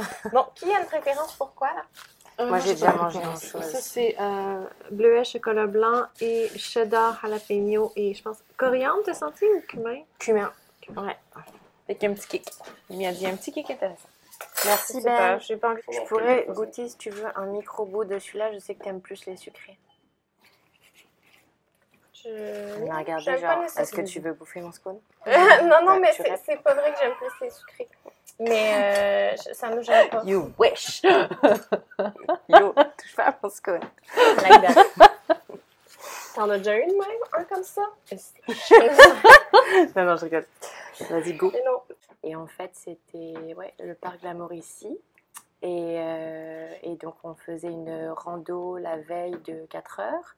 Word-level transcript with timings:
Bon, 0.32 0.46
qui 0.54 0.72
a 0.72 0.80
une 0.80 0.86
préférence 0.86 1.34
pour 1.34 1.54
quoi, 1.54 1.68
là? 1.74 1.82
Euh, 2.40 2.46
Moi, 2.48 2.58
j'ai 2.60 2.72
déjà 2.74 2.92
mangé 2.92 3.18
une 3.18 3.36
Ça, 3.36 3.60
chose. 3.60 3.70
c'est 3.80 4.16
euh, 4.18 4.64
bleuet, 4.90 5.24
chocolat 5.24 5.66
blanc 5.66 6.04
et 6.20 6.48
cheddar, 6.56 7.20
jalapeno 7.20 7.92
et 7.96 8.14
je 8.14 8.22
pense 8.22 8.38
coriandre, 8.56 9.02
t'as 9.04 9.14
senti 9.14 9.44
ou 9.44 9.60
cumin? 9.68 10.02
Cumin. 10.18 10.50
Ouais. 10.96 11.16
Avec 11.86 12.02
un 12.04 12.14
petit 12.14 12.28
kick. 12.28 12.50
Il 12.88 13.04
m'a 13.04 13.12
dit 13.12 13.26
un 13.26 13.36
petit 13.36 13.52
kick 13.52 13.70
intéressant. 13.70 14.08
Merci, 14.64 14.94
Je 14.94 14.98
sais 15.00 15.04
pas, 15.04 15.18
Ben. 15.34 15.40
j'ai 15.40 15.56
pas 15.56 15.70
envie 15.72 15.82
Je 15.92 16.00
pourrais 16.08 16.46
goûter, 16.48 16.88
si 16.88 16.96
tu 16.96 17.10
veux, 17.10 17.26
un 17.36 17.46
micro-bout 17.46 18.04
de 18.04 18.18
celui-là. 18.18 18.52
Je 18.54 18.58
sais 18.58 18.74
que 18.74 18.84
t'aimes 18.84 19.00
plus 19.02 19.26
les 19.26 19.36
sucrés. 19.36 19.78
Je... 22.14 22.82
On 22.82 22.90
a 22.90 22.98
regardé, 22.98 23.38
genre, 23.38 23.62
est-ce 23.64 23.92
que 23.92 24.02
tu 24.02 24.20
veux 24.20 24.32
bouffer 24.32 24.60
mon 24.60 24.72
scone 24.72 25.00
non, 25.26 25.82
non, 25.84 25.92
Ouais, 25.92 26.00
mais 26.00 26.12
c'est 26.12 26.56
pas 26.62 26.74
vrai 26.74 26.92
que 26.92 26.98
j'aime 27.00 27.14
plus 27.14 27.30
les 27.42 27.50
sucrés. 27.50 27.88
Mais 28.40 29.36
euh, 29.36 29.52
ça 29.52 29.68
nous 29.68 29.82
gêne 29.82 30.08
pas. 30.08 30.22
You 30.24 30.50
wish 30.58 31.02
Yo, 31.02 32.72
touche 32.72 33.14
pas 33.14 33.24
à 33.24 33.38
mon 33.42 33.50
scone. 33.50 33.80
Like 34.16 34.62
that. 34.62 34.84
T'en 36.34 36.48
as 36.48 36.58
déjà 36.58 36.76
une, 36.76 36.92
même, 36.92 37.20
un 37.34 37.44
comme 37.44 37.62
ça? 37.62 37.82
Non, 39.94 40.04
non, 40.04 40.16
je 40.16 40.24
rigole. 40.24 40.46
Vas-y, 41.10 41.34
go. 41.34 41.52
Et 42.22 42.34
en 42.34 42.46
fait, 42.46 42.70
c'était 42.72 43.54
ouais, 43.54 43.74
le 43.78 43.94
parc 43.94 44.20
de 44.20 44.24
la 44.24 44.34
Mauricie. 44.34 44.98
Et, 45.62 45.96
euh, 45.98 46.72
et 46.82 46.96
donc, 46.96 47.16
on 47.24 47.34
faisait 47.34 47.68
une 47.68 48.10
rando 48.16 48.78
la 48.78 48.96
veille 48.96 49.36
de 49.44 49.66
4 49.66 50.00
heures. 50.00 50.36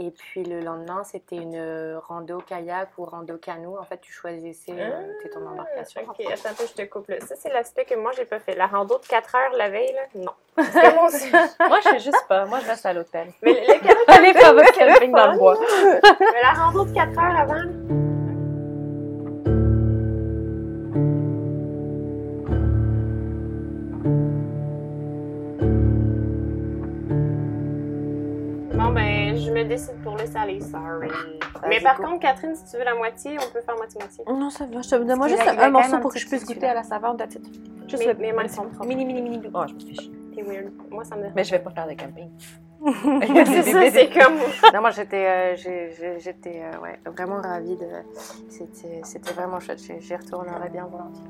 Et 0.00 0.12
puis 0.12 0.44
le 0.44 0.60
lendemain, 0.60 1.02
c'était 1.02 1.34
une 1.36 1.96
rando 2.06 2.38
kayak 2.38 2.90
ou 2.98 3.04
rando 3.04 3.36
canot. 3.36 3.78
En 3.80 3.82
fait, 3.82 3.98
tu 4.00 4.12
choisissais 4.12 4.70
euh, 4.78 5.12
ton 5.34 5.44
embarcation. 5.44 6.02
Ok, 6.08 6.20
attends 6.32 6.50
un 6.50 6.54
peu, 6.54 6.64
je 6.68 6.72
te 6.72 6.88
coupe 6.88 7.08
là. 7.08 7.16
Ça, 7.20 7.34
c'est 7.36 7.52
l'aspect 7.52 7.84
que 7.84 7.96
moi, 7.96 8.12
j'ai 8.16 8.24
pas 8.24 8.38
fait. 8.38 8.54
La 8.54 8.68
rando 8.68 8.96
de 8.98 9.04
4 9.06 9.34
heures 9.34 9.52
la 9.56 9.68
veille, 9.68 9.92
là, 9.92 10.02
non. 10.14 10.32
Moi 10.94 11.06
aussi. 11.08 11.32
Moi, 11.68 11.80
je 11.84 11.88
fais 11.88 11.98
juste 11.98 12.24
pas. 12.28 12.44
Moi, 12.46 12.60
je 12.60 12.68
reste 12.68 12.86
à 12.86 12.92
l'hôtel. 12.92 13.32
Mais 13.42 13.52
le, 13.54 13.60
le 13.66 13.80
canot- 13.80 14.04
Allez 14.06 14.32
faire 14.34 14.54
votre 14.54 14.72
camping 14.72 15.10
dans 15.12 15.32
le 15.32 15.38
bois. 15.38 15.58
mais 16.20 16.42
la 16.42 16.52
rando 16.52 16.84
de 16.84 16.94
4 16.94 17.18
heures 17.18 17.36
avant, 17.40 17.97
le 30.18 30.26
salé, 30.26 30.60
sorry. 30.60 31.08
Mais 31.68 31.80
par 31.80 31.96
contre, 31.96 32.20
Catherine, 32.20 32.54
si 32.54 32.70
tu 32.70 32.76
veux 32.76 32.84
la 32.84 32.94
moitié, 32.94 33.36
on 33.38 33.52
peut 33.52 33.60
faire 33.60 33.76
moitié-moitié. 33.76 34.24
Non, 34.26 34.50
ça 34.50 34.66
va. 34.66 34.82
Je 34.82 34.88
te 34.88 34.94
donne-moi 34.96 35.28
Parce 35.28 35.40
juste 35.40 35.58
un 35.58 35.70
morceau 35.70 35.98
pour 35.98 36.12
que 36.12 36.18
je 36.18 36.26
puisse 36.26 36.44
goûter 36.44 36.66
à 36.66 36.74
la 36.74 36.82
saveur 36.82 37.14
de 37.14 37.24
titre. 37.24 37.48
Juste 37.88 38.04
Mais- 38.06 38.12
le 38.12 38.18
mais 38.18 38.32
mini, 38.86 39.04
mini, 39.04 39.22
mini. 39.22 39.50
Oh, 39.54 39.64
je 39.66 39.74
me 39.74 39.80
fiche. 39.80 40.10
C'est 40.34 40.42
weird. 40.42 40.70
Moi, 40.90 41.04
ça 41.04 41.16
me 41.16 41.22
dérange. 41.22 41.34
Mais 41.36 41.44
je 41.44 41.50
vais 41.50 41.58
pas 41.58 41.70
faire 41.70 41.86
de 41.86 41.94
camping. 41.94 42.30
c'est 43.92 44.10
comme. 44.12 44.36
Non, 44.72 44.80
moi 44.80 44.90
j'étais 44.90 45.26
euh, 45.56 45.56
j'étais 46.18 46.62
euh, 46.62 46.78
ouais, 46.80 46.98
vraiment 47.06 47.40
ravie 47.40 47.76
de. 47.76 47.86
C'était 48.48 49.00
c'était 49.02 49.32
vraiment 49.32 49.58
chouette. 49.60 49.80
J'y 49.98 50.14
retournerais 50.14 50.68
bien 50.68 50.86
volontiers. 50.86 51.24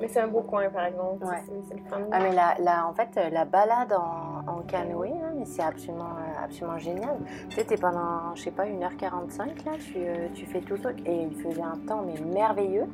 Mais 0.00 0.08
c'est 0.08 0.20
un 0.20 0.28
beau 0.28 0.42
coin, 0.42 0.68
par 0.70 0.84
exemple. 0.86 1.24
Ouais. 1.24 1.42
C'est 1.46 1.68
c'est 1.68 1.74
le. 1.74 2.06
Ah, 2.12 2.20
mais 2.20 2.32
la, 2.32 2.54
la- 2.60 2.86
en 2.86 2.94
fait, 2.94 3.08
euh, 3.16 3.30
la 3.30 3.44
balade 3.44 3.92
en, 3.92 4.48
en 4.50 4.60
canoë, 4.62 5.08
là, 5.10 5.30
mais 5.36 5.44
c'est 5.44 5.62
absolument, 5.62 6.10
absolument 6.42 6.78
génial. 6.78 7.16
Tu 7.48 7.56
sais, 7.56 7.64
t'es 7.64 7.76
pendant, 7.76 8.34
je 8.34 8.42
sais 8.42 8.50
pas, 8.50 8.64
1h45, 8.66 9.64
là, 9.64 9.72
tu, 9.78 10.04
tu 10.34 10.46
fais 10.46 10.60
tout 10.60 10.74
le 10.74 10.80
truc. 10.80 10.98
Et 11.06 11.22
il 11.22 11.34
faisait 11.42 11.62
un 11.62 11.76
temps, 11.86 12.02
mais 12.06 12.20
merveilleux. 12.32 12.86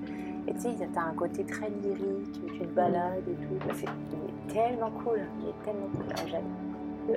Et 0.46 0.54
tu 0.54 0.60
sais, 0.60 0.88
t'as 0.94 1.02
un 1.02 1.14
côté 1.14 1.44
très 1.44 1.68
lyrique, 1.68 2.32
tu 2.32 2.58
te 2.60 2.64
balades 2.72 3.22
et 3.28 3.34
tout. 3.34 3.74
C'est 3.74 4.54
tellement 4.54 4.90
cool. 5.04 5.20
Il 5.42 5.48
est 5.48 5.64
tellement 5.64 5.88
cool. 5.94 6.06
Ah, 6.16 6.22
j'aime. 6.26 6.44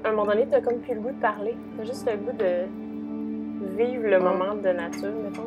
À 0.03 0.09
un 0.09 0.11
moment 0.11 0.25
donné, 0.25 0.47
t'as 0.50 0.61
comme 0.61 0.80
plus 0.80 0.94
le 0.95 1.02
goût 1.02 1.11
de 1.11 1.22
parler. 1.22 1.56
T'as 1.78 1.84
juste 1.84 2.09
le 2.09 2.17
goût 2.17 2.31
de 2.38 3.75
vivre 3.78 4.08
le 4.08 4.20
moment 4.20 4.56
de 4.56 4.70
nature, 4.70 5.12
mettons. 5.24 5.44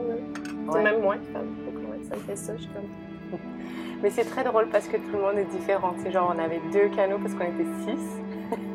C'est 0.70 0.74
Ouais. 0.78 0.82
même 0.82 1.00
moi 1.02 1.16
qui 1.16 1.28
parle 1.30 1.46
beaucoup. 1.46 1.90
ouais, 1.92 1.98
Ça 2.08 2.16
me 2.16 2.20
fait 2.20 2.36
ça. 2.36 2.52
Je 2.56 2.62
suis 2.62 2.70
comme. 2.70 3.38
Mais 4.02 4.10
c'est 4.10 4.24
très 4.24 4.44
drôle 4.44 4.66
parce 4.70 4.86
que 4.86 4.96
tout 4.96 5.12
le 5.14 5.20
monde 5.20 5.38
est 5.38 5.44
différent. 5.56 5.94
C'est 5.98 6.10
genre, 6.10 6.34
on 6.34 6.38
avait 6.42 6.60
deux 6.72 6.88
canots 6.94 7.18
parce 7.18 7.34
qu'on 7.34 7.44
était 7.44 7.70
six. 7.84 8.20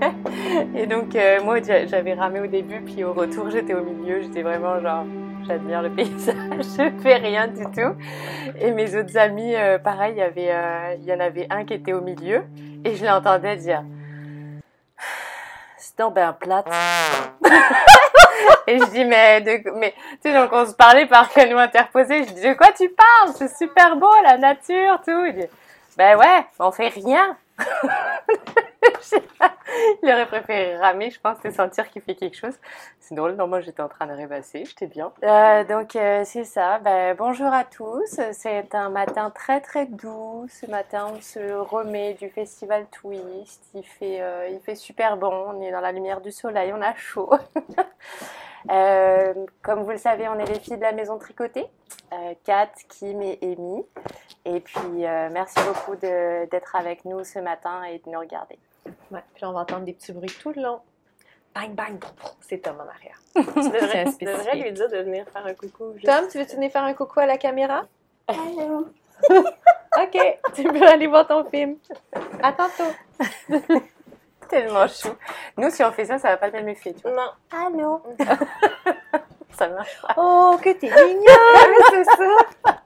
et 0.75 0.87
donc, 0.87 1.15
euh, 1.15 1.39
moi, 1.43 1.61
j'a- 1.61 1.85
j'avais 1.85 2.13
ramé 2.15 2.39
au 2.41 2.47
début, 2.47 2.81
puis 2.81 3.03
au 3.03 3.13
retour, 3.13 3.49
j'étais 3.51 3.73
au 3.75 3.83
milieu. 3.83 4.21
J'étais 4.21 4.41
vraiment 4.41 4.79
genre, 4.79 5.05
j'admire 5.47 5.83
le 5.83 5.89
paysage, 5.95 6.35
je 6.77 6.89
fais 7.01 7.15
rien 7.15 7.47
du 7.47 7.63
tout. 7.65 7.93
Et 8.59 8.71
mes 8.71 8.95
autres 8.95 9.17
amis, 9.17 9.55
euh, 9.55 9.77
pareil, 9.77 10.13
il 10.15 10.19
y 10.19 10.21
avait, 10.21 10.49
euh, 10.51 10.95
il 10.99 11.05
y 11.05 11.13
en 11.13 11.19
avait 11.19 11.45
un 11.51 11.63
qui 11.63 11.75
était 11.75 11.93
au 11.93 12.01
milieu, 12.01 12.41
et 12.83 12.95
je 12.95 13.05
l'entendais 13.05 13.55
dire. 13.57 13.83
Donc 15.99 16.13
ben 16.13 16.31
plate. 16.31 16.65
Et 18.67 18.79
je 18.79 18.85
dis, 18.85 19.03
mais, 19.03 19.41
de, 19.41 19.69
mais, 19.75 19.93
tu 20.23 20.29
sais, 20.29 20.33
donc 20.33 20.49
on 20.53 20.65
se 20.65 20.73
parlait 20.73 21.07
par 21.07 21.27
canot 21.29 21.57
interposé. 21.57 22.23
Je 22.23 22.31
dis, 22.31 22.41
de 22.41 22.53
quoi 22.53 22.71
tu 22.71 22.87
parles? 22.87 23.35
C'est 23.35 23.53
super 23.57 23.97
beau, 23.97 24.09
la 24.23 24.37
nature, 24.37 25.01
tout. 25.05 25.49
Ben 25.97 26.17
ouais, 26.17 26.45
on 26.57 26.71
fait 26.71 26.87
rien. 26.87 27.35
Il 30.03 30.09
aurait 30.09 30.25
préféré 30.27 30.77
ramer, 30.77 31.09
je 31.09 31.19
pense, 31.19 31.37
et 31.45 31.51
sentir 31.51 31.89
qu'il 31.89 32.01
fait 32.01 32.15
quelque 32.15 32.35
chose. 32.37 32.55
C'est 32.99 33.15
drôle, 33.15 33.33
non, 33.35 33.47
moi 33.47 33.61
j'étais 33.61 33.81
en 33.81 33.87
train 33.87 34.07
de 34.07 34.13
rêvasser, 34.13 34.65
j'étais 34.65 34.87
bien. 34.87 35.11
Euh, 35.23 35.63
donc 35.63 35.95
euh, 35.95 36.23
c'est 36.25 36.43
ça, 36.43 36.79
ben, 36.79 37.15
bonjour 37.15 37.51
à 37.51 37.63
tous. 37.63 38.19
C'est 38.31 38.75
un 38.75 38.89
matin 38.89 39.29
très 39.29 39.61
très 39.61 39.85
doux. 39.85 40.45
Ce 40.49 40.65
matin, 40.65 41.07
on 41.15 41.21
se 41.21 41.53
remet 41.53 42.13
du 42.15 42.29
festival 42.29 42.87
Twist. 42.91 43.63
Il 43.73 43.83
fait, 43.83 44.21
euh, 44.21 44.75
super 44.75 45.17
bon, 45.17 45.53
on 45.55 45.61
est 45.61 45.71
dans 45.71 45.81
la 45.81 45.91
lumière 45.91 46.21
du 46.21 46.31
soleil, 46.31 46.73
on 46.73 46.81
a 46.81 46.93
chaud. 46.95 47.31
Comme 49.61 49.83
vous 49.83 49.91
le 49.91 49.97
savez, 49.97 50.27
on 50.27 50.37
est 50.37 50.45
les 50.45 50.59
filles 50.59 50.77
de 50.77 50.81
la 50.81 50.91
maison 50.91 51.17
tricotée, 51.17 51.65
euh, 52.13 52.33
Kat, 52.43 52.69
Kim 52.89 53.21
et 53.21 53.39
Amy. 53.41 53.85
Et 54.45 54.59
puis, 54.59 55.05
merci 55.31 55.59
beaucoup 55.65 55.95
d'être 55.95 56.75
avec 56.75 57.05
nous 57.05 57.23
ce 57.23 57.39
matin 57.39 57.83
et 57.83 57.99
de 57.99 58.09
nous 58.09 58.19
regarder. 58.19 58.57
Ouais. 59.11 59.23
Puis 59.33 59.41
là, 59.41 59.49
on 59.49 59.53
va 59.53 59.61
entendre 59.61 59.85
des 59.85 59.93
petits 59.93 60.11
bruits 60.11 60.33
tout 60.41 60.51
le 60.55 60.61
long. 60.61 60.79
Bang, 61.55 61.71
bang. 61.71 61.99
C'est 62.41 62.59
Tom 62.59 62.75
en 62.79 62.87
arrière. 62.87 63.19
Tu 63.35 63.69
devrais, 63.69 64.05
tu 64.05 64.63
lui 64.63 64.71
dire 64.71 64.89
de 64.89 64.97
venir 64.97 65.25
faire 65.31 65.45
un 65.45 65.53
coucou. 65.53 65.93
juste. 65.93 66.05
Tom, 66.05 66.27
tu 66.29 66.37
veux-tu 66.37 66.55
venir 66.55 66.71
faire 66.71 66.83
un 66.83 66.93
coucou 66.93 67.19
à 67.19 67.25
la 67.25 67.37
caméra? 67.37 67.85
ok, 68.29 70.17
tu 70.53 70.63
peux 70.63 70.87
aller 70.87 71.07
voir 71.07 71.27
ton 71.27 71.43
film. 71.45 71.77
À 72.43 72.53
tantôt. 72.53 72.91
Tellement 74.49 74.87
chou. 74.87 75.09
Nous, 75.57 75.69
si 75.69 75.83
on 75.83 75.91
fait 75.91 76.05
ça, 76.05 76.17
ça 76.19 76.29
va 76.29 76.37
pas 76.37 76.49
bien 76.49 76.65
effet. 76.67 76.93
Tu 76.93 77.01
vois. 77.01 77.11
Non. 77.11 77.31
Allô 77.51 78.01
Ça 79.51 79.67
marche 79.69 80.01
pas. 80.01 80.13
Oh, 80.17 80.57
que 80.61 80.73
t'es 80.73 80.89
mignonne! 80.89 81.83
c'est 81.91 82.03
ça. 82.03 82.81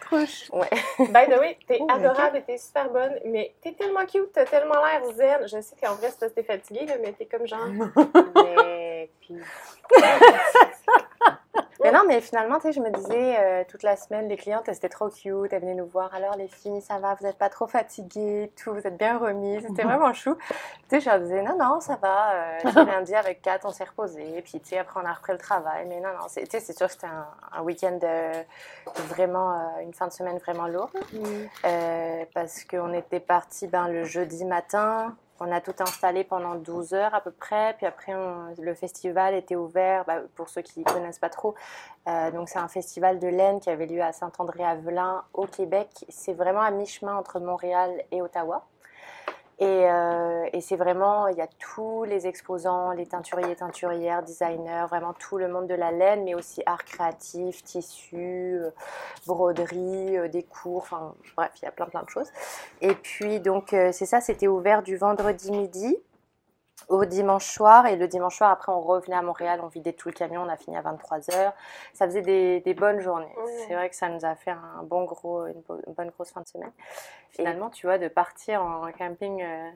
Trop 0.00 0.26
chou. 0.26 0.56
Ouais. 0.56 0.68
By 0.98 1.26
the 1.26 1.38
way, 1.38 1.58
t'es 1.66 1.78
Oh, 1.80 1.86
adorable 1.90 2.38
et 2.38 2.42
t'es 2.42 2.58
super 2.58 2.90
bonne, 2.90 3.18
mais 3.24 3.54
t'es 3.60 3.72
tellement 3.72 4.04
cute, 4.06 4.32
t'as 4.32 4.44
tellement 4.44 4.76
l'air 4.84 5.02
zen. 5.14 5.46
Je 5.46 5.60
sais 5.60 5.76
qu'en 5.82 5.94
vrai, 5.94 6.10
c'est 6.10 6.20
parce 6.20 6.32
que 6.32 6.40
t'es 6.40 6.42
fatiguée, 6.44 6.86
là, 6.86 6.94
mais 7.00 7.12
t'es 7.12 7.26
comme 7.26 7.46
genre. 7.46 7.66
Mais 8.36 9.10
puis. 9.20 9.36
Mais 11.84 11.92
non, 11.92 12.00
mais 12.08 12.20
finalement, 12.20 12.56
tu 12.56 12.62
sais, 12.62 12.72
je 12.72 12.80
me 12.80 12.90
disais 12.90 13.36
euh, 13.38 13.62
toute 13.68 13.82
la 13.82 13.96
semaine, 13.96 14.28
les 14.28 14.36
clientes, 14.36 14.68
étaient 14.68 14.88
trop 14.88 15.08
cute, 15.10 15.52
elles 15.52 15.60
venaient 15.60 15.74
nous 15.74 15.86
voir. 15.86 16.12
Alors, 16.14 16.34
les 16.36 16.48
filles, 16.48 16.80
ça 16.80 16.98
va, 16.98 17.14
vous 17.14 17.24
n'êtes 17.26 17.38
pas 17.38 17.48
trop 17.50 17.66
fatiguées, 17.66 18.50
tout, 18.62 18.72
vous 18.72 18.86
êtes 18.86 18.96
bien 18.96 19.18
remises. 19.18 19.64
C'était 19.68 19.82
vraiment 19.84 20.12
chou. 20.12 20.34
Tu 20.34 20.54
sais, 20.88 21.00
je 21.00 21.10
leur 21.10 21.20
disais, 21.20 21.42
non, 21.42 21.56
non, 21.58 21.80
ça 21.80 21.96
va. 22.00 22.32
Euh, 22.32 22.84
lundi 22.84 23.14
avec 23.14 23.42
Kat, 23.42 23.58
on 23.64 23.70
s'est 23.70 23.84
reposé. 23.84 24.42
Puis, 24.42 24.60
tu 24.60 24.70
sais, 24.70 24.78
après, 24.78 24.98
on 25.02 25.06
a 25.06 25.12
repris 25.12 25.32
le 25.32 25.38
travail. 25.38 25.86
Mais 25.88 26.00
non, 26.00 26.08
non, 26.10 26.26
c'est- 26.28 26.44
tu 26.44 26.50
sais, 26.52 26.60
c'est 26.60 26.76
sûr 26.76 26.86
que 26.86 26.92
c'était 26.94 27.06
un, 27.06 27.26
un 27.52 27.62
week-end 27.62 27.98
euh, 28.02 28.42
vraiment, 29.08 29.52
euh, 29.52 29.82
une 29.82 29.92
fin 29.94 30.06
de 30.06 30.12
semaine 30.12 30.38
vraiment 30.38 30.66
lourde. 30.66 30.90
Euh, 31.64 32.24
parce 32.34 32.64
qu'on 32.64 32.92
était 32.92 33.20
parti 33.20 33.66
ben, 33.68 33.88
le 33.88 34.04
jeudi 34.04 34.44
matin. 34.44 35.14
On 35.40 35.50
a 35.50 35.60
tout 35.60 35.74
installé 35.80 36.22
pendant 36.22 36.54
12 36.54 36.94
heures 36.94 37.14
à 37.14 37.20
peu 37.20 37.32
près. 37.32 37.74
Puis 37.76 37.86
après, 37.86 38.12
le 38.58 38.74
festival 38.74 39.34
était 39.34 39.56
ouvert, 39.56 40.04
bah, 40.04 40.20
pour 40.34 40.48
ceux 40.48 40.62
qui 40.62 40.80
ne 40.80 40.84
connaissent 40.84 41.18
pas 41.18 41.30
trop. 41.30 41.54
Euh, 42.08 42.30
donc, 42.30 42.48
c'est 42.48 42.58
un 42.58 42.68
festival 42.68 43.18
de 43.18 43.28
laine 43.28 43.60
qui 43.60 43.70
avait 43.70 43.86
lieu 43.86 44.02
à 44.02 44.12
Saint-André-Avelin, 44.12 45.24
au 45.32 45.46
Québec. 45.46 45.88
C'est 46.08 46.34
vraiment 46.34 46.60
à 46.60 46.70
mi-chemin 46.70 47.16
entre 47.16 47.40
Montréal 47.40 48.02
et 48.12 48.22
Ottawa. 48.22 48.64
Et, 49.60 49.88
euh, 49.88 50.48
et 50.52 50.60
c'est 50.60 50.74
vraiment, 50.76 51.28
il 51.28 51.36
y 51.36 51.40
a 51.40 51.46
tous 51.46 52.02
les 52.04 52.26
exposants, 52.26 52.90
les 52.90 53.06
teinturiers, 53.06 53.54
teinturières, 53.54 54.22
designers, 54.24 54.86
vraiment 54.88 55.12
tout 55.12 55.38
le 55.38 55.46
monde 55.46 55.68
de 55.68 55.74
la 55.74 55.92
laine, 55.92 56.24
mais 56.24 56.34
aussi 56.34 56.62
art 56.66 56.84
créatif, 56.84 57.62
tissu, 57.62 58.16
euh, 58.16 58.70
broderie, 59.26 60.18
euh, 60.18 60.28
des 60.28 60.42
cours, 60.42 60.82
enfin 60.82 61.14
bref, 61.36 61.52
il 61.62 61.66
y 61.66 61.68
a 61.68 61.70
plein 61.70 61.86
plein 61.86 62.02
de 62.02 62.10
choses. 62.10 62.30
Et 62.80 62.94
puis 62.94 63.38
donc 63.38 63.72
euh, 63.72 63.92
c'est 63.92 64.06
ça, 64.06 64.20
c'était 64.20 64.48
ouvert 64.48 64.82
du 64.82 64.96
vendredi 64.96 65.52
midi 65.52 65.96
au 66.88 67.04
dimanche 67.04 67.46
soir. 67.46 67.86
Et 67.86 67.96
le 67.96 68.08
dimanche 68.08 68.36
soir, 68.36 68.50
après, 68.50 68.72
on 68.72 68.80
revenait 68.80 69.16
à 69.16 69.22
Montréal, 69.22 69.60
on 69.62 69.68
vidait 69.68 69.92
tout 69.92 70.08
le 70.08 70.14
camion, 70.14 70.42
on 70.42 70.48
a 70.48 70.56
fini 70.56 70.76
à 70.76 70.82
23h. 70.82 71.52
Ça 71.92 72.06
faisait 72.06 72.22
des, 72.22 72.60
des 72.60 72.74
bonnes 72.74 73.00
journées. 73.00 73.34
C'est 73.66 73.74
vrai 73.74 73.90
que 73.90 73.96
ça 73.96 74.08
nous 74.08 74.24
a 74.24 74.34
fait 74.34 74.50
un 74.52 74.82
bon 74.84 75.04
gros, 75.04 75.46
une, 75.46 75.60
bo- 75.68 75.80
une 75.86 75.92
bonne 75.94 76.10
grosse 76.10 76.30
fin 76.32 76.40
de 76.42 76.48
semaine. 76.48 76.72
Finalement, 77.32 77.70
tu 77.70 77.86
vois, 77.86 77.98
de 77.98 78.08
partir 78.08 78.62
en 78.62 78.90
camping 78.92 79.42
euh, 79.42 79.70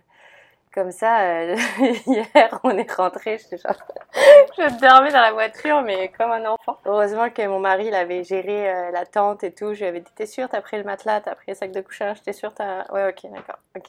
comme 0.75 0.93
ça, 0.93 1.21
euh, 1.23 1.57
hier, 2.07 2.61
on 2.65 2.77
est 2.77 2.91
rentré, 2.93 3.39
je, 3.39 3.57
je 3.57 4.81
dormais 4.81 5.13
dans 5.13 5.21
la 5.21 5.33
voiture, 5.33 5.83
mais 5.83 6.09
comme 6.11 6.31
un 6.31 6.45
enfant. 6.47 6.79
Heureusement 6.85 7.31
que 7.31 7.47
mon 7.47 7.61
mari, 7.61 7.87
il 7.87 7.95
avait 7.95 8.25
géré 8.25 8.71
euh, 8.71 8.91
la 8.91 9.07
tente 9.07 9.45
et 9.45 9.53
tout. 9.53 9.75
Je 9.75 9.81
lui 9.81 9.87
avais 9.87 10.01
dit, 10.01 10.13
t'es 10.15 10.27
sûre, 10.27 10.49
t'as 10.49 10.61
pris 10.61 10.77
le 10.79 10.85
matelas, 10.85 11.21
t'as 11.21 11.35
pris 11.35 11.47
le 11.49 11.55
sac 11.55 11.73
de 11.73 11.81
couchage, 11.81 12.23
t'es 12.23 12.33
sûre, 12.33 12.55
t'as... 12.55 12.91
Ouais, 12.93 13.09
ok, 13.09 13.31
d'accord, 13.33 13.59
ok. 13.77 13.85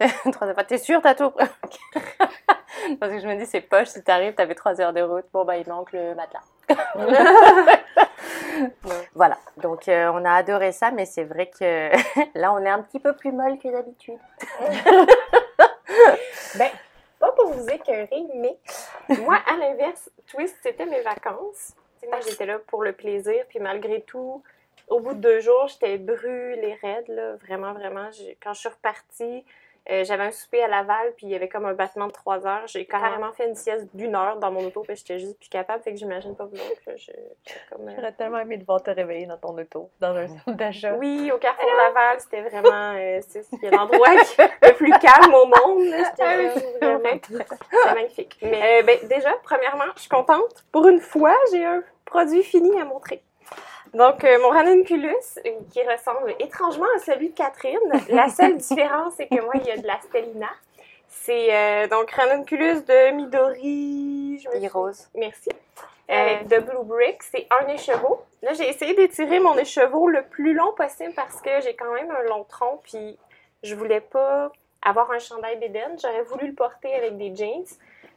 T'es 0.68 0.78
sûre, 0.78 1.00
t'as 1.02 1.14
tout. 1.14 1.32
Parce 2.98 3.12
que 3.12 3.18
je 3.18 3.26
me 3.26 3.36
dis, 3.36 3.46
c'est 3.46 3.60
poche, 3.60 3.88
si 3.88 4.02
t'arrives, 4.02 4.34
t'avais 4.34 4.54
trois 4.54 4.80
heures 4.80 4.92
de 4.92 5.02
route, 5.02 5.26
bon, 5.32 5.44
bah, 5.44 5.56
il 5.56 5.68
manque 5.68 5.92
le 5.92 6.14
matelas. 6.14 6.42
Voilà, 9.14 9.38
donc 9.56 9.88
euh, 9.88 10.10
on 10.12 10.24
a 10.24 10.32
adoré 10.32 10.72
ça, 10.72 10.90
mais 10.90 11.04
c'est 11.04 11.24
vrai 11.24 11.50
que 11.50 11.90
là, 12.38 12.52
on 12.52 12.58
est 12.58 12.68
un 12.68 12.82
petit 12.82 13.00
peu 13.00 13.14
plus 13.14 13.32
molle 13.32 13.58
que 13.58 13.68
d'habitude. 13.68 14.18
Ben, 16.56 16.70
pas 17.18 17.30
pour 17.32 17.52
vous 17.52 17.68
écœurer, 17.68 18.24
mais 18.34 18.56
moi, 19.18 19.38
à 19.46 19.56
l'inverse, 19.56 20.10
Twist, 20.26 20.56
c'était 20.62 20.86
mes 20.86 21.02
vacances. 21.02 21.74
Moi, 22.08 22.18
j'étais 22.26 22.46
là 22.46 22.58
pour 22.66 22.82
le 22.82 22.92
plaisir, 22.92 23.44
puis 23.48 23.60
malgré 23.60 24.00
tout, 24.02 24.42
au 24.88 25.00
bout 25.00 25.14
de 25.14 25.20
deux 25.20 25.40
jours, 25.40 25.68
j'étais 25.68 25.98
brûlée 25.98 26.78
raide, 26.82 27.08
là, 27.08 27.36
vraiment, 27.36 27.72
vraiment. 27.72 28.08
Quand 28.42 28.52
je 28.54 28.60
suis 28.60 28.68
repartie, 28.68 29.44
euh, 29.90 30.04
j'avais 30.04 30.24
un 30.24 30.30
souper 30.30 30.62
à 30.62 30.68
Laval, 30.68 31.12
puis 31.16 31.26
il 31.26 31.30
y 31.30 31.34
avait 31.34 31.48
comme 31.48 31.64
un 31.66 31.74
battement 31.74 32.06
de 32.06 32.12
trois 32.12 32.46
heures. 32.46 32.66
J'ai 32.66 32.84
carrément 32.86 33.32
fait 33.32 33.48
une 33.48 33.54
sieste 33.54 33.88
d'une 33.94 34.14
heure 34.14 34.38
dans 34.38 34.50
mon 34.50 34.64
auto, 34.64 34.82
puis 34.82 34.96
j'étais 34.96 35.18
juste 35.18 35.38
plus 35.38 35.48
capable, 35.48 35.82
fait 35.82 35.92
que 35.92 35.98
j'imagine 35.98 36.36
pas 36.36 36.44
vous 36.44 36.56
autres, 36.56 36.80
euh, 36.88 37.92
J'aurais 37.96 38.12
tellement 38.12 38.38
aimé 38.38 38.56
de 38.56 38.64
voir 38.64 38.82
te 38.82 38.90
réveiller 38.90 39.26
dans 39.26 39.38
ton 39.38 39.56
auto, 39.56 39.90
dans 40.00 40.14
un 40.14 40.28
centre 40.28 40.52
d'achat. 40.52 40.94
Oui, 40.94 41.30
au 41.34 41.38
Carrefour 41.38 41.70
Laval, 41.76 42.20
c'était 42.20 42.42
vraiment 42.42 42.94
euh, 42.96 43.20
c'est 43.22 43.70
l'endroit 43.70 44.08
le 44.62 44.74
plus 44.74 44.92
calme 44.92 45.34
au 45.34 45.46
monde. 45.46 46.04
C'était 46.10 46.50
Ah 47.86 47.94
magnifique. 47.94 48.38
Mais 48.42 48.80
euh, 48.80 48.82
ben, 48.82 48.98
déjà, 49.08 49.32
premièrement, 49.42 49.92
je 49.96 50.00
suis 50.00 50.08
contente. 50.08 50.64
Pour 50.72 50.88
une 50.88 51.00
fois, 51.00 51.34
j'ai 51.52 51.64
un 51.64 51.82
produit 52.04 52.42
fini 52.42 52.78
à 52.80 52.84
montrer. 52.84 53.22
Donc, 53.94 54.22
euh, 54.22 54.38
mon 54.40 54.50
ranunculus, 54.50 55.14
euh, 55.44 55.50
qui 55.72 55.82
ressemble 55.82 56.34
étrangement 56.38 56.86
à 56.96 57.00
celui 57.00 57.30
de 57.30 57.34
Catherine. 57.34 57.78
La 58.08 58.28
seule 58.28 58.56
différence, 58.58 59.14
c'est 59.16 59.26
que 59.26 59.40
moi, 59.42 59.54
il 59.56 59.66
y 59.66 59.70
a 59.70 59.76
de 59.76 59.86
la 59.86 60.00
stellina. 60.00 60.50
C'est 61.08 61.52
euh, 61.52 61.88
donc 61.88 62.10
ranunculus 62.12 62.82
de 62.82 63.10
Midori. 63.12 64.38
Je 64.38 64.48
me 64.48 64.68
rose. 64.68 65.08
Merci. 65.14 65.50
De 66.08 66.58
Blue 66.58 66.84
Brick, 66.84 67.22
c'est 67.22 67.46
un 67.50 67.68
écheveau. 67.68 68.24
Là, 68.42 68.52
j'ai 68.54 68.68
essayé 68.68 68.94
d'étirer 68.94 69.38
mon 69.38 69.56
écheveau 69.56 70.08
le 70.08 70.22
plus 70.22 70.54
long 70.54 70.72
possible 70.72 71.12
parce 71.14 71.40
que 71.40 71.60
j'ai 71.60 71.76
quand 71.76 71.92
même 71.92 72.10
un 72.10 72.28
long 72.28 72.42
tronc, 72.42 72.80
puis 72.82 73.16
je 73.62 73.76
voulais 73.76 74.00
pas 74.00 74.50
avoir 74.82 75.12
un 75.12 75.20
chandail 75.20 75.56
bédaine. 75.58 75.96
J'aurais 76.02 76.22
voulu 76.22 76.48
le 76.48 76.54
porter 76.54 76.92
avec 76.94 77.16
des 77.16 77.36
jeans. 77.36 77.64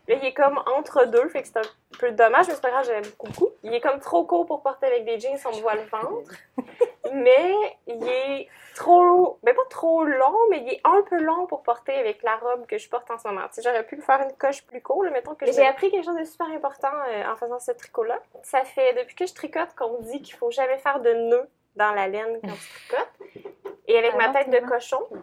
Là, 0.07 0.15
il 0.21 0.25
est 0.25 0.33
comme 0.33 0.61
entre 0.77 1.05
deux, 1.05 1.29
fait 1.29 1.44
que 1.44 1.47
c'est 1.47 1.57
un 1.59 1.97
peu 1.97 2.11
dommage, 2.11 2.47
mais 2.47 2.55
c'est 2.55 2.61
pas 2.61 2.71
grave, 2.71 2.85
j'aime 2.85 3.03
beaucoup. 3.17 3.51
Il 3.63 3.73
est 3.73 3.79
comme 3.79 4.00
trop 4.00 4.25
court 4.25 4.45
pour 4.45 4.61
porter 4.61 4.88
avec 4.88 5.05
des 5.05 5.19
jeans, 5.19 5.38
on 5.45 5.55
me 5.55 5.61
voit 5.61 5.75
le 5.75 5.83
ventre. 5.83 6.31
mais 7.13 7.55
il 7.88 8.05
est 8.07 8.50
trop, 8.75 9.38
ben 9.44 9.55
pas 9.55 9.61
trop 9.69 10.03
long, 10.03 10.35
mais 10.50 10.59
il 10.59 10.73
est 10.73 10.81
un 10.83 11.01
peu 11.03 11.17
long 11.19 11.45
pour 11.45 11.63
porter 11.63 11.94
avec 11.94 12.21
la 12.23 12.35
robe 12.35 12.65
que 12.65 12.77
je 12.77 12.89
porte 12.89 13.09
en 13.11 13.17
ce 13.17 13.27
moment. 13.27 13.47
Tu 13.47 13.55
sais, 13.55 13.61
j'aurais 13.61 13.85
pu 13.85 14.01
faire 14.01 14.21
une 14.21 14.35
coche 14.35 14.65
plus 14.65 14.81
court, 14.81 15.03
là, 15.05 15.11
mettons 15.11 15.35
que 15.35 15.45
j'ai 15.45 15.65
appris 15.65 15.89
quelque 15.89 16.05
chose 16.05 16.17
de 16.17 16.25
super 16.25 16.47
important 16.47 16.91
euh, 17.09 17.31
en 17.31 17.35
faisant 17.38 17.59
ce 17.59 17.71
tricot-là. 17.71 18.19
Ça 18.44 18.63
fait 18.65 18.94
depuis 18.95 19.15
que 19.15 19.25
je 19.25 19.33
tricote 19.33 19.73
qu'on 19.77 20.00
me 20.00 20.03
dit 20.03 20.21
qu'il 20.21 20.35
faut 20.35 20.51
jamais 20.51 20.77
faire 20.79 21.00
de 21.00 21.13
nœud 21.13 21.50
dans 21.75 21.94
la 21.94 22.07
laine 22.07 22.39
quand 22.44 22.53
tu 22.53 22.88
tricotes. 22.89 23.47
Et 23.88 23.97
avec 23.97 24.11
Ah 24.15 24.17
ma 24.17 24.29
tête 24.29 24.50
de 24.50 24.59
cochon, 24.67 25.01
il, 25.11 25.19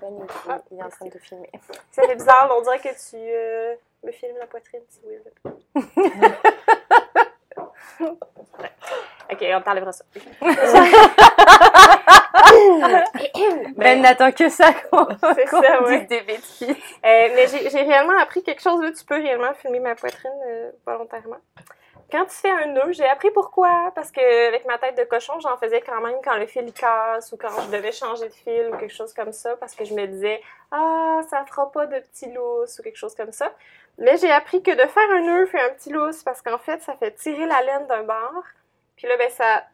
Ah, 0.49 0.61
il 0.71 0.79
est 0.79 0.83
en 0.83 0.89
train 0.89 1.07
de 1.07 1.19
filmer. 1.19 1.51
ça 1.91 2.03
fait 2.03 2.15
bizarre, 2.15 2.55
on 2.57 2.61
dirait 2.63 2.79
que 2.79 2.89
tu 2.89 3.17
euh, 3.17 3.75
me 4.03 4.13
filmes 4.13 4.39
la 4.39 4.47
poitrine, 4.47 4.83
c'est 4.89 5.03
weird. 5.07 5.31
ok, 9.31 9.45
on 9.55 9.61
t'enlèvera 9.63 9.93
ça. 9.93 10.05
Ben 13.77 14.03
n'attend 14.03 14.33
que 14.33 14.49
ça 14.49 14.73
qu'on 14.91 15.05
dise 15.05 15.53
ouais. 15.87 16.07
des 16.07 16.21
bêtises. 16.23 16.69
Euh, 16.71 16.75
mais 17.03 17.47
j'ai 17.47 17.83
réellement 17.83 18.19
appris 18.21 18.43
quelque 18.43 18.63
chose. 18.63 18.83
Là, 18.83 18.91
tu 18.93 19.05
peux 19.05 19.17
réellement 19.17 19.55
filmer 19.55 19.81
ma 19.81 19.95
poitrine 19.95 20.31
euh, 20.47 20.71
volontairement. 20.87 21.39
Quand 22.11 22.25
tu 22.25 22.35
fais 22.35 22.51
un 22.51 22.67
nœud, 22.67 22.93
j'ai 22.93 23.07
appris 23.07 23.31
pourquoi. 23.31 23.93
Parce 23.95 24.11
que 24.11 24.49
avec 24.49 24.67
ma 24.67 24.79
tête 24.79 24.99
de 24.99 25.05
cochon, 25.05 25.39
j'en 25.41 25.57
faisais 25.59 25.81
quand 25.81 26.01
même 26.01 26.17
quand 26.25 26.37
le 26.37 26.47
fil 26.47 26.65
il 26.67 26.73
casse 26.73 27.33
ou 27.33 27.37
quand 27.37 27.49
je 27.67 27.71
devais 27.71 27.93
changer 27.93 28.29
de 28.29 28.35
fil 28.35 28.69
ou 28.73 28.77
quelque 28.77 28.93
chose 28.93 29.15
comme 29.15 29.33
ça. 29.33 29.57
Parce 29.57 29.75
que 29.75 29.85
je 29.85 29.95
me 29.95 30.07
disais, 30.07 30.43
ah, 30.73 31.21
ça 31.31 31.45
fera 31.47 31.71
pas 31.71 31.87
de 31.87 32.01
petit 32.01 32.33
lousse 32.33 32.79
ou 32.79 32.83
quelque 32.83 32.99
chose 32.99 33.15
comme 33.15 33.33
ça. 33.33 33.53
Mais 34.01 34.17
j'ai 34.17 34.31
appris 34.33 34.63
que 34.63 34.71
de 34.71 34.89
faire 34.89 35.11
un 35.13 35.21
nœud 35.21 35.47
fait 35.47 35.61
un 35.61 35.71
petit 35.75 35.91
lousse 35.91 36.23
parce 36.25 36.41
qu'en 36.43 36.59
fait, 36.59 36.81
ça 36.83 36.95
fait 36.97 37.13
tirer 37.13 37.47
la 37.47 37.61
laine 37.63 37.87
d'un 37.87 38.03
bord. 38.03 38.43
Puis 38.97 39.07
là, 39.07 39.17
ben, 39.19 39.31
ça, 39.31 39.65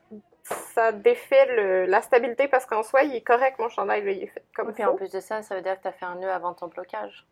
ça 0.45 0.93
défait 0.93 1.47
le- 1.55 1.87
la 1.87 2.03
stabilité 2.03 2.49
parce 2.49 2.67
qu'en 2.67 2.83
soi, 2.83 3.03
il 3.05 3.15
est 3.15 3.21
correct, 3.23 3.59
mon 3.59 3.69
chandail. 3.69 4.05
Là, 4.05 4.11
il 4.11 4.23
est 4.25 4.27
fait 4.27 4.45
comme 4.55 4.73
Puis 4.75 4.83
faut. 4.83 4.91
en 4.91 4.97
plus 4.97 5.11
de 5.13 5.21
ça, 5.21 5.43
ça 5.43 5.55
veut 5.55 5.63
dire 5.63 5.77
que 5.77 5.83
tu 5.83 5.89
as 5.89 5.93
fait 5.93 6.05
un 6.07 6.17
nœud 6.17 6.31
avant 6.31 6.55
ton 6.55 6.67
blocage. 6.69 7.25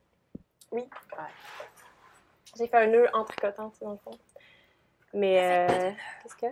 J'ai 2.57 2.69
fait 2.69 2.77
un 2.77 2.87
nœud 2.87 3.07
en 3.13 3.25
tricotant, 3.25 3.71
tu 3.71 3.79
sais, 3.79 3.85
dans 3.85 3.93
le 3.93 3.99
fond. 3.99 4.19
Mais, 5.13 5.69
euh, 5.69 5.91
qu'est-ce 6.23 6.37
que? 6.37 6.47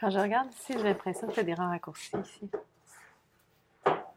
Quand 0.00 0.10
je 0.10 0.18
regarde 0.18 0.50
ici, 0.52 0.72
j'ai 0.76 0.82
l'impression 0.82 1.26
que 1.28 1.32
tu 1.32 1.40
as 1.40 1.44
des 1.44 1.54
rangs 1.54 1.68
raccourcis 1.70 2.16
ici. 2.18 2.50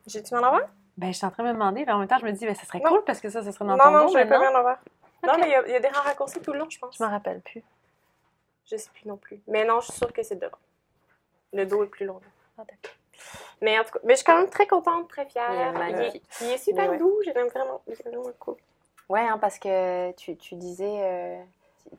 J'ai-tu 0.07 0.33
m'en 0.35 0.43
avoir? 0.43 0.61
Ben, 0.97 1.11
je 1.13 1.17
suis 1.17 1.25
en 1.25 1.31
train 1.31 1.43
de 1.43 1.47
me 1.49 1.53
demander, 1.53 1.85
mais 1.85 1.91
en 1.91 1.99
même 1.99 2.07
temps, 2.07 2.17
je 2.19 2.25
me 2.25 2.31
dis, 2.31 2.45
ben, 2.45 2.53
ça 2.55 2.65
serait 2.65 2.79
Non. 2.79 2.89
cool 2.89 3.03
parce 3.05 3.21
que 3.21 3.29
ça, 3.29 3.41
ça 3.43 3.51
serait 3.51 3.65
dans 3.65 3.77
Non, 3.77 3.83
ton 3.83 3.91
non, 3.91 4.05
dos 4.05 4.13
je 4.13 4.17
vais 4.17 4.27
pas 4.27 4.39
m'en 4.39 4.57
avoir. 4.59 4.77
Non, 5.23 5.37
mais 5.37 5.47
il 5.47 5.51
y 5.51 5.55
a- 5.55 5.67
il 5.67 5.71
y, 5.71 5.75
a 5.75 5.79
des 5.79 5.87
rangs 5.89 6.01
raccourcis 6.03 6.39
tout 6.41 6.53
le 6.53 6.59
long, 6.59 6.69
je 6.69 6.79
pense. 6.79 6.97
Je 6.97 7.03
m'en 7.03 7.09
rappelle 7.09 7.41
plus. 7.41 7.63
Je 8.65 8.77
sais 8.77 8.89
plus 8.93 9.07
non 9.07 9.17
plus. 9.17 9.41
Mais 9.47 9.65
non, 9.65 9.79
je 9.81 9.87
suis 9.87 9.97
sûre 9.97 10.13
que 10.13 10.23
c'est 10.23 10.35
devant. 10.39 10.57
Le 11.53 11.65
dos 11.65 11.83
est 11.83 11.87
plus 11.87 12.05
long. 12.05 12.19
Ah, 12.57 12.63
d'accord. 12.69 12.95
Mais 13.61 13.77
en 13.79 13.83
tout 13.83 13.91
cas, 13.91 13.99
mais 14.03 14.13
je 14.13 14.17
suis 14.17 14.25
quand 14.25 14.37
même 14.37 14.49
très 14.49 14.67
contente, 14.67 15.09
très 15.09 15.25
fière. 15.25 15.49
Il 15.51 15.57
est 15.57 15.61
Il 15.61 15.67
est, 15.67 15.71
magnifique. 15.73 16.23
il 16.41 16.47
est 16.51 16.57
super 16.57 16.83
Mais 16.85 16.89
ouais. 16.91 16.97
doux, 16.97 17.15
je 17.25 17.31
l'aime 17.31 17.47
vraiment. 17.47 17.81
Il 17.87 17.93
est 17.93 18.03
vraiment 18.07 18.23
cool. 18.39 18.55
Ouais, 19.09 19.21
hein, 19.21 19.37
parce 19.39 19.57
que 19.59 20.11
tu, 20.13 20.37
tu 20.37 20.55
disais, 20.55 20.99
euh, 21.01 21.43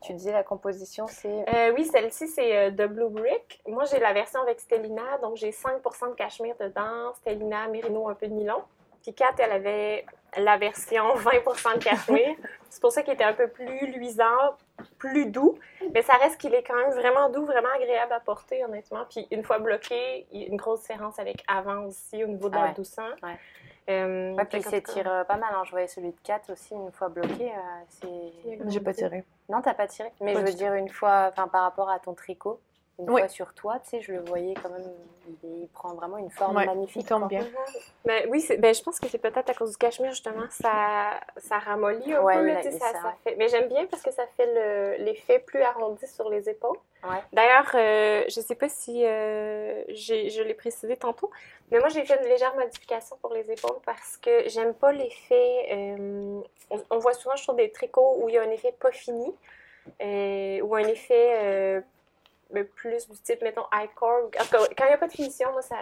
tu 0.01 0.13
disais 0.13 0.31
la 0.31 0.43
composition, 0.43 1.05
c'est. 1.07 1.45
Euh, 1.53 1.73
oui, 1.75 1.85
celle-ci, 1.85 2.27
c'est 2.29 2.57
euh, 2.57 2.71
de 2.71 2.87
Blue 2.87 3.09
Brick. 3.09 3.61
Moi, 3.67 3.83
j'ai 3.85 3.99
la 3.99 4.13
version 4.13 4.41
avec 4.41 4.59
Stellina, 4.61 5.17
donc 5.21 5.35
j'ai 5.35 5.51
5% 5.51 6.09
de 6.09 6.15
cachemire 6.15 6.55
dedans, 6.59 7.13
Stellina, 7.15 7.67
Merino, 7.67 8.07
un 8.09 8.15
peu 8.15 8.27
de 8.27 8.33
nylon. 8.33 8.63
Puis 9.03 9.13
Kat, 9.13 9.33
elle 9.39 9.51
avait 9.51 10.05
la 10.37 10.57
version 10.57 11.15
20% 11.15 11.77
de 11.77 11.83
cachemire. 11.83 12.35
c'est 12.69 12.81
pour 12.81 12.91
ça 12.91 13.03
qu'il 13.03 13.13
était 13.13 13.23
un 13.23 13.33
peu 13.33 13.47
plus 13.47 13.87
luisant, 13.91 14.55
plus 14.97 15.25
doux. 15.25 15.57
Mais 15.93 16.01
ça 16.01 16.13
reste 16.13 16.39
qu'il 16.39 16.53
est 16.53 16.63
quand 16.63 16.75
même 16.75 16.91
vraiment 16.91 17.29
doux, 17.29 17.45
vraiment 17.45 17.69
agréable 17.75 18.13
à 18.13 18.19
porter, 18.19 18.63
honnêtement. 18.63 19.05
Puis 19.09 19.27
une 19.31 19.43
fois 19.43 19.59
bloqué, 19.59 20.25
il 20.31 20.41
y 20.41 20.45
a 20.45 20.47
une 20.47 20.57
grosse 20.57 20.81
différence 20.81 21.19
avec 21.19 21.43
avant 21.47 21.85
aussi, 21.85 22.23
au 22.23 22.27
niveau 22.27 22.49
de 22.49 22.55
Ah 22.55 22.61
la 22.61 22.65
ouais. 22.67 22.73
douceur. 22.73 23.15
Ouais. 23.23 23.37
Euh, 23.89 24.33
Ouais, 24.35 24.45
puis 24.45 24.59
il 24.59 24.63
s'étire 24.63 25.03
cas, 25.03 25.09
euh, 25.09 25.23
pas 25.23 25.37
mal. 25.37 25.49
hein. 25.53 25.63
Je 25.65 25.71
voyais 25.71 25.87
celui 25.87 26.09
de 26.11 26.17
4 26.23 26.51
aussi, 26.51 26.73
une 26.75 26.91
fois 26.91 27.09
bloqué. 27.09 27.51
euh. 27.51 28.07
J'ai 28.67 28.79
pas 28.79 28.93
tiré. 28.93 29.23
Non, 29.49 29.61
t'as 29.61 29.73
pas 29.73 29.87
tiré. 29.87 30.09
Mais 30.21 30.33
Pas 30.33 30.39
je 30.41 30.45
veux 30.45 30.53
dire, 30.53 30.73
une 30.75 30.87
fois, 30.89 31.29
enfin, 31.31 31.47
par 31.47 31.63
rapport 31.63 31.89
à 31.89 31.99
ton 31.99 32.13
tricot, 32.13 32.59
une 33.01 33.09
Oui. 33.09 33.21
fois 33.21 33.27
sur 33.29 33.53
toi, 33.53 33.79
tu 33.83 33.89
sais, 33.89 34.01
je 34.01 34.13
le 34.13 34.19
voyais 34.21 34.53
quand 34.61 34.69
même, 34.69 34.91
il, 35.43 35.67
prend 35.73 35.93
vraiment 35.95 36.17
une 36.17 36.29
forme 36.29 36.57
Ouais, 36.57 36.65
magnifique. 36.65 37.01
il 37.03 37.05
tombe 37.05 37.27
bien. 37.27 37.45
Ben, 38.05 38.27
oui, 38.29 38.45
ben, 38.59 38.73
je 38.75 38.81
pense 38.83 38.99
que 38.99 39.07
c'est 39.07 39.17
peut-être 39.17 39.49
à 39.49 39.53
cause 39.53 39.71
du 39.71 39.77
cachemire, 39.77 40.11
justement, 40.11 40.45
ça, 40.49 41.19
ça 41.37 41.57
ramollit 41.59 42.13
un 42.13 42.21
Ouais, 42.21 42.35
peu. 42.37 42.47
là, 42.47 42.63
ça, 42.63 42.71
ça, 42.71 42.93
ça 42.93 43.07
ouais. 43.07 43.13
fait... 43.23 43.35
Mais 43.37 43.47
j'aime 43.49 43.67
bien 43.67 43.85
parce 43.87 44.03
que 44.03 44.11
ça 44.11 44.25
fait 44.37 44.45
le- 44.45 45.03
l'effet 45.03 45.39
plus 45.39 45.61
arrondi 45.61 46.05
sur 46.07 46.29
les 46.29 46.47
épaules. 46.49 46.77
Ouais. 47.03 47.17
D'ailleurs, 47.33 47.71
euh, 47.73 48.23
je 48.27 48.39
sais 48.39 48.55
pas 48.55 48.69
si 48.69 49.03
euh, 49.05 49.83
j'ai- 49.89 50.29
je 50.29 50.43
l'ai 50.43 50.53
précisé 50.53 50.95
tantôt, 50.95 51.31
mais 51.71 51.79
moi 51.79 51.87
j'ai 51.89 52.05
fait 52.05 52.15
une 52.21 52.29
légère 52.29 52.53
modification 52.55 53.17
pour 53.21 53.33
les 53.33 53.49
épaules 53.51 53.77
parce 53.85 54.17
que 54.17 54.47
j'aime 54.49 54.75
pas 54.75 54.91
l'effet. 54.91 55.67
euh, 55.71 56.41
on, 56.69 56.83
on 56.91 56.99
voit 56.99 57.13
souvent, 57.13 57.35
je 57.35 57.41
trouve, 57.43 57.55
des 57.55 57.71
tricots 57.71 58.17
où 58.21 58.29
il 58.29 58.35
y 58.35 58.37
a 58.37 58.43
un 58.43 58.51
effet 58.51 58.71
pas 58.79 58.91
fini 58.91 59.33
euh, 60.01 60.61
ou 60.61 60.75
un 60.75 60.83
effet 60.87 61.29
ben, 62.51 62.65
plus 62.65 63.09
du 63.09 63.17
type, 63.19 63.41
mettons, 63.41 63.65
high 63.73 63.89
core. 63.95 64.25
En 64.39 64.43
tout 64.43 64.49
cas, 64.51 64.65
quand 64.77 64.85
il 64.85 64.89
n'y 64.89 64.93
a 64.93 64.97
pas 64.97 65.07
de 65.07 65.13
finition, 65.13 65.51
moi 65.51 65.61
ça, 65.61 65.75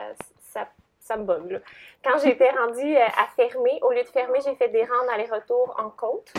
ça, 0.52 0.68
ça 1.00 1.18
me 1.18 1.24
bug. 1.24 1.52
là. 1.52 1.60
Quand 2.04 2.18
j'étais 2.20 2.50
rendue 2.50 2.96
euh, 2.98 3.06
à 3.18 3.28
fermer, 3.36 3.80
au 3.82 3.92
lieu 3.92 4.04
de 4.04 4.08
fermer, 4.10 4.40
j'ai 4.44 4.56
fait 4.56 4.70
des 4.70 4.84
rangs 4.84 5.08
aller-retour 5.14 5.76
en 5.80 5.90
côte. 5.90 6.34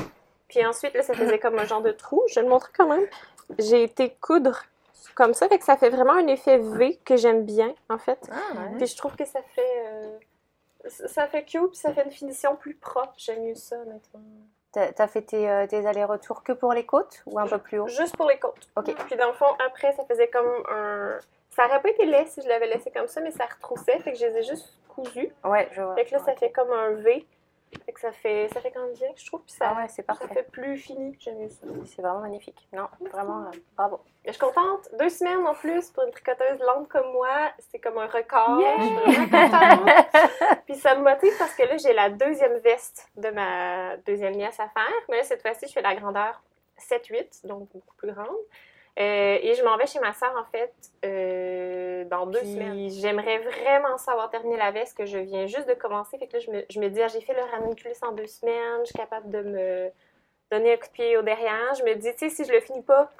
Puis 0.48 0.64
ensuite, 0.66 0.94
là, 0.94 1.02
ça 1.02 1.14
faisait 1.14 1.38
comme 1.38 1.58
un 1.58 1.64
genre 1.64 1.82
de 1.82 1.92
trou. 1.92 2.22
Je 2.28 2.36
vais 2.36 2.42
le 2.42 2.48
montrer 2.48 2.72
quand 2.76 2.88
même. 2.88 3.06
J'ai 3.58 3.82
été 3.84 4.10
coudre 4.20 4.64
comme 5.14 5.34
ça, 5.34 5.48
fait 5.48 5.58
que 5.58 5.64
ça 5.64 5.76
fait 5.76 5.90
vraiment 5.90 6.14
un 6.14 6.26
effet 6.28 6.58
V 6.58 6.98
que 7.04 7.16
j'aime 7.16 7.44
bien, 7.44 7.74
en 7.88 7.98
fait. 7.98 8.18
Ah, 8.30 8.54
ouais. 8.54 8.76
Puis 8.78 8.86
je 8.86 8.96
trouve 8.96 9.16
que 9.16 9.24
ça 9.24 9.42
fait... 9.42 9.84
euh, 9.86 10.18
ça 10.88 11.26
fait 11.26 11.44
cute, 11.44 11.68
puis 11.70 11.76
ça 11.78 11.92
fait 11.92 12.04
une 12.04 12.10
finition 12.10 12.56
plus 12.56 12.74
propre. 12.74 13.12
J'aime 13.16 13.44
mieux 13.44 13.54
ça, 13.54 13.76
honnêtement. 13.76 14.20
T'as 14.72 15.06
fait 15.08 15.22
tes, 15.22 15.50
euh, 15.50 15.66
tes 15.66 15.84
allers-retours 15.84 16.44
que 16.44 16.52
pour 16.52 16.72
les 16.72 16.86
côtes 16.86 17.22
ou 17.26 17.40
un 17.40 17.46
peu 17.46 17.58
plus 17.58 17.80
haut? 17.80 17.88
Juste 17.88 18.16
pour 18.16 18.28
les 18.28 18.38
côtes. 18.38 18.68
Ok. 18.76 18.94
Puis 19.06 19.16
dans 19.16 19.26
le 19.26 19.32
fond, 19.32 19.46
après, 19.66 19.92
ça 19.92 20.04
faisait 20.04 20.28
comme 20.28 20.46
un. 20.70 21.18
Ça 21.50 21.66
aurait 21.66 21.82
pas 21.82 21.88
été 21.88 22.06
laid 22.06 22.26
si 22.28 22.40
je 22.40 22.48
l'avais 22.48 22.68
laissé 22.68 22.90
comme 22.92 23.08
ça, 23.08 23.20
mais 23.20 23.32
ça 23.32 23.46
retroussait. 23.46 23.98
Fait 23.98 24.12
que 24.12 24.18
je 24.18 24.26
les 24.26 24.38
ai 24.38 24.42
juste 24.44 24.72
cousus. 24.88 25.30
Ouais, 25.44 25.68
je 25.72 25.82
vois. 25.82 25.96
Fait 25.96 26.04
que 26.04 26.12
là, 26.12 26.20
ça 26.20 26.34
fait 26.36 26.50
comme 26.50 26.70
un 26.70 26.90
V. 26.92 27.26
Fait 27.86 27.92
que 27.92 28.00
ça 28.00 28.10
fait, 28.10 28.48
ça 28.52 28.60
fait 28.60 28.72
quand 28.72 28.84
même 28.84 28.94
je 29.16 29.26
trouve. 29.26 29.42
Puis 29.42 29.52
ça, 29.52 29.70
Ah 29.70 29.80
ouais, 29.80 29.88
c'est 29.88 30.02
ça 30.02 30.14
parfait. 30.14 30.26
fait 30.34 30.42
plus 30.50 30.76
fini. 30.76 31.16
J'aime 31.20 31.38
mieux 31.38 31.48
ça. 31.48 31.66
C'est 31.86 32.02
vraiment 32.02 32.20
magnifique. 32.20 32.68
Non, 32.72 32.88
vraiment, 33.12 33.46
euh, 33.46 33.50
bravo. 33.76 34.00
Je 34.24 34.32
suis 34.32 34.40
contente. 34.40 34.88
Deux 34.98 35.08
semaines 35.08 35.46
en 35.46 35.54
plus 35.54 35.90
pour 35.90 36.02
une 36.04 36.10
tricoteuse 36.10 36.58
lente 36.60 36.88
comme 36.88 37.12
moi. 37.12 37.52
C'est 37.70 37.78
comme 37.78 37.98
un 37.98 38.06
record. 38.06 38.60
Yeah! 38.60 38.76
Je 38.78 39.12
suis 39.12 39.26
vraiment 39.26 39.50
contente. 39.50 40.60
Puis 40.66 40.74
ça 40.76 40.96
me 40.96 41.02
motive 41.02 41.32
parce 41.38 41.54
que 41.54 41.62
là, 41.62 41.76
j'ai 41.76 41.92
la 41.92 42.10
deuxième 42.10 42.58
veste 42.58 43.08
de 43.16 43.30
ma 43.30 43.96
deuxième 43.98 44.34
nièce 44.34 44.58
à 44.58 44.68
faire. 44.68 44.92
Mais 45.08 45.18
là, 45.18 45.22
cette 45.22 45.42
fois-ci, 45.42 45.66
je 45.68 45.72
fais 45.72 45.82
la 45.82 45.94
grandeur 45.94 46.42
7-8, 46.78 47.46
donc 47.46 47.68
beaucoup 47.72 47.94
plus 47.96 48.12
grande. 48.12 48.36
Euh, 49.00 49.38
et 49.40 49.54
je 49.54 49.64
m'en 49.64 49.76
vais 49.78 49.86
chez 49.86 49.98
ma 49.98 50.12
soeur, 50.12 50.34
en 50.36 50.44
fait, 50.50 50.74
euh, 51.06 52.04
dans 52.04 52.26
deux 52.26 52.40
Puis- 52.40 52.52
semaines. 52.52 52.90
J'aimerais 52.90 53.38
vraiment 53.38 53.96
savoir 53.96 54.30
terminer 54.30 54.58
la 54.58 54.72
veste 54.72 54.96
que 54.96 55.06
je 55.06 55.16
viens 55.18 55.46
juste 55.46 55.68
de 55.68 55.74
commencer. 55.74 56.18
Fait 56.18 56.26
que 56.26 56.34
là, 56.34 56.40
je 56.40 56.50
me, 56.50 56.64
je 56.68 56.80
me 56.80 56.88
dis, 56.90 57.00
ah, 57.00 57.08
j'ai 57.08 57.22
fait 57.22 57.32
le 57.32 57.42
ranunculus 57.42 57.94
en 58.02 58.12
deux 58.12 58.26
semaines. 58.26 58.80
Je 58.80 58.86
suis 58.86 58.98
capable 58.98 59.30
de 59.30 59.40
me 59.42 59.90
donner 60.50 60.74
un 60.74 60.76
coup 60.76 60.86
de 60.86 60.92
pied 60.92 61.16
au 61.16 61.22
derrière. 61.22 61.74
Je 61.78 61.84
me 61.84 61.94
dis, 61.94 62.12
tu 62.12 62.18
sais, 62.18 62.28
si 62.28 62.44
je 62.44 62.52
le 62.52 62.60
finis 62.60 62.82
pas 62.82 63.10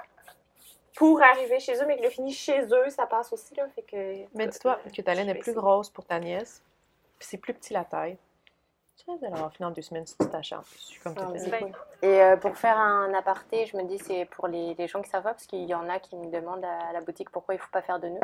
pour 0.97 1.23
arriver 1.23 1.61
chez 1.61 1.75
eux, 1.81 1.87
mais 1.87 1.95
que 1.97 2.03
je 2.03 2.09
le 2.09 2.13
finis 2.13 2.33
chez 2.35 2.61
eux, 2.61 2.91
ça 2.91 3.07
passe 3.07 3.33
aussi, 3.33 3.55
là. 3.55 3.67
Fait 3.75 3.83
que... 3.83 4.27
Mais 4.35 4.49
dis-toi 4.49 4.79
que 4.95 5.01
ta 5.01 5.15
laine 5.15 5.31
est 5.31 5.35
plus 5.37 5.55
grosse 5.55 5.89
pour 5.89 6.05
ta 6.05 6.19
nièce, 6.19 6.63
puis 7.19 7.27
c'est 7.31 7.39
plus 7.39 7.55
petit 7.55 7.73
la 7.73 7.85
taille. 7.85 8.19
L'avoir 9.23 9.53
fini 9.53 9.67
en 9.67 9.71
deux 9.71 9.83
semaines 9.83 10.05
t'acharnes. 10.31 10.65
Je 10.77 10.83
suis 10.83 11.01
comme 11.01 11.15
Ah, 11.19 11.29
c'est 11.37 11.59
cool. 11.59 11.73
Et 12.03 12.23
euh, 12.23 12.37
pour 12.37 12.57
faire 12.57 12.79
un 12.79 13.13
aparté, 13.15 13.67
je 13.67 13.77
me 13.77 13.83
dis 13.85 13.99
c'est 13.99 14.25
pour 14.25 14.49
les, 14.49 14.75
les 14.75 14.89
gens 14.89 15.03
qui 15.03 15.11
savent 15.11 15.23
pas, 15.23 15.31
parce 15.33 15.47
qu'il 15.47 15.65
y 15.65 15.75
en 15.75 15.89
a 15.89 15.99
qui 15.99 16.17
me 16.17 16.31
demandent 16.31 16.65
à 16.65 16.93
la 16.93 17.01
boutique 17.01 17.31
pourquoi 17.31 17.55
il 17.55 17.59
faut 17.59 17.71
pas 17.71 17.83
faire 17.83 18.01
de 18.01 18.09
nœuds. 18.09 18.21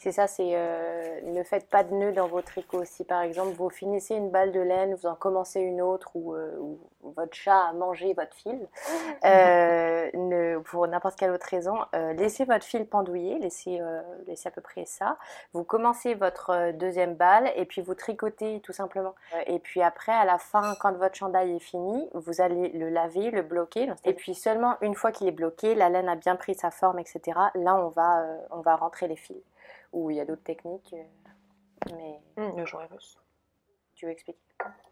C'est 0.00 0.12
ça, 0.12 0.26
c'est 0.26 0.50
euh, 0.54 1.20
ne 1.22 1.42
faites 1.42 1.68
pas 1.68 1.84
de 1.84 1.94
nœuds 1.94 2.12
dans 2.12 2.26
vos 2.26 2.42
tricots. 2.42 2.84
Si 2.84 3.04
par 3.04 3.22
exemple 3.22 3.52
vous 3.52 3.70
finissez 3.70 4.14
une 4.14 4.30
balle 4.30 4.52
de 4.52 4.60
laine, 4.60 4.94
vous 4.94 5.06
en 5.06 5.14
commencez 5.14 5.60
une 5.60 5.80
autre, 5.80 6.10
ou, 6.14 6.34
euh, 6.34 6.56
ou 6.58 6.78
votre 7.02 7.34
chat 7.34 7.68
a 7.68 7.72
mangé 7.72 8.12
votre 8.14 8.34
fil, 8.34 8.68
euh, 9.24 10.10
ne- 10.14 10.58
pour 10.58 10.86
n'importe 10.86 11.16
quelle 11.18 11.30
autre 11.30 11.46
raison, 11.46 11.78
euh, 11.94 12.12
laissez 12.12 12.44
votre 12.44 12.64
fil 12.64 12.86
pendouiller, 12.86 13.38
laissez, 13.38 13.80
euh, 13.80 14.00
laissez 14.26 14.48
à 14.48 14.50
peu 14.50 14.60
près 14.60 14.84
ça. 14.84 15.16
Vous 15.52 15.64
commencez 15.64 16.14
votre 16.14 16.72
deuxième 16.72 17.14
balle 17.14 17.50
et 17.56 17.64
puis 17.64 17.80
vous 17.82 17.94
tricotez 17.94 18.60
tout 18.60 18.72
simplement. 18.72 19.14
Et 19.46 19.58
puis 19.58 19.82
après, 19.82 20.12
à 20.12 20.24
la 20.24 20.38
fin, 20.38 20.74
quand 20.80 20.92
votre 20.92 21.14
chandail 21.14 21.56
est 21.56 21.60
fini, 21.60 22.08
vous 22.14 22.40
allez 22.40 22.68
le 22.70 22.88
laver, 22.88 23.30
le 23.30 23.42
bloquer. 23.42 23.90
Et 24.04 24.14
puis 24.14 24.34
seulement 24.34 24.76
une 24.80 24.94
fois 24.94 25.12
qu'il 25.12 25.26
est 25.28 25.32
bloqué, 25.32 25.74
la 25.74 25.88
laine 25.88 26.08
a 26.08 26.16
bien 26.16 26.36
pris 26.36 26.54
sa 26.54 26.70
forme, 26.70 26.98
etc. 26.98 27.20
Là, 27.54 27.76
on 27.76 27.88
va, 27.88 28.24
on 28.50 28.60
va 28.60 28.76
rentrer 28.76 29.08
les 29.08 29.16
fils. 29.16 29.42
Ou 29.92 30.10
il 30.10 30.16
y 30.18 30.20
a 30.20 30.24
d'autres 30.24 30.42
techniques, 30.44 30.94
mais 31.96 32.20
Hum, 32.36 32.56
le 32.56 32.64
joint 32.66 32.86
russe. 32.90 33.18
Tu 34.00 34.06
veux 34.06 34.12
expliquer? 34.12 34.38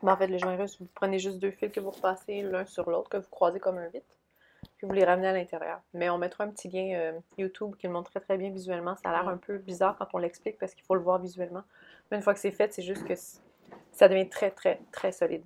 Mais 0.02 0.12
en 0.12 0.16
fait, 0.16 0.26
le 0.28 0.38
joint 0.38 0.56
russe, 0.56 0.78
vous 0.80 0.86
prenez 0.94 1.18
juste 1.18 1.38
deux 1.38 1.50
fils 1.50 1.70
que 1.72 1.80
vous 1.80 1.90
repassez 1.90 2.42
l'un 2.42 2.64
sur 2.64 2.88
l'autre, 2.90 3.08
que 3.10 3.16
vous 3.16 3.28
croisez 3.30 3.58
comme 3.60 3.78
un 3.78 3.88
8, 3.88 4.02
puis 4.76 4.86
vous 4.86 4.92
les 4.92 5.04
ramenez 5.04 5.28
à 5.28 5.32
l'intérieur. 5.32 5.80
Mais 5.94 6.08
on 6.10 6.18
mettra 6.18 6.44
un 6.44 6.48
petit 6.50 6.68
lien 6.68 6.98
euh, 6.98 7.12
YouTube 7.36 7.74
qui 7.76 7.86
le 7.86 7.92
montre 7.92 8.10
très 8.10 8.20
très 8.20 8.36
bien 8.38 8.50
visuellement. 8.50 8.96
Ça 8.96 9.10
a 9.10 9.12
l'air 9.12 9.24
Mm. 9.24 9.28
un 9.34 9.36
peu 9.38 9.58
bizarre 9.58 9.96
quand 9.98 10.08
on 10.14 10.18
l'explique 10.18 10.58
parce 10.58 10.74
qu'il 10.74 10.84
faut 10.84 10.94
le 10.94 11.00
voir 11.00 11.18
visuellement. 11.18 11.62
Mais 12.10 12.16
une 12.16 12.22
fois 12.22 12.34
que 12.34 12.40
c'est 12.40 12.50
fait, 12.52 12.72
c'est 12.72 12.82
juste 12.82 13.04
que 13.04 13.14
ça 13.92 14.08
devient 14.08 14.28
très 14.28 14.50
très 14.50 14.80
très 14.92 15.12
solide. 15.12 15.44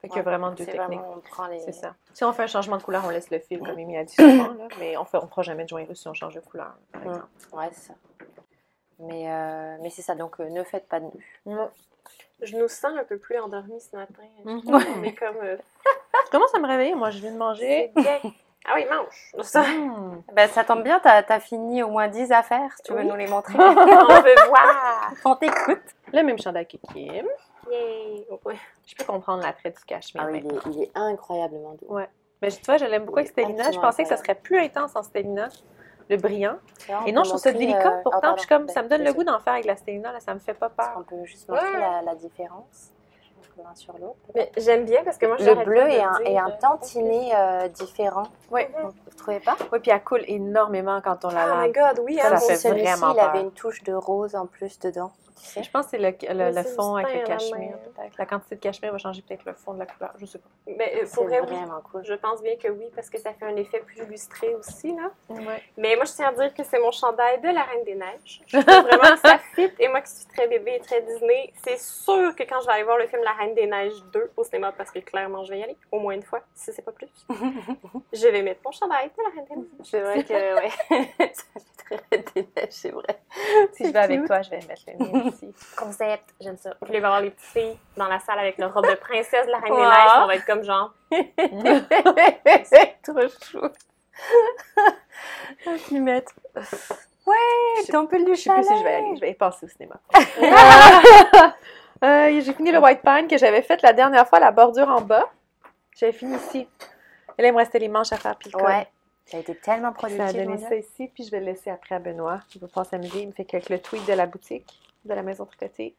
Fait 0.00 0.08
qu'il 0.08 0.16
y 0.18 0.20
a 0.20 0.22
vraiment 0.22 0.50
deux 0.50 0.66
techniques. 0.66 0.80
vraiment, 1.00 1.14
on 1.16 1.20
prend 1.20 1.46
les... 1.46 1.60
C'est 1.60 1.72
ça. 1.72 1.94
Si 2.12 2.24
on 2.24 2.32
fait 2.34 2.42
un 2.42 2.46
changement 2.46 2.76
de 2.76 2.82
couleur, 2.82 3.04
on 3.06 3.10
laisse 3.10 3.30
le 3.30 3.38
fil 3.38 3.58
comme 3.58 3.78
Amy 3.78 3.96
a 3.96 4.04
dit 4.04 4.14
souvent, 4.14 4.52
là, 4.52 4.68
mais 4.78 4.96
on 4.98 5.02
ne 5.02 5.06
fera 5.06 5.40
jamais 5.42 5.64
de 5.64 5.68
joint 5.70 5.84
russe 5.86 6.00
si 6.02 6.08
on 6.08 6.12
change 6.14 6.34
de 6.34 6.40
couleur, 6.40 6.74
par 6.92 7.00
Mm. 7.02 7.08
exemple. 7.08 7.26
Ouais, 7.52 7.68
c'est 7.72 7.88
ça. 7.88 7.94
Mais, 8.98 9.32
euh, 9.32 9.76
mais 9.80 9.90
c'est 9.90 10.02
ça, 10.02 10.14
donc 10.14 10.38
euh, 10.40 10.48
ne 10.50 10.62
faites 10.62 10.86
pas 10.88 11.00
de 11.00 11.06
nœuds. 11.46 11.70
Je 12.42 12.56
nous 12.56 12.68
sens 12.68 12.92
un 12.98 13.04
peu 13.04 13.16
plus 13.18 13.38
endormis 13.38 13.80
ce 13.80 13.96
matin. 13.96 14.22
Mhm. 14.44 14.62
On 14.66 15.02
est 15.02 15.14
comme... 15.14 15.36
euh, 15.42 15.56
Je 16.26 16.30
commence 16.30 16.54
à 16.54 16.58
me 16.58 16.66
réveiller, 16.66 16.94
moi 16.94 17.10
je 17.10 17.18
viens 17.18 17.32
de 17.32 17.38
manger. 17.38 17.90
c'est 17.96 18.02
bien. 18.02 18.18
Ah 18.66 18.72
oui, 18.76 18.86
mange. 18.90 19.44
Ça, 19.44 19.62
Mmh. 19.68 20.22
Ben, 20.32 20.48
ça 20.48 20.64
tombe 20.64 20.82
bien, 20.82 20.98
t'as 21.00 21.22
as 21.28 21.40
fini 21.40 21.82
au 21.82 21.88
moins 21.88 22.08
10 22.08 22.32
affaires, 22.32 22.72
si 22.76 22.82
tu 22.84 22.92
veux 22.94 23.02
nous 23.02 23.14
les 23.14 23.26
montrer. 23.26 23.54
on 23.58 23.74
veut 23.74 24.48
voir. 24.48 25.12
on 25.24 25.36
t'écoute. 25.36 25.82
Le 26.12 26.22
même 26.22 26.38
chandail 26.38 26.66
que 26.66 26.76
Kim. 26.92 27.26
Yay. 27.70 28.26
Ouais. 28.44 28.56
Je 28.86 28.94
peux 28.94 29.04
comprendre 29.04 29.42
l'attrait 29.42 29.70
du 29.70 29.84
cachemire. 29.86 30.24
Ah 30.26 30.30
oui, 30.32 30.42
mais- 30.42 30.54
il 30.66 30.70
est, 30.70 30.74
il 30.76 30.82
est 30.84 30.90
incroyablement 30.94 31.74
doux. 31.74 31.98
Mais 32.42 32.50
tu 32.50 32.62
vois, 32.66 32.76
je 32.78 32.84
l'aime 32.86 33.04
beaucoup 33.04 33.18
avec 33.18 33.30
Stelina. 33.30 33.70
Je 33.70 33.78
pensais 33.78 34.02
que 34.02 34.08
ça 34.08 34.16
serait 34.18 34.34
plus 34.34 34.58
intense 34.58 34.94
en 34.96 35.02
Stelina, 35.02 35.48
le 36.10 36.16
brillant. 36.16 36.56
Là, 36.88 37.00
Et 37.06 37.12
non, 37.12 37.24
je 37.24 37.30
trouve 37.30 37.40
ça 37.40 37.52
délicat 37.52 37.98
euh, 37.98 38.02
pourtant. 38.02 38.18
ah, 38.18 38.20
pardon. 38.20 38.36
puis 38.36 38.42
je 38.42 38.46
suis 38.46 38.56
comme, 38.56 38.66
Ben, 38.66 38.72
ça 38.72 38.82
me 38.82 38.88
donne 38.88 39.02
le 39.04 39.12
goût 39.12 39.24
d'en 39.24 39.38
faire 39.40 39.54
avec 39.54 39.64
la 39.64 39.76
Stelina, 39.76 40.12
là, 40.12 40.20
ça 40.20 40.34
me 40.34 40.38
fait 40.40 40.54
pas 40.54 40.68
peur. 40.68 40.92
On 40.98 41.02
peut 41.02 41.24
juste 41.24 41.48
montrer 41.48 41.66
Ouais. 41.72 41.80
la, 41.80 42.02
la 42.02 42.14
différence 42.14 42.90
l'un 43.56 43.74
sur 43.76 43.92
l'autre? 43.98 44.16
Mais 44.34 44.50
j'aime 44.56 44.84
bien 44.84 45.04
parce 45.04 45.16
que 45.16 45.26
moi, 45.26 45.36
Le 45.38 45.44
j'arrête 45.44 45.64
bleu 45.64 45.88
est 45.88 46.02
un, 46.02 46.18
est 46.24 46.36
un 46.38 46.50
tantinet 46.50 47.30
euh, 47.36 47.68
différent. 47.68 48.24
Oui. 48.50 48.62
Vous 48.82 49.16
trouvez 49.16 49.38
pas? 49.38 49.56
Oui, 49.72 49.78
puis 49.78 49.92
elle 49.92 50.02
coule 50.02 50.24
énormément 50.26 51.00
quand 51.00 51.24
on 51.24 51.28
la 51.28 51.46
Oh 51.46 51.56
my 51.60 51.72
lave. 51.72 51.94
god, 51.94 52.04
oui, 52.04 52.16
Ça, 52.16 52.32
hein, 52.32 52.36
ça 52.38 52.48
fait 52.48 52.56
Celui-ci, 52.56 52.84
vraiment 52.92 53.14
il 53.14 53.20
avait 53.20 53.32
peur. 53.34 53.42
une 53.42 53.52
touche 53.52 53.84
de 53.84 53.94
rose 53.94 54.34
en 54.34 54.46
plus 54.46 54.80
dedans. 54.80 55.12
Je 55.36 55.70
pense 55.70 55.86
que 55.86 55.90
c'est 55.90 55.98
le, 55.98 56.50
le, 56.52 56.62
fond 56.62 56.96
avec 56.96 57.20
le 57.20 57.26
cachemire, 57.26 57.76
peut-être. 57.78 58.16
La 58.18 58.26
quantité 58.26 58.54
de 58.54 58.60
cachemire 58.60 58.92
va 58.92 58.98
changer 58.98 59.22
peut-être 59.22 59.44
le 59.44 59.52
fond 59.52 59.74
de 59.74 59.80
la 59.80 59.86
couleur, 59.86 60.12
je 60.18 60.26
sais 60.26 60.38
pas. 60.38 60.48
Mais 60.66 60.94
euh, 60.94 61.02
C'est 61.06 61.14
pour 61.14 61.24
vrai, 61.24 61.40
oui. 61.40 61.46
vraiment 61.46 61.80
cool. 61.90 62.04
Je 62.04 62.14
pense 62.14 62.42
bien 62.42 62.56
que 62.56 62.68
oui, 62.68 62.86
parce 62.94 63.10
que 63.10 63.18
ça 63.18 63.32
fait 63.32 63.44
un 63.44 63.56
effet 63.56 63.80
plus 63.80 64.04
lustré 64.06 64.54
aussi, 64.54 64.94
là. 64.94 65.10
Ouais. 65.28 65.62
Mais 65.76 65.96
moi, 65.96 66.04
je 66.04 66.12
tiens 66.12 66.28
à 66.28 66.32
dire 66.32 66.54
que 66.54 66.62
c'est 66.62 66.78
mon 66.78 66.90
chandail 66.90 67.40
de 67.40 67.48
la 67.48 67.62
Reine 67.62 67.84
des 67.84 67.94
Neiges. 67.94 68.42
Je 68.46 68.58
trouve 68.58 68.84
vraiment 68.84 69.14
que 69.14 69.28
ça 69.28 69.38
fit. 69.54 69.70
Et 69.78 69.88
moi 69.88 70.00
qui 70.00 70.12
suis 70.12 70.26
très 70.26 70.46
bébé 70.46 70.76
et 70.76 70.80
très 70.80 71.02
Disney, 71.02 71.52
c'est 71.64 71.78
sûr 71.78 72.34
que 72.36 72.44
quand 72.44 72.60
je 72.60 72.66
vais 72.66 72.72
aller 72.72 72.84
voir 72.84 72.98
le 72.98 73.06
film 73.06 73.22
La 73.22 73.32
Reine 73.32 73.54
des 73.54 73.66
Neiges 73.66 74.02
2 74.12 74.32
au 74.36 74.44
cinéma, 74.44 74.72
parce 74.72 74.90
que 74.90 75.00
clairement, 75.00 75.44
je 75.44 75.52
vais 75.52 75.58
y 75.58 75.62
aller, 75.62 75.76
au 75.90 75.98
moins 75.98 76.14
une 76.14 76.22
fois, 76.22 76.40
si 76.54 76.72
c'est 76.72 76.82
pas 76.82 76.92
plus, 76.92 77.08
je 78.12 78.28
vais 78.28 78.42
mettre 78.42 78.60
mon 78.64 78.72
chandail 78.72 79.10
de 79.16 79.22
la 79.22 79.30
Reine 79.30 79.44
des 79.48 79.56
Neiges. 79.56 79.90
C'est 79.90 80.00
vrai 80.00 80.24
que, 80.24 80.54
ouais. 80.56 80.70
ça 81.34 81.44
fait 81.98 81.98
très 81.98 82.18
des 82.34 82.48
neiges, 82.56 82.68
c'est 82.70 82.90
vrai. 82.90 83.20
Si 83.72 83.84
je 83.84 83.90
vais 83.90 83.98
avec 83.98 84.24
toi, 84.26 84.42
je 84.42 84.50
vais 84.50 84.60
mettre 84.60 84.82
le 84.86 85.04
mien 85.04 85.23
Concept, 85.76 86.34
j'aime 86.40 86.56
ça. 86.56 86.74
Je 86.86 86.92
vais 86.92 87.00
voir 87.00 87.20
les 87.20 87.30
petites 87.30 87.46
filles 87.50 87.76
dans 87.96 88.06
la 88.08 88.18
salle 88.20 88.38
avec 88.38 88.58
leur 88.58 88.72
robe 88.74 88.86
de 88.88 88.94
princesse 88.94 89.46
de 89.46 89.50
la 89.52 89.58
Reine 89.58 89.74
des. 89.74 89.80
Neiges. 89.80 90.10
On 90.16 90.26
va 90.26 90.34
être 90.36 90.46
comme 90.46 90.62
genre, 90.62 90.92
c'est 91.10 92.96
trop 93.02 93.20
chou. 93.42 93.60
Tu 95.88 96.00
mettre. 96.00 96.32
Ouais, 97.26 97.34
Je- 97.86 97.90
ton 97.92 98.06
pull 98.06 98.24
du 98.24 98.34
Je 98.34 98.40
sais 98.42 98.50
plus 98.50 98.62
chalet. 98.62 98.64
si 98.66 98.78
je 98.78 98.84
vais 98.84 98.94
aller. 98.94 99.16
Je 99.16 99.20
vais 99.20 99.30
y 99.30 99.34
passer 99.34 99.66
au 99.66 99.68
cinéma. 99.68 99.96
Euh, 102.02 102.40
j'ai 102.42 102.52
fini 102.52 102.70
le 102.70 102.80
white 102.80 103.00
pine 103.02 103.28
que 103.28 103.38
j'avais 103.38 103.62
fait 103.62 103.80
la 103.80 103.94
dernière 103.94 104.28
fois, 104.28 104.38
la 104.38 104.50
bordure 104.50 104.88
en 104.88 105.00
bas. 105.00 105.24
J'avais 105.96 106.12
fini 106.12 106.36
ici. 106.36 106.68
Et 107.38 107.42
là, 107.42 107.48
il 107.48 107.52
me 107.52 107.56
restait 107.58 107.78
les 107.78 107.88
manches 107.88 108.12
à 108.12 108.16
faire 108.18 108.36
puis 108.36 108.50
le 108.52 108.58
col. 108.58 108.66
Ouais, 108.68 108.86
ça 109.24 109.38
a 109.38 109.40
été 109.40 109.54
tellement 109.54 109.88
Ça 109.88 109.88
a 109.88 109.92
productif. 109.94 110.26
donné 110.32 110.44
mon 110.46 110.54
Dieu. 110.56 110.66
ça 110.68 110.74
ici, 110.76 111.10
puis 111.14 111.24
je 111.24 111.30
vais 111.30 111.38
le 111.38 111.46
laisser 111.46 111.70
après 111.70 111.94
à 111.94 111.98
Benoît. 112.00 112.40
Il 112.54 112.60
va 112.60 112.66
pouvoir 112.66 112.84
s'amuser. 112.84 113.20
Il 113.20 113.28
me 113.28 113.32
fait 113.32 113.46
qu'avec 113.46 113.70
le 113.70 113.78
tweet 113.78 114.04
de 114.06 114.12
la 114.12 114.26
boutique, 114.26 114.78
de 115.04 115.14
la 115.14 115.22
maison 115.22 115.44
tricotée, 115.44 115.96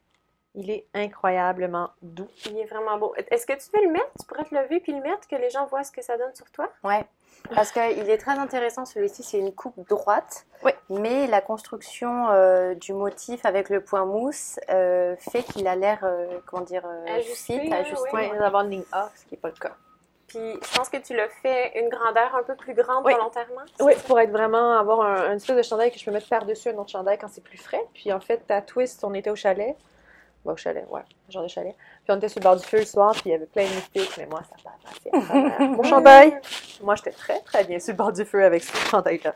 il 0.57 0.69
est 0.71 0.87
incroyablement 0.93 1.89
doux. 2.01 2.29
il 2.45 2.57
est 2.57 2.65
vraiment 2.65 2.97
beau. 2.97 3.13
Est-ce 3.29 3.45
que 3.45 3.53
tu 3.53 3.69
veux 3.77 3.85
le 3.85 3.91
mettre? 3.91 4.09
Tu 4.19 4.25
pourrais 4.25 4.45
te 4.45 4.55
lever 4.55 4.79
puis 4.79 4.93
le 4.93 5.01
mettre, 5.01 5.27
que 5.27 5.35
les 5.35 5.49
gens 5.49 5.65
voient 5.65 5.83
ce 5.83 5.91
que 5.91 6.01
ça 6.01 6.17
donne 6.17 6.33
sur 6.33 6.49
toi? 6.51 6.69
Ouais, 6.83 7.05
parce 7.53 7.71
qu'il 7.73 8.09
est 8.09 8.17
très 8.17 8.37
intéressant 8.39 8.85
celui-ci, 8.85 9.21
c'est 9.21 9.37
une 9.39 9.53
coupe 9.53 9.85
droite, 9.89 10.45
Oui. 10.63 10.71
mais 10.89 11.27
la 11.27 11.41
construction 11.41 12.29
euh, 12.29 12.73
du 12.73 12.93
motif 12.93 13.45
avec 13.45 13.69
le 13.69 13.81
point 13.83 14.05
mousse 14.05 14.57
euh, 14.69 15.15
fait 15.17 15.43
qu'il 15.43 15.67
a 15.67 15.75
l'air, 15.75 15.99
euh, 16.03 16.39
comment 16.45 16.63
dire, 16.63 16.85
euh, 16.85 17.15
Ajusté, 17.17 17.59
fit, 17.59 17.73
ajusté. 17.73 18.09
oui. 18.13 18.19
Ouais, 18.21 18.29
il 18.33 18.39
va 18.39 18.47
avoir 18.47 18.63
une 18.63 18.69
ligne 18.71 18.85
A, 18.93 19.09
ce 19.15 19.25
qui 19.25 19.33
n'est 19.35 19.41
pas 19.41 19.49
le 19.49 19.55
cas. 19.55 19.75
Puis 20.35 20.59
je 20.69 20.77
pense 20.77 20.89
que 20.89 20.97
tu 20.97 21.15
l'as 21.15 21.29
fait 21.29 21.79
une 21.79 21.87
grandeur 21.87 22.35
un 22.35 22.43
peu 22.43 22.55
plus 22.55 22.73
grande 22.73 23.05
Oui. 23.05 23.13
volontairement. 23.13 23.61
Oui, 23.79 23.93
pour 24.05 24.19
être 24.19 24.31
vraiment 24.31 24.77
avoir 24.77 25.01
un, 25.01 25.29
un 25.31 25.35
espèce 25.37 25.55
de 25.55 25.61
chandail 25.61 25.91
que 25.91 25.97
je 25.99 26.03
peux 26.03 26.11
mettre 26.11 26.27
par-dessus 26.27 26.69
un 26.69 26.75
autre 26.77 26.89
chandail 26.91 27.17
quand 27.17 27.29
c'est 27.29 27.43
plus 27.43 27.57
frais. 27.57 27.81
Puis 27.93 28.11
en 28.11 28.19
fait, 28.19 28.43
à 28.51 28.61
Twist, 28.61 29.01
on 29.05 29.13
était 29.13 29.29
au 29.29 29.35
chalet. 29.37 29.77
Ouais, 30.43 30.53
au 30.53 30.57
chalet, 30.57 30.85
ouais, 30.89 31.01
un 31.01 31.31
genre 31.31 31.43
de 31.43 31.47
chalet. 31.47 31.73
Puis 31.73 32.09
on 32.13 32.17
était 32.17 32.27
sur 32.27 32.39
le 32.41 32.43
bord 32.43 32.57
du 32.57 32.65
feu 32.65 32.79
le 32.79 32.85
soir, 32.85 33.13
puis 33.13 33.23
il 33.27 33.31
y 33.31 33.35
avait 33.35 33.45
plein 33.45 33.63
de 33.63 33.69
mystiques, 33.75 34.15
mais 34.17 34.25
moi, 34.25 34.41
ça 34.43 34.55
pas 34.63 34.75
passé 34.83 35.09
mon 35.65 35.83
chandail. 35.89 36.37
Moi, 36.81 36.95
j'étais 36.95 37.11
très, 37.11 37.39
très 37.39 37.63
bien 37.63 37.79
sur 37.79 37.93
le 37.93 37.97
bord 37.97 38.11
du 38.11 38.25
feu 38.25 38.43
avec 38.43 38.61
ce 38.63 38.75
chandail-là. 38.89 39.33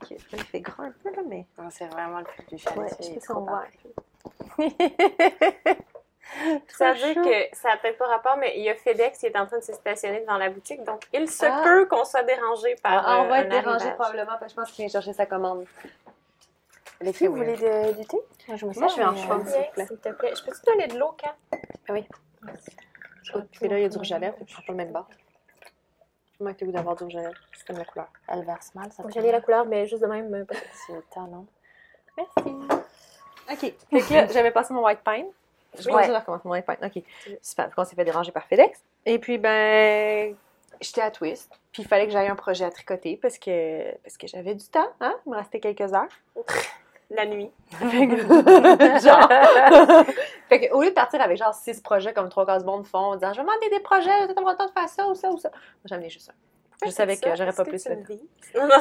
Puis 0.00 0.16
il 0.32 0.42
fait 0.44 0.60
grand 0.60 0.84
un 0.84 0.92
peu, 1.02 1.10
là, 1.14 1.22
mais. 1.28 1.44
Non, 1.58 1.68
C'est 1.70 1.86
vraiment 1.86 2.18
le 2.20 2.24
plus 2.24 2.42
du 2.46 2.58
chalet, 2.58 2.78
Ouais, 2.78 2.88
je 2.98 3.04
sais 3.20 3.32
voit. 3.32 3.64
Ça 6.68 6.92
veut 6.92 6.98
dire 6.98 7.22
que 7.22 7.56
ça 7.56 7.68
n'a 7.70 7.76
peut-être 7.76 7.98
pas 7.98 8.06
rapport, 8.06 8.36
mais 8.36 8.54
il 8.56 8.62
y 8.62 8.70
a 8.70 8.74
FedEx 8.74 9.18
qui 9.18 9.26
est 9.26 9.36
en 9.38 9.46
train 9.46 9.58
de 9.58 9.62
se 9.64 9.72
stationner 9.72 10.20
devant 10.20 10.38
la 10.38 10.48
boutique, 10.50 10.82
donc 10.84 11.02
il 11.12 11.28
se 11.30 11.44
Ah. 11.44 11.60
peut 11.64 11.86
qu'on 11.86 12.04
soit 12.04 12.22
dérangé 12.22 12.74
par 12.82 12.92
Ah, 13.06 13.20
on 13.20 13.24
euh, 13.24 13.28
va 13.28 13.34
un 13.36 13.38
être 13.42 13.48
dérangé 13.50 13.90
probablement, 13.92 14.36
parce 14.38 14.42
que 14.42 14.48
je 14.50 14.54
pense 14.56 14.72
qu'il 14.72 14.84
vient 14.84 14.92
chercher 14.92 15.12
sa 15.12 15.26
commande. 15.26 15.66
Les 17.02 17.12
filles, 17.12 17.28
vous 17.28 17.34
oui. 17.38 17.40
voulez 17.40 17.56
de- 17.56 17.92
du 17.98 18.06
thé? 18.06 18.18
Moi, 18.48 18.56
je 18.56 18.66
me 18.66 18.72
Moi, 18.78 18.88
je 18.88 18.96
vais 18.96 19.04
en 19.04 19.14
prendre. 19.14 19.44
euh, 19.46 19.84
s'il 19.86 19.98
te 19.98 20.08
plaît. 20.10 20.32
Je 20.36 20.44
peux 20.44 20.52
te 20.52 20.66
donner 20.66 20.86
de 20.86 20.98
l'eau, 20.98 21.12
Kat? 21.16 21.34
Je 23.22 23.38
Puis 23.52 23.68
là, 23.68 23.78
il 23.78 23.82
y 23.82 23.84
a 23.84 23.88
du 23.88 23.96
rouge 23.98 24.12
à 24.12 24.18
lèvres, 24.18 24.36
puis 24.36 24.44
je 24.48 24.54
prends 24.54 24.62
pas 24.66 24.72
le 24.72 24.76
même 24.78 24.92
bord. 24.92 25.08
Comment 26.38 26.52
tu 26.54 26.64
goût 26.64 26.72
d'avoir 26.72 26.96
du 26.96 27.04
rouge 27.04 27.16
à 27.16 27.20
lèvres? 27.20 27.34
C'est 27.54 27.66
comme 27.66 27.78
la 27.78 27.84
couleur. 27.84 28.08
Elle 28.28 28.44
verse 28.44 28.74
mal, 28.74 28.90
ça. 28.92 29.02
J'allais 29.08 29.32
la 29.32 29.40
couleur, 29.40 29.66
mais 29.66 29.86
juste 29.86 30.02
de 30.02 30.06
même. 30.08 30.32
euh, 30.34 30.44
que- 30.44 30.54
C'est 30.86 30.92
le 30.94 31.02
temps, 31.02 31.26
non? 31.26 31.46
Merci. 32.16 32.32
OK. 33.50 33.58
Fait 33.58 33.74
que 33.90 34.12
là, 34.14 34.26
j'avais 34.28 34.50
passé 34.50 34.72
mon 34.74 34.84
white 34.84 35.00
pine. 35.04 35.26
Je 35.78 35.84
vais 35.84 35.92
déjà 36.06 36.18
recommencer 36.18 36.48
mon 36.48 36.54
pine. 36.60 36.76
OK. 36.84 37.02
Super. 37.42 37.70
On 37.76 37.84
s'est 37.84 37.94
fait 37.96 38.04
déranger 38.04 38.32
par 38.32 38.44
FedEx. 38.46 38.78
Et 39.06 39.18
puis, 39.18 39.38
ben, 39.38 40.34
j'étais 40.80 41.02
à 41.02 41.10
Twist. 41.10 41.50
Puis 41.72 41.82
il 41.82 41.88
fallait 41.88 42.06
que 42.06 42.12
j'aille 42.12 42.28
un 42.28 42.34
projet 42.36 42.64
à 42.64 42.70
tricoter 42.70 43.16
parce 43.16 43.38
que, 43.38 43.92
parce 44.02 44.16
que 44.16 44.26
j'avais 44.26 44.54
du 44.54 44.66
temps. 44.66 44.88
Hein? 45.00 45.14
Il 45.26 45.30
me 45.32 45.36
restait 45.36 45.60
quelques 45.60 45.92
heures. 45.94 46.08
La 47.10 47.26
nuit. 47.26 47.50
Fait 47.70 48.06
que- 48.06 48.16
genre. 49.00 49.28
fait 50.48 50.60
que, 50.68 50.72
au 50.74 50.82
lieu 50.82 50.90
de 50.90 50.94
partir 50.94 51.20
avec 51.20 51.36
genre 51.38 51.54
six 51.54 51.80
projets 51.80 52.12
comme 52.12 52.28
trois 52.28 52.46
cases 52.46 52.64
bonnes 52.64 52.84
font, 52.84 52.98
en 52.98 53.14
disant 53.16 53.32
je 53.32 53.38
vais 53.40 53.46
demander 53.46 53.68
des 53.70 53.80
projets, 53.80 54.26
vous 54.26 54.32
avoir 54.32 54.52
le 54.52 54.56
temps 54.58 54.66
de 54.66 54.72
faire 54.72 54.88
ça 54.88 55.06
ou 55.08 55.14
ça 55.14 55.28
ou 55.30 55.36
ça. 55.38 55.50
Moi, 55.50 55.58
j'en 55.86 56.00
ai 56.00 56.08
juste 56.08 56.30
un. 56.30 56.34
Je 56.84 56.90
savais 56.90 57.16
que 57.16 57.28
j'aurais 57.36 57.52
pas 57.52 57.64
plus 57.64 57.86
le 57.88 57.96
temps. 57.96 58.14
Non, 58.56 58.66
non. 58.66 58.76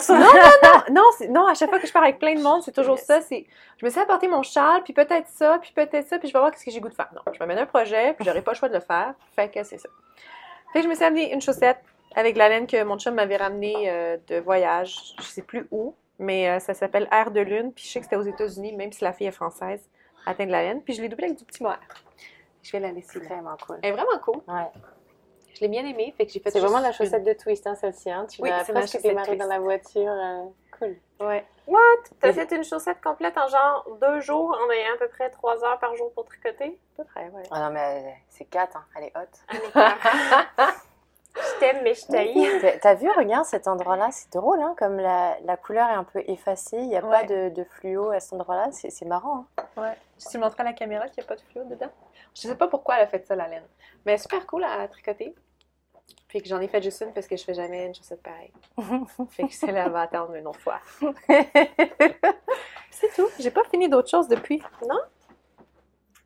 Non, 0.63 0.83
non, 0.91 1.03
c'est- 1.17 1.27
non, 1.27 1.45
à 1.47 1.53
chaque 1.53 1.69
fois 1.69 1.79
que 1.79 1.85
je 1.87 1.93
pars 1.93 2.01
avec 2.03 2.17
plein 2.19 2.33
de 2.33 2.41
monde, 2.41 2.63
c'est 2.63 2.71
toujours 2.71 2.97
ça. 2.97 3.21
C'est, 3.21 3.45
je 3.77 3.85
me 3.85 3.89
suis 3.91 3.99
apporté 3.99 4.27
mon 4.27 4.41
châle, 4.41 4.81
puis 4.83 4.93
peut-être 4.93 5.27
ça, 5.27 5.59
puis 5.61 5.71
peut-être 5.75 6.07
ça, 6.07 6.17
puis 6.17 6.27
je 6.27 6.33
vais 6.33 6.39
voir 6.39 6.57
ce 6.57 6.63
que 6.65 6.71
j'ai 6.71 6.79
goût 6.79 6.89
de 6.89 6.93
faire. 6.95 7.09
Non, 7.13 7.21
je 7.31 7.43
mets 7.43 7.57
un 7.59 7.65
projet, 7.65 8.13
puis 8.13 8.25
j'aurai 8.25 8.41
pas 8.41 8.51
le 8.51 8.57
choix 8.57 8.69
de 8.69 8.73
le 8.75 8.79
faire. 8.79 9.13
Fait 9.35 9.49
que 9.49 9.61
c'est 9.63 9.77
ça. 9.77 9.89
Fait 10.73 10.79
que 10.79 10.85
je 10.85 10.89
me 10.89 10.95
suis 10.95 11.03
amené 11.03 11.33
une 11.33 11.41
chaussette 11.41 11.79
avec 12.15 12.35
la 12.37 12.49
laine 12.49 12.65
que 12.67 12.81
mon 12.83 12.97
chum 12.97 13.13
m'avait 13.15 13.37
ramenée 13.37 13.89
euh, 13.89 14.17
de 14.27 14.39
voyage. 14.39 14.95
Je 15.19 15.23
sais 15.25 15.41
plus 15.43 15.67
où, 15.71 15.93
mais 16.17 16.49
euh, 16.49 16.59
ça 16.59 16.73
s'appelle 16.73 17.07
Air 17.11 17.31
de 17.31 17.41
Lune, 17.41 17.71
puis 17.73 17.83
je 17.85 17.91
sais 17.91 17.99
que 17.99 18.05
c'était 18.05 18.15
aux 18.15 18.21
États-Unis, 18.23 18.75
même 18.75 18.91
si 18.91 19.03
la 19.03 19.13
fille 19.13 19.27
est 19.27 19.31
française, 19.31 19.87
atteint 20.25 20.45
de 20.45 20.51
la 20.51 20.63
laine. 20.63 20.81
Puis 20.81 20.93
je 20.95 21.01
l'ai 21.01 21.09
doublée 21.09 21.25
avec 21.25 21.37
du 21.37 21.45
petit 21.45 21.61
mohair. 21.61 21.79
Je 22.63 22.71
vais 22.71 22.79
la 22.79 22.91
laisser 22.91 23.19
là. 23.19 23.25
Vraiment 23.27 23.55
cool. 23.65 23.77
Elle 23.83 23.89
est 23.89 23.93
vraiment 23.93 24.19
cool. 24.23 24.41
Ouais. 24.47 24.67
Je 25.59 25.65
l'ai 25.65 25.67
bien 25.67 25.85
aimée, 25.85 26.13
fait 26.15 26.25
que 26.25 26.31
j'ai 26.31 26.39
fait 26.39 26.51
C'est 26.51 26.61
vraiment 26.61 26.79
la 26.79 26.87
une- 26.87 26.93
chaussette 26.93 27.25
de 27.25 27.33
twist, 27.33 27.67
hein, 27.67 27.75
celle-ci. 27.75 28.09
Hein. 28.09 28.25
Tu 28.29 28.41
Oui, 28.41 28.49
l'as 28.49 28.63
c'est 28.63 28.71
ma 28.71 28.79
presque 28.79 28.93
chaussette 28.93 29.09
démarré 29.11 29.27
twist. 29.27 29.41
dans 29.41 29.47
la 29.47 29.59
voiture. 29.59 30.09
euh, 30.11 30.45
Cool. 30.79 30.95
Ouais. 31.19 31.45
T'as 32.21 32.31
fait 32.31 32.49
une 32.55 32.63
chaussette 32.63 33.01
complète 33.03 33.37
en 33.37 33.47
genre 33.49 33.85
deux 33.99 34.21
jours 34.21 34.57
en 34.65 34.71
ayant 34.71 34.93
à 34.93 34.97
peu 34.97 35.09
près 35.09 35.29
trois 35.29 35.61
heures 35.65 35.77
par 35.79 35.93
jour 35.97 36.13
pour 36.13 36.23
tricoter? 36.23 36.79
À 36.93 36.97
peu 36.97 37.03
près, 37.03 37.25
ouais. 37.29 37.43
Ah 37.51 37.59
non, 37.67 37.71
mais 37.73 38.01
euh, 38.07 38.09
c'est 38.29 38.45
4, 38.45 38.77
hein. 38.77 38.85
elle 38.95 39.03
est 39.03 39.13
haute. 39.17 39.75
Je 41.35 41.59
t'aime, 41.59 41.81
mais 41.83 41.93
je 41.93 42.05
t'haïs. 42.07 42.79
T'as- 42.81 42.95
vu, 42.95 43.09
regarde 43.11 43.45
cet 43.45 43.67
endroit-là, 43.67 44.09
c'est 44.11 44.31
drôle, 44.33 44.59
hein, 44.61 44.73
comme 44.77 44.97
la, 44.97 45.37
la 45.41 45.57
couleur 45.57 45.87
est 45.89 45.93
un 45.93 46.03
peu 46.03 46.21
effacée, 46.27 46.77
il 46.77 46.87
n'y 46.87 46.97
a 46.97 47.01
pas 47.01 47.23
de, 47.23 47.49
de 47.49 47.63
fluo 47.63 48.09
à 48.09 48.19
cet 48.19 48.33
endroit-là, 48.33 48.69
c'est 48.71 49.05
marrant. 49.05 49.45
hein. 49.57 49.63
Ouais. 49.81 49.97
Je 50.19 50.25
te 50.29 50.37
montrer 50.37 50.61
à 50.61 50.65
la 50.65 50.73
caméra 50.73 51.07
qu'il 51.07 51.21
n'y 51.21 51.27
a 51.27 51.29
pas 51.29 51.35
de 51.35 51.41
fluo 51.41 51.63
dedans. 51.65 51.89
Je 52.35 52.41
sais 52.41 52.55
pas 52.55 52.67
pourquoi 52.67 52.95
elle 52.95 53.03
a 53.03 53.07
fait 53.07 53.25
ça, 53.25 53.35
la 53.35 53.47
laine. 53.47 53.63
Mais 54.05 54.17
super 54.17 54.45
cool 54.47 54.63
à 54.63 54.85
tricoter. 54.87 55.33
Puis 56.27 56.41
que 56.41 56.47
j'en 56.47 56.59
ai 56.59 56.67
fait 56.67 56.81
juste 56.81 57.01
une 57.01 57.13
parce 57.13 57.27
que 57.27 57.35
je 57.35 57.43
fais 57.43 57.53
jamais 57.53 57.85
une 57.85 57.95
chaussette 57.95 58.21
pareille. 58.21 58.51
fait 59.29 59.47
que 59.47 59.53
celle-là 59.53 59.85
elle 59.85 59.91
va 59.91 60.01
attendre 60.01 60.35
une 60.35 60.47
autre 60.47 60.59
fois. 60.59 60.79
C'est 62.91 63.13
tout. 63.15 63.27
J'ai 63.39 63.51
pas 63.51 63.63
fini 63.65 63.87
d'autres 63.89 64.09
choses 64.09 64.27
depuis. 64.27 64.61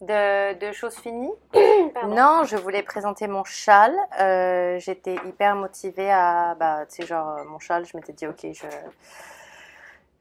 De, 0.02 0.54
de 0.56 0.72
choses 0.74 0.96
finies? 0.96 1.32
Non, 2.08 2.44
je 2.44 2.58
voulais 2.58 2.84
présenter 2.84 3.28
mon 3.28 3.44
châle. 3.44 3.96
Euh, 4.20 4.78
J'étais 4.80 5.16
hyper 5.25 5.56
motivée 5.56 6.12
à, 6.12 6.56
bah, 6.56 6.86
tu 6.88 6.96
sais, 6.96 7.06
genre, 7.08 7.38
euh, 7.38 7.44
mon 7.46 7.60
châle, 7.60 7.86
je 7.86 7.96
m'étais 7.96 8.12
dit, 8.12 8.28
ok, 8.28 8.40
je, 8.52 8.66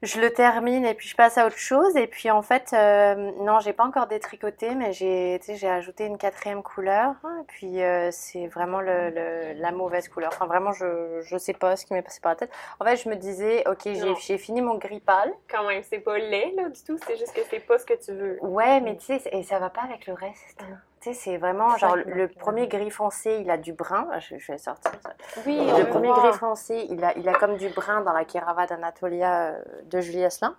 je 0.03 0.19
le 0.19 0.31
termine 0.31 0.85
et 0.85 0.93
puis 0.93 1.07
je 1.07 1.15
passe 1.15 1.37
à 1.37 1.45
autre 1.47 1.57
chose. 1.57 1.95
Et 1.95 2.07
puis 2.07 2.29
en 2.29 2.41
fait, 2.41 2.71
euh, 2.73 3.15
non, 3.39 3.59
j'ai 3.59 3.73
pas 3.73 3.83
encore 3.85 4.07
détricoté, 4.07 4.75
mais 4.75 4.91
j'ai, 4.93 5.39
j'ai 5.47 5.69
ajouté 5.69 6.05
une 6.05 6.17
quatrième 6.17 6.61
couleur. 6.61 7.15
Et 7.41 7.43
puis 7.47 7.81
euh, 7.81 8.09
c'est 8.11 8.47
vraiment 8.47 8.81
le, 8.81 9.09
le- 9.09 9.53
la 9.55 9.71
mauvaise 9.71 10.07
couleur. 10.09 10.31
Enfin, 10.33 10.45
vraiment, 10.45 10.71
je, 10.73 11.21
je 11.23 11.37
sais 11.37 11.53
pas 11.53 11.75
ce 11.75 11.85
qui 11.85 11.93
m'est 11.93 12.01
passé 12.01 12.19
par 12.21 12.33
la 12.33 12.35
tête. 12.35 12.51
En 12.79 12.85
fait, 12.85 12.97
je 12.97 13.09
me 13.09 13.15
disais, 13.15 13.63
ok, 13.67 13.81
j'ai 13.85 14.15
j'ai 14.15 14.37
fini 14.37 14.61
mon 14.61 14.75
gris 14.75 14.99
pâle. 14.99 15.31
Quand 15.49 15.67
même, 15.67 15.81
c'est 15.83 15.99
pas 15.99 16.17
laid, 16.17 16.53
là, 16.55 16.69
du 16.69 16.83
tout. 16.83 16.97
C'est 17.07 17.17
juste 17.17 17.33
que 17.33 17.41
c'est 17.49 17.59
pas 17.59 17.79
ce 17.79 17.85
que 17.85 17.93
tu 17.93 18.11
veux. 18.13 18.37
Ouais, 18.41 18.81
mais 18.81 18.97
tu 18.97 19.05
sais, 19.05 19.21
et 19.31 19.43
ça 19.43 19.59
va 19.59 19.69
pas 19.69 19.81
avec 19.81 20.05
le 20.07 20.13
reste. 20.13 20.61
Tu 21.03 21.09
sais, 21.09 21.13
c'est 21.13 21.37
vraiment 21.37 21.75
genre 21.77 21.97
le 21.97 22.29
premier 22.29 22.67
gris 22.69 22.89
foncé, 22.89 23.39
il 23.41 23.51
a 23.51 23.57
du 23.57 23.73
brun. 23.73 24.07
Ah, 24.11 24.19
Je, 24.19 24.37
je 24.37 24.51
vais 24.53 24.57
sortir 24.57 24.91
ça. 25.03 25.13
Oui, 25.45 25.57
Le 25.57 25.89
premier 25.89 26.09
gris 26.09 26.31
foncé, 26.37 26.87
il 26.89 27.03
a, 27.03 27.17
il 27.17 27.27
a 27.27 27.33
comme 27.33 27.57
du 27.57 27.67
brun 27.69 28.01
dans 28.01 28.13
la 28.13 28.23
Keravade 28.23 28.71
Anatolia 28.71 29.47
euh, 29.49 29.61
de 29.85 29.99
Julie 29.99 30.23
Asselin. 30.23 30.55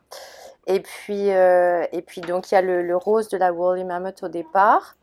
Et 0.67 0.81
puis, 0.81 1.31
euh, 1.33 1.87
et 1.93 2.03
puis 2.03 2.21
donc 2.21 2.51
il 2.51 2.55
y 2.57 2.59
a 2.59 2.63
le, 2.63 2.83
le 2.83 2.97
rose 2.97 3.29
de 3.31 3.39
la 3.39 3.53
Woolly 3.55 3.85
Mammoth 3.85 4.23
au 4.23 4.29
départ. 4.29 4.97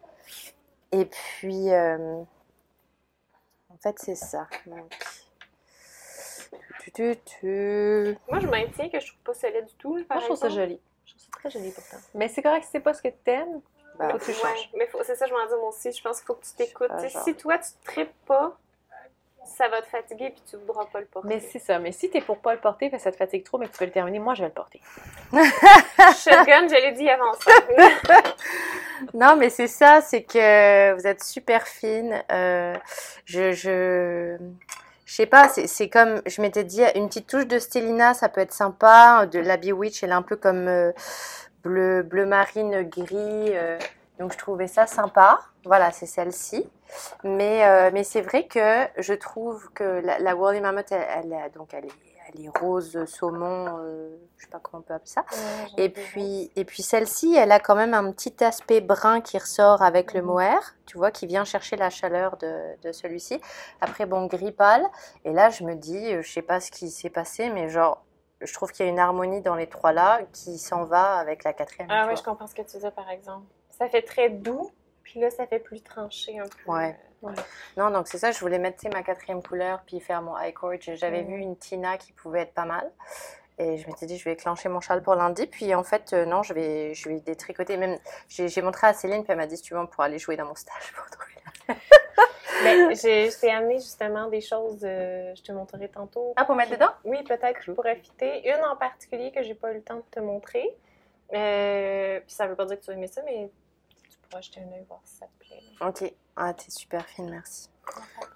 Et 0.92 1.06
puis, 1.06 1.72
euh, 1.72 1.98
en 3.70 3.78
fait, 3.82 3.98
c'est 3.98 4.16
ça. 4.16 4.48
Donc, 4.68 4.94
tu, 6.82 6.92
tu, 6.92 7.16
tu. 7.26 8.18
Moi, 8.30 8.40
je 8.40 8.48
maintiens 8.48 8.90
que 8.90 9.00
je 9.00 9.08
trouve 9.08 9.22
pas 9.24 9.34
ça 9.34 9.50
laid 9.50 9.66
du 9.66 9.74
tout. 9.76 9.96
là, 9.96 10.04
Moi, 10.10 10.20
je 10.20 10.26
trouve 10.26 10.38
ça 10.38 10.50
joli. 10.50 10.80
Je 11.06 11.12
trouve 11.14 11.22
ça 11.24 11.30
très 11.32 11.50
joli 11.50 11.72
pourtant. 11.72 11.98
Mais 12.14 12.28
c'est 12.28 12.42
correct 12.42 12.66
si 12.66 12.72
c'est 12.72 12.80
pas 12.80 12.94
ce 12.94 13.02
que 13.02 13.08
t'aimes. 13.24 13.62
Bah, 14.00 14.10
Faut 14.12 14.18
que 14.18 14.24
tu 14.26 14.32
Ouais, 14.32 14.38
changes. 14.38 14.70
mais 14.78 14.88
faut- 14.88 15.04
c'est 15.04 15.16
ça, 15.16 15.26
je 15.28 15.34
m'en 15.34 15.46
dis 15.46 15.54
moi 15.60 15.70
aussi. 15.70 15.92
Je 15.92 16.02
pense 16.02 16.18
qu'il 16.18 16.26
faut 16.28 16.34
que 16.36 16.46
tu 16.46 16.54
t'écoutes. 16.54 16.92
Tu. 17.02 17.10
Si 17.10 17.36
toi, 17.36 17.58
tu 17.58 17.72
te 17.72 17.86
tripes 17.92 18.26
pas, 18.26 18.58
ça 19.58 19.68
va 19.68 19.82
te 19.82 19.88
fatiguer 19.88 20.30
puis 20.30 20.42
tu 20.50 20.56
voudras 20.58 20.86
pas 20.86 21.00
le 21.00 21.06
porter. 21.08 21.28
Mais 21.28 21.40
c'est 21.40 21.60
ça. 21.60 21.78
Mais 21.80 21.92
si 21.92 22.10
t'es 22.10 22.22
pour 22.22 22.38
pas 22.40 22.54
le 22.54 22.60
porter, 22.60 22.90
parce 22.90 23.04
que 23.04 23.10
ça 23.10 23.12
te 23.12 23.18
fatigue 23.18 23.44
trop, 23.44 23.58
mais 23.58 23.68
que 23.68 23.72
tu 23.74 23.80
peux 23.80 23.86
le 23.86 23.92
terminer, 23.92 24.20
moi, 24.20 24.34
je 24.34 24.42
vais 24.44 24.48
le 24.48 24.54
porter. 24.54 24.80
Shotgun, 25.34 26.68
je 26.68 26.76
l'ai 26.82 26.92
dit 26.94 27.10
avant 27.10 27.34
ça. 27.34 27.52
Non, 29.16 29.36
mais 29.36 29.50
c'est 29.50 29.68
ça, 29.68 30.00
c'est 30.02 30.22
que 30.24 30.94
vous 30.94 31.08
êtes 31.08 31.24
super 31.24 31.68
fine. 31.68 32.24
Euh, 32.32 32.76
je, 33.26 33.52
je, 33.52 34.38
je 35.06 35.14
sais 35.16 35.26
pas, 35.26 35.50
c'est 35.50 35.66
c'est 35.66 35.90
comme, 35.90 36.22
je 36.28 36.40
m'étais 36.40 36.64
dit, 36.64 36.84
une 36.94 37.08
petite 37.08 37.26
touche 37.28 37.48
de 37.48 37.58
Stelina, 37.58 38.14
ça 38.14 38.30
peut 38.30 38.42
être 38.42 38.54
sympa. 38.54 39.26
De 39.26 39.40
la 39.40 39.58
Bewitch, 39.58 40.04
elle 40.04 40.12
est 40.12 40.14
un 40.14 40.22
peu 40.22 40.36
comme 40.36 40.68
euh, 40.68 40.92
bleu, 41.64 42.04
bleu 42.04 42.26
marine, 42.26 42.84
gris. 42.84 43.56
euh, 43.56 43.78
donc 44.20 44.34
je 44.34 44.38
trouvais 44.38 44.68
ça 44.68 44.88
sympa. 44.88 45.40
Voilà, 45.66 45.92
c'est 45.92 46.06
celle-ci. 46.06 46.70
Mais, 47.24 47.66
euh, 47.66 47.90
mais 47.94 48.04
c'est 48.04 48.22
vrai 48.22 48.46
que 48.48 48.86
je 48.98 49.14
trouve 49.14 49.72
que 49.74 49.84
la, 49.84 50.20
la 50.20 50.36
Mammoth, 50.36 50.92
elle, 50.92 51.36
donc 51.56 51.74
elle 51.74 51.86
est, 51.86 51.92
elle 52.34 52.46
est 52.46 52.50
rose 52.60 53.06
saumon, 53.06 53.80
euh, 53.80 54.16
je 54.38 54.44
sais 54.44 54.50
pas 54.50 54.60
comment 54.60 54.80
on 54.80 54.84
peut 54.84 54.94
appeler 54.94 55.10
ça. 55.10 55.26
Et 55.78 55.90
puis, 55.90 56.52
et 56.56 56.66
puis 56.66 56.84
celle-ci, 56.84 57.36
elle 57.36 57.52
a 57.52 57.60
quand 57.60 57.76
même 57.76 57.94
un 57.94 58.12
petit 58.12 58.44
aspect 58.44 58.82
brun 58.82 59.22
qui 59.22 59.38
ressort 59.38 59.82
avec 59.82 60.14
le 60.14 60.22
mohair, 60.22 60.76
tu 60.86 60.98
vois, 60.98 61.12
qui 61.12 61.28
vient 61.28 61.46
chercher 61.46 61.78
la 61.78 61.90
chaleur 61.90 62.38
de, 62.38 62.76
de 62.84 62.92
celui-ci. 62.92 63.40
Après, 63.80 64.06
bon, 64.06 64.26
gris 64.28 64.52
pâle. 64.52 64.86
Et 65.26 65.32
là, 65.34 65.50
je 65.50 65.64
me 65.64 65.76
dis, 65.76 66.22
je 66.22 66.30
sais 66.32 66.42
pas 66.42 66.60
ce 66.60 66.72
qui 66.72 66.90
s'est 66.90 67.10
passé, 67.10 67.50
mais 67.50 67.70
genre, 67.70 68.04
je 68.42 68.54
trouve 68.54 68.72
qu'il 68.72 68.86
y 68.86 68.90
a 68.90 68.92
une 68.92 69.00
harmonie 69.00 69.42
dans 69.42 69.56
les 69.56 69.68
trois 69.68 69.92
là 69.92 70.22
qui 70.34 70.58
s'en 70.58 70.84
va 70.84 71.16
avec 71.18 71.44
la 71.44 71.54
quatrième. 71.54 71.90
Ah 71.92 72.08
ouais, 72.08 72.16
je 72.16 72.24
comprends 72.24 72.48
ce 72.48 72.56
que 72.56 72.62
tu 72.62 72.78
dire, 72.78 72.92
par 72.94 73.10
exemple. 73.10 73.46
Ça 73.70 73.88
fait 73.90 74.02
très 74.02 74.30
doux, 74.30 74.72
puis 75.04 75.20
là, 75.20 75.30
ça 75.30 75.48
fait 75.48 75.60
plus 75.60 75.82
tranché 75.82 76.40
un 76.40 76.44
peu. 76.46 76.72
Ouais. 76.72 76.98
Non, 77.78 77.92
donc 77.92 78.08
c'est 78.08 78.18
ça, 78.18 78.32
je 78.32 78.40
voulais 78.40 78.58
mettre 78.58 78.84
ma 78.92 79.04
quatrième 79.04 79.44
couleur 79.44 79.82
puis 79.86 80.00
faire 80.00 80.22
mon 80.24 80.38
high 80.40 80.54
cord. 80.54 80.74
J'avais 80.80 81.22
Mhm. 81.22 81.28
vu 81.28 81.38
une 81.40 81.56
Tina 81.58 81.98
qui 81.98 82.14
pouvait 82.14 82.42
être 82.42 82.54
pas 82.54 82.66
mal. 82.66 82.92
Et 83.60 83.78
je 83.78 83.86
m'étais 83.86 84.08
dit, 84.08 84.18
je 84.18 84.24
vais 84.26 84.36
clencher 84.36 84.70
mon 84.70 84.80
châle 84.80 85.04
pour 85.04 85.14
lundi. 85.14 85.46
Puis 85.46 85.76
en 85.76 85.84
fait, 85.84 86.14
euh, 86.14 86.26
non, 86.26 86.42
je 86.42 86.54
vais, 86.54 86.96
je 86.96 87.10
vais 87.10 87.20
détricoter. 87.20 87.78
Même, 87.78 88.00
j'ai 88.28 88.48
j'ai 88.48 88.62
montré 88.64 88.88
à 88.88 88.94
Céline, 88.94 89.24
puis 89.24 89.32
elle 89.34 89.38
m'a 89.38 89.46
dit, 89.46 89.56
si 89.58 89.62
tu 89.62 89.76
veux, 89.76 89.80
on 89.80 89.86
pourra 89.86 90.06
aller 90.06 90.18
jouer 90.18 90.36
dans 90.36 90.46
mon 90.46 90.56
stage 90.56 90.94
pour 90.96 91.06
trouver. 91.12 91.36
J'ai- 92.92 93.30
je 93.32 93.40
t'ai 93.40 93.52
amené 93.52 93.76
justement 93.76 94.28
des 94.28 94.42
choses, 94.42 94.80
euh, 94.84 95.34
je 95.36 95.42
te 95.42 95.52
montrerai 95.52 95.90
tantôt. 95.90 96.34
Ah, 96.36 96.46
pour 96.46 96.56
mettre 96.56 96.72
dedans? 96.72 96.92
Oui, 97.06 97.24
peut-être 97.24 97.60
je 97.62 97.72
pourrais 97.72 97.96
fitter. 97.96 98.48
Une 98.50 98.64
en 98.66 98.76
particulier 98.76 99.32
que 99.32 99.42
j'ai 99.44 99.56
pas 99.56 99.72
eu 99.72 99.76
le 99.76 99.82
temps 99.82 99.98
de 99.98 100.04
te 100.12 100.20
montrer. 100.20 100.76
Euh, 101.34 102.20
puis 102.22 102.32
ça 102.34 102.48
veut 102.48 102.56
pas 102.56 102.66
dire 102.66 102.80
que 102.80 102.84
tu 102.86 102.92
as 102.92 102.94
aimé 102.94 103.08
ça, 103.08 103.22
mais 103.24 103.50
tu 104.10 104.18
pourras 104.18 104.42
jeter 104.42 104.60
un 104.62 104.74
œil 104.74 104.84
voir 104.88 105.00
si 105.06 105.16
ça 105.16 105.26
te 105.28 105.46
plaît. 105.46 105.62
Ok. 105.82 106.14
Ah, 106.36 106.54
t'es 106.54 106.70
super 106.72 107.06
fine, 107.08 107.30
merci. 107.30 107.70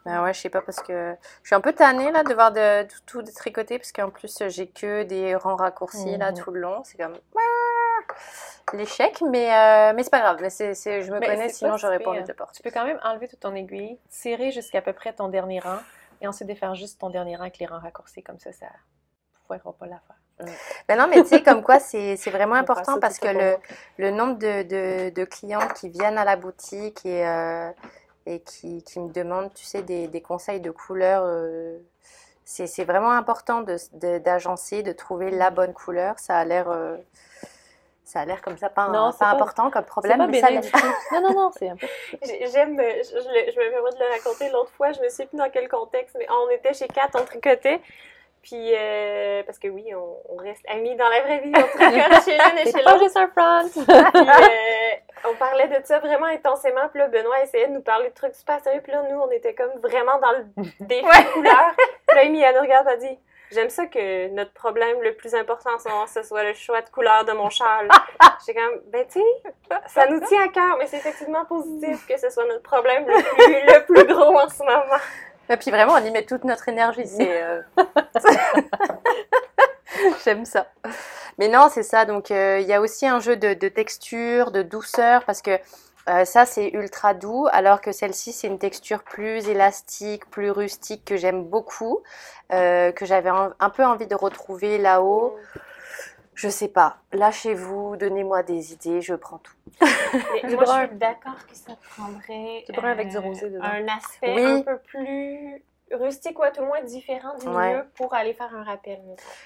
Ben 0.06 0.22
ouais, 0.24 0.34
je 0.34 0.41
sais 0.41 0.50
pas, 0.50 0.62
parce 0.62 0.82
que 0.82 1.15
je 1.44 1.48
suis 1.48 1.56
un 1.56 1.62
peu 1.62 1.74
tannée 1.74 2.12
là 2.12 2.24
de 2.24 2.34
voir 2.34 2.52
de, 2.52 2.84
tout, 2.84 3.00
tout 3.06 3.22
détricoter, 3.22 3.78
parce 3.80 3.91
qu'en 3.91 4.10
plus, 4.10 4.38
j'ai 4.48 4.68
que 4.68 5.04
des 5.04 5.36
rangs 5.36 5.56
raccourcis 5.56 6.18
là 6.18 6.32
Mhm. 6.32 6.38
tout 6.38 6.52
le 6.52 6.60
long. 6.62 6.84
C'est 6.84 6.98
comme. 6.98 7.18
L'échec, 8.73 9.21
mais, 9.21 9.54
euh, 9.54 9.93
mais 9.95 10.04
c'est 10.04 10.10
pas 10.10 10.21
grave. 10.21 10.38
Mais 10.41 10.49
c'est, 10.49 10.73
c'est- 10.73 11.01
je 11.01 11.12
me 11.12 11.19
Mais 11.19 11.28
connais, 11.28 11.49
sinon 11.49 11.78
j'aurais 11.78 11.99
pas 11.99 12.10
envie 12.10 12.19
pire. 12.19 12.23
de 12.28 12.32
le 12.32 12.36
porter. 12.36 12.58
Tu 12.58 12.63
peux 12.63 12.71
quand 12.71 12.86
même 12.86 12.99
enlever 13.04 13.28
toute 13.28 13.39
ton 13.39 13.54
aiguille, 13.56 13.97
tirer 14.10 14.51
jusqu'à 14.51 14.82
peu 14.82 14.93
près 14.93 15.13
ton 15.13 15.28
dernier 15.30 15.60
rang, 15.60 15.78
et 16.21 16.28
ensuite 16.28 16.47
défaire 16.47 16.75
juste 16.75 16.99
ton 16.99 17.10
dernier 17.10 17.36
rang 17.36 17.43
avec 17.43 17.60
les 17.60 17.65
rangs 17.67 17.80
raccourcis. 17.80 18.23
Comme 18.23 18.39
ça, 18.39 18.51
ça 18.51 18.65
ne 19.49 19.58
pourra 19.58 19.73
pas 19.73 19.86
la 19.86 19.99
faire. 20.08 20.15
Ben 20.89 20.97
non, 20.99 21.08
mais 21.08 21.21
tu 21.23 21.30
sais, 21.30 21.43
comme 21.43 21.63
quoi, 21.63 21.80
c'est 21.80 22.15
vraiment 22.30 22.56
important 22.63 22.99
parce 22.99 23.19
que 23.19 23.28
le, 23.28 23.58
le 23.97 24.12
nombre 24.12 24.38
de, 24.38 24.63
de, 24.63 25.10
de 25.12 25.25
clientes 25.25 25.73
qui 25.75 25.88
viennent 25.89 26.17
à 26.17 26.25
la 26.25 26.36
boutique 26.36 27.06
et, 27.06 27.25
euh, 27.25 27.69
et 28.25 28.41
qui, 28.41 28.84
qui 28.84 28.99
me 28.99 29.13
demandent, 29.13 29.54
tu 29.54 29.63
sais, 29.63 29.82
des, 29.84 30.08
des 30.10 30.21
conseils 30.21 30.60
de 30.60 30.71
couleurs, 30.71 31.23
euh, 31.25 31.78
c'est 32.43 32.84
vraiment 32.84 33.12
important 33.12 33.62
de- 33.62 33.78
de- 33.93 34.17
d'agencer, 34.17 34.84
de, 34.84 34.91
trouver 34.91 35.32
la 35.32 35.51
bonne 35.51 35.73
couleur. 35.73 36.19
Ça 36.19 36.38
a 36.38 36.43
l'air... 36.45 36.69
euh, 36.69 36.97
Ça 38.06 38.20
a 38.22 38.26
l'air 38.26 38.41
comme 38.44 38.58
ça, 38.58 38.70
pas, 38.70 38.88
Non, 38.89 39.06
un- 39.06 39.12
c'est 39.12 39.18
pas 39.20 39.26
pas- 39.32 39.36
important 39.36 39.72
comme 39.72 39.84
problème, 39.86 40.20
pas 40.20 40.28
mais 40.28 40.39
ça 40.39 40.52
du 40.52 40.62
tout. 40.62 40.78
Non, 41.12 41.22
non, 41.22 41.34
non, 41.34 41.52
c'est 41.58 41.70
un 41.70 41.76
peu. 41.76 41.88
J'ai- 42.24 42.46
J'aime, 42.54 42.80
je, 42.80 43.04
je, 43.04 43.60
me 43.60 43.70
permets 43.72 43.89
de 43.91 44.00
le 44.00 44.12
raconter 44.13 44.50
l'autre 44.50 44.72
fois, 44.78 44.91
je 44.91 45.02
me 45.02 45.10
sais 45.10 45.26
plus 45.26 45.38
dans 45.38 45.50
quel 45.50 45.68
contexte, 45.68 46.15
mais 46.20 46.28
on 46.30 46.50
était 46.52 46.74
chez 46.74 46.88
Kat, 46.88 47.10
on 47.15 47.26
tricotait. 47.26 47.82
Puis, 48.44 48.74
euh, 48.76 49.41
parce 49.44 49.58
que 49.58 49.68
oui, 49.70 49.91
on, 49.96 50.18
on 50.30 50.36
reste 50.36 50.63
amis 50.70 50.96
dans 50.96 51.10
la 51.10 51.22
vraie 51.22 51.39
vie, 51.39 51.52
on 51.56 51.62
tricote 51.80 52.24
chez 52.26 52.38
l'un 52.38 52.56
et 52.58 52.65
chez 52.65 52.72
C'est 52.74 52.84
pas 52.84 52.91
l'autre. 52.91 53.04
juste 53.06 53.18
un 53.18 53.28
front. 53.28 53.68
Puis, 53.74 53.82
euh, 53.89 55.32
on 55.32 55.34
parlait 55.38 55.68
de 55.68 55.84
ça 55.84 55.98
vraiment 55.98 56.28
intensément. 56.28 56.88
Puis 56.91 57.00
là, 57.00 57.08
Benoît 57.08 57.41
essayait 57.41 57.70
de 57.70 57.74
nous 57.74 57.82
parler 57.82 58.10
de 58.10 58.13
trucs 58.13 58.36
super 58.36 58.60
sérieux. 58.63 58.82
Puis 58.84 58.91
là, 58.91 59.02
nous, 59.10 59.20
on 59.20 59.32
était 59.32 59.56
comme 59.56 59.72
vraiment 59.82 60.20
dans 60.20 60.32
le 60.34 60.46
défi 60.80 61.02
de 61.02 61.34
couleurs. 61.34 61.74
Puis 62.08 62.15
là, 62.18 62.22
Amy, 62.24 62.41
elle 62.44 62.54
nous 62.54 62.62
regarde, 62.62 62.88
elle 62.91 63.00
dit 63.00 63.20
J'aime 63.52 63.70
ça 63.70 63.86
que 63.86 64.28
notre 64.30 64.52
problème 64.54 65.02
le 65.02 65.14
plus 65.16 65.36
important 65.36 65.76
en 65.76 65.80
ce 65.80 65.88
moment, 65.88 66.08
ce 66.08 66.24
soit 66.24 66.44
le 66.44 66.54
choix 66.54 66.82
de 66.82 66.90
couleur 66.90 67.26
de 67.26 67.32
mon 67.32 67.50
châle. 67.50 67.88
J'étais 68.46 68.60
comme, 68.60 68.82
ben, 68.92 69.06
tu 69.08 69.20
sais, 69.20 69.80
ça 69.88 70.08
nous 70.08 70.20
tient 70.26 70.44
à 70.44 70.48
cœur, 70.48 70.78
mais 70.80 70.88
c'est 70.88 70.98
effectivement 70.98 71.46
positif 71.46 72.06
que 72.08 72.18
ce 72.20 72.30
soit 72.30 72.46
notre 72.48 72.64
problème 72.64 73.06
le 73.08 73.14
plus, 73.14 73.74
le 73.74 73.86
plus 73.86 74.14
gros 74.14 74.38
en 74.38 74.50
ce 74.50 74.60
moment. 74.60 75.02
Et 75.50 75.58
puis 75.58 75.70
vraiment, 75.70 75.94
on 75.94 76.04
y 76.04 76.12
met 76.12 76.26
toute 76.26 76.44
notre 76.44 76.68
énergie. 76.70 77.08
C'est. 77.08 77.44
euh, 77.44 77.62
J'aime 80.24 80.46
ça. 80.46 80.68
Mais 81.38 81.48
non, 81.48 81.68
c'est 81.70 81.84
ça. 81.84 82.06
Donc, 82.06 82.32
euh, 82.32 82.60
il 82.60 82.68
y 82.68 82.74
a 82.74 82.82
aussi 82.82 83.08
un 83.08 83.20
jeu 83.20 83.36
de, 83.36 83.54
de 83.54 83.68
texture, 83.68 84.52
de 84.52 84.64
douceur, 84.64 85.24
parce 85.26 85.42
que 85.42 85.60
euh, 86.08 86.26
ça, 86.26 86.46
c'est 86.46 86.70
ultra 86.70 87.13
doux, 87.13 87.48
alors 87.52 87.82
que 87.82 87.91
celle-ci, 87.91 88.32
c'est 88.34 88.48
une 88.48 88.60
texture 88.60 89.04
plus 89.04 89.48
élastique, 89.50 90.30
plus 90.30 90.52
rustique, 90.52 91.04
que 91.06 91.18
j'aime 91.18 91.44
beaucoup, 91.44 92.02
euh, 92.54 92.91
que 92.91 93.06
j'avais 93.06 93.30
un, 93.30 93.54
un 93.60 93.70
peu 93.70 93.84
envie 93.84 94.08
de 94.08 94.15
retrouver 94.15 94.78
là-haut. 94.78 95.36
Je 96.36 96.50
sais 96.50 96.68
pas. 96.68 96.98
Lâchez-vous, 97.13 97.96
donnez-moi 97.96 98.44
des 98.44 98.74
idées, 98.74 99.02
je 99.02 99.15
prends 99.15 99.38
tout. 99.38 99.54
Moi, 99.82 99.89
brun. 100.58 100.84
je 100.84 100.88
suis 100.89 100.98
d'accord 100.98 101.48
que 101.48 101.56
ça 101.56 101.72
prendrait 101.96 102.65
avec 102.91 103.08
du 103.08 103.18
rosé 103.18 103.50
dedans. 103.50 103.63
un 103.63 103.88
aspect 103.88 104.36
Oui. 104.36 104.44
un 104.44 104.62
peu 104.62 104.78
plus 104.80 105.63
rustique 105.91 106.38
ou 106.39 106.43
à 106.43 106.52
tout 106.52 106.62
le 106.62 106.67
moins 106.67 106.82
différent 106.82 107.36
du 107.38 107.48
Ouais. 107.48 107.67
milieu 107.67 107.86
pour 107.95 108.13
aller 108.13 108.34
faire 108.34 108.54
un 108.56 108.63
rappel. 108.63 109.00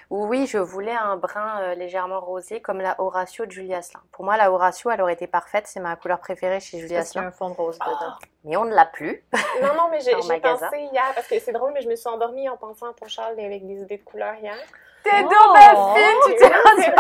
Oui, 0.10 0.48
je 0.48 0.58
voulais 0.58 0.96
un 0.96 1.16
brun 1.18 1.60
euh, 1.62 1.76
légèrement 1.76 2.20
rosé, 2.22 2.62
comme 2.62 2.80
la 2.82 2.96
Horatio 3.00 3.46
de 3.46 3.52
Julie 3.52 3.74
Asselin. 3.76 4.02
Pour 4.12 4.24
moi, 4.26 4.38
la 4.38 4.52
Horatio, 4.52 4.90
elle 4.92 5.02
aurait 5.02 5.14
été 5.14 5.28
parfaite. 5.28 5.68
C'est 5.68 5.80
ma 5.82 5.96
couleur 5.96 6.20
préférée 6.20 6.60
chez 6.60 6.80
Julie 6.80 6.96
Parce 6.96 7.10
qu'il 7.12 7.22
y 7.22 7.24
a 7.24 7.28
Asselin. 7.28 7.28
un 7.28 7.32
fond 7.32 7.50
de 7.50 7.56
rose 7.56 7.78
dedans. 7.78 7.98
Ah! 8.02 8.18
Mais 8.46 8.56
on 8.58 8.66
ne 8.66 8.74
l'a 8.74 8.86
plus. 8.86 9.24
Non, 9.62 9.74
non, 9.76 9.88
mais 9.92 10.00
j'ai 10.00 10.12
pensé 10.42 10.78
hier, 10.92 11.12
parce 11.14 11.28
que 11.28 11.40
c'est 11.40 11.52
drôle, 11.52 11.72
mais 11.74 11.82
je 11.82 11.90
me 11.90 11.96
suis 11.96 12.08
endormie 12.10 12.48
en 12.50 12.58
pensant 12.58 12.88
à 12.88 12.94
ton 12.94 13.06
et 13.38 13.46
avec 13.46 13.68
des 13.68 13.82
idées 13.82 13.98
de 13.98 14.04
couleurs 14.04 14.36
hier. 14.36 14.56
T'es 15.04 15.12
Oh. 15.14 15.30
donc 15.30 15.56
belle 15.56 15.78
fille, 15.96 16.36
tu 16.36 16.36
t'es 16.36 16.50
J'ai 16.84 16.92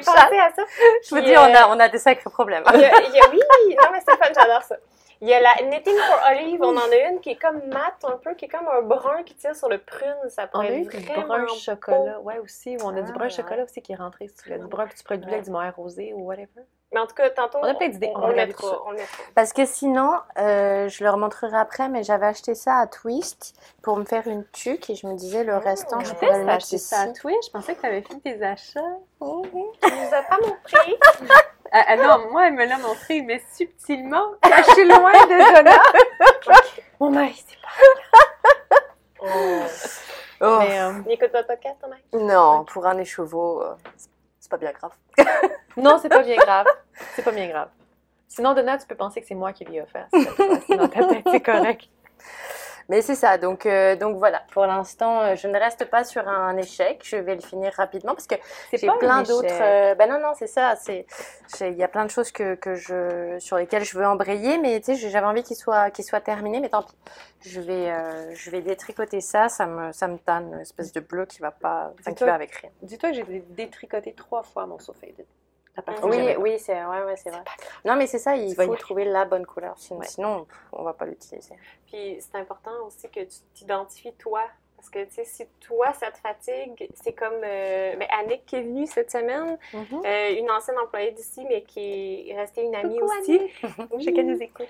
pensé 0.00 0.38
à 0.38 0.50
ça. 0.54 0.62
Je 1.08 1.14
me 1.14 1.20
dis, 1.22 1.34
euh, 1.34 1.40
on 1.40 1.54
a, 1.54 1.68
on 1.68 1.78
a 1.80 1.88
des 1.88 1.98
sacrés 1.98 2.30
problèmes. 2.30 2.64
Il 2.74 2.80
y 2.80 2.84
a, 2.84 3.00
il 3.02 3.14
y 3.14 3.20
a- 3.20 3.28
oui, 3.30 3.40
non, 3.82 3.88
mais 3.92 4.00
c'est 4.06 4.16
fun, 4.16 4.32
j'adore 4.34 4.62
ça. 4.62 4.76
Il 5.22 5.28
y 5.28 5.32
a 5.34 5.40
la 5.40 5.54
Knitting 5.54 5.96
for 5.96 6.20
Olive, 6.32 6.60
on 6.62 6.76
en 6.76 6.90
a 6.90 7.08
une 7.10 7.20
qui 7.20 7.30
est 7.30 7.36
comme 7.36 7.62
mat 7.68 7.94
un 8.04 8.16
peu, 8.18 8.34
qui 8.34 8.46
est 8.46 8.48
comme 8.48 8.66
un 8.66 8.82
brun 8.82 9.22
qui 9.22 9.36
tire 9.36 9.54
sur 9.54 9.68
le 9.68 9.78
prune. 9.78 10.16
Ça 10.28 10.44
On 10.46 10.48
pourrait 10.48 10.68
a 10.68 10.78
eu 10.78 10.82
être 10.82 10.96
du 10.96 11.06
vraiment 11.06 11.26
brun 11.28 11.44
beau. 11.46 11.54
chocolat, 11.54 12.20
ouais, 12.20 12.38
aussi. 12.40 12.76
On 12.82 12.88
a 12.96 13.02
du 13.02 13.10
Ah, 13.10 13.14
brun 13.14 13.24
ouais. 13.24 13.30
chocolat 13.30 13.62
aussi 13.62 13.80
qui 13.82 13.92
est 13.92 13.96
rentré. 13.96 14.26
Si 14.26 14.34
tu 14.34 14.50
veux, 14.50 14.58
du 14.58 14.66
brun 14.66 14.88
que 14.88 14.94
tu 14.96 15.04
doubler 15.16 15.34
avec 15.34 15.44
du 15.44 15.50
mohair 15.52 15.76
rosé 15.76 16.12
ou 16.12 16.24
whatever. 16.24 16.66
Mais 16.92 17.00
en 17.00 17.06
tout 17.06 17.14
cas, 17.14 17.30
tantôt, 17.30 17.58
On 17.62 17.64
a 17.64 17.74
plein 17.74 17.88
d'idées, 17.88 18.12
on 18.14 18.20
On, 18.20 18.24
on 18.24 18.28
le 18.28 18.34
mettra. 18.34 18.78
Parce 19.34 19.52
que 19.52 19.64
sinon, 19.64 20.12
euh, 20.38 20.88
je 20.88 21.02
leur 21.04 21.16
montrerai 21.16 21.56
après, 21.56 21.88
mais 21.88 22.02
j'avais 22.02 22.26
acheté 22.26 22.54
ça 22.54 22.76
à 22.76 22.86
Twist 22.86 23.54
pour 23.82 23.96
me 23.96 24.04
faire 24.04 24.26
une 24.26 24.44
tuque 24.52 24.90
et 24.90 24.94
je 24.94 25.06
me 25.06 25.14
disais, 25.14 25.42
le 25.44 25.56
restant, 25.56 26.00
je 26.00 26.12
pourrais 26.14 26.38
le 26.38 26.44
mettre 26.44 26.66
ici. 26.66 26.78
ça 26.78 27.00
à 27.00 27.06
Twitch? 27.08 27.46
Je 27.46 27.50
pensais 27.50 27.74
que 27.74 27.80
tu 27.80 27.86
avais 27.86 28.02
fait 28.02 28.20
tes 28.22 28.42
achats. 28.42 28.80
Tu 29.20 29.26
nous 29.26 30.14
as 30.14 30.22
pas 30.22 30.38
montré. 30.38 30.98
Ah, 31.74 31.84
ah 31.88 31.96
non, 31.96 32.30
moi, 32.30 32.48
elle 32.48 32.52
me 32.52 32.66
l'a 32.66 32.76
montré, 32.76 33.22
mais 33.22 33.42
subtilement, 33.50 34.32
caché 34.42 34.84
loin 34.84 35.10
de 35.10 35.56
Jonah. 35.56 35.82
Mon 37.00 37.08
mari, 37.08 37.42
c'est 37.48 37.56
pas. 37.62 39.26
Oh, 40.44 40.58
Mais, 40.58 40.80
euh, 40.80 40.92
N'écoute 41.06 41.32
pas 41.32 41.44
podcast, 41.44 41.76
ton 41.80 41.88
mec. 41.88 42.02
Non, 42.12 42.64
pour 42.66 42.84
un 42.86 42.98
écheveau, 42.98 43.62
euh, 43.62 43.74
c'est 43.96 44.10
bien 44.56 44.72
grave. 44.72 44.92
non, 45.76 45.98
c'est 46.00 46.08
pas 46.08 46.22
bien 46.22 46.36
grave. 46.36 46.66
C'est 47.14 47.22
pas 47.22 47.32
bien 47.32 47.48
grave. 47.48 47.68
Sinon, 48.28 48.54
Donna, 48.54 48.78
tu 48.78 48.86
peux 48.86 48.94
penser 48.94 49.20
que 49.20 49.26
c'est 49.26 49.34
moi 49.34 49.52
qui 49.52 49.64
lui 49.64 49.76
ai 49.76 49.82
offert. 49.82 50.08
c'est 51.30 51.40
correct. 51.40 51.88
Mais 52.88 53.02
c'est 53.02 53.14
ça, 53.14 53.38
donc, 53.38 53.66
euh, 53.66 53.96
donc 53.96 54.16
voilà. 54.16 54.42
Pour 54.52 54.66
l'instant, 54.66 55.20
euh, 55.20 55.34
je 55.36 55.48
ne 55.48 55.58
reste 55.58 55.84
pas 55.86 56.04
sur 56.04 56.26
un 56.28 56.56
échec. 56.56 57.00
Je 57.04 57.16
vais 57.16 57.34
le 57.34 57.40
finir 57.40 57.72
rapidement 57.76 58.14
parce 58.14 58.26
que 58.26 58.34
j'ai 58.72 58.88
plein 58.98 59.22
d'autres. 59.22 59.48
euh, 59.60 59.94
ben 59.94 60.08
non, 60.10 60.18
non, 60.20 60.32
c'est 60.34 60.46
ça. 60.46 60.74
C'est, 60.76 61.06
il 61.60 61.74
y 61.76 61.84
a 61.84 61.88
plein 61.88 62.04
de 62.04 62.10
choses 62.10 62.32
que, 62.32 62.54
que 62.54 62.74
je, 62.74 63.36
sur 63.38 63.56
lesquelles 63.56 63.84
je 63.84 63.96
veux 63.98 64.06
embrayer, 64.06 64.58
mais 64.58 64.80
tu 64.80 64.96
sais, 64.96 65.10
j'avais 65.10 65.26
envie 65.26 65.42
qu'il 65.42 65.56
soit, 65.56 65.90
qu'il 65.90 66.04
soit 66.04 66.20
terminé, 66.20 66.60
mais 66.60 66.68
tant 66.68 66.82
pis. 66.82 66.94
Je 67.40 67.60
vais, 67.60 67.90
euh, 67.90 68.34
je 68.34 68.50
vais 68.50 68.60
détricoter 68.62 69.20
ça. 69.20 69.48
Ça 69.48 69.66
me, 69.66 69.92
ça 69.92 70.08
me 70.08 70.18
tanne, 70.18 70.52
une 70.54 70.60
espèce 70.60 70.92
de 70.92 71.00
bleu 71.00 71.26
qui 71.26 71.40
va 71.40 71.50
pas, 71.50 71.92
qui 72.16 72.24
va 72.24 72.34
avec 72.34 72.52
rien. 72.54 72.70
Dis-toi 72.82 73.10
que 73.10 73.16
j'ai 73.16 73.44
détricoté 73.50 74.12
trois 74.14 74.42
fois 74.42 74.66
mon 74.66 74.78
sofa. 74.78 75.06
Oui, 76.02 76.34
oui, 76.38 76.58
c'est, 76.58 76.84
ouais, 76.84 77.02
ouais, 77.04 77.16
c'est 77.16 77.30
vrai. 77.30 77.42
Non, 77.84 77.96
mais 77.96 78.06
c'est 78.06 78.18
ça. 78.18 78.36
Il 78.36 78.54
Tu 78.54 78.62
faut 78.62 78.76
trouver 78.76 79.04
la 79.04 79.24
bonne 79.24 79.46
couleur. 79.46 79.74
Sinon, 79.78 80.00
Ouais. 80.00 80.06
sinon, 80.06 80.46
on 80.72 80.82
va 80.82 80.92
pas 80.92 81.06
l'utiliser. 81.06 81.54
Puis 81.86 82.18
c'est 82.20 82.38
important 82.38 82.72
aussi 82.86 83.08
que 83.10 83.20
tu 83.20 83.38
t'identifies 83.54 84.12
toi. 84.14 84.42
Parce 84.76 84.90
que, 84.90 85.04
tu 85.04 85.12
sais, 85.14 85.24
si 85.24 85.46
toi, 85.60 85.92
ça 85.92 86.10
te 86.10 86.18
fatigue, 86.18 86.88
c'est 87.00 87.12
comme 87.12 87.40
euh, 87.44 87.94
ben, 87.94 88.08
Annick 88.18 88.44
qui 88.44 88.56
est 88.56 88.62
venue 88.62 88.86
cette 88.88 89.12
semaine, 89.12 89.56
Mhm. 89.72 90.02
euh, 90.04 90.34
une 90.36 90.50
ancienne 90.50 90.76
employée 90.78 91.12
d'ici, 91.12 91.44
mais 91.48 91.62
qui 91.62 92.28
est 92.28 92.34
restée 92.36 92.62
une 92.64 92.74
amie 92.74 92.98
Coucou, 92.98 93.12
aussi. 93.20 93.38
Je 93.96 94.02
sais 94.04 94.12
qu'elle 94.12 94.26
nous 94.26 94.42
écoute. 94.42 94.66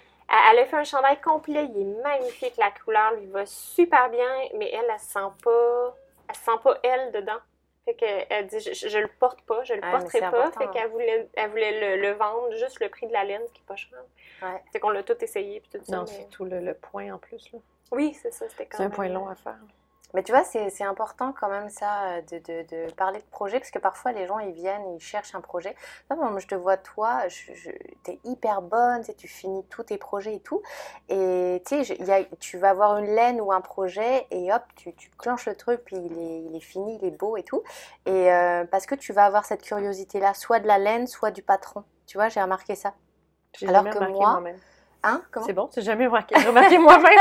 Elle, 0.50 0.58
a 0.58 0.66
fait 0.66 0.76
un 0.76 0.84
chandail 0.84 1.18
complet, 1.22 1.64
il 1.74 1.80
est 1.80 2.02
magnifique, 2.02 2.54
la 2.58 2.70
couleur 2.70 3.12
lui 3.14 3.26
va 3.26 3.46
super 3.46 4.10
bien, 4.10 4.28
mais 4.58 4.70
elle, 4.72 4.84
elle 4.90 4.98
sent 5.00 5.18
pas, 5.42 5.94
elle 6.28 6.36
sent 6.36 6.58
pas 6.62 6.78
elle 6.82 7.12
dedans. 7.12 7.38
Fait 7.84 7.94
que 7.94 8.04
elle 8.30 8.46
dit, 8.46 8.60
je, 8.60 8.88
je 8.88 8.98
le 8.98 9.08
porte 9.18 9.42
pas, 9.42 9.64
je 9.64 9.74
le 9.74 9.80
Ah, 9.82 9.90
porterai 9.98 10.20
pas. 10.20 10.26
important, 10.28 10.60
Fait 10.60 10.68
qu'elle 10.70 10.90
voulait, 10.90 11.28
elle 11.34 11.50
voulait 11.50 11.96
le, 11.96 12.02
le 12.02 12.12
vendre 12.12 12.52
juste 12.54 12.78
le 12.80 12.88
prix 12.88 13.08
de 13.08 13.12
la 13.12 13.24
laine, 13.24 13.42
ce 13.48 13.52
qui 13.52 13.60
est 13.60 13.66
pas 13.66 13.74
cher. 13.76 13.98
Ouais. 14.42 14.62
Fait 14.72 14.78
qu'on 14.78 14.90
l'a 14.90 15.02
tout 15.02 15.16
essayé 15.20 15.60
puis 15.60 15.68
tout 15.78 15.84
ça. 15.84 15.96
Non, 15.96 16.02
mais- 16.04 16.08
c'est 16.08 16.28
tout 16.28 16.44
le, 16.44 16.60
le 16.60 16.74
point 16.74 17.12
en 17.12 17.18
plus. 17.18 17.50
là. 17.52 17.58
Oui, 17.90 18.14
c'est 18.14 18.32
ça, 18.32 18.48
c'était 18.48 18.66
quand 18.66 18.76
C'est 18.78 18.84
un 18.84 18.88
même- 18.88 18.94
point 18.94 19.08
long 19.08 19.28
à 19.28 19.34
faire. 19.34 19.58
Mais 20.14 20.22
tu 20.22 20.32
vois, 20.32 20.44
c'est 20.44 20.84
important 20.84 21.32
quand 21.38 21.48
même 21.48 21.68
ça, 21.70 22.04
euh, 22.04 22.20
de, 22.30 22.38
de, 22.38 22.86
de 22.86 22.92
parler 22.92 23.18
de 23.20 23.24
projet, 23.30 23.58
parce 23.58 23.70
que 23.70 23.78
parfois 23.78 24.12
les 24.12 24.26
gens 24.26 24.38
ils 24.38 24.52
viennent, 24.52 24.84
ils 24.94 25.00
cherchent 25.00 25.34
un 25.34 25.40
projet. 25.40 25.74
Non, 26.10 26.16
moi 26.16 26.38
je 26.38 26.46
te 26.46 26.54
vois, 26.54 26.76
toi, 26.76 27.28
je, 27.28 27.52
je, 27.54 27.70
t'es 28.04 28.18
hyper 28.24 28.62
bonne, 28.62 29.02
tu, 29.16 29.28
finis 29.28 29.64
tous 29.70 29.84
tes 29.84 29.98
projets 29.98 30.34
et 30.36 30.40
tout. 30.40 30.62
Et 31.08 31.62
tu 31.66 31.84
sais, 31.84 31.96
y 31.96 32.10
a- 32.12 32.24
tu 32.40 32.58
vas 32.58 32.70
avoir 32.70 32.98
une 32.98 33.06
laine 33.14 33.40
ou 33.40 33.52
un 33.52 33.60
projet 33.60 34.26
et 34.30 34.52
hop, 34.52 34.62
tu, 34.76 34.92
tu 34.94 35.10
clenches 35.18 35.46
le 35.46 35.56
truc, 35.56 35.82
puis 35.84 35.96
il 35.96 36.18
est, 36.18 36.42
il 36.42 36.56
est 36.56 36.60
fini, 36.60 36.98
il 37.00 37.06
est 37.06 37.10
beau 37.10 37.36
et 37.36 37.42
tout. 37.42 37.62
Et 38.06 38.32
euh, 38.32 38.64
parce 38.70 38.86
que 38.86 38.94
tu 38.94 39.12
vas 39.12 39.24
avoir 39.24 39.44
cette 39.44 39.62
curiosité-là, 39.62 40.34
soit 40.34 40.60
de 40.60 40.66
la 40.66 40.78
laine, 40.78 41.06
soit 41.06 41.30
du 41.30 41.42
patron. 41.42 41.84
Tu 42.06 42.18
vois, 42.18 42.28
j'ai 42.28 42.42
remarqué 42.42 42.74
ça. 42.74 42.94
Alors 43.66 43.84
que 43.90 43.98
moi-. 43.98 44.42
Hein 45.04 45.22
Comment? 45.30 45.46
C'est 45.46 45.52
bon, 45.52 45.68
j'ai 45.74 45.82
jamais 45.82 46.06
remarqué, 46.06 46.34
remarqué 46.36 46.78
moi-même. 46.78 47.18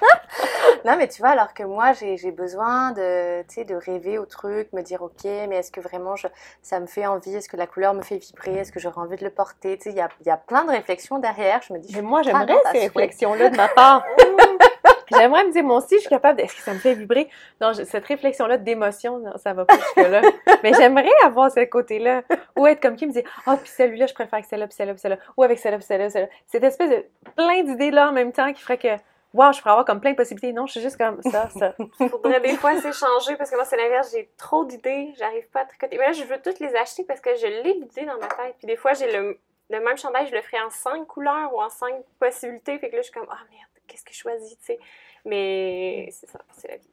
Non, 0.84 0.96
mais 0.98 1.08
tu 1.08 1.22
vois, 1.22 1.30
alors 1.30 1.54
que 1.54 1.62
moi, 1.62 1.92
j'ai 1.94 2.30
besoin 2.30 2.92
de, 2.92 3.40
tu 3.48 3.54
sais, 3.54 3.64
de 3.64 3.74
rêver 3.74 4.18
au 4.18 4.26
truc, 4.26 4.70
me 4.74 4.82
dire, 4.82 5.00
ok, 5.00 5.24
mais 5.24 5.56
est-ce 5.56 5.72
que 5.72 5.80
vraiment 5.80 6.14
je, 6.14 6.26
ça 6.62 6.78
me 6.78 6.86
fait 6.86 7.06
envie? 7.06 7.34
Est-ce 7.34 7.48
que 7.48 7.56
la 7.56 7.66
couleur 7.66 7.94
me 7.94 8.02
fait 8.02 8.18
vibrer? 8.18 8.56
Est-ce 8.56 8.70
que 8.70 8.80
j'aurais 8.80 9.00
envie 9.00 9.16
de 9.16 9.24
le 9.24 9.30
porter? 9.30 9.78
Tu 9.78 9.84
sais, 9.84 9.90
il 9.90 9.96
y 9.96 10.00
a, 10.02 10.10
y 10.26 10.30
a 10.30 10.36
plein 10.36 10.64
de 10.64 10.70
réflexions 10.70 11.18
derrière. 11.18 11.62
Je 11.62 11.72
me 11.72 11.78
dis, 11.78 11.94
Mais 11.94 12.02
moi, 12.02 12.20
j'aimerais 12.22 12.54
ces 12.72 12.80
réflexions-là 12.80 13.48
de 13.48 13.56
ma 13.56 13.68
part. 13.68 14.04
J'aimerais 15.12 15.44
me 15.44 15.52
dire, 15.52 15.62
moi 15.64 15.78
aussi, 15.78 15.94
je 15.96 16.00
suis 16.00 16.08
capable. 16.08 16.38
de- 16.38 16.44
Est-ce 16.44 16.54
que 16.56 16.62
ça 16.62 16.72
me 16.72 16.78
fait 16.78 16.94
vibrer? 16.94 17.28
Non, 17.60 17.72
cette 17.74 18.04
réflexion-là 18.04 18.56
d'émotion, 18.58 19.22
ça 19.36 19.52
va 19.52 19.64
pas 19.64 19.74
jusque-là. 19.76 20.20
Mais 20.62 20.72
j'aimerais 20.74 21.08
avoir 21.24 21.50
ce 21.50 21.64
côté-là. 21.64 22.22
Ou 22.56 22.66
être 22.66 22.80
comme 22.80 22.96
qui 22.96 23.06
me 23.06 23.12
dit, 23.12 23.22
ah, 23.46 23.56
puis 23.56 23.68
celui-là, 23.70 24.06
je 24.06 24.14
préfère 24.14 24.34
avec 24.34 24.46
celle-là, 24.46 24.66
puis 24.66 24.74
celle-là, 24.76 24.94
puis 24.94 25.00
celle-là. 25.00 25.18
Ou 25.36 25.42
avec 25.42 25.58
celle-là, 25.58 25.78
puis 25.78 25.86
celle-là, 25.86 26.10
celle-là. 26.10 26.28
Cette 26.46 26.64
espèce 26.64 26.90
de 26.90 27.04
plein 27.36 27.62
d'idées-là 27.62 28.08
en 28.08 28.12
même 28.12 28.32
temps 28.32 28.52
qui 28.52 28.62
ferait 28.62 28.78
que, 28.78 28.88
waouh, 29.32 29.52
je 29.52 29.58
pourrais 29.60 29.72
avoir 29.72 29.84
comme 29.84 30.00
plein 30.00 30.12
de 30.12 30.16
possibilités. 30.16 30.52
Non, 30.52 30.66
je 30.66 30.72
suis 30.72 30.80
juste 30.80 30.96
comme 30.96 31.20
ça, 31.22 31.48
ça. 31.58 31.74
faudrait 32.08 32.40
des 32.40 32.54
fois 32.56 32.76
s'échanger 32.80 33.36
parce 33.36 33.50
que 33.50 33.56
moi 33.56 33.64
c'est 33.64 33.76
l'inverse, 33.76 34.12
j'ai 34.12 34.30
trop 34.36 34.64
d'idées, 34.64 35.12
j'arrive 35.18 35.48
pas 35.48 35.60
à 35.60 35.64
tricoter. 35.64 35.98
Mais 35.98 36.06
là 36.06 36.12
je 36.12 36.22
veux 36.24 36.40
toutes 36.40 36.60
les 36.60 36.74
acheter 36.76 37.02
parce 37.04 37.20
que 37.20 37.34
je 37.34 37.46
l'ai 37.46 37.72
l'idée 37.74 38.04
dans 38.04 38.16
ma 38.18 38.28
tête. 38.28 38.54
Puis 38.58 38.66
des 38.68 38.76
fois 38.76 38.92
j'ai 38.94 39.10
le, 39.10 39.36
le 39.70 39.80
même 39.80 39.96
chandail, 39.98 40.28
je 40.28 40.34
le 40.34 40.40
ferai 40.42 40.62
en 40.62 40.70
cinq 40.70 41.06
couleurs 41.08 41.52
ou 41.52 41.60
en 41.60 41.68
cinq 41.68 41.94
possibilités. 42.20 42.78
Fait 42.78 42.90
que 42.90 42.94
là 42.96 43.02
je 43.02 43.08
suis 43.10 43.12
comme 43.12 43.26
ah 43.28 43.38
merde, 43.50 43.73
qu'est-ce 43.86 44.04
que 44.04 44.12
je 44.12 44.18
choisis, 44.18 44.58
tu 44.58 44.64
sais. 44.66 44.78
Mais 45.24 46.08
c'est 46.12 46.28
ça, 46.28 46.38
c'est 46.56 46.68
la 46.68 46.76
vie. 46.76 46.90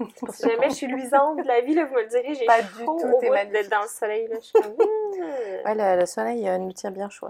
Si 0.32 0.42
jamais 0.42 0.70
je 0.70 0.74
suis 0.74 0.86
luisante 0.88 1.38
de 1.38 1.46
la 1.46 1.60
vie, 1.60 1.74
là, 1.74 1.84
vous 1.84 1.94
me 1.94 2.02
le 2.02 2.08
direz, 2.08 2.34
j'ai 2.34 2.46
Pas 2.46 2.62
du 2.62 2.84
tout, 2.84 2.90
au 2.90 3.20
d'être 3.20 3.70
dans 3.70 3.82
le 3.82 3.88
soleil. 3.88 4.26
Là. 4.26 4.36
Je 4.40 4.44
suis 4.44 4.52
comme, 4.52 4.72
hmm. 4.72 5.64
Ouais, 5.64 5.74
le, 5.74 6.00
le 6.00 6.06
soleil 6.06 6.48
euh, 6.48 6.58
nous 6.58 6.72
tire 6.72 6.90
bien 6.90 7.08
chaud. 7.08 7.28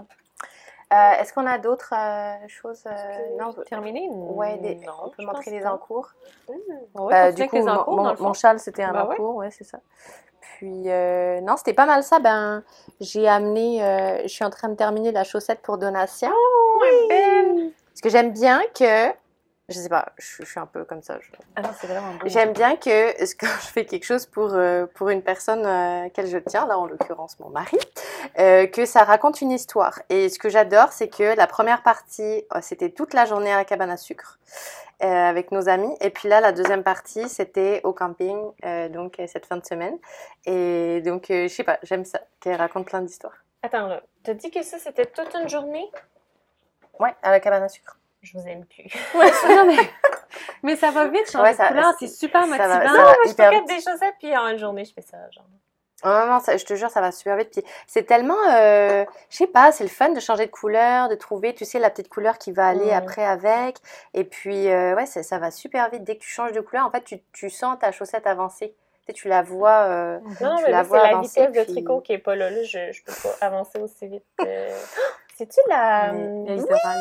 Euh, 0.93 1.11
Est-ce 1.19 1.33
qu'on 1.33 1.45
a 1.45 1.57
d'autres 1.57 1.93
euh, 1.95 2.47
choses 2.47 2.83
euh, 2.85 3.37
Non, 3.39 3.53
Terminé? 3.53 4.07
Ouais, 4.09 4.57
des- 4.57 4.75
non, 4.75 4.93
on 5.03 5.09
peut 5.09 5.23
montrer 5.23 5.51
les 5.51 5.65
encours. 5.65 6.09
Ouais, 6.47 6.55
Euh, 7.13 7.25
continue 7.27 7.43
du 7.43 7.49
coup, 7.49 7.55
les 7.55 7.61
mon, 8.19 8.33
châle, 8.33 8.59
c'était 8.59 8.83
un 8.83 8.93
Bah 8.93 9.05
encours, 9.11 9.35
ouais, 9.35 9.51
c'est 9.51 9.63
ça. 9.63 9.79
Puis, 10.41 10.83
euh, 10.89 11.41
non, 11.41 11.57
c'était 11.57 11.73
pas 11.73 11.85
mal 11.87 12.03
ça. 12.03 12.19
Ben, 12.19 12.63
j'ai 13.01 13.27
amené, 13.27 13.83
euh, 13.83 14.21
je 14.23 14.27
suis 14.27 14.45
en 14.45 14.49
train 14.49 14.69
de 14.69 14.75
terminer 14.75 15.11
la 15.11 15.23
chaussette 15.23 15.61
pour 15.61 15.77
Donatien. 15.77 16.31
Parce 17.95 18.01
que 18.01 18.09
j'aime 18.09 18.33
bien 18.33 18.61
que, 18.77 19.07
je 19.69 19.79
sais 19.79 19.87
pas, 19.87 20.07
je, 20.17 20.43
je 20.43 20.45
suis 20.45 20.59
un 20.59 20.65
peu 20.65 20.83
comme 20.83 21.01
ça. 21.01 21.17
je- 21.21 21.31
Ah 21.55 21.61
non, 21.61 21.69
c'est 21.79 21.87
vraiment 21.87 22.11
beau. 22.13 22.27
J'aime 22.27 22.51
bien 22.51 22.75
que 22.75 23.11
quand 23.39 23.47
je 23.61 23.67
fais 23.67 23.85
quelque 23.85 24.03
chose 24.03 24.25
pour, 24.25 24.53
euh, 24.53 24.85
pour 24.95 25.07
une 25.09 25.21
personne 25.21 25.65
euh, 25.65 25.99
à 25.99 26.03
laquelle 26.03 26.27
je 26.27 26.37
tiens, 26.37 26.67
là 26.67 26.77
en 26.77 26.85
l'occurrence 26.87 27.39
mon 27.39 27.49
mari, 27.49 27.77
euh, 28.39 28.67
que 28.67 28.85
ça 28.85 29.05
raconte 29.05 29.39
une 29.39 29.51
histoire. 29.51 29.97
Et 30.09 30.27
ce 30.27 30.37
que 30.39 30.49
j'adore, 30.49 30.91
c'est 30.91 31.07
que 31.07 31.35
la 31.37 31.47
première 31.47 31.83
partie, 31.83 32.43
euh, 32.53 32.59
c'était 32.61 32.89
toute 32.89 33.13
la 33.13 33.23
journée 33.25 33.53
à 33.53 33.55
la 33.57 33.63
cabane 33.65 33.89
à 33.91 33.97
sucre 33.97 34.37
euh, 35.01 35.05
avec 35.07 35.51
nos 35.53 35.69
amis. 35.69 35.95
Et 36.01 36.09
puis 36.09 36.27
là, 36.27 36.41
la 36.41 36.51
deuxième 36.51 36.83
partie, 36.83 37.29
c'était 37.29 37.79
au 37.85 37.93
camping, 37.93 38.37
euh, 38.65 38.89
donc 38.89 39.19
euh, 39.21 39.27
cette 39.27 39.45
fin 39.45 39.55
de 39.55 39.65
semaine. 39.65 39.97
Et 40.45 41.01
donc, 41.01 41.31
euh, 41.31 41.47
je 41.47 41.53
sais 41.53 41.63
pas, 41.63 41.79
j'aime 41.81 42.03
ça, 42.03 42.19
qu'elle 42.41 42.55
raconte 42.57 42.87
plein 42.87 43.01
d'histoires. 43.01 43.37
Attends, 43.63 43.87
là. 43.87 44.03
T'as 44.23 44.33
dit 44.33 44.51
que 44.51 44.61
ça, 44.63 44.77
c'était 44.79 45.05
toute 45.05 45.33
une 45.33 45.47
journée? 45.49 45.89
Ouais, 46.99 47.13
à 47.23 47.31
la 47.31 47.39
cabane 47.39 47.63
à 47.63 47.69
sucre. 47.69 47.97
Je 48.21 48.37
vous 48.37 48.47
aime 48.47 48.65
plus. 48.65 48.85
Non, 49.49 49.65
mais... 49.67 49.77
mais 50.63 50.75
ça 50.75 50.91
va 50.91 51.07
vite 51.07 51.29
changer 51.31 51.43
Ouais, 51.49 51.53
ça- 51.53 51.65
de 51.65 51.73
couleur, 51.75 51.93
c'est 51.99 52.07
super 52.07 52.41
va- 52.41 52.47
motivant. 52.47 52.63
ça 52.69 52.79
va 52.79 52.85
Moi, 53.03 53.13
je 53.25 53.31
hyper 53.31 53.49
paquette 53.51 53.67
des 53.67 53.75
chaussettes, 53.75 54.15
puis 54.19 54.35
en 54.35 54.47
une 54.49 54.57
journée, 54.57 54.83
je 54.85 54.93
fais 54.93 55.01
ça, 55.01 55.17
genre. 55.31 55.45
Non, 56.03 56.27
non, 56.27 56.39
ça- 56.39 56.57
je 56.57 56.65
te 56.65 56.75
jure, 56.75 56.89
ça 56.89 57.01
va 57.01 57.11
super 57.11 57.37
vite. 57.37 57.51
Puis 57.51 57.63
c'est 57.87 58.03
tellement, 58.03 58.35
euh, 58.53 59.05
je 59.29 59.37
sais 59.37 59.47
pas, 59.47 59.71
c'est 59.71 59.83
le 59.83 59.89
fun 59.89 60.09
de 60.09 60.19
changer 60.19 60.45
de 60.47 60.51
couleur, 60.51 61.07
de 61.09 61.15
trouver, 61.15 61.53
tu 61.55 61.65
sais, 61.65 61.79
la 61.79 61.89
petite 61.89 62.09
couleur 62.09 62.37
qui 62.37 62.51
va 62.51 62.67
aller 62.67 62.85
Ouais. 62.85 62.93
après 62.93 63.23
avec. 63.25 63.77
Et 64.13 64.23
puis, 64.23 64.69
euh, 64.69 64.93
ouais, 64.95 65.05
ça, 65.05 65.23
ça 65.23 65.39
va 65.39 65.51
super 65.51 65.89
vite. 65.89 66.03
Dès 66.03 66.15
que 66.17 66.21
tu 66.21 66.29
changes 66.29 66.51
de 66.51 66.61
couleur, 66.61 66.85
en 66.85 66.91
fait, 66.91 67.03
tu, 67.03 67.21
tu 67.31 67.49
sens 67.49 67.77
ta 67.79 67.91
chaussette 67.91 68.27
avancer. 68.27 68.75
Tu, 69.05 69.05
sais, 69.07 69.13
tu 69.13 69.27
la 69.29 69.41
vois. 69.41 69.71
euh, 69.87 70.19
Non, 70.41 70.49
non, 70.49 70.55
Tu 70.57 70.63
mais 70.71 70.83
c'est 70.83 70.97
la 70.97 71.21
vitesse 71.21 71.51
de 71.51 71.63
tricot 71.73 72.01
qui 72.01 72.13
est 72.13 72.17
pas 72.17 72.35
là. 72.35 72.49
Là, 72.51 72.63
je, 72.63 72.91
je 72.91 73.03
peux 73.03 73.13
pas 73.23 73.45
avancer 73.45 73.79
aussi 73.79 74.07
vite. 74.07 74.25
C'est-tu 75.37 75.59
la... 75.67 76.11
Mais- 76.13 76.45
La 76.47 76.55
littérale. 76.55 76.97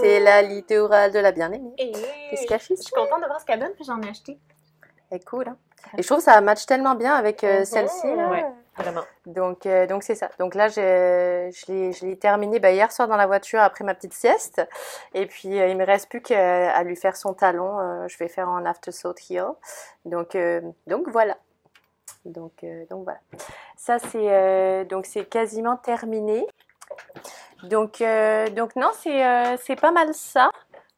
c'est 0.00 0.20
la 0.20 0.42
littorale 0.42 1.12
de 1.12 1.18
la 1.20 1.32
bien-aimée. 1.32 1.72
Et- 1.78 1.92
Qu'est-ce 2.30 2.46
qu'elle 2.46 2.58
fait 2.60 2.74
Je 2.76 2.82
suis 2.82 2.92
contente 2.92 3.20
de 3.20 3.26
voir 3.26 3.40
ce 3.40 3.44
qu'elle 3.46 3.60
donne, 3.60 3.72
puis 3.74 3.84
j'en 3.84 4.00
ai 4.02 4.08
acheté. 4.10 4.38
C'est 5.10 5.24
cool. 5.24 5.46
Hein? 5.48 5.56
Et 5.96 6.02
je 6.02 6.06
trouve 6.06 6.18
que 6.18 6.24
ça 6.24 6.40
match 6.40 6.66
tellement 6.66 6.94
bien 6.94 7.14
avec 7.14 7.44
euh, 7.44 7.60
Mhm. 7.60 7.64
celle-ci. 7.64 8.06
Ouais. 8.08 8.44
Vraiment. 8.78 9.02
Donc, 9.26 9.66
euh, 9.66 9.86
donc 9.86 10.02
c'est 10.02 10.14
ça. 10.14 10.30
Donc 10.38 10.54
là, 10.54 10.68
je, 10.68 11.50
je 11.54 11.70
l'ai, 11.70 11.92
je 11.92 12.06
l'ai 12.06 12.16
terminé 12.18 12.58
bah, 12.58 12.70
hier 12.70 12.90
soir 12.90 13.06
dans 13.06 13.16
la 13.18 13.26
voiture 13.26 13.60
après 13.60 13.84
ma 13.84 13.94
petite 13.94 14.14
sieste. 14.14 14.66
Et 15.12 15.26
puis, 15.26 15.60
euh, 15.60 15.68
il 15.68 15.76
me 15.76 15.84
reste 15.84 16.08
plus 16.08 16.22
qu'à 16.22 16.82
lui 16.82 16.96
faire 16.96 17.14
son 17.16 17.34
talon. 17.34 17.78
Euh, 17.78 18.08
je 18.08 18.16
vais 18.16 18.28
faire 18.28 18.48
en 18.48 18.64
afterthought 18.64 19.18
heel. 19.30 19.48
Donc, 20.06 20.34
euh, 20.34 20.62
donc 20.86 21.08
voilà. 21.10 21.36
Donc, 22.24 22.52
euh, 22.64 22.86
donc 22.88 23.04
voilà. 23.04 23.18
Ça, 23.76 23.98
c'est, 23.98 24.32
euh, 24.32 24.84
donc 24.84 25.04
c'est 25.06 25.26
quasiment 25.26 25.76
terminé. 25.76 26.46
Donc, 27.64 28.00
euh, 28.00 28.48
donc 28.50 28.74
non, 28.76 28.90
c'est, 28.94 29.24
euh, 29.26 29.56
c'est 29.62 29.80
pas 29.80 29.90
mal 29.92 30.12
ça. 30.14 30.50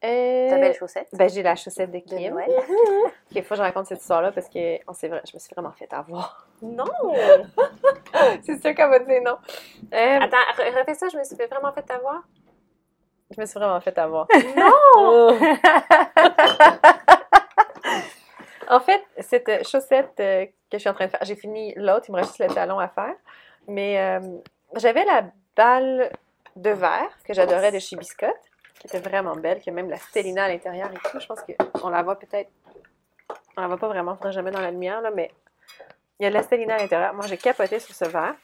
Euh, 0.04 0.50
Ta 0.50 0.58
belle 0.58 0.74
chaussette 0.74 1.08
Ben, 1.14 1.30
j'ai 1.30 1.42
la 1.42 1.56
chaussette 1.56 1.90
de 1.90 1.98
de 1.98 2.04
Kim. 2.04 2.34
Noël. 2.34 2.50
Il 3.30 3.42
faut 3.42 3.50
que 3.50 3.56
je 3.56 3.62
raconte 3.62 3.86
cette 3.86 4.00
histoire-là 4.02 4.32
parce 4.32 4.48
que 4.50 4.76
on 4.86 4.92
s'est 4.92 5.08
vra- 5.08 5.22
je 5.26 5.34
me 5.34 5.38
suis 5.38 5.54
vraiment 5.54 5.72
fait 5.72 5.90
avoir. 5.94 6.46
Non! 6.60 6.84
c'est 8.42 8.60
sûr 8.60 8.74
qu'elle 8.74 8.90
va 8.90 8.98
dire 8.98 9.22
non. 9.24 9.38
Euh, 9.94 10.18
Attends, 10.20 10.36
re- 10.58 10.78
refais 10.78 10.94
ça, 10.94 11.08
je 11.10 11.16
me 11.16 11.24
suis 11.24 11.34
vraiment 11.36 11.72
fait 11.72 11.90
avoir. 11.90 12.22
je 13.34 13.40
me 13.40 13.46
suis 13.46 13.58
vraiment 13.58 13.80
fait 13.80 13.96
avoir. 13.98 14.26
Non! 14.56 15.38
En 18.68 18.80
fait, 18.80 19.02
cette 19.20 19.66
chaussette 19.68 20.14
que 20.16 20.48
je 20.72 20.78
suis 20.78 20.88
en 20.88 20.94
train 20.94 21.04
de 21.06 21.10
faire, 21.10 21.20
j'ai 21.22 21.36
fini 21.36 21.74
l'autre, 21.76 22.06
il 22.08 22.12
me 22.12 22.16
reste 22.16 22.30
juste 22.36 22.48
le 22.48 22.54
talon 22.54 22.78
à 22.78 22.88
faire. 22.88 23.14
Mais 23.68 24.00
euh, 24.00 24.20
j'avais 24.76 25.04
la 25.04 25.24
balle 25.56 26.10
de 26.56 26.70
verre 26.70 27.10
que 27.24 27.34
j'adorais 27.34 27.72
de 27.72 27.78
chez 27.78 27.96
Biscotte, 27.96 28.30
qui 28.78 28.86
était 28.86 29.00
vraiment 29.00 29.34
belle, 29.36 29.60
qui 29.60 29.70
a 29.70 29.72
même 29.72 29.90
la 29.90 29.98
Stellina 29.98 30.44
à 30.44 30.48
l'intérieur 30.48 30.90
et 30.92 31.08
tout. 31.08 31.18
Je 31.20 31.26
pense 31.26 31.40
qu'on 31.80 31.88
la 31.88 32.02
voit 32.02 32.16
peut-être. 32.18 32.50
On 33.56 33.60
la 33.62 33.68
voit 33.68 33.78
pas 33.78 33.88
vraiment, 33.88 34.14
faudrait 34.16 34.32
jamais 34.32 34.50
dans 34.50 34.60
la 34.60 34.70
lumière, 34.70 35.00
là, 35.00 35.10
mais 35.10 35.30
il 36.18 36.24
y 36.24 36.26
a 36.26 36.28
de 36.30 36.34
la 36.34 36.42
Stellina 36.42 36.74
à 36.74 36.78
l'intérieur. 36.78 37.14
Moi, 37.14 37.26
j'ai 37.26 37.36
capoté 37.38 37.78
sur 37.78 37.94
ce 37.94 38.04
verre. 38.04 38.34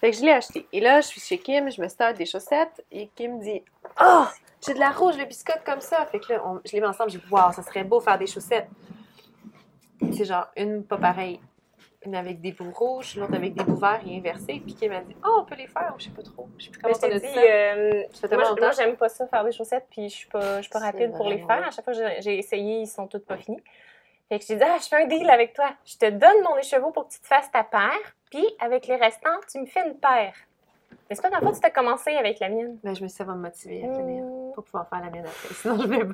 Fait 0.00 0.10
que 0.12 0.16
je 0.16 0.22
l'ai 0.22 0.32
acheté. 0.32 0.66
Et 0.72 0.80
là, 0.80 1.00
je 1.02 1.08
suis 1.08 1.20
chez 1.20 1.38
Kim, 1.38 1.70
je 1.70 1.80
me 1.80 1.88
starte 1.88 2.16
des 2.16 2.26
chaussettes 2.26 2.82
et 2.90 3.08
Kim 3.08 3.38
dit 3.40 3.62
Oh, 4.02 4.24
j'ai 4.66 4.72
de 4.74 4.78
la 4.78 4.90
rouge 4.90 5.16
de 5.18 5.24
biscotte 5.24 5.62
comme 5.64 5.80
ça. 5.82 6.06
Fait 6.06 6.18
que 6.20 6.32
là, 6.32 6.42
on- 6.46 6.60
je 6.64 6.72
les 6.72 6.80
mets 6.80 6.86
ensemble, 6.86 7.10
je 7.10 7.18
dis 7.18 7.24
Waouh, 7.30 7.52
ça 7.52 7.62
serait 7.62 7.84
beau 7.84 8.00
faire 8.00 8.16
des 8.18 8.26
chaussettes. 8.26 8.68
C'est 10.16 10.24
genre 10.24 10.46
une 10.56 10.84
pas 10.84 10.96
pareille. 10.96 11.38
Une 12.06 12.14
avec 12.14 12.40
des 12.40 12.52
bouts 12.52 12.70
rouges, 12.72 13.16
l'autre 13.16 13.34
avec 13.34 13.52
des 13.54 13.62
bouts 13.62 13.76
verts 13.76 14.00
et 14.06 14.16
inversés. 14.16 14.62
Puis 14.64 14.74
Kim 14.74 14.90
m'a 14.90 15.00
dit 15.02 15.14
Oh, 15.24 15.40
on 15.40 15.44
peut 15.44 15.54
les 15.54 15.66
faire. 15.66 15.94
Je 15.98 16.04
sais 16.04 16.10
pas 16.10 16.22
trop. 16.22 16.48
Je 16.56 16.64
sais 16.64 16.70
plus 16.70 16.80
Mais 16.84 16.92
comment 16.92 17.00
je 17.02 17.06
on 17.06 17.16
a 17.16 17.20
t'ai 17.20 17.26
dit 17.26 17.26
dit, 17.26 17.34
ça. 17.34 17.40
euh, 17.42 18.02
Ça 18.14 18.20
fait 18.22 18.28
tellement 18.28 18.44
moi, 18.44 18.54
je- 18.56 18.60
moi, 18.60 18.68
longtemps. 18.70 18.76
j'aime 18.82 18.96
pas 18.96 19.08
ça 19.10 19.26
faire 19.26 19.44
des 19.44 19.52
chaussettes, 19.52 19.86
puis 19.90 20.08
je 20.08 20.14
suis 20.14 20.28
pas, 20.28 20.56
je 20.56 20.62
suis 20.62 20.70
pas 20.70 20.78
rapide 20.78 21.12
pour 21.14 21.28
les 21.28 21.38
faire. 21.38 21.66
À 21.66 21.70
chaque 21.70 21.84
fois 21.84 21.92
que 21.92 21.98
j'ai- 21.98 22.22
j'ai 22.22 22.38
essayé, 22.38 22.80
ils 22.80 22.86
sont 22.86 23.06
tous 23.06 23.18
pas 23.20 23.36
finis. 23.36 23.62
Fait 24.30 24.38
que 24.38 24.44
je 24.46 24.54
dit, 24.54 24.62
ah, 24.64 24.76
je 24.80 24.86
fais 24.88 25.02
un 25.02 25.06
deal 25.06 25.28
avec 25.28 25.52
toi. 25.52 25.70
Je 25.84 25.96
te 25.98 26.08
donne 26.08 26.42
mon 26.44 26.56
écheveau 26.56 26.90
pour 26.90 27.06
que 27.08 27.12
tu 27.12 27.20
te 27.20 27.26
fasses 27.26 27.50
ta 27.50 27.64
paire, 27.64 27.98
puis 28.30 28.46
avec 28.60 28.86
les 28.86 28.96
restants, 28.96 29.38
tu 29.50 29.60
me 29.60 29.66
fais 29.66 29.86
une 29.86 29.96
paire. 29.96 30.34
Mais 31.10 31.16
c'est 31.16 31.22
pas 31.22 31.30
dans 31.30 31.40
que 31.50 31.58
tu 31.58 31.66
as 31.66 31.70
commencé 31.70 32.14
avec 32.16 32.38
la 32.38 32.48
mienne. 32.48 32.78
Ben, 32.84 32.94
je 32.94 33.02
me 33.02 33.08
suis 33.08 33.14
dit, 33.14 33.14
ça 33.14 33.24
va 33.24 33.34
me 33.34 33.42
motiver 33.42 33.84
à 33.84 33.92
finir. 33.92 34.22
Mm. 34.24 34.52
Pour 34.54 34.62
pouvoir 34.64 34.88
faire 34.88 35.00
la 35.00 35.10
mienne 35.10 35.26
après. 35.26 35.54
Sinon, 35.54 35.76
je 35.80 35.86
vais. 35.88 36.06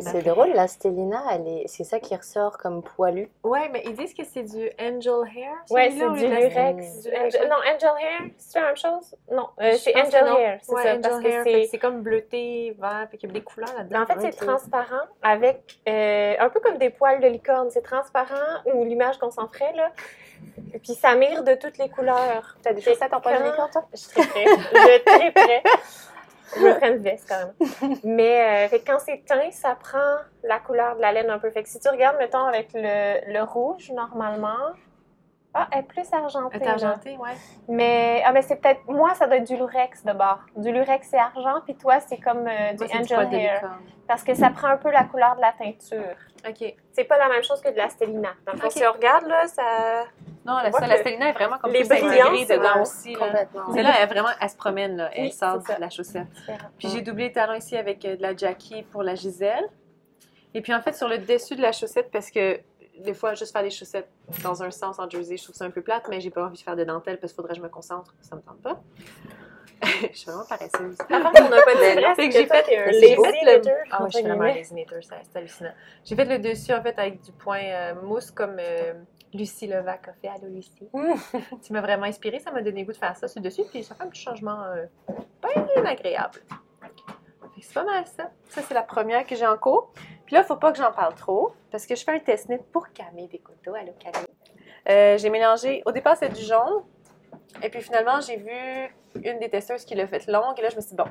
C'est 0.00 0.22
drôle, 0.22 0.50
la 0.54 0.66
Stellina, 0.68 1.22
est, 1.46 1.64
c'est 1.66 1.84
ça 1.84 1.98
qui 1.98 2.14
ressort 2.14 2.58
comme 2.58 2.82
poilu. 2.82 3.30
Ouais, 3.42 3.68
mais 3.72 3.82
ils 3.84 3.94
disent 3.94 4.14
que 4.14 4.24
c'est 4.24 4.42
du 4.42 4.70
angel 4.80 5.14
hair. 5.36 5.54
Ouais, 5.70 5.90
c'est 5.90 6.10
du 6.10 6.26
lurex. 6.26 7.08
Angel- 7.08 7.48
Non, 7.48 7.56
Angel 7.56 7.90
Hair, 8.00 8.30
c'est 8.36 8.60
la 8.60 8.66
même 8.66 8.76
chose? 8.76 9.16
Non, 9.30 9.48
euh, 9.60 9.72
c'est 9.78 9.94
Angel. 9.96 10.26
Hair, 10.26 10.58
c'est 10.62 10.72
Ouais, 10.74 10.82
ça. 10.82 10.88
Angel 10.90 11.00
Parce 11.02 11.20
que 11.20 11.28
hair, 11.28 11.42
fait 11.44 11.62
que 11.62 11.68
c'est. 11.68 11.78
comme 11.78 12.02
bleuté, 12.02 12.76
vert, 12.78 13.08
fait 13.10 13.16
qu'il 13.16 13.28
y 13.28 13.32
a 13.32 13.34
des 13.34 13.42
couleurs 13.42 13.74
là-dedans. 13.76 14.02
En 14.02 14.06
fait, 14.06 14.20
c'est 14.20 14.44
transparent 14.46 15.04
avec 15.22 15.78
euh, 15.88 16.34
un 16.38 16.48
peu 16.50 16.60
comme 16.60 16.78
des 16.78 16.90
poils 16.90 17.20
de 17.20 17.26
licorne. 17.28 17.70
C'est 17.70 17.82
transparent 17.82 18.34
ou 18.72 18.84
l'image 18.84 19.18
qu'on 19.18 19.30
s'en 19.30 19.48
ferait, 19.48 19.72
là. 19.74 19.90
Et 20.72 20.78
puis 20.78 20.92
ça 20.94 21.14
mire 21.14 21.42
de 21.42 21.54
toutes 21.54 21.78
les 21.78 21.88
couleurs. 21.88 22.56
T'as 22.62 22.72
des 22.72 22.80
chaussettes 22.82 23.12
en 23.14 23.20
poil 23.20 23.38
de 23.42 23.44
licorne, 23.50 23.70
toi? 23.72 23.84
Je 23.92 23.98
suis 23.98 24.10
très 24.10 24.24
près. 24.26 24.44
Je 24.46 24.90
suis 24.90 25.04
très 25.04 25.30
près. 25.32 25.62
Je 26.56 26.60
me 26.60 26.74
ferais 26.74 26.96
une 26.96 27.02
veste 27.02 27.28
quand 27.28 27.38
même. 27.38 27.98
Mais 28.04 28.66
euh, 28.66 28.68
fait 28.68 28.80
quand 28.80 28.98
c'est 28.98 29.24
teint, 29.24 29.50
ça 29.50 29.74
prend 29.74 30.16
la 30.42 30.58
couleur 30.58 30.96
de 30.96 31.00
la 31.00 31.12
laine 31.12 31.30
un 31.30 31.38
peu. 31.38 31.50
Fait 31.50 31.62
que 31.62 31.68
si 31.68 31.80
tu 31.80 31.88
regardes, 31.88 32.16
mettons, 32.18 32.44
avec 32.44 32.68
le, 32.74 33.32
le 33.32 33.42
rouge, 33.42 33.90
normalement. 33.92 34.72
Ah, 35.56 35.68
elle 35.70 35.80
est 35.80 35.82
plus 35.84 36.12
argentée. 36.12 36.56
Elle 36.60 36.62
est 36.62 36.68
argentée, 36.68 37.16
ouais. 37.16 37.30
Mais, 37.68 38.22
ah, 38.24 38.32
mais 38.32 38.42
c'est 38.42 38.56
peut-être. 38.56 38.80
Moi, 38.88 39.14
ça 39.14 39.26
doit 39.26 39.36
être 39.36 39.46
du 39.46 39.56
lurex 39.56 40.04
de 40.04 40.12
bord. 40.12 40.40
Du 40.56 40.72
lurex, 40.72 41.06
c'est 41.08 41.18
argent, 41.18 41.60
puis 41.64 41.76
toi, 41.76 42.00
c'est 42.00 42.18
comme 42.18 42.48
euh, 42.48 42.72
du 42.72 42.84
Moi, 42.84 43.00
angel 43.00 43.34
hair. 43.34 43.78
Parce 44.08 44.24
que 44.24 44.34
ça 44.34 44.50
prend 44.50 44.66
un 44.68 44.76
peu 44.76 44.90
la 44.90 45.04
couleur 45.04 45.36
de 45.36 45.40
la 45.40 45.52
teinture. 45.52 46.16
Ok. 46.48 46.74
C'est 46.94 47.04
pas 47.04 47.18
la 47.18 47.28
même 47.28 47.42
chose 47.42 47.60
que 47.60 47.70
de 47.70 47.76
la 47.76 47.88
stellina. 47.88 48.30
Dans 48.46 48.52
le 48.52 48.58
fond, 48.58 48.66
Ok. 48.68 48.72
si 48.72 48.86
on 48.86 48.92
regarde, 48.92 49.26
là, 49.26 49.46
ça. 49.48 50.04
Non, 50.46 50.58
la, 50.58 50.70
ça, 50.70 50.96
Stellina 50.98 51.30
est 51.30 51.32
vraiment 51.32 51.58
comme 51.58 51.72
les 51.72 51.80
plus 51.80 51.90
intégrée 51.92 52.20
brillances, 52.20 52.48
dedans 52.48 52.74
ouais, 52.74 52.80
aussi. 52.80 53.16
Celle-là, 53.74 53.94
elle, 54.00 54.08
vraiment, 54.08 54.28
elle 54.40 54.48
se 54.50 54.56
promène, 54.56 54.96
là. 54.96 55.10
Elle 55.12 55.24
Oui, 55.24 55.32
sort 55.32 55.58
de 55.58 55.80
la 55.80 55.90
chaussette. 55.90 56.26
Puis 56.78 56.88
j'ai 56.88 57.00
doublé 57.00 57.24
les 57.24 57.32
talons 57.32 57.54
ici 57.54 57.76
avec 57.76 58.04
euh, 58.04 58.16
de 58.16 58.22
la 58.22 58.36
Jackie 58.36 58.82
pour 58.82 59.02
la 59.02 59.14
Gisèle. 59.14 59.68
Et 60.52 60.60
puis 60.60 60.72
en 60.72 60.80
fait, 60.82 60.94
sur 60.94 61.08
le 61.08 61.18
dessus 61.18 61.56
de 61.56 61.62
la 61.62 61.72
chaussette, 61.72 62.10
parce 62.12 62.30
que 62.30 62.60
des 62.98 63.14
fois, 63.14 63.34
juste 63.34 63.52
faire 63.52 63.62
des 63.64 63.70
chaussettes 63.70 64.08
dans 64.44 64.62
un 64.62 64.70
sens 64.70 65.00
en 65.00 65.08
jersey, 65.10 65.36
je 65.36 65.42
trouve 65.42 65.56
ça 65.56 65.64
un 65.64 65.70
peu 65.70 65.82
plate, 65.82 66.06
mais 66.08 66.20
j'ai 66.20 66.30
pas 66.30 66.44
envie 66.44 66.58
de 66.58 66.62
faire 66.62 66.76
de 66.76 66.84
dentelle 66.84 67.18
parce 67.18 67.32
qu'il 67.32 67.36
faudrait 67.36 67.54
que 67.54 67.58
je 67.58 67.64
me 67.64 67.68
concentre. 67.68 68.14
Ça 68.20 68.36
me 68.36 68.40
tente 68.42 68.62
pas. 68.62 68.80
je 70.12 70.16
suis 70.16 70.26
vraiment 70.30 70.44
paresseuse. 70.48 70.96
Par 71.08 71.22
contre, 71.22 71.42
on 71.46 71.48
n'a 71.48 71.62
pas 71.62 71.74
dit 71.74 72.00
vrai, 72.00 72.12
c'est 72.16 72.28
que 72.28 72.32
j'ai 72.32 72.46
fait- 72.46 72.62
fait 72.64 72.76
le- 72.86 73.60
Ah 73.90 74.02
ouais, 74.02 74.10
je 74.10 74.16
suis 74.18 74.22
vraiment 74.26 74.44
ça, 75.02 75.16
c'est 75.22 75.38
hallucinant. 75.38 75.72
J'ai 76.04 76.16
fait 76.16 76.24
le 76.24 76.38
dessus 76.38 76.72
en 76.72 76.82
fait 76.82 76.98
avec 76.98 77.20
du 77.22 77.32
point 77.32 77.60
euh, 77.62 77.94
mousse 78.02 78.30
comme 78.30 78.56
euh, 78.60 78.94
Lucie 79.32 79.66
Levac 79.66 80.08
a 80.08 80.12
fait. 80.14 80.28
Allô 80.28 80.48
Lucie. 80.52 80.88
tu 81.62 81.72
m'as 81.72 81.80
vraiment 81.80 82.04
inspirée, 82.06 82.38
ça 82.40 82.50
m'a 82.50 82.62
donné 82.62 82.80
le 82.80 82.86
goût 82.86 82.92
de 82.92 82.96
faire 82.96 83.16
ça 83.16 83.28
sur 83.28 83.40
le 83.40 83.44
dessus, 83.48 83.62
puis 83.70 83.82
ça 83.84 83.94
fait 83.94 84.02
un 84.04 84.08
petit 84.08 84.22
changement 84.22 84.62
euh, 84.64 84.84
bien 85.42 85.84
agréable. 85.84 86.40
C'est 87.60 87.72
pas 87.74 87.84
mal 87.84 88.04
ça. 88.06 88.30
Ça, 88.50 88.60
c'est 88.62 88.74
la 88.74 88.82
première 88.82 89.26
que 89.26 89.34
j'ai 89.36 89.46
en 89.46 89.56
cours. 89.56 89.92
Puis 90.26 90.34
là, 90.34 90.42
il 90.42 90.44
faut 90.46 90.56
pas 90.56 90.70
que 90.70 90.76
j'en 90.78 90.92
parle 90.92 91.14
trop, 91.14 91.54
parce 91.70 91.86
que 91.86 91.94
je 91.94 92.04
fais 92.04 92.12
un 92.12 92.18
test 92.18 92.48
knit 92.48 92.58
pour 92.72 92.92
Camille 92.92 93.26
Bécoto. 93.28 93.74
Allô 93.74 93.92
Camille. 93.98 94.28
Euh, 94.90 95.16
j'ai 95.16 95.30
mélangé, 95.30 95.82
au 95.86 95.92
départ, 95.92 96.16
c'est 96.16 96.28
du 96.28 96.42
jaune. 96.42 96.82
Et 97.62 97.68
puis 97.70 97.80
finalement, 97.82 98.20
j'ai 98.20 98.36
vu 98.36 99.22
une 99.22 99.38
des 99.38 99.48
testeuses 99.48 99.84
qui 99.84 99.94
l'a 99.94 100.06
fait 100.06 100.26
longue. 100.26 100.58
Et 100.58 100.62
là, 100.62 100.68
je 100.70 100.76
me 100.76 100.80
suis 100.80 100.90
dit, 100.90 100.96
bon, 100.96 101.06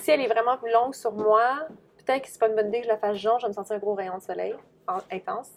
si 0.00 0.10
elle 0.10 0.20
est 0.20 0.26
vraiment 0.26 0.56
plus 0.58 0.70
longue 0.72 0.94
sur 0.94 1.12
moi, 1.12 1.66
peut-être 2.04 2.22
que 2.22 2.28
c'est 2.28 2.38
pas 2.40 2.48
une 2.48 2.54
bonne 2.56 2.68
idée 2.68 2.78
que 2.80 2.84
je 2.84 2.90
la 2.90 2.98
fasse 2.98 3.16
jaune. 3.16 3.36
Je 3.38 3.42
vais 3.46 3.48
me 3.50 3.54
sentir 3.54 3.76
un 3.76 3.78
gros 3.78 3.94
rayon 3.94 4.18
de 4.18 4.22
soleil 4.22 4.54
en- 4.88 4.98
intense. 5.12 5.50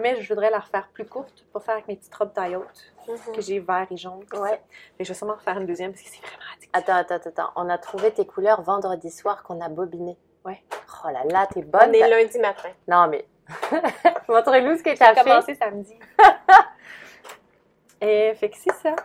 Mais 0.00 0.20
je 0.20 0.28
voudrais 0.28 0.50
la 0.50 0.58
refaire 0.58 0.88
plus 0.92 1.04
courte 1.06 1.44
pour 1.52 1.62
faire 1.62 1.74
avec 1.74 1.86
mes 1.86 1.94
petites 1.96 2.14
robes 2.16 2.32
taille 2.32 2.56
haute 2.56 2.92
que 3.32 3.40
j'ai 3.40 3.60
vert 3.60 3.86
et 3.90 3.96
jaune. 3.96 4.24
Ouais. 4.32 4.60
Que 4.98 5.04
je 5.04 5.08
vais 5.08 5.14
sûrement 5.14 5.34
refaire 5.34 5.56
une 5.60 5.66
deuxième 5.66 5.92
parce 5.92 6.02
que 6.02 6.08
c'est 6.10 6.20
vraiment 6.20 6.42
addictif. 6.52 6.70
Attends, 6.72 6.96
attends, 6.96 7.28
attends. 7.28 7.50
On 7.54 7.68
a 7.68 7.78
trouvé 7.78 8.10
tes 8.10 8.26
couleurs 8.26 8.62
vendredi 8.62 9.08
soir 9.10 9.44
qu'on 9.44 9.60
a 9.60 9.68
bobiné. 9.68 10.16
Ouais. 10.44 10.62
Oh 11.04 11.10
là 11.10 11.22
là, 11.30 11.46
t'es 11.46 11.60
On 11.60 11.68
bonne. 11.68 11.94
est 11.94 12.00
t'as- 12.00 12.08
lundi 12.08 12.38
matin. 12.40 12.70
Non, 12.88 13.06
mais. 13.08 13.24
Montrez-nous 14.28 14.78
ce 14.78 14.82
que 14.82 14.96
t'as 14.98 15.14
fait. 15.14 15.22
commencé 15.22 15.54
samedi. 15.54 15.96
Et 18.00 18.34
fait 18.34 18.50
que 18.50 18.56
c'est 18.56 18.74
ça. 18.74 18.96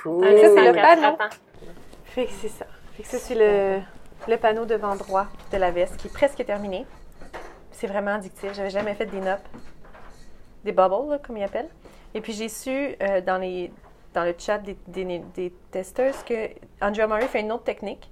Cool. 0.00 0.24
Ça, 0.24 0.54
c'est 0.54 0.72
le 0.72 0.72
panneau. 0.72 1.16
Fait 2.04 2.26
que 2.26 2.32
c'est 2.40 2.48
ça. 2.48 2.66
Fait 2.94 3.02
que 3.02 3.08
ça, 3.08 3.18
c'est 3.18 3.34
le, 3.34 3.80
le 4.28 4.36
panneau 4.36 4.64
devant 4.64 4.96
droit 4.96 5.26
de 5.52 5.56
la 5.56 5.70
veste 5.70 5.96
qui 5.96 6.08
est 6.08 6.12
presque 6.12 6.44
terminé. 6.44 6.86
C'est 7.70 7.86
vraiment 7.86 8.14
addictif. 8.14 8.52
J'avais 8.54 8.70
jamais 8.70 8.94
fait 8.94 9.06
des 9.06 9.20
notes. 9.20 9.44
Des 10.64 10.72
bubbles, 10.72 11.10
là, 11.10 11.18
comme 11.18 11.36
ils 11.36 11.44
appellent. 11.44 11.70
Et 12.14 12.20
puis 12.20 12.32
j'ai 12.32 12.48
su 12.48 12.70
euh, 13.02 13.20
dans, 13.20 13.38
les, 13.38 13.72
dans 14.14 14.24
le 14.24 14.34
chat 14.38 14.58
des, 14.58 14.76
des, 14.86 15.18
des 15.34 15.52
testeurs 15.70 16.24
que 16.24 16.50
Andrea 16.80 17.06
Murray 17.06 17.26
fait 17.26 17.40
une 17.40 17.52
autre 17.52 17.64
technique. 17.64 18.10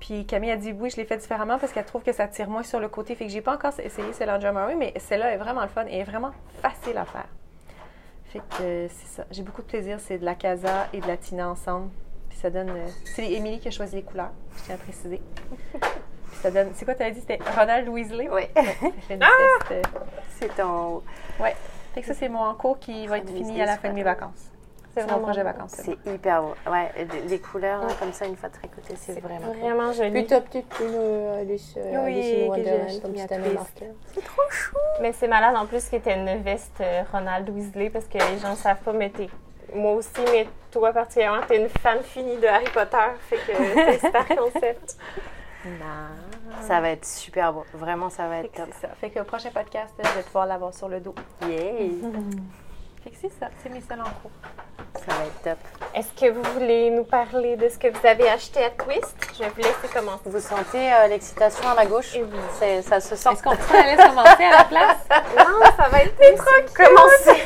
Puis 0.00 0.24
Camille 0.26 0.52
a 0.52 0.56
dit 0.56 0.72
oui, 0.72 0.90
je 0.90 0.96
l'ai 0.96 1.04
fait 1.04 1.16
différemment 1.16 1.58
parce 1.58 1.72
qu'elle 1.72 1.84
trouve 1.84 2.02
que 2.02 2.12
ça 2.12 2.28
tire 2.28 2.48
moins 2.48 2.62
sur 2.62 2.78
le 2.78 2.88
côté. 2.88 3.14
Fait 3.14 3.26
que 3.26 3.32
j'ai 3.32 3.40
pas 3.40 3.54
encore 3.54 3.72
essayé 3.78 4.12
celle 4.12 4.28
d'Andrea 4.28 4.52
Murray, 4.52 4.74
mais 4.76 4.94
celle-là 4.98 5.32
est 5.32 5.36
vraiment 5.36 5.62
le 5.62 5.68
fun 5.68 5.84
et 5.88 5.98
est 5.98 6.04
vraiment 6.04 6.32
facile 6.60 6.96
à 6.96 7.04
faire. 7.04 7.26
Fait 8.34 8.40
que 8.40 8.62
euh, 8.62 8.88
c'est 8.88 9.06
ça. 9.06 9.24
J'ai 9.30 9.42
beaucoup 9.42 9.62
de 9.62 9.68
plaisir. 9.68 9.98
C'est 10.00 10.18
de 10.18 10.24
la 10.24 10.34
casa 10.34 10.88
et 10.92 11.00
de 11.00 11.06
la 11.06 11.16
tina 11.16 11.48
ensemble. 11.48 11.88
Puis 12.28 12.36
ça 12.38 12.50
donne. 12.50 12.68
euh, 12.70 12.88
c'est 13.04 13.30
Émilie 13.30 13.60
qui 13.60 13.68
a 13.68 13.70
choisi 13.70 13.94
les 13.94 14.02
couleurs, 14.02 14.32
je 14.56 14.62
tiens 14.64 14.74
à 14.74 14.78
préciser. 14.78 15.20
Puis 15.72 16.36
ça 16.42 16.50
donne. 16.50 16.70
C'est 16.74 16.84
quoi, 16.84 16.96
tu 16.96 17.04
as 17.04 17.12
dit? 17.12 17.20
C'était 17.20 17.38
Ronald 17.56 17.88
Weasley? 17.88 18.28
Oui, 18.28 18.42
veste, 19.08 19.70
euh, 19.70 19.82
c'est 20.40 20.60
en 20.60 20.88
haut. 20.94 21.04
Fait 21.94 22.00
que 22.00 22.06
ça, 22.08 22.14
c'est 22.14 22.28
mon 22.28 22.40
encours 22.40 22.80
qui 22.80 23.06
va 23.06 23.18
être 23.18 23.30
fini 23.30 23.62
à 23.62 23.66
la 23.66 23.78
fin 23.78 23.90
de 23.90 23.94
mes 23.94 24.02
vacances. 24.02 24.50
C'est 24.94 25.00
C'est 25.00 25.06
vraiment 25.06 25.22
projet 25.24 25.40
beau. 25.42 25.46
vacances. 25.48 25.72
C'est 25.74 25.98
hyper 26.06 26.42
beau. 26.42 26.54
Ouais, 26.70 26.92
les 27.28 27.38
couleurs, 27.40 27.82
comme 27.98 28.12
ça, 28.12 28.26
une 28.26 28.36
fois 28.36 28.48
de 28.48 28.56
côté, 28.68 28.94
c'est 28.96 29.20
vraiment 29.20 29.48
cool. 29.48 29.58
Vraiment 29.60 29.92
joli. 29.92 30.10
Puis 30.12 30.26
t'as 30.26 30.40
peut-être 30.40 30.80
une 30.80 30.94
euh, 30.94 31.40
Alice, 31.40 31.74
euh, 31.76 32.04
Oui, 32.04 32.50
Alice 32.52 33.00
comme 33.00 33.16
si 33.16 33.26
t'avais 33.26 33.42
appris. 33.42 33.54
marqué. 33.54 33.86
Mais 35.00 35.12
c'est 35.12 35.28
malade 35.28 35.56
en 35.56 35.66
plus 35.66 35.88
que 35.88 35.96
t'aies 35.96 36.14
une 36.16 36.42
veste 36.42 36.80
euh, 36.80 37.02
Ronald 37.12 37.48
Weasley 37.50 37.90
parce 37.90 38.04
que 38.06 38.18
les 38.18 38.38
gens 38.38 38.50
ne 38.52 38.56
savent 38.56 38.80
pas, 38.84 38.92
mais 38.92 39.10
t'es. 39.10 39.28
Moi 39.74 39.92
aussi, 39.94 40.10
mais 40.30 40.46
toi 40.70 40.92
particulièrement, 40.92 41.40
t'es 41.48 41.60
une 41.60 41.68
fan 41.68 42.00
finie 42.02 42.36
de 42.36 42.46
Harry 42.46 42.68
Potter. 42.72 42.96
Fait 43.28 43.36
que 43.36 43.52
c'est 43.74 43.98
super 44.06 44.28
concept. 44.28 44.96
Ça 46.60 46.80
va 46.80 46.90
être 46.90 47.04
super 47.06 47.52
beau. 47.52 47.64
Vraiment, 47.72 48.10
ça 48.10 48.28
va 48.28 48.38
être 48.40 48.52
top. 48.52 48.68
c'est 48.72 48.86
ça. 48.86 48.94
Fait 49.00 49.10
que 49.10 49.18
le 49.18 49.24
prochain 49.24 49.50
podcast, 49.50 49.92
je 49.98 50.08
vais 50.16 50.22
pouvoir 50.22 50.46
l'avoir 50.46 50.72
sur 50.74 50.88
le 50.88 51.00
dos. 51.00 51.14
Yay! 51.48 51.92
Fait 53.04 53.10
que 53.10 53.16
c'est 53.20 53.32
ça. 53.38 53.48
C'est 53.62 53.68
mes 53.68 53.82
seuls 53.82 54.00
en 54.00 54.04
cours. 54.22 54.30
Ça 54.94 55.12
va 55.14 55.24
être 55.26 55.42
top. 55.42 55.58
Est-ce 55.94 56.08
que 56.18 56.30
vous 56.32 56.42
voulez 56.54 56.88
nous 56.90 57.04
parler 57.04 57.56
de 57.56 57.68
ce 57.68 57.76
que 57.78 57.88
vous 57.88 58.06
avez 58.06 58.28
acheté 58.30 58.64
à 58.64 58.70
Twist? 58.70 59.14
Je 59.34 59.40
vais 59.44 59.50
vous 59.50 59.58
laisser 59.58 59.88
commencer. 59.92 60.22
Vous 60.24 60.40
sentez 60.40 60.90
euh, 60.92 61.08
l'excitation 61.08 61.68
à 61.68 61.74
ma 61.74 61.84
gauche? 61.84 62.14
Et 62.16 62.22
oui. 62.22 62.30
C'est- 62.58 62.80
Ça 62.82 63.00
se 63.00 63.14
sent. 63.14 63.28
Est-ce 63.32 63.42
qu'on 63.42 63.56
pourrait 63.56 63.94
laisser 63.96 64.08
commencer 64.08 64.44
à 64.44 64.58
la 64.58 64.64
place? 64.64 64.96
Non, 65.36 65.60
ça 65.76 65.88
va 65.90 66.02
être 66.02 66.16
des 66.18 66.34
trucs. 66.34 66.72
Commencer. 66.74 67.44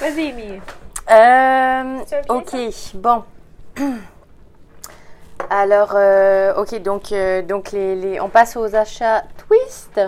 Vas-y, 0.00 0.20
Émilie. 0.28 0.60
Euh, 1.10 2.04
Tu 2.06 2.14
as 2.14 2.20
bien 2.22 2.34
ok, 2.34 2.56
bon. 2.94 3.24
Alors, 5.50 5.92
euh, 5.94 6.54
ok, 6.56 6.74
donc, 6.82 7.12
euh, 7.12 7.40
donc 7.42 7.72
les, 7.72 7.94
les- 7.96 8.20
on 8.20 8.28
passe 8.28 8.56
aux 8.56 8.74
achats 8.76 9.22
Twist. 9.48 10.00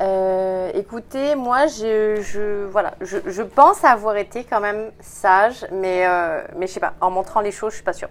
Euh, 0.00 0.70
écoutez, 0.74 1.34
moi, 1.34 1.66
je, 1.66 2.20
je, 2.22 2.66
voilà, 2.66 2.94
je, 3.00 3.18
je 3.26 3.42
pense 3.42 3.84
avoir 3.84 4.16
été 4.16 4.44
quand 4.44 4.60
même 4.60 4.92
sage, 5.00 5.66
mais, 5.72 6.06
euh, 6.06 6.40
mais 6.56 6.68
je 6.68 6.72
sais 6.72 6.80
pas, 6.80 6.94
en 7.00 7.10
montrant 7.10 7.40
les 7.40 7.50
choses, 7.50 7.70
je 7.70 7.76
suis 7.76 7.84
pas 7.84 7.92
sûre. 7.92 8.08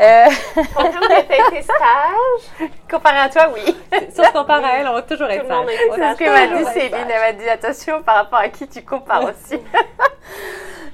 Euh, 0.00 0.26
t'as 0.74 1.20
été 1.20 1.62
sage. 1.62 2.68
comparé 2.90 3.18
à 3.18 3.28
toi, 3.28 3.52
oui. 3.54 3.76
Si 4.10 4.20
on 4.20 4.24
se 4.24 4.32
compare 4.32 4.64
à 4.64 4.78
elle, 4.78 4.88
on 4.88 4.94
va 4.94 5.02
toujours 5.02 5.28
être 5.28 5.46
sage. 5.46 5.66
C'est 5.94 6.12
ce 6.12 6.18
que 6.18 6.24
m'a 6.24 6.58
dit 6.58 6.64
Céline. 6.72 7.06
Elle 7.08 7.20
m'a 7.20 7.32
dit 7.32 7.48
attention 7.48 8.02
par 8.02 8.16
rapport 8.16 8.40
à 8.40 8.48
qui 8.48 8.66
tu 8.66 8.82
compares 8.82 9.24
aussi. 9.24 9.60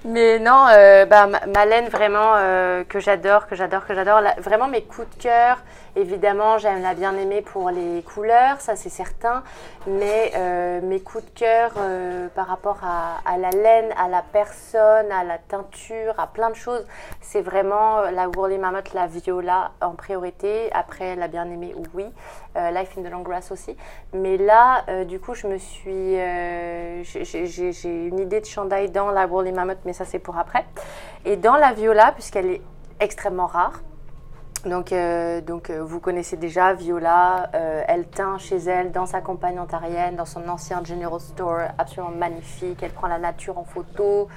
Mais 0.06 0.38
non, 0.38 0.66
euh, 0.70 1.06
bah, 1.06 1.26
Ma- 1.26 1.46
Malène, 1.46 1.88
vraiment, 1.88 2.34
euh, 2.36 2.84
que 2.84 3.00
j'adore, 3.00 3.46
que 3.46 3.54
j'adore, 3.54 3.86
que 3.86 3.94
j'adore. 3.94 4.20
Vraiment 4.38 4.68
mes 4.68 4.82
coups 4.82 5.08
de 5.16 5.22
cœur. 5.22 5.62
Évidemment, 5.96 6.58
j'aime 6.58 6.82
la 6.82 6.92
bien 6.92 7.16
aimée 7.16 7.40
pour 7.40 7.70
les 7.70 8.02
couleurs, 8.02 8.60
ça 8.60 8.74
c'est 8.76 8.88
certain. 8.90 9.44
Mais 9.86 10.32
euh, 10.34 10.80
mes 10.82 11.00
coups 11.00 11.24
de 11.24 11.30
cœur 11.38 11.70
par 12.34 12.48
rapport 12.48 12.78
à, 12.82 13.38
la 13.38 13.50
laine, 13.50 13.94
à 13.96 14.08
la 14.08 14.22
personne, 14.22 15.10
à 15.12 15.22
la 15.24 15.38
teinture, 15.38 16.14
à 16.18 16.26
plein 16.26 16.50
de 16.50 16.56
choses, 16.56 16.84
c'est 17.20 17.40
vraiment 17.42 18.00
la 18.10 18.28
Woolly 18.28 18.58
Mammoth, 18.58 18.92
la 18.92 19.06
Viola 19.06 19.70
en 19.80 19.92
priorité. 19.92 20.68
Après, 20.74 21.14
la 21.14 21.28
bien 21.28 21.44
aimée, 21.44 21.74
oui. 21.94 22.06
Life 22.56 22.90
in 22.98 23.02
the 23.02 23.10
Long 23.10 23.22
Grass 23.22 23.50
aussi. 23.52 23.76
Mais 24.12 24.36
là, 24.36 24.84
du 25.04 25.18
coup, 25.20 25.34
je 25.34 25.46
me 25.46 25.58
suis. 25.58 26.16
j'ai- 27.04 28.06
une 28.08 28.18
idée 28.18 28.40
de 28.40 28.46
chandail 28.46 28.90
dans 28.90 29.10
la 29.12 29.26
Woolly 29.26 29.52
Mammoth, 29.52 29.78
mais 29.84 29.92
ça, 29.94 30.04
c'est 30.04 30.18
pour 30.18 30.36
après. 30.36 30.64
Et 31.24 31.36
dans 31.36 31.56
la 31.56 31.72
Viola, 31.72 32.12
puisqu'elle 32.12 32.46
est 32.46 32.62
extrêmement 33.00 33.46
rare. 33.46 33.80
Donc, 34.66 34.92
euh, 34.92 35.42
donc 35.42 35.68
euh, 35.68 35.82
vous 35.84 36.00
connaissez 36.00 36.38
déjà 36.38 36.72
Viola, 36.72 37.50
euh, 37.54 37.82
elle 37.86 38.06
teint 38.06 38.38
chez 38.38 38.56
elle 38.56 38.92
dans 38.92 39.04
sa 39.04 39.20
campagne 39.20 39.60
ontarienne, 39.60 40.16
dans 40.16 40.24
son 40.24 40.48
ancien 40.48 40.82
General 40.82 41.20
Store, 41.20 41.68
absolument 41.76 42.14
magnifique. 42.14 42.82
Elle 42.82 42.92
prend 42.92 43.08
la 43.08 43.18
nature 43.18 43.58
en 43.58 43.64
photo, 43.64 44.28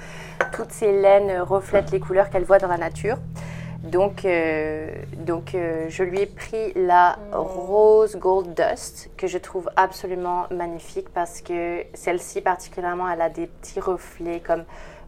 toutes 0.52 0.72
ses 0.72 0.92
laines 0.92 1.40
reflètent 1.40 1.92
les 1.92 2.02
couleurs 2.02 2.30
qu'elle 2.30 2.44
voit 2.44 2.60
dans 2.60 2.68
la 2.68 2.78
nature. 2.78 3.18
Donc, 3.84 4.28
donc 5.18 5.52
je 5.54 6.04
lui 6.04 6.22
ai 6.22 6.26
pris 6.26 6.74
la 6.76 7.18
rose 7.32 8.18
gold 8.18 8.54
dust 8.54 9.10
que 9.16 9.28
je 9.28 9.38
trouve 9.38 9.70
absolument 9.78 10.48
magnifique 10.52 11.08
parce 11.14 11.42
que 11.42 11.84
celle-ci 11.94 12.42
particulièrement, 12.42 13.08
elle 13.08 13.22
a 13.22 13.30
des 13.30 13.46
petits 13.48 13.80
reflets 13.80 14.42
comme 14.42 14.66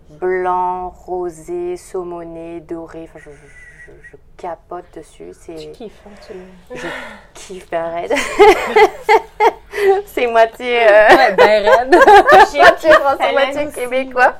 blanc, 0.10 0.90
rosé, 0.90 1.78
saumoné, 1.78 2.60
doré. 2.62 3.04
Enfin, 3.10 3.20
je, 3.20 3.30
je- 3.32 3.92
je- 3.92 4.10
je 4.12 4.16
capote 4.38 4.86
dessus. 4.96 5.32
C'est 5.40 5.56
Tu 5.56 5.72
kiffes, 5.72 6.02
hein, 6.06 6.12
tu 6.28 6.78
je 6.78 6.88
kiffe 7.34 7.70
ben. 7.70 8.08
C'est 10.06 10.28
moitié. 10.28 10.88
euh, 10.88 11.08
Ouais, 11.10 11.34
ben 11.36 11.70
raide. 11.70 11.96
moitié 12.56 12.92
français, 12.92 13.32
moitié 13.32 13.68
québécois. 13.72 14.34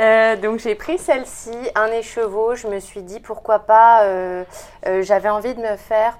Euh, 0.00 0.36
donc 0.36 0.58
j'ai 0.58 0.74
pris 0.74 0.98
celle-ci, 0.98 1.52
un 1.74 1.86
écheveau. 1.88 2.54
Je 2.54 2.66
me 2.66 2.80
suis 2.80 3.02
dit 3.02 3.20
pourquoi 3.20 3.60
pas. 3.60 4.02
euh, 4.04 4.44
euh, 4.86 5.02
J'avais 5.02 5.28
envie 5.28 5.54
de 5.54 5.60
me 5.60 5.76
faire 5.76 6.18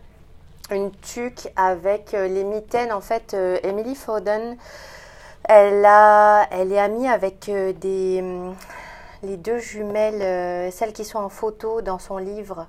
une 0.70 0.90
tuque 1.00 1.48
avec 1.56 2.12
les 2.12 2.44
mitaines. 2.44 2.92
En 2.92 3.00
fait, 3.00 3.34
Emily 3.62 3.94
Foden, 3.94 4.56
elle, 5.48 5.84
a, 5.84 6.46
elle 6.50 6.72
est 6.72 6.78
amie 6.78 7.08
avec 7.08 7.48
euh, 7.48 7.72
des, 7.72 8.20
hum, 8.20 8.54
les 9.22 9.36
deux 9.36 9.58
jumelles, 9.58 10.22
euh, 10.22 10.70
celles 10.70 10.92
qui 10.92 11.04
sont 11.04 11.18
en 11.18 11.28
photo 11.28 11.82
dans 11.82 11.98
son 11.98 12.18
livre. 12.18 12.66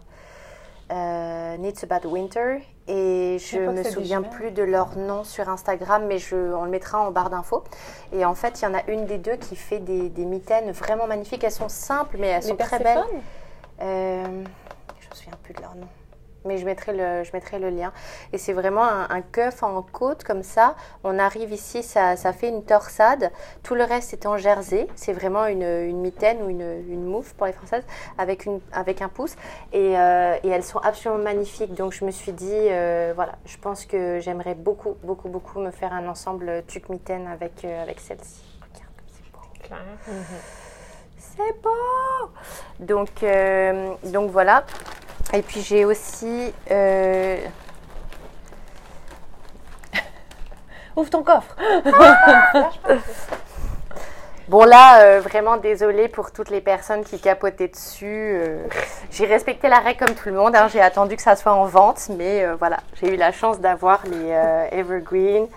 Euh, 0.92 1.58
Needs 1.58 1.84
About 1.84 2.08
Winter. 2.10 2.58
Et 2.88 3.38
je 3.40 3.58
que 3.58 3.72
me 3.72 3.84
souviens 3.84 4.22
plus 4.22 4.52
de 4.52 4.62
leur 4.62 4.96
nom 4.96 5.24
sur 5.24 5.50
Instagram 5.50 6.06
mais 6.06 6.20
je, 6.20 6.36
on 6.36 6.66
le 6.66 6.70
mettra 6.70 7.00
en 7.00 7.10
barre 7.10 7.32
d'infos. 7.32 7.64
Et 8.14 8.24
en 8.24 8.36
fait 8.36 8.62
il 8.62 8.66
y 8.66 8.68
en 8.68 8.76
a 8.76 8.84
une 8.88 9.06
des 9.06 9.18
deux 9.18 9.36
qui 9.36 9.56
fait 9.56 9.80
des, 9.80 10.10
des 10.10 10.26
mitaines 10.26 10.72
vraiment 10.72 11.08
magnifiques. 11.08 11.44
Elles 11.44 11.52
sont 11.52 11.70
simples 11.70 12.18
mais 12.20 12.28
elles 12.28 12.44
Les 12.44 12.50
sont 12.50 12.56
très 12.56 12.78
belles. 12.78 13.04
Euh, 13.82 14.44
je 15.00 15.10
me 15.10 15.16
souviens 15.16 15.38
plus 15.42 15.56
de 15.56 15.62
leur 15.62 15.74
nom. 15.74 15.88
Mais 16.46 16.58
je 16.58 16.66
mettrai 16.66 16.94
le, 16.94 17.24
je 17.24 17.32
mettrai 17.34 17.60
le 17.60 17.70
lien. 17.70 17.92
Et 18.32 18.38
c'est 18.38 18.54
vraiment 18.54 18.84
un, 18.84 19.08
un 19.10 19.22
cuff 19.22 19.64
en 19.64 19.82
côte 19.82 20.24
comme 20.24 20.44
ça. 20.44 20.76
On 21.04 21.20
arrive 21.20 21.52
ici, 21.52 21.84
ça, 21.84 22.16
ça 22.16 22.34
fait 22.34 22.50
une 22.50 22.64
torsade. 22.64 23.32
Tout 23.64 23.76
le 23.76 23.84
reste 23.84 24.14
est 24.14 24.26
en 24.26 24.38
jersey. 24.38 24.88
C'est 24.96 25.14
vraiment 25.14 25.46
une, 25.48 25.64
une 25.64 26.00
mitaine 26.00 26.42
ou 26.44 26.50
une, 26.50 26.84
une 26.88 27.04
mouffe 27.04 27.34
pour 27.34 27.48
les 27.48 27.54
Françaises 27.54 27.84
avec, 28.18 28.46
une, 28.46 28.62
avec 28.72 29.02
un 29.02 29.10
pouce. 29.10 29.36
Et, 29.74 29.98
euh, 29.98 30.38
et 30.44 30.50
elles 30.50 30.64
sont 30.64 30.80
absolument 30.80 31.22
magnifiques. 31.24 31.74
Donc 31.74 31.94
je 31.94 32.06
me 32.06 32.12
suis 32.12 32.32
dit, 32.32 32.52
euh, 32.54 33.14
voilà, 33.16 33.34
je 33.46 33.58
pense 33.58 33.86
que 33.86 34.20
j'aimerais 34.20 34.56
beaucoup, 34.56 34.98
beaucoup, 35.04 35.30
beaucoup 35.30 35.60
me 35.60 35.72
faire 35.72 35.94
un 35.94 36.08
ensemble 36.08 36.64
tuque 36.68 36.90
mitaine 36.90 37.28
avec, 37.28 37.66
euh, 37.66 37.82
avec 37.84 38.00
celle-ci. 38.00 38.44
Regarde 38.62 38.94
comme 38.96 39.08
c'est 39.12 39.32
beau. 39.32 39.42
C'est 41.18 41.62
beau 41.62 42.30
Donc, 42.80 44.12
donc 44.12 44.32
voilà. 44.32 44.64
Et 45.36 45.42
puis 45.42 45.62
j'ai 45.62 45.84
aussi... 45.84 46.54
euh, 46.72 47.38
Ouvre 50.96 51.10
ton 51.10 51.24
coffre. 51.24 51.54
Bon 54.48 54.64
là, 54.64 55.02
euh, 55.02 55.20
vraiment 55.20 55.58
désolée 55.58 56.08
pour 56.08 56.32
toutes 56.32 56.50
les 56.50 56.62
personnes 56.62 57.04
qui 57.04 57.20
capotaient 57.20 57.68
dessus. 57.68 58.06
euh, 58.06 58.64
j'ai 59.12 59.26
respecté 59.26 59.68
la 59.68 59.80
règle 59.80 60.06
comme 60.06 60.16
tout 60.16 60.30
le 60.30 60.36
monde. 60.36 60.56
hein, 60.56 60.70
j'ai 60.72 60.80
attendu 60.82 61.18
que 61.18 61.22
ça 61.22 61.36
soit 61.36 61.52
en 61.52 61.66
vente, 61.66 62.08
mais 62.18 62.46
voilà, 62.58 62.78
j'ai 63.02 63.14
eu 63.14 63.18
la 63.18 63.34
chance 63.34 63.60
d'avoir 63.60 64.04
les 64.06 64.30
Evergreen 64.72 65.48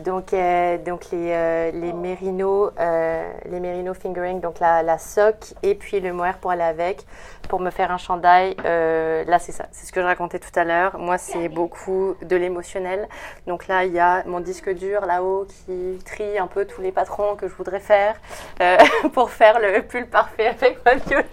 Donc, 0.00 0.32
euh, 0.32 0.78
donc 0.78 1.10
les, 1.12 1.32
euh, 1.32 1.70
les 1.72 1.92
mérinos, 1.92 2.72
euh, 2.78 3.30
les 3.44 3.60
mérinos 3.60 3.96
fingering, 3.96 4.40
donc 4.40 4.58
la, 4.60 4.82
la 4.82 4.98
soque 4.98 5.54
et 5.62 5.74
puis 5.74 6.00
le 6.00 6.12
mohair 6.12 6.38
pour 6.38 6.50
aller 6.50 6.62
avec, 6.62 7.04
pour 7.48 7.60
me 7.60 7.70
faire 7.70 7.90
un 7.90 7.98
chandail. 7.98 8.56
Euh, 8.64 9.24
là, 9.24 9.38
c'est 9.38 9.52
ça, 9.52 9.66
c'est 9.72 9.86
ce 9.86 9.92
que 9.92 10.00
je 10.00 10.06
racontais 10.06 10.38
tout 10.38 10.56
à 10.58 10.64
l'heure. 10.64 10.98
Moi, 10.98 11.18
c'est 11.18 11.48
beaucoup 11.48 12.16
de 12.22 12.36
l'émotionnel. 12.36 13.08
Donc 13.46 13.68
là, 13.68 13.84
il 13.84 13.92
y 13.92 13.98
a 13.98 14.24
mon 14.26 14.40
disque 14.40 14.70
dur 14.70 15.06
là-haut 15.06 15.46
qui 15.46 15.98
trie 16.04 16.38
un 16.38 16.46
peu 16.46 16.64
tous 16.64 16.80
les 16.80 16.92
patrons 16.92 17.36
que 17.36 17.48
je 17.48 17.54
voudrais 17.54 17.80
faire 17.80 18.16
pour 19.12 19.30
faire 19.30 19.58
le 19.60 19.82
pull 19.82 20.06
parfait 20.06 20.48
avec 20.48 20.84
ma 20.84 20.94
viola. 20.94 21.24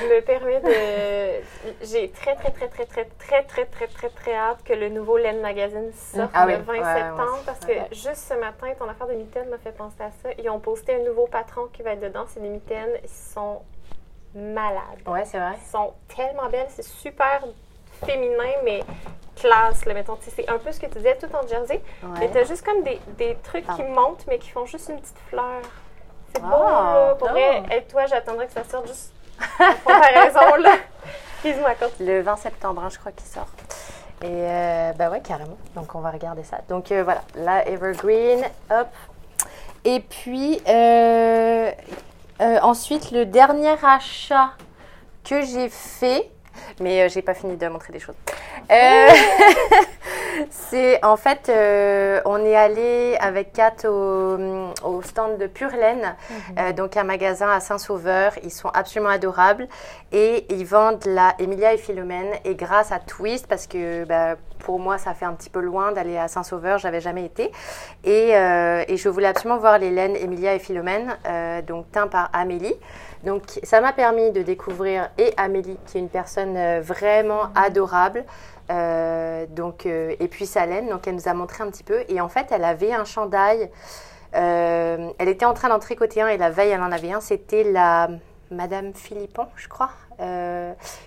Je 0.00 0.14
me 0.14 0.20
permets 0.20 0.60
de. 0.60 1.44
J'ai 1.82 2.10
très, 2.10 2.34
très, 2.36 2.50
très, 2.50 2.68
très, 2.68 2.86
très, 2.86 3.04
très, 3.04 3.42
très, 3.44 3.64
très, 3.64 3.86
très, 3.86 4.08
très 4.10 4.34
hâte 4.34 4.58
que 4.64 4.72
le 4.72 4.88
nouveau 4.88 5.16
Len 5.18 5.40
Magazine 5.40 5.90
sorte 5.92 6.30
Ah 6.34 6.46
le 6.46 6.54
oui, 6.54 6.60
20 6.66 6.72
ouais, 6.72 7.00
septembre 7.00 7.42
parce 7.44 7.60
que 7.60 7.72
juste 7.96 8.28
ce 8.28 8.34
matin, 8.34 8.68
ton 8.78 8.88
affaire 8.88 9.06
de 9.06 9.14
mitaines 9.14 9.48
m'a 9.48 9.58
fait 9.58 9.72
penser 9.72 10.00
à 10.02 10.10
ça. 10.22 10.28
Ils 10.38 10.48
ont 10.50 10.60
posté 10.60 10.94
un 10.94 11.04
nouveau 11.04 11.26
patron 11.26 11.66
qui 11.72 11.82
va 11.82 11.92
être 11.92 12.00
dedans. 12.00 12.24
C'est 12.28 12.40
des 12.40 12.48
mitaines. 12.48 12.90
Ils 13.02 13.08
sont 13.08 13.62
malades. 14.34 15.00
Ouais, 15.06 15.24
c'est 15.24 15.38
vrai. 15.38 15.54
Ils 15.60 15.70
sont 15.70 15.92
tellement 16.14 16.48
belles. 16.48 16.66
C'est 16.68 16.84
super 16.84 17.42
féminin, 18.04 18.52
mais 18.64 18.80
classe, 19.36 19.84
là, 19.86 19.94
mettons. 19.94 20.16
Tu 20.16 20.24
sais, 20.26 20.30
C'est 20.36 20.48
un 20.48 20.58
peu 20.58 20.70
ce 20.72 20.80
que 20.80 20.86
tu 20.86 20.98
disais, 20.98 21.16
tout 21.16 21.28
en 21.34 21.46
jersey. 21.46 21.82
Mais 22.02 22.20
Ouais. 22.20 22.30
t'as 22.32 22.44
juste 22.44 22.64
comme 22.64 22.82
des, 22.82 23.00
des 23.18 23.36
trucs 23.42 23.64
qui 23.64 23.82
Ah. 23.82 23.88
montent, 23.88 24.26
mais 24.28 24.38
qui 24.38 24.50
font 24.50 24.66
juste 24.66 24.88
une 24.88 25.00
petite 25.00 25.18
fleur. 25.28 25.62
C'est 26.34 26.42
beau, 26.42 26.48
là. 26.50 27.14
Pour 27.18 27.28
vrai, 27.30 27.62
et 27.72 27.82
toi, 27.84 28.06
j'attendrai 28.06 28.46
que 28.46 28.52
ça 28.52 28.64
sorte 28.64 28.86
juste 28.88 29.12
en 29.60 29.72
comparaison, 29.84 30.54
là. 30.56 30.76
Excuse-moi. 31.44 31.70
Le 32.00 32.20
20 32.22 32.36
septembre, 32.36 32.82
hein, 32.84 32.88
je 32.90 32.98
crois 32.98 33.12
qu'il 33.12 33.26
sort. 33.26 33.46
Et 34.22 34.28
euh, 34.28 34.92
bah 34.94 35.10
ouais, 35.10 35.20
carrément. 35.20 35.58
Donc 35.74 35.94
on 35.94 36.00
va 36.00 36.10
regarder 36.10 36.42
ça. 36.42 36.60
Donc 36.68 36.90
euh, 36.90 37.04
voilà, 37.04 37.22
là 37.34 37.68
Evergreen, 37.68 38.44
hop. 38.70 38.88
Et 39.84 40.00
puis 40.00 40.60
euh, 40.68 41.70
ensuite 42.40 43.10
le 43.10 43.26
dernier 43.26 43.76
achat 43.84 44.50
que 45.22 45.42
j'ai 45.42 45.68
fait, 45.68 46.30
mais 46.80 47.02
euh, 47.02 47.08
j'ai 47.08 47.22
pas 47.22 47.34
fini 47.34 47.56
de 47.56 47.68
montrer 47.68 47.92
des 47.92 48.00
choses. 48.00 48.16
Euh, 48.70 49.08
c'est 50.50 51.04
en 51.04 51.16
fait, 51.16 51.48
euh, 51.48 52.20
on 52.24 52.38
est 52.44 52.56
allé 52.56 53.16
avec 53.20 53.52
Kat 53.52 53.88
au, 53.88 54.36
au 54.84 55.02
stand 55.02 55.38
de 55.38 55.46
Pure 55.46 55.70
Laine, 55.70 56.14
euh, 56.58 56.72
donc 56.72 56.96
un 56.96 57.04
magasin 57.04 57.50
à 57.50 57.60
Saint-Sauveur. 57.60 58.32
Ils 58.42 58.50
sont 58.50 58.68
absolument 58.68 59.10
adorables 59.10 59.68
et 60.12 60.46
ils 60.50 60.66
vendent 60.66 61.04
la 61.06 61.34
Emilia 61.38 61.74
et 61.74 61.78
Philomène. 61.78 62.32
Et 62.44 62.54
grâce 62.54 62.92
à 62.92 62.98
Twist, 62.98 63.46
parce 63.46 63.66
que 63.66 64.04
bah, 64.04 64.36
pour 64.58 64.78
moi 64.78 64.98
ça 64.98 65.14
fait 65.14 65.26
un 65.26 65.34
petit 65.34 65.50
peu 65.50 65.60
loin 65.60 65.92
d'aller 65.92 66.16
à 66.16 66.28
Saint-Sauveur, 66.28 66.78
j'avais 66.78 67.00
jamais 67.00 67.24
été. 67.24 67.52
Et, 68.04 68.36
euh, 68.36 68.84
et 68.88 68.96
je 68.96 69.08
voulais 69.08 69.28
absolument 69.28 69.58
voir 69.58 69.78
les 69.78 69.90
laines 69.90 70.16
Emilia 70.16 70.54
et 70.54 70.58
Philomène, 70.58 71.16
donc 71.66 71.90
teint 71.92 72.08
par 72.08 72.30
Amélie. 72.32 72.74
Donc 73.26 73.42
ça 73.64 73.80
m'a 73.80 73.92
permis 73.92 74.30
de 74.30 74.42
découvrir 74.42 75.10
et 75.18 75.34
Amélie, 75.36 75.76
qui 75.86 75.98
est 75.98 76.00
une 76.00 76.08
personne 76.08 76.56
euh, 76.56 76.80
vraiment 76.80 77.48
adorable. 77.56 78.24
Euh, 78.70 79.46
donc, 79.48 79.84
euh, 79.84 80.14
et 80.18 80.28
puis 80.28 80.46
Salène, 80.46 80.88
donc 80.88 81.06
elle 81.06 81.16
nous 81.16 81.28
a 81.28 81.34
montré 81.34 81.64
un 81.64 81.70
petit 81.70 81.82
peu. 81.82 82.04
Et 82.08 82.20
en 82.20 82.28
fait, 82.28 82.46
elle 82.52 82.64
avait 82.64 82.92
un 82.92 83.04
chandail. 83.04 83.68
euh, 84.34 85.10
elle 85.18 85.28
était 85.28 85.44
en 85.44 85.54
train 85.54 85.68
d'en 85.68 85.80
tricoter 85.80 86.22
un 86.22 86.28
et 86.28 86.36
la 86.36 86.50
veille, 86.50 86.70
elle 86.70 86.80
en 86.80 86.92
avait 86.92 87.12
un. 87.12 87.20
C'était 87.20 87.64
la 87.64 88.08
Madame 88.52 88.94
Philippon, 88.94 89.46
je 89.56 89.68
crois. 89.68 89.90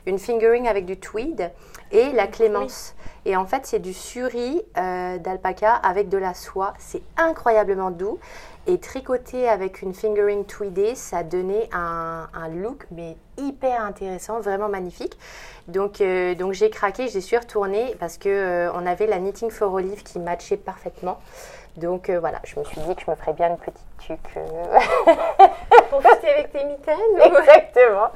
Une 0.05 0.19
fingering 0.19 0.67
avec 0.67 0.85
du 0.85 0.99
tweed 0.99 1.51
et 1.91 2.11
la 2.11 2.27
clémence. 2.27 2.95
Et 3.25 3.35
en 3.35 3.45
fait, 3.45 3.65
c'est 3.65 3.79
du 3.79 3.93
suri 3.93 4.61
d'alpaca 4.75 5.73
avec 5.73 6.09
de 6.09 6.17
la 6.17 6.33
soie. 6.33 6.73
C'est 6.77 7.01
incroyablement 7.17 7.91
doux. 7.91 8.19
Et 8.69 8.77
tricoté 8.77 9.49
avec 9.49 9.81
une 9.81 9.95
fingering 9.95 10.45
tweedée, 10.45 10.93
ça 10.93 11.23
donnait 11.23 11.67
un, 11.73 12.27
look 12.53 12.85
mais 12.91 13.17
hyper 13.35 13.83
intéressant, 13.83 14.41
vraiment 14.41 14.69
magnifique. 14.69 15.17
Donc, 15.67 16.01
euh, 16.01 16.35
donc 16.35 16.53
j'ai 16.53 16.69
craqué, 16.69 17.07
j'y 17.07 17.19
suis 17.19 17.35
retournée 17.35 17.95
parce 17.99 18.19
que 18.19 18.29
euh, 18.29 18.71
on 18.73 18.85
avait 18.85 19.07
la 19.07 19.17
knitting 19.17 19.49
for 19.49 19.73
olive 19.73 20.03
qui 20.03 20.19
matchait 20.19 20.55
parfaitement. 20.55 21.19
Donc 21.77 22.09
euh, 22.09 22.19
voilà, 22.19 22.39
je 22.43 22.59
me 22.59 22.65
suis 22.65 22.81
dit 22.81 22.95
que 22.95 23.01
je 23.05 23.09
me 23.11 23.15
ferais 23.15 23.33
bien 23.33 23.49
une 23.49 23.57
petite 23.57 23.77
tuque. 23.99 24.37
euh, 24.37 24.79
Pour 25.89 26.01
fitter 26.01 26.29
avec 26.29 26.51
tes 26.51 26.63
mitaines 26.65 26.97
ou... 27.15 27.21
Exactement. 27.21 28.09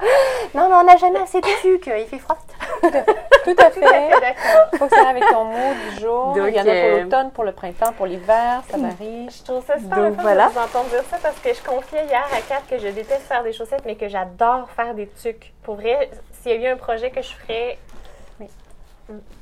Non, 0.54 0.68
mais 0.68 0.74
on 0.76 0.84
n'a 0.84 0.96
jamais 0.96 1.20
assez 1.20 1.40
de 1.40 1.60
tuque, 1.62 1.86
il 1.96 2.06
fait 2.06 2.18
froid. 2.18 2.36
Tout 2.82 3.56
à 3.58 3.70
fait. 3.70 3.80
D'accord. 3.80 4.78
faut 4.78 4.86
que 4.86 4.94
ça 4.94 5.00
aille 5.02 5.08
avec 5.08 5.24
ton 5.30 5.44
mood 5.44 5.76
du 5.94 6.00
jour. 6.00 6.34
Donc, 6.34 6.48
Il 6.48 6.54
y 6.54 6.58
en 6.58 6.62
a 6.62 6.64
pour 6.64 6.72
euh, 6.72 7.02
l'automne, 7.02 7.30
pour 7.30 7.44
le 7.44 7.52
printemps, 7.52 7.92
pour 7.92 8.06
l'hiver, 8.06 8.62
ça 8.70 8.76
varie. 8.76 9.28
Je 9.30 9.42
trouve 9.44 9.64
ça 9.64 9.78
super 9.78 9.96
Donc, 9.96 10.20
voilà. 10.20 10.48
de 10.48 10.52
vous 10.52 10.58
entendre 10.58 10.88
dire 10.90 11.04
ça 11.10 11.16
parce 11.22 11.38
que 11.40 11.54
je 11.54 11.62
confiais 11.62 12.04
hier 12.04 12.24
à 12.36 12.40
Kat 12.42 12.62
que 12.68 12.78
je 12.78 12.88
déteste 12.88 13.22
faire 13.22 13.42
des 13.42 13.52
chaussettes, 13.52 13.82
mais 13.86 13.96
que 13.96 14.08
j'adore 14.08 14.68
faire 14.76 14.94
des 14.94 15.08
tucs. 15.08 15.52
Pour 15.62 15.76
vrai, 15.76 16.10
s'il 16.42 16.52
y 16.52 16.54
a 16.66 16.68
eu 16.70 16.72
un 16.72 16.76
projet 16.76 17.10
que 17.10 17.22
je 17.22 17.30
ferais 17.32 17.78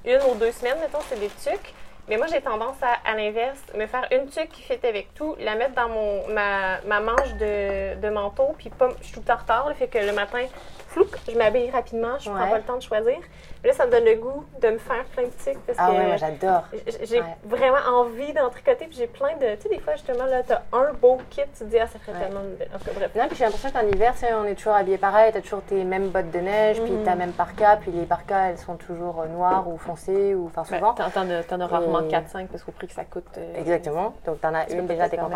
une 0.05 0.21
ou 0.31 0.35
deux 0.35 0.53
semaines, 0.53 0.79
mettons, 0.81 0.99
c'est 1.09 1.19
des 1.19 1.29
tucs. 1.29 1.75
Mais 2.09 2.17
moi, 2.17 2.27
j'ai 2.27 2.41
tendance 2.41 2.77
à, 2.83 3.11
à 3.11 3.15
l'inverse, 3.15 3.61
me 3.77 3.87
faire 3.87 4.07
une 4.11 4.29
tuque 4.29 4.49
qui 4.51 4.63
fait 4.63 4.85
avec 4.85 5.15
tout, 5.15 5.37
la 5.39 5.55
mettre 5.55 5.75
dans 5.75 5.89
mon, 5.89 6.27
ma, 6.29 6.81
ma 6.83 7.01
manche 7.01 7.33
de, 7.35 7.95
de 8.01 8.09
manteau, 8.11 8.55
puis 8.59 8.71
pas, 8.71 8.89
je 9.01 9.07
suis 9.07 9.21
tout 9.21 9.31
en 9.31 9.37
retard, 9.37 9.69
le 9.69 9.75
fait 9.75 9.87
que 9.87 9.99
le 9.99 10.13
matin, 10.13 10.45
flouc, 10.89 11.09
je 11.31 11.39
m'habille 11.39 11.71
rapidement, 11.71 12.19
je 12.19 12.29
prends 12.29 12.49
pas 12.49 12.59
le 12.59 12.65
temps 12.65 12.77
de 12.77 12.83
choisir. 12.83 13.19
Là, 13.65 13.73
ça 13.73 13.87
me 13.87 13.93
donne 13.93 14.05
le 14.05 14.17
goût 14.17 14.45
de 14.61 14.71
me 14.71 14.79
faire 14.79 15.05
plein 15.13 15.23
de 15.23 15.29
tucs 15.29 15.59
parce 15.67 15.79
Ah 15.81 15.87
que 15.89 15.93
ouais, 15.97 16.07
moi 16.09 16.17
j'adore. 16.17 16.65
J'ai 17.05 17.21
Ouais. 17.21 17.37
vraiment 17.45 17.79
envie 18.01 18.33
d'en 18.33 18.51
tricoter, 18.51 18.87
puis 18.87 18.97
j'ai 18.99 19.07
plein 19.07 19.37
de. 19.37 19.55
Tu 19.55 19.63
sais, 19.63 19.69
des 19.69 19.79
fois, 19.79 19.93
justement, 19.95 20.25
là, 20.25 20.43
t'as 20.45 20.63
un 20.73 20.93
beau 20.95 21.19
kit, 21.31 21.43
tu 21.57 21.59
te 21.61 21.65
dis, 21.71 21.79
ah, 21.79 21.87
ça 21.87 22.01
ferait 22.01 22.13
Ouais. 22.19 22.25
tellement 22.25 22.41
de. 22.41 22.57
En 22.75 22.79
tout 22.79 22.85
cas, 22.87 22.91
bref. 22.97 23.11
Non, 23.15 23.29
puis 23.29 23.37
j'ai 23.37 23.45
l'impression 23.45 23.71
qu'en 23.71 23.87
hiver, 23.87 24.13
tu 24.15 24.19
sais, 24.19 24.35
on 24.35 24.45
est 24.47 24.57
toujours 24.57 24.75
habillé 24.75 24.99
pareil, 24.99 25.31
t'as 25.33 25.41
toujours 25.43 25.63
tes 25.63 25.85
mêmes 25.85 26.09
bottes 26.09 26.33
de 26.33 26.41
neige, 26.41 26.81
puis 26.83 26.91
Mhm. 26.91 27.05
t'as 27.05 27.15
même 27.15 27.31
parka, 27.33 27.77
puis 27.77 27.93
les 27.93 28.05
parkas, 28.05 28.49
elles 28.51 28.59
sont 28.59 28.75
toujours 28.75 29.21
euh, 29.21 29.27
noires 29.29 29.69
ou 29.69 29.79
foncées, 29.79 30.35
ou 30.35 30.47
enfin 30.47 30.65
souvent. 30.65 30.93
T'en 30.95 31.61
as, 31.61 31.67
rarement 31.67 32.01
Et- 32.01 32.09
4-5 32.09 32.49
parce 32.49 32.65
qu'au 32.65 32.73
prix 32.73 32.89
que 32.89 32.95
ça 32.95 33.05
coûte. 33.05 33.27
euh, 33.39 33.55
Exactement. 33.61 34.15
Donc 34.27 34.41
t'en 34.41 34.55
as 34.55 34.69
une 34.73 34.87
déjà, 34.89 35.09
te 35.09 35.15
t'es 35.15 35.23
ouais. 35.23 35.29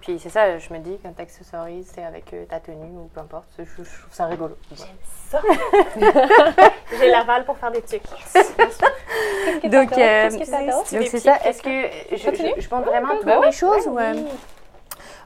Puis 0.00 0.20
c'est 0.20 0.28
ça, 0.28 0.58
je 0.58 0.72
me 0.72 0.78
dis, 0.78 0.98
quand 1.02 1.12
t'accessorises, 1.16 1.90
c'est 1.92 2.04
avec 2.04 2.32
euh, 2.34 2.44
ta 2.44 2.60
tenue 2.60 2.96
ou 2.98 3.10
peu 3.12 3.20
importe, 3.20 3.48
je, 3.58 3.64
je 3.64 3.74
trouve 3.74 4.12
ça 4.12 4.26
rigolo. 4.26 4.56
Ça. 5.28 5.40
j'ai 6.98 7.10
l'aval 7.10 7.44
pour 7.44 7.56
faire 7.58 7.63
des 7.70 7.82
tucs. 7.90 8.02
Donc, 9.64 9.92
euh, 9.92 9.96
Qu'est-ce 9.96 10.38
que 10.38 10.44
ça 10.44 10.58
t'offre? 10.58 10.94
donc 10.94 11.02
des 11.02 11.06
c'est 11.08 11.20
ça. 11.20 11.36
Est-ce 11.44 11.62
que 11.62 11.88
je, 12.12 12.16
je, 12.16 12.60
je 12.60 12.68
montre 12.74 12.86
vraiment 12.88 13.16
toutes 13.16 13.44
les 13.44 13.52
choses 13.52 13.86
ou 13.86 13.98
euh. 13.98 14.14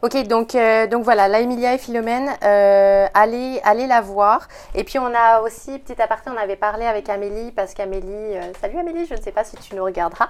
Ok, 0.00 0.16
donc, 0.28 0.54
euh, 0.54 0.86
donc 0.86 1.02
voilà, 1.02 1.26
la 1.26 1.40
Emilia 1.40 1.74
et 1.74 1.78
Philomène, 1.78 2.30
euh, 2.44 3.08
allez, 3.14 3.60
allez 3.64 3.88
la 3.88 4.00
voir. 4.00 4.46
Et 4.76 4.84
puis 4.84 4.96
on 5.00 5.12
a 5.12 5.40
aussi, 5.40 5.76
petit 5.80 6.00
aparté, 6.00 6.30
on 6.32 6.36
avait 6.36 6.54
parlé 6.54 6.86
avec 6.86 7.08
Amélie, 7.08 7.50
parce 7.50 7.74
qu'Amélie, 7.74 8.06
euh, 8.06 8.52
salut 8.60 8.78
Amélie, 8.78 9.06
je 9.06 9.14
ne 9.14 9.20
sais 9.20 9.32
pas 9.32 9.42
si 9.42 9.56
tu 9.56 9.74
nous 9.74 9.82
regarderas, 9.82 10.28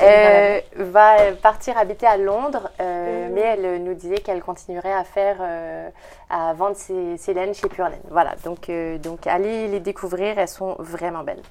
euh, 0.00 0.60
va 0.76 1.16
partir 1.42 1.76
habiter 1.78 2.06
à 2.06 2.16
Londres, 2.16 2.70
euh, 2.80 3.28
mais 3.32 3.40
elle 3.40 3.82
nous 3.82 3.94
disait 3.94 4.18
qu'elle 4.18 4.40
continuerait 4.40 4.92
à 4.92 5.02
faire, 5.02 5.38
à 6.30 6.52
vendre 6.54 6.76
ses, 6.76 7.16
ses 7.16 7.34
laines 7.34 7.54
chez 7.54 7.68
Pure 7.68 7.88
Laine. 7.88 7.98
Voilà, 8.10 8.34
donc, 8.44 8.70
donc 9.02 9.26
allez 9.26 9.66
les 9.66 9.80
découvrir, 9.80 10.38
elles 10.38 10.46
sont 10.46 10.76
vraiment 10.78 11.24
belles. 11.24 11.42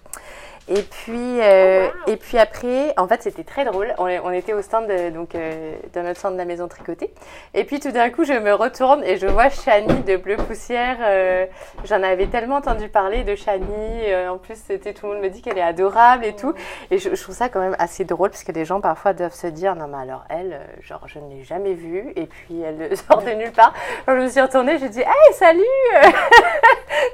Et 0.69 0.81
puis, 0.81 1.39
euh, 1.41 1.87
Oh, 1.87 1.97
wow. 2.07 2.13
et 2.13 2.17
puis 2.17 2.37
après, 2.37 2.93
en 2.97 3.07
fait, 3.07 3.21
c'était 3.23 3.43
très 3.43 3.63
drôle. 3.65 3.93
On, 3.97 4.05
on 4.23 4.31
était 4.31 4.53
au 4.53 4.61
stand, 4.61 4.87
de, 4.87 5.09
donc, 5.11 5.33
euh, 5.35 5.73
dans 5.93 6.03
notre 6.03 6.19
stand 6.19 6.33
de 6.33 6.37
la 6.37 6.45
maison 6.45 6.67
tricotée. 6.67 7.13
Et 7.53 7.63
puis 7.63 7.79
tout 7.79 7.91
d'un 7.91 8.09
coup, 8.09 8.25
je 8.25 8.33
me 8.33 8.53
retourne 8.53 9.03
et 9.03 9.17
je 9.17 9.27
vois 9.27 9.49
Chani 9.49 10.01
de 10.03 10.17
Bleu 10.17 10.35
Poussière. 10.37 10.97
euh, 11.01 11.45
J'en 11.85 12.03
avais 12.03 12.25
tellement 12.27 12.55
entendu 12.57 12.89
parler 12.89 13.23
de 13.23 13.35
Chani. 13.35 13.63
euh, 14.09 14.29
en 14.29 14.37
plus, 14.37 14.55
c'était 14.57 14.93
tout 14.93 15.07
le 15.07 15.13
monde 15.13 15.23
me 15.23 15.29
dit 15.29 15.41
qu'elle 15.41 15.57
est 15.57 15.61
adorable 15.61 16.25
et 16.25 16.35
tout. 16.35 16.53
Et 16.91 16.97
je, 16.97 17.15
je 17.15 17.21
trouve 17.23 17.35
ça 17.35 17.47
quand 17.49 17.59
même 17.61 17.75
assez 17.79 18.03
drôle 18.03 18.29
parce 18.29 18.43
que 18.43 18.51
les 18.51 18.65
gens 18.65 18.81
parfois 18.81 19.13
doivent 19.13 19.33
se 19.33 19.47
dire 19.47 19.75
non 19.75 19.87
mais 19.87 19.97
alors 20.01 20.25
elle, 20.29 20.53
euh, 20.53 20.81
genre 20.81 21.01
je 21.07 21.19
ne 21.19 21.29
l'ai 21.29 21.43
jamais 21.43 21.73
vue 21.73 22.11
et 22.15 22.25
puis 22.25 22.61
elle 22.61 22.95
sort 23.09 23.21
de 23.23 23.29
nulle 23.31 23.51
part. 23.51 23.73
Alors, 24.05 24.19
je 24.19 24.25
me 24.25 24.29
suis 24.29 24.41
retournée, 24.41 24.77
j'ai 24.79 24.89
dit 24.89 25.01
hey 25.01 25.33
salut. 25.33 25.61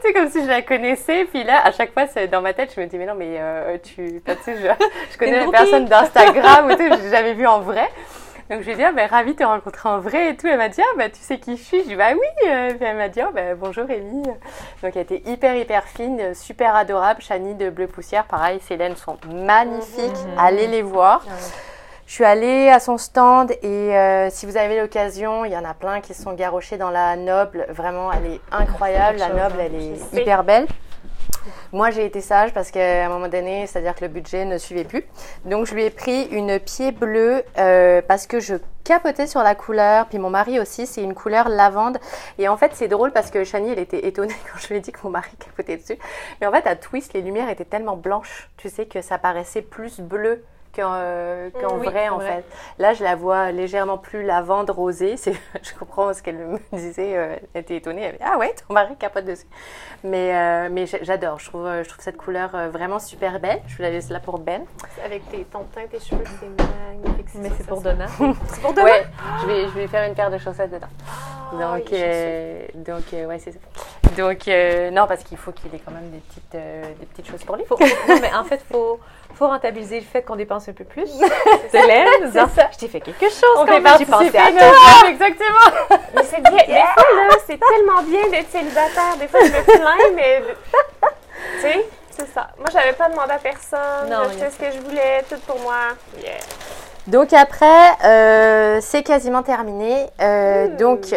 C'est 0.01 0.13
comme 0.13 0.29
si 0.29 0.41
je 0.43 0.47
la 0.47 0.61
connaissais. 0.61 1.25
Puis 1.25 1.43
là, 1.43 1.61
à 1.65 1.71
chaque 1.71 1.93
fois, 1.93 2.05
dans 2.27 2.41
ma 2.41 2.53
tête, 2.53 2.73
je 2.75 2.81
me 2.81 2.85
dis 2.87 2.97
mais 2.97 3.05
non 3.05 3.15
mais 3.15 3.39
euh, 3.43 3.77
tu, 3.77 4.21
tu 4.25 4.33
sais, 4.43 4.55
je, 4.57 4.67
je 5.11 5.17
connais 5.17 5.45
les 5.45 5.51
personnes 5.51 5.85
d'Instagram 5.85 6.67
ou 6.67 6.75
tout, 6.75 6.83
je 6.83 7.03
l'ai 7.03 7.09
jamais 7.09 7.33
vue 7.33 7.47
en 7.47 7.59
vrai. 7.59 7.89
Donc 8.49 8.59
je 8.59 8.65
lui 8.65 8.73
ai 8.73 8.75
dit, 8.75 8.83
ah, 8.83 8.91
ben, 8.91 9.07
ravie 9.09 9.33
de 9.33 9.37
te 9.37 9.43
rencontrer 9.43 9.87
en 9.87 9.99
vrai 9.99 10.29
et 10.31 10.35
tout. 10.35 10.47
Elle 10.47 10.57
m'a 10.57 10.67
dit, 10.69 10.81
ah, 10.81 10.97
bah, 10.97 11.09
tu 11.09 11.19
sais 11.19 11.37
qui 11.39 11.55
je 11.55 11.63
suis? 11.63 11.83
Je 11.83 11.85
lui 11.85 11.93
ai 11.93 11.95
dit, 11.95 11.95
bah 11.95 12.11
oui. 12.11 12.49
Euh, 12.49 12.73
Puis 12.73 12.85
elle 12.85 12.97
m'a 12.97 13.07
dit, 13.07 13.21
oh, 13.25 13.31
bah, 13.33 13.55
bonjour 13.55 13.89
Ellie. 13.89 14.23
Donc 14.83 14.95
elle 14.95 15.01
était 15.01 15.23
hyper, 15.25 15.55
hyper 15.55 15.83
fine, 15.85 16.33
super 16.33 16.75
adorable. 16.75 17.21
Chani 17.21 17.55
de 17.55 17.69
Bleu 17.69 17.87
Poussière, 17.87 18.25
pareil, 18.25 18.59
ses 18.67 18.75
laines 18.75 18.97
sont 18.97 19.17
magnifiques. 19.33 20.11
Allez 20.37 20.67
les 20.67 20.81
voir. 20.81 21.23
Je 22.05 22.13
suis 22.13 22.25
allée 22.25 22.69
à 22.69 22.81
son 22.81 22.97
stand 22.97 23.51
et 23.63 23.65
euh, 23.65 24.29
si 24.29 24.45
vous 24.45 24.57
avez 24.57 24.79
l'occasion, 24.79 25.45
il 25.45 25.53
y 25.53 25.57
en 25.57 25.63
a 25.63 25.73
plein 25.73 26.01
qui 26.01 26.13
sont 26.13 26.33
garochés 26.33 26.77
dans 26.77 26.91
la 26.91 27.15
Noble. 27.15 27.65
Vraiment, 27.69 28.11
elle 28.11 28.33
est 28.33 28.41
incroyable. 28.51 29.19
La 29.19 29.29
Noble, 29.29 29.55
elle 29.61 29.73
est 29.73 29.95
sais. 29.95 30.21
hyper 30.21 30.43
belle. 30.43 30.67
Moi, 31.71 31.91
j'ai 31.91 32.05
été 32.05 32.21
sage 32.21 32.53
parce 32.53 32.71
qu'à 32.71 33.05
un 33.05 33.09
moment 33.09 33.27
donné, 33.27 33.67
c'est-à-dire 33.67 33.95
que 33.95 34.05
le 34.05 34.09
budget 34.09 34.45
ne 34.45 34.57
suivait 34.57 34.83
plus. 34.83 35.03
Donc, 35.45 35.65
je 35.65 35.73
lui 35.73 35.83
ai 35.83 35.89
pris 35.89 36.23
une 36.25 36.59
pied 36.59 36.91
bleue 36.91 37.43
euh, 37.57 38.01
parce 38.07 38.27
que 38.27 38.39
je 38.39 38.55
capotais 38.83 39.27
sur 39.27 39.41
la 39.41 39.55
couleur. 39.55 40.07
Puis 40.07 40.19
mon 40.19 40.29
mari 40.29 40.59
aussi, 40.59 40.85
c'est 40.85 41.01
une 41.01 41.13
couleur 41.13 41.49
lavande. 41.49 41.97
Et 42.37 42.47
en 42.47 42.57
fait, 42.57 42.71
c'est 42.73 42.87
drôle 42.87 43.11
parce 43.11 43.31
que 43.31 43.43
Shani, 43.43 43.71
elle 43.71 43.79
était 43.79 44.05
étonnée 44.07 44.35
quand 44.51 44.59
je 44.59 44.67
lui 44.69 44.77
ai 44.77 44.79
dit 44.79 44.91
que 44.91 44.99
mon 45.03 45.09
mari 45.09 45.31
capotait 45.39 45.77
dessus. 45.77 45.97
Mais 46.41 46.47
en 46.47 46.51
fait, 46.51 46.67
à 46.67 46.75
Twist, 46.75 47.13
les 47.13 47.21
lumières 47.21 47.49
étaient 47.49 47.65
tellement 47.65 47.95
blanches, 47.95 48.49
tu 48.57 48.69
sais, 48.69 48.85
que 48.85 49.01
ça 49.01 49.17
paraissait 49.17 49.61
plus 49.61 49.99
bleu 49.99 50.43
qu'en 50.75 50.93
euh, 50.95 51.49
Oui, 51.79 51.85
vrai, 51.85 52.09
en 52.09 52.17
vrai. 52.17 52.27
fait. 52.37 52.45
Là, 52.81 52.93
je 52.93 53.03
la 53.03 53.15
vois 53.15 53.51
légèrement 53.51 53.97
plus 53.97 54.23
lavande 54.23 54.69
rosée. 54.69 55.15
Je 55.63 55.73
comprends 55.79 56.13
ce 56.13 56.21
qu'elle 56.23 56.37
me 56.37 56.59
disait. 56.73 57.15
euh, 57.17 57.35
elle 57.53 57.61
était 57.61 57.77
étonnée. 57.77 58.01
Elle 58.03 58.15
avait, 58.15 58.23
ah 58.23 58.37
ouais, 58.37 58.53
ton 58.67 58.73
mari 58.73 58.95
capote 58.97 59.25
dessus. 59.25 59.45
Mais, 60.03 60.35
euh, 60.35 60.69
mais 60.71 60.85
j'a- 60.85 61.03
j'adore. 61.03 61.39
Je 61.39 61.49
trouve, 61.49 61.67
je 61.83 61.87
trouve 61.87 62.03
cette 62.03 62.17
couleur 62.17 62.49
vraiment 62.71 62.99
super 62.99 63.39
belle. 63.39 63.61
Je 63.67 63.77
vous 63.77 63.83
la 63.83 63.89
laisse 63.91 64.09
là 64.09 64.19
pour 64.19 64.39
Ben. 64.39 64.63
Avec 65.05 65.29
tes, 65.29 65.43
ton 65.45 65.63
teint, 65.73 65.85
tes 65.89 65.99
cheveux, 65.99 66.23
c'est 66.39 66.47
magnifique. 66.49 67.12
Mais 67.35 67.49
c'est 67.57 67.65
pour. 67.67 67.81
Donna. 67.81 68.05
C'est 68.47 68.61
pour 68.61 68.73
demain? 68.73 68.85
Ouais, 68.85 69.05
je 69.41 69.45
vais, 69.47 69.63
je 69.63 69.71
vais 69.71 69.87
faire 69.87 70.07
une 70.07 70.15
paire 70.15 70.29
de 70.31 70.37
chaussettes 70.37 70.71
dedans. 70.71 70.87
Ah, 71.53 71.77
Donc, 71.77 71.91
il 71.91 71.97
euh, 71.99 72.65
donc 72.75 73.03
euh, 73.13 73.25
ouais, 73.25 73.39
c'est 73.39 73.51
ça. 73.51 73.59
Donc, 74.17 74.47
euh, 74.47 74.91
non, 74.91 75.05
parce 75.07 75.23
qu'il 75.23 75.37
faut 75.37 75.51
qu'il 75.51 75.73
ait 75.73 75.81
quand 75.83 75.91
même 75.91 76.09
des 76.11 76.19
petites, 76.19 76.51
des 76.99 77.05
petites 77.05 77.29
choses 77.29 77.43
pour 77.43 77.55
lui. 77.55 77.65
Faut- 77.65 77.77
non, 77.79 78.19
mais 78.21 78.33
en 78.33 78.43
fait, 78.43 78.61
faut, 78.71 78.99
faut 79.33 79.47
rentabiliser 79.47 79.99
le 79.99 80.05
fait 80.05 80.21
qu'on 80.21 80.35
dépense 80.35 80.67
un 80.69 80.73
peu 80.73 80.83
plus. 80.83 81.09
C'est 81.71 81.81
disant, 82.25 82.47
je 82.71 82.77
t'ai 82.77 82.87
fait 82.87 83.01
quelque 83.01 83.25
chose 83.29 83.57
On 83.57 83.65
quand 83.65 83.79
même, 83.79 83.97
j'ai 83.97 84.05
pensé 84.05 84.37
à 84.37 84.51
toi. 84.51 85.09
exactement. 85.09 85.99
Mais 86.15 86.23
c'est 86.23 86.41
bien. 86.41 86.51
Des 86.51 86.73
fois, 86.73 87.25
là, 87.27 87.35
c'est 87.45 87.59
tellement 87.59 88.03
bien 88.03 88.29
d'être 88.29 88.49
célibataire. 88.51 89.17
Des 89.19 89.27
fois, 89.27 89.39
je 89.41 89.51
me 89.51 89.63
plains, 89.63 90.11
mais. 90.15 90.43
Tu 91.55 91.61
sais, 91.61 91.85
c'est 92.11 92.27
ça. 92.27 92.49
Moi, 92.57 92.67
j'avais 92.71 92.93
pas 92.93 93.09
demandé 93.09 93.31
à 93.31 93.37
personne. 93.39 94.09
Non, 94.09 94.23
je 94.29 94.33
il 94.33 94.39
y 94.39 94.43
a 94.43 94.49
sais 94.49 94.51
ce 94.51 94.59
que 94.59 94.71
je 94.71 94.79
voulais, 94.81 95.23
tout 95.29 95.39
pour 95.47 95.59
moi. 95.59 95.93
Yeah. 96.21 96.33
Donc 97.07 97.33
après, 97.33 97.91
euh, 98.05 98.79
c'est 98.81 99.03
quasiment 99.03 99.43
terminé. 99.43 100.07
Euh, 100.21 100.67
Hmm. 100.67 100.77
Donc, 100.77 101.15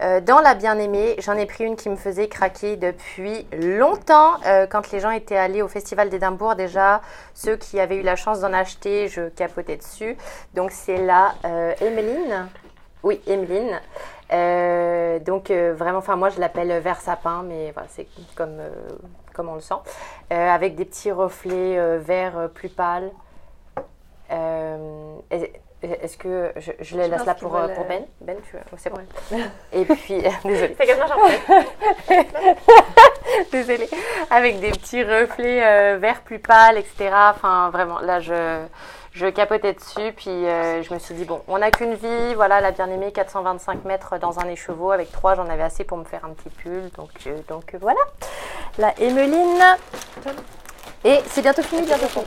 euh, 0.00 0.20
dans 0.20 0.40
la 0.40 0.54
bien-aimée, 0.54 1.16
j'en 1.18 1.34
ai 1.34 1.46
pris 1.46 1.64
une 1.64 1.74
qui 1.74 1.88
me 1.88 1.96
faisait 1.96 2.28
craquer 2.28 2.76
depuis 2.76 3.46
longtemps. 3.52 4.34
Quand 4.70 4.90
les 4.92 5.00
gens 5.00 5.10
étaient 5.10 5.36
allés 5.36 5.62
au 5.62 5.68
Festival 5.68 6.08
d'Édimbourg, 6.08 6.54
déjà, 6.54 7.00
ceux 7.34 7.56
qui 7.56 7.80
avaient 7.80 7.96
eu 7.96 8.02
la 8.02 8.16
chance 8.16 8.40
d'en 8.40 8.52
acheter, 8.52 9.08
je 9.08 9.28
capotais 9.28 9.76
dessus. 9.76 10.16
Donc, 10.54 10.70
c'est 10.70 10.98
la 10.98 11.34
Emeline. 11.80 12.48
Oui, 13.02 13.20
Emeline. 13.26 13.80
Euh, 14.32 15.18
donc, 15.20 15.50
euh, 15.50 15.74
vraiment, 15.76 15.98
enfin, 15.98 16.16
moi, 16.16 16.28
je 16.30 16.40
l'appelle 16.40 16.80
vert 16.80 17.00
sapin, 17.00 17.44
mais 17.46 17.70
voilà, 17.72 17.88
c'est 17.90 18.06
comme, 18.34 18.58
euh, 18.58 18.70
comme 19.32 19.48
on 19.48 19.54
le 19.54 19.60
sent. 19.60 19.74
Avec 20.30 20.74
des 20.74 20.84
petits 20.84 21.12
reflets 21.12 21.98
verts 21.98 22.48
plus 22.52 22.68
pâles. 22.68 23.10
Euh, 24.30 25.16
est- 25.30 25.52
Est-ce 25.82 26.16
que 26.16 26.52
je, 26.56 26.72
je 26.80 26.96
les 26.96 27.04
Je 27.04 27.10
laisse 27.10 27.24
là 27.26 27.34
pour, 27.34 27.54
euh, 27.54 27.68
pour 27.68 27.84
euh, 27.84 27.88
Ben? 27.88 28.04
Ben, 28.20 28.36
tu 28.48 28.56
veux 28.56 28.62
oh, 28.72 28.76
C'est 28.78 28.90
bon. 28.90 28.98
Et 29.72 29.84
puis, 29.84 30.22
désolée, 30.44 30.74
C'est 30.78 30.86
quasiment 30.86 31.06
désolée. 33.52 33.88
Avec 34.30 34.58
des 34.60 34.70
petits 34.70 35.04
reflets 35.04 35.62
euh, 35.64 35.98
verts 35.98 36.22
plus 36.22 36.38
pâles, 36.38 36.78
etc. 36.78 37.10
Enfin, 37.30 37.70
vraiment, 37.70 38.00
là, 38.00 38.20
je, 38.20 38.64
je 39.12 39.26
capotais 39.26 39.74
dessus. 39.74 40.12
Puis, 40.16 40.30
euh, 40.30 40.82
je 40.82 40.92
me 40.94 40.98
suis 40.98 41.14
dit, 41.14 41.24
bon, 41.24 41.42
on 41.46 41.58
n'a 41.58 41.70
qu'une 41.70 41.94
vie. 41.94 42.34
Voilà, 42.34 42.60
la 42.60 42.72
bien-aimée, 42.72 43.12
425 43.12 43.84
mètres 43.84 44.18
dans 44.18 44.40
un 44.40 44.48
écheveau. 44.48 44.90
Avec 44.92 45.12
trois, 45.12 45.34
j'en 45.34 45.48
avais 45.48 45.62
assez 45.62 45.84
pour 45.84 45.98
me 45.98 46.04
faire 46.04 46.24
un 46.24 46.30
petit 46.30 46.48
pull. 46.50 46.90
Donc, 46.96 47.10
euh, 47.26 47.36
donc 47.48 47.74
euh, 47.74 47.78
voilà. 47.80 48.00
La 48.78 48.92
Emeline. 48.98 49.62
Et 51.04 51.20
c'est 51.26 51.42
bientôt 51.42 51.62
fini, 51.62 51.82
bientôt 51.82 52.06
fini. 52.08 52.24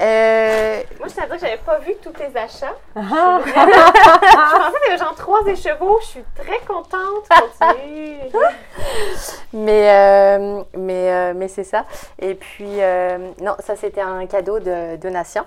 Euh, 0.00 0.82
Moi, 0.98 1.08
je 1.08 1.14
t'avoue 1.14 1.34
que 1.34 1.38
j'avais 1.40 1.56
pas 1.58 1.78
vu 1.78 1.94
tous 2.02 2.10
tes 2.10 2.36
achats. 2.36 2.74
je 2.96 3.00
pensais 3.00 3.52
qu'il 3.52 4.86
y 4.86 4.88
avait 4.88 4.98
genre 4.98 5.14
trois 5.14 5.46
écheveaux. 5.46 5.98
Je 6.00 6.06
suis 6.06 6.24
très 6.34 6.58
contente. 6.66 7.28
Continue. 7.28 8.18
Mais, 9.52 9.88
euh, 9.90 10.62
mais, 10.76 11.12
euh, 11.12 11.32
mais 11.36 11.46
c'est 11.46 11.62
ça. 11.64 11.84
Et 12.18 12.34
puis, 12.34 12.82
euh, 12.82 13.18
non, 13.40 13.54
ça 13.60 13.76
c'était 13.76 14.00
un 14.00 14.26
cadeau 14.26 14.58
de 14.58 14.96
donation 14.96 15.44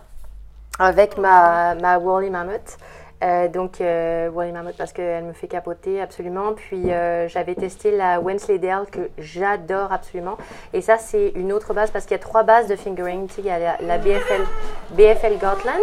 avec 0.80 1.18
ma, 1.18 1.76
ma 1.76 1.98
Wally 1.98 2.30
Mammoth. 2.30 2.78
Euh, 3.24 3.47
donc, 3.47 3.82
euh, 3.82 4.30
Wally 4.30 4.51
Mammoth 4.51 4.78
parce 4.78 4.93
qu'elle 4.93 5.24
me 5.24 5.34
fait 5.34 5.47
capoter 5.47 6.01
absolument. 6.01 6.53
Puis, 6.53 6.91
euh, 6.91 7.28
j'avais 7.28 7.55
testé 7.55 7.91
la 7.91 8.20
Wensleydale 8.20 8.86
que 8.91 9.09
j'adore 9.18 9.91
absolument. 9.91 10.38
Et 10.74 10.82
ça, 10.82 10.97
c'est 10.97 11.30
une 11.30 11.51
autre 11.51 11.74
base 11.74 11.89
parce 11.91 12.05
qu'il 12.05 12.15
y 12.15 12.20
a 12.20 12.24
trois 12.24 12.43
bases 12.43 12.68
de 12.68 12.76
fingering. 12.76 13.28
Il 13.39 13.45
y 13.45 13.49
a 13.49 13.59
la, 13.59 13.78
la 13.82 13.97
BFL, 13.97 14.43
BFL 14.91 15.38
Gotland. 15.39 15.82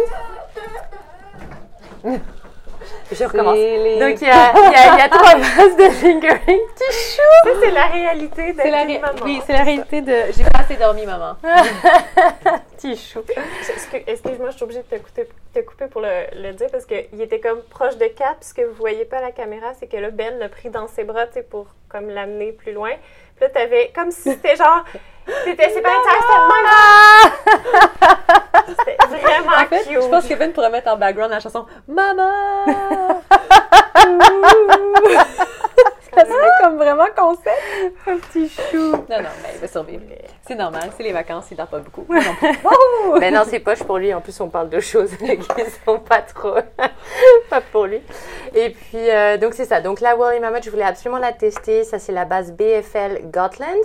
Je 3.11 3.23
recommence. 3.23 3.55
les- 3.55 3.99
Donc, 3.99 4.21
il 4.21 4.27
y 4.27 4.31
a, 4.31 4.51
il 4.55 4.71
y 4.71 4.75
a- 4.75 4.93
il 4.95 4.99
y 4.99 5.01
a 5.01 5.09
trois 5.17 5.35
bases 5.35 5.77
de 5.77 5.89
fingering. 5.89 6.59
Ça, 6.75 7.49
c'est 7.61 7.71
la 7.71 7.85
réalité 7.87 8.53
d'être 8.53 8.69
la, 8.69 8.83
ré- 8.83 8.99
maman. 8.99 9.19
oui, 9.23 9.41
c'est 9.45 9.53
la 9.53 9.63
réalité 9.63 10.01
de. 10.01 10.13
J'ai 10.35 10.43
pas 10.43 10.59
assez 10.59 10.75
dormi, 10.75 11.05
maman. 11.05 11.35
Petit 12.77 12.95
chou. 12.97 13.23
Excuse- 13.27 14.03
Excuse-moi, 14.07 14.49
je 14.51 14.55
suis 14.55 14.63
obligée 14.63 14.83
de 14.89 14.97
te 14.97 15.01
couper, 15.01 15.27
te 15.53 15.59
couper 15.59 15.87
pour 15.87 16.01
le, 16.01 16.09
le 16.35 16.53
dire 16.53 16.67
parce 16.71 16.85
qu'il 16.85 17.21
était 17.21 17.39
comme 17.39 17.61
proche 17.69 17.97
de 17.97 18.07
Cap. 18.07 18.37
Ce 18.41 18.53
que 18.53 18.61
vous 18.63 18.75
voyez 18.75 19.05
pas 19.05 19.17
à 19.17 19.21
la 19.21 19.31
caméra, 19.31 19.67
c'est 19.79 19.87
que 19.87 19.97
là, 19.97 20.09
Ben 20.09 20.37
l'a 20.39 20.49
pris 20.49 20.69
dans 20.69 20.87
ses 20.87 21.03
bras, 21.03 21.27
tu 21.27 21.33
sais, 21.33 21.43
pour 21.43 21.67
comme 21.89 22.09
l'amener 22.09 22.51
plus 22.51 22.73
loin. 22.73 22.91
Puis 23.35 23.45
là, 23.45 23.49
t'avais 23.49 23.91
comme 23.95 24.11
si 24.11 24.31
c'était 24.31 24.55
genre. 24.55 24.83
C'était 25.43 25.81
pas 25.81 25.89
intéressant, 25.89 26.39
c'était 28.67 28.97
vraiment 29.21 29.51
En 29.51 29.65
fait, 29.65 29.83
cute. 29.83 30.01
je 30.01 30.07
pense 30.07 30.27
que 30.27 30.35
Ben 30.35 30.53
pourrait 30.53 30.69
mettre 30.69 30.91
en 30.91 30.97
background 30.97 31.31
la 31.31 31.39
chanson 31.39 31.65
Maman! 31.87 33.21
Ça 36.15 36.25
serait 36.25 36.49
comme 36.63 36.77
vraiment 36.77 37.05
concept. 37.15 37.49
Un 38.07 38.17
petit 38.17 38.49
chou. 38.49 38.91
Non, 38.91 39.21
non, 39.21 39.29
mais 39.43 39.49
il 39.55 39.59
va 39.61 39.67
survivre. 39.67 40.03
C'est 40.47 40.55
normal, 40.55 40.89
c'est 40.95 41.03
les 41.03 41.11
vacances, 41.11 41.45
il 41.51 41.57
dort 41.57 41.67
pas 41.67 41.79
beaucoup. 41.79 42.05
Non. 42.09 43.17
Mais 43.19 43.31
non, 43.31 43.43
c'est 43.45 43.59
poche 43.59 43.83
pour 43.83 43.97
lui. 43.97 44.13
En 44.13 44.21
plus, 44.21 44.39
on 44.41 44.49
parle 44.49 44.69
de 44.69 44.79
choses 44.79 45.11
qui 45.17 45.37
sont 45.85 45.99
pas 45.99 46.21
trop. 46.21 46.55
pas 47.49 47.61
pour 47.71 47.85
lui. 47.85 48.01
Et 48.53 48.69
puis, 48.69 49.09
euh, 49.09 49.37
donc 49.37 49.53
c'est 49.53 49.65
ça. 49.65 49.81
Donc 49.81 50.01
la 50.01 50.15
Wally 50.15 50.39
Mammoth, 50.39 50.63
je 50.63 50.69
voulais 50.69 50.83
absolument 50.83 51.19
la 51.19 51.33
tester. 51.33 51.83
Ça, 51.83 51.99
c'est 51.99 52.11
la 52.11 52.25
base 52.25 52.51
BFL 52.53 53.21
Gotland. 53.31 53.75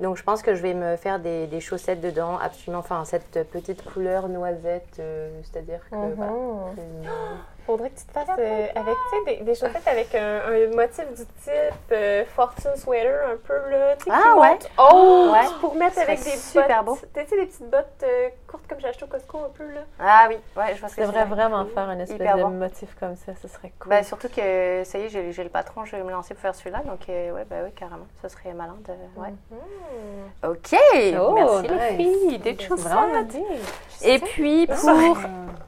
Donc 0.00 0.16
je 0.16 0.22
pense 0.22 0.42
que 0.42 0.54
je 0.54 0.62
vais 0.62 0.74
me 0.74 0.96
faire 0.96 1.18
des, 1.18 1.46
des 1.46 1.60
chaussettes 1.60 2.00
dedans. 2.00 2.38
Absolument. 2.42 2.80
Enfin, 2.80 3.04
cette 3.04 3.48
petite 3.50 3.84
couleur 3.84 4.28
noisette. 4.28 4.86
euh, 5.00 5.28
C'est-à-dire 5.44 5.80
que. 5.90 5.96
voilà, 6.16 6.32
une- 6.76 7.08
Faudrait 7.66 7.90
que 7.90 7.98
tu 7.98 8.06
te 8.06 8.12
fasses 8.12 8.28
euh, 8.38 8.66
avec, 8.76 8.94
tu 8.94 9.16
sais, 9.30 9.36
des, 9.38 9.42
des 9.44 9.54
chaussettes 9.56 9.86
avec 9.88 10.14
un, 10.14 10.40
un 10.46 10.74
motif 10.76 11.04
du 11.10 11.24
type 11.42 11.74
euh, 11.92 12.24
Fortune 12.36 12.76
Sweater, 12.76 13.28
un 13.32 13.36
peu 13.44 13.54
là, 13.70 13.96
tu 13.96 14.04
sais, 14.04 14.10
Ah, 14.12 14.36
ouais. 14.38 14.58
haut, 14.78 15.32
Ouais. 15.32 15.40
pour 15.60 15.74
mettre 15.74 15.98
avec 15.98 16.18
des 16.22 16.30
super 16.30 16.84
bottes, 16.84 17.00
tu 17.12 17.20
sais, 17.26 17.36
des 17.36 17.46
petites 17.46 17.68
bottes 17.68 17.86
euh, 18.04 18.28
courtes 18.46 18.62
comme 18.68 18.78
j'ai 18.80 18.86
acheté 18.88 19.04
au 19.04 19.08
Costco 19.08 19.38
un 19.38 19.48
peu 19.48 19.64
là. 19.64 19.80
Ah 19.98 20.26
oui, 20.28 20.36
ouais, 20.56 20.74
je 20.76 20.80
vois 20.80 20.88
ce 20.88 20.94
Je 20.94 21.00
que 21.00 21.06
devrais 21.06 21.22
c'est. 21.24 21.28
vraiment 21.28 21.64
faire 21.66 21.88
un 21.88 21.98
espèce 21.98 22.16
Hyper 22.20 22.36
de 22.36 22.42
bon. 22.42 22.50
motif 22.50 22.94
comme 23.00 23.16
ça, 23.16 23.32
ce 23.42 23.48
serait 23.48 23.72
cool. 23.80 23.90
Bah, 23.90 24.02
surtout 24.04 24.28
que 24.28 24.82
ça 24.84 24.98
y 24.98 25.02
est, 25.02 25.08
j'ai 25.08 25.32
j'ai 25.32 25.42
le 25.42 25.50
patron, 25.50 25.84
je 25.84 25.96
vais 25.96 26.02
me 26.04 26.10
lancer 26.12 26.34
pour 26.34 26.42
faire 26.42 26.54
celui-là. 26.54 26.82
Donc, 26.86 27.00
euh, 27.08 27.32
ouais, 27.32 27.44
bah 27.50 27.56
oui, 27.64 27.72
carrément. 27.72 28.06
Ça 28.22 28.28
serait 28.28 28.52
malin 28.52 28.76
de. 28.86 28.92
Ouais. 29.20 29.32
Ok, 30.44 30.76
Oh, 31.18 31.32
merci 31.32 31.62
nice. 31.62 31.70
les 31.72 31.96
filles, 31.96 32.38
des 32.38 32.58
chaussettes. 32.58 33.36
Et 34.04 34.18
puis 34.20 34.66
pour. 34.68 35.18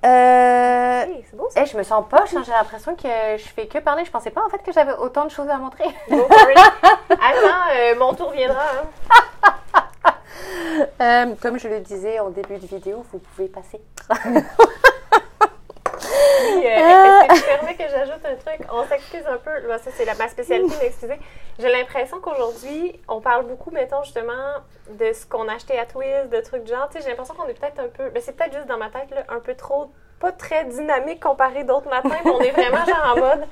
Euh, 0.04 1.04
Hey, 1.08 1.24
c'est 1.30 1.36
beau 1.36 1.48
ça. 1.48 1.62
eh, 1.62 1.66
je 1.66 1.76
me 1.76 1.82
sens 1.88 2.04
poche, 2.08 2.34
hein, 2.34 2.42
j'ai 2.44 2.52
l'impression 2.52 2.94
que 2.94 3.08
je 3.36 3.48
fais 3.48 3.66
que 3.66 3.78
parler. 3.78 4.04
Je 4.04 4.10
pensais 4.10 4.30
pas 4.30 4.44
en 4.44 4.48
fait 4.48 4.62
que 4.62 4.72
j'avais 4.72 4.92
autant 4.92 5.24
de 5.24 5.30
choses 5.30 5.48
à 5.48 5.56
montrer. 5.56 5.84
Attends, 6.08 7.70
euh, 7.74 7.94
mon 7.98 8.14
tour 8.14 8.30
viendra. 8.30 8.62
Hein. 8.62 9.14
Euh, 11.00 11.34
comme 11.42 11.58
je 11.58 11.68
le 11.68 11.80
disais 11.80 12.20
en 12.20 12.30
début 12.30 12.58
de 12.58 12.66
vidéo, 12.66 13.04
vous 13.12 13.18
pouvez 13.18 13.48
passer. 13.48 13.80
Puis, 16.38 16.66
euh, 16.66 16.70
Est-ce 16.70 17.26
que 17.28 17.34
tu 17.34 17.42
permets 17.42 17.74
que 17.74 17.88
j'ajoute 17.88 18.24
un 18.24 18.36
truc? 18.36 18.66
On 18.72 18.86
s'excuse 18.86 19.26
un 19.26 19.38
peu. 19.38 19.50
Bon, 19.66 19.78
ça, 19.78 19.90
c'est 19.92 20.18
ma 20.18 20.28
spécialité, 20.28 20.74
m'excuser. 20.80 21.18
J'ai 21.58 21.70
l'impression 21.70 22.20
qu'aujourd'hui, 22.20 23.00
on 23.08 23.20
parle 23.20 23.46
beaucoup, 23.46 23.70
mettons, 23.70 24.02
justement, 24.04 24.54
de 24.90 25.12
ce 25.12 25.26
qu'on 25.26 25.48
a 25.48 25.54
acheté 25.54 25.78
à 25.78 25.86
Twist, 25.86 26.28
de 26.30 26.40
trucs 26.40 26.62
de 26.62 26.68
genre. 26.68 26.88
Tu 26.88 26.98
sais, 26.98 27.04
j'ai 27.04 27.10
l'impression 27.10 27.34
qu'on 27.34 27.48
est 27.48 27.58
peut-être 27.58 27.80
un 27.80 27.88
peu. 27.88 28.10
Ben, 28.10 28.22
c'est 28.24 28.36
peut-être 28.36 28.54
juste 28.54 28.68
dans 28.68 28.78
ma 28.78 28.90
tête, 28.90 29.10
là, 29.10 29.24
un 29.28 29.40
peu 29.40 29.54
trop. 29.54 29.90
Pas 30.20 30.32
très 30.32 30.64
dynamique 30.64 31.22
comparé 31.22 31.64
d'autres 31.64 31.88
matins, 31.88 32.18
mais 32.24 32.30
on 32.30 32.40
est 32.40 32.50
vraiment 32.50 32.84
genre 32.84 33.14
en 33.14 33.20
mode. 33.20 33.48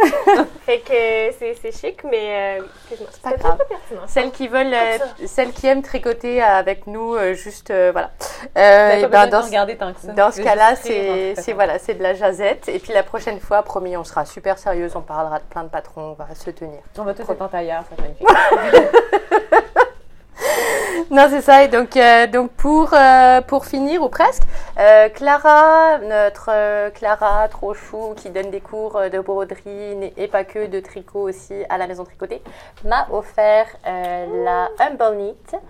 fait 0.66 0.80
que 0.80 1.32
c'est 1.38 1.54
c'est 1.60 1.72
chic, 1.72 2.02
mais. 2.04 2.58
Euh, 2.60 2.64
excuse-moi, 2.90 3.10
pas 3.22 3.36
grave. 3.36 3.58
pertinent. 3.68 4.00
Celles 4.06 4.30
qui 4.30 4.48
veulent, 4.48 4.72
euh, 4.72 4.98
celles 5.26 5.52
qui 5.52 5.66
aiment 5.66 5.82
tricoter 5.82 6.42
avec 6.42 6.86
nous, 6.86 7.14
euh, 7.14 7.34
juste 7.34 7.70
euh, 7.70 7.90
voilà. 7.92 8.10
Ben, 8.54 9.08
dans, 9.08 9.40
nous 9.40 9.46
regarder 9.46 9.76
tant 9.76 9.92
que 9.92 10.00
ça. 10.00 10.12
dans 10.12 10.30
ce 10.30 10.36
C'est 10.36 10.44
cas-là, 10.44 10.76
c'est 10.76 11.34
c'est 11.36 11.52
voilà, 11.52 11.78
c'est 11.78 11.94
de 11.94 12.02
la 12.02 12.14
jazette. 12.14 12.68
Et 12.68 12.78
puis 12.78 12.92
la 12.92 13.02
prochaine 13.02 13.40
fois, 13.40 13.62
promis, 13.62 13.96
on 13.96 14.04
sera 14.04 14.24
super 14.24 14.58
sérieuse, 14.58 14.96
on 14.96 15.02
parlera 15.02 15.38
de 15.38 15.44
plein 15.44 15.64
de 15.64 15.68
patrons, 15.68 16.16
on 16.18 16.24
va 16.24 16.34
se 16.34 16.50
tenir. 16.50 16.80
On 16.98 17.04
va 17.04 17.14
tous 17.14 17.30
être 17.30 17.42
en 17.42 17.48
tailleur, 17.48 17.82
ça 17.88 18.02
va 18.02 18.08
être 18.08 18.20
magnifique. 18.20 18.28
non, 21.10 21.26
c'est 21.28 21.40
ça. 21.40 21.64
Et 21.64 21.68
donc, 21.68 21.96
euh, 21.96 22.26
donc 22.26 22.50
pour, 22.52 22.90
euh, 22.92 23.40
pour 23.40 23.66
finir, 23.66 24.02
ou 24.02 24.08
presque, 24.08 24.42
euh, 24.78 25.08
Clara, 25.08 25.98
notre 25.98 26.90
Clara 26.90 27.48
trop 27.48 27.74
chou, 27.74 28.14
qui 28.16 28.30
donne 28.30 28.50
des 28.50 28.60
cours 28.60 29.00
de 29.10 29.20
broderie 29.20 30.12
et 30.16 30.28
pas 30.28 30.44
que 30.44 30.66
de 30.66 30.80
tricot 30.80 31.28
aussi 31.28 31.54
à 31.68 31.78
la 31.78 31.86
maison 31.86 32.04
tricotée, 32.04 32.42
m'a 32.84 33.06
offert 33.10 33.66
la 33.84 34.68
Humble 34.78 35.16
Knit. 35.16 35.60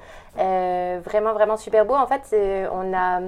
Vraiment, 1.04 1.32
vraiment 1.32 1.56
super 1.56 1.84
beau. 1.84 1.94
En 1.94 2.06
fait, 2.06 2.36
on 2.72 2.94
a... 2.94 3.20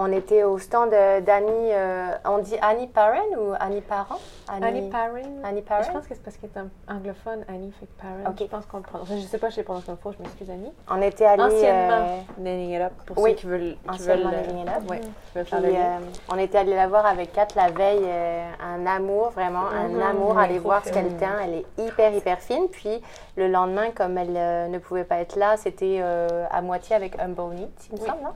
On 0.00 0.12
était 0.12 0.44
au 0.44 0.58
stand 0.58 0.92
euh, 0.94 1.20
d'Annie, 1.20 1.72
euh, 1.72 2.12
on 2.24 2.38
dit 2.38 2.54
Annie 2.62 2.86
Parent 2.86 3.26
ou 3.36 3.52
Annie 3.58 3.80
Parent? 3.80 4.18
Annie 4.48 4.88
Parent. 4.88 5.16
Annie 5.42 5.58
Je 5.60 5.64
Parent. 5.66 5.92
pense 5.92 6.06
que 6.06 6.14
c'est 6.14 6.22
parce 6.22 6.36
qu'elle 6.36 6.50
est 6.54 6.92
anglophone, 6.92 7.44
Annie 7.48 7.72
fait 7.80 7.88
Parent. 8.00 8.30
Ok. 8.30 8.36
Je 8.38 8.44
pense 8.44 8.64
qu'on 8.66 8.76
le 8.76 8.84
prononce. 8.84 9.08
Je 9.10 9.26
sais 9.26 9.38
pas, 9.38 9.50
je 9.50 9.56
les 9.56 9.64
prononce 9.64 9.84
comme 9.86 9.96
faux, 9.96 10.12
je 10.12 10.22
m'excuse 10.22 10.48
Annie. 10.50 10.70
On 10.88 11.02
était 11.02 11.24
allés... 11.24 11.42
Anciennement, 11.42 12.06
euh, 12.06 12.18
Nanning 12.38 12.70
It 12.76 12.80
Up, 12.82 12.92
pour 13.06 13.18
oui, 13.18 13.30
ceux 13.30 13.36
qui 13.38 13.46
veulent, 13.46 13.76
qui 13.92 14.02
veulent, 14.02 14.22
Nanning 14.22 14.62
It 14.62 14.68
Up. 14.68 14.82
Qui 14.86 15.34
veulent 15.34 15.46
faire 15.46 15.60
le 15.62 15.68
lien. 15.68 15.78
euh, 15.80 15.98
on 16.32 16.38
était 16.38 16.58
allé 16.58 16.76
la 16.76 16.86
voir 16.86 17.04
avec 17.04 17.32
Kat 17.32 17.48
la 17.56 17.68
veille, 17.70 18.04
euh, 18.04 18.50
un 18.64 18.86
amour, 18.86 19.30
vraiment 19.30 19.66
un 19.66 20.00
amour, 20.00 20.38
aller 20.38 20.60
voir 20.60 20.84
ce 20.84 20.92
qu'elle 20.92 21.16
tient. 21.16 21.40
Elle 21.42 21.54
est 21.54 21.66
hyper, 21.76 22.14
hyper 22.14 22.38
fine. 22.38 22.68
Puis 22.70 23.02
le 23.38 23.48
lendemain, 23.48 23.90
comme 23.92 24.18
elle 24.18 24.36
euh, 24.36 24.68
ne 24.68 24.78
pouvait 24.78 25.04
pas 25.04 25.18
être 25.18 25.36
là, 25.36 25.56
c'était 25.56 25.98
euh, 26.00 26.44
à 26.50 26.60
moitié 26.60 26.94
avec 26.96 27.18
Humble 27.18 27.54
Knit, 27.54 27.70
il 27.92 28.00
me 28.00 28.04
semble. 28.06 28.24
hein. 28.26 28.34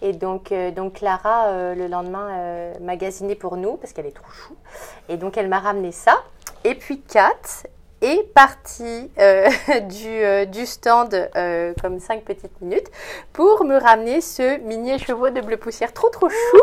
Et 0.00 0.12
donc, 0.12 0.52
euh, 0.52 0.70
donc 0.70 0.94
Clara, 0.94 1.74
le 1.74 1.86
lendemain, 1.86 2.72
magasiné 2.80 3.34
pour 3.34 3.56
nous, 3.56 3.76
parce 3.76 3.92
qu'elle 3.92 4.06
est 4.06 4.16
trop 4.16 4.30
chou. 4.30 4.54
Et 5.08 5.16
donc, 5.16 5.36
elle 5.36 5.48
m'a 5.48 5.58
ramené 5.60 5.92
ça. 5.92 6.16
Et 6.64 6.74
puis 6.74 7.00
Kat 7.00 7.64
est 8.04 8.22
partie 8.34 9.10
euh, 9.18 9.48
du, 9.88 10.08
euh, 10.08 10.44
du 10.44 10.66
stand 10.66 11.14
euh, 11.36 11.72
comme 11.80 11.98
cinq 12.00 12.22
petites 12.24 12.60
minutes 12.60 12.88
pour 13.32 13.64
me 13.64 13.76
ramener 13.78 14.20
ce 14.20 14.58
mini 14.60 14.92
écheveau 14.92 15.30
de 15.30 15.40
bleu 15.40 15.56
poussière 15.56 15.92
trop 15.92 16.08
trop 16.10 16.28
chou 16.28 16.58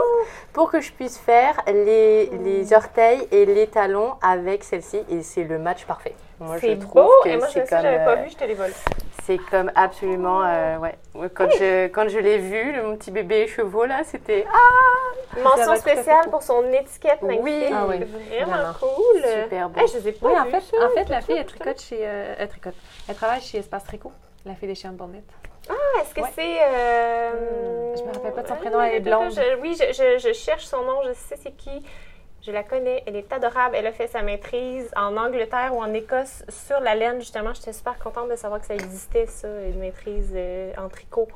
pour 0.53 0.71
que 0.71 0.79
je 0.81 0.91
puisse 0.91 1.17
faire 1.17 1.59
les, 1.67 2.27
les 2.43 2.73
orteils 2.73 3.27
et 3.31 3.45
les 3.45 3.67
talons 3.67 4.13
avec 4.21 4.63
celle-ci 4.63 4.99
et 5.09 5.21
c'est 5.23 5.43
le 5.43 5.57
match 5.59 5.85
parfait. 5.85 6.13
Moi 6.39 6.57
je 6.57 6.67
C'est 6.67 6.79
trouve 6.79 7.03
beau. 7.05 7.11
que 7.23 7.29
Et 7.29 7.37
moi, 7.37 7.47
je 7.47 7.53
c'est 7.53 7.65
sais, 7.65 7.69
comme, 7.69 7.81
j'avais 7.81 8.03
pas 8.05 8.15
vu, 8.15 8.29
je 8.31 8.35
te 8.35 8.43
les 8.45 8.55
vole. 8.55 8.71
C'est 9.25 9.37
comme 9.37 9.71
absolument 9.75 10.41
euh, 10.43 10.77
ouais. 10.77 10.95
Quand 11.33 11.49
je 11.51 11.87
quand 11.87 12.07
je 12.09 12.17
l'ai 12.19 12.37
vu 12.37 12.71
le 12.73 12.83
mon 12.83 12.95
petit 12.97 13.11
bébé 13.11 13.41
écheveau 13.41 13.85
là 13.85 14.03
c'était 14.03 14.45
ah 14.51 15.39
Mention 15.43 15.75
spéciale 15.77 16.29
pour 16.29 16.43
son 16.43 16.63
étiquette 16.73 17.19
Oui. 17.21 17.39
Ah 17.73 17.85
oui, 17.87 17.99
Vraiment 17.99 18.51
vraiment. 18.51 18.73
cool. 18.79 19.21
super 19.43 19.69
beau. 19.69 19.79
Hey, 19.79 19.87
je 19.87 20.09
pas 20.11 20.27
Oui, 20.27 20.33
en 20.37 20.45
fait, 20.45 20.59
ça. 20.61 20.77
en 20.85 20.89
fait, 20.89 21.07
la 21.09 21.21
fille, 21.21 21.37
elle 21.37 21.45
tricote 21.45 21.79
chez. 21.81 21.99
euh, 22.01 22.35
elle 22.37 22.49
tricote. 22.49 22.73
Elle 23.07 23.15
travaille 23.15 23.39
chez 23.39 23.59
Espace 23.59 23.85
Tricot, 23.85 24.11
la 24.45 24.55
fille 24.55 24.67
des 24.67 24.75
chiens 24.75 24.91
de 24.91 24.97
Bonnet. 24.97 25.23
Ah, 25.69 25.73
Est-ce 26.01 26.13
que 26.13 26.19
Ouais. 26.21 26.27
c'est. 26.35 26.57
euh, 26.63 27.31
Hmm, 27.31 27.97
je 27.97 28.03
me 28.03 28.13
rappelle 28.13 28.33
pas 28.33 28.41
de 28.41 28.47
son 28.49 28.53
euh, 28.55 28.57
prénom, 28.57 28.81
elle 28.81 28.95
est 28.95 28.99
blonde. 28.99 29.31
je- 29.31 29.59
oui, 29.61 29.73
je, 29.79 29.93
je- 29.93 30.17
je 30.27 30.33
cherche 30.33 30.65
son 30.65 30.81
nom, 30.83 30.99
je 31.07 31.13
sais 31.13 31.37
c'est 31.41 31.55
qui. 31.55 31.81
Je 32.43 32.51
la 32.51 32.63
connais, 32.63 33.03
elle 33.05 33.15
est 33.15 33.31
adorable. 33.31 33.75
Elle 33.75 33.85
a 33.85 33.91
fait 33.91 34.07
sa 34.07 34.23
maîtrise 34.23 34.89
en 34.95 35.15
Angleterre 35.15 35.75
ou 35.75 35.81
en 35.81 35.93
Écosse 35.93 36.43
sur 36.49 36.79
la 36.79 36.95
laine, 36.95 37.19
justement. 37.19 37.53
J'étais 37.53 37.73
super 37.73 37.99
contente 37.99 38.29
de 38.29 38.35
savoir 38.35 38.59
que 38.59 38.65
ça 38.65 38.73
existait, 38.73 39.27
ça, 39.27 39.47
une 39.47 39.77
maîtrise 39.77 40.31
euh, 40.33 40.73
en 40.75 40.89
tricot. 40.89 41.27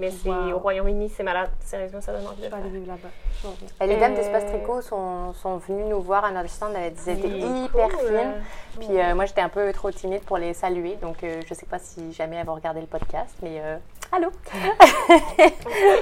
Mais 0.00 0.10
c'est 0.10 0.30
au 0.52 0.58
Royaume-Uni, 0.58 1.10
c'est 1.16 1.22
malade. 1.24 1.50
Sérieusement, 1.64 2.00
ça 2.00 2.12
donne 2.12 2.26
envie 2.26 2.42
de 2.42 2.48
Je 2.48 2.54
aller 2.54 2.68
vivre 2.70 2.86
là-bas. 2.86 3.08
Je. 3.42 3.84
Et 3.84 3.88
les 3.88 3.96
dames 3.96 4.12
Euh, 4.12 4.16
d'Espace 4.16 4.46
Tricot 4.46 4.80
sont, 4.80 5.32
sont 5.34 5.56
venues 5.58 5.84
nous 5.84 6.00
voir 6.00 6.24
à 6.24 6.30
notre 6.30 6.50
stand, 6.50 6.72
elles 6.76 6.92
étaient 7.12 7.26
Oui, 7.26 7.64
hyper 7.64 7.88
cool. 7.88 8.06
fines. 8.08 8.34
Puis 8.80 9.00
euh, 9.00 9.14
moi 9.14 9.24
j'étais 9.26 9.40
un 9.40 9.48
peu 9.48 9.72
trop 9.72 9.90
timide 9.90 10.22
pour 10.22 10.38
les 10.38 10.54
saluer, 10.54 10.96
donc 11.02 11.22
euh, 11.24 11.40
je 11.46 11.54
sais 11.54 11.66
pas 11.66 11.78
si 11.78 12.12
jamais 12.12 12.36
elles 12.36 12.46
vont 12.46 12.54
regarder 12.54 12.80
le 12.80 12.86
podcast, 12.86 13.34
mais 13.42 13.60
euh, 13.60 13.76
allô? 14.12 14.28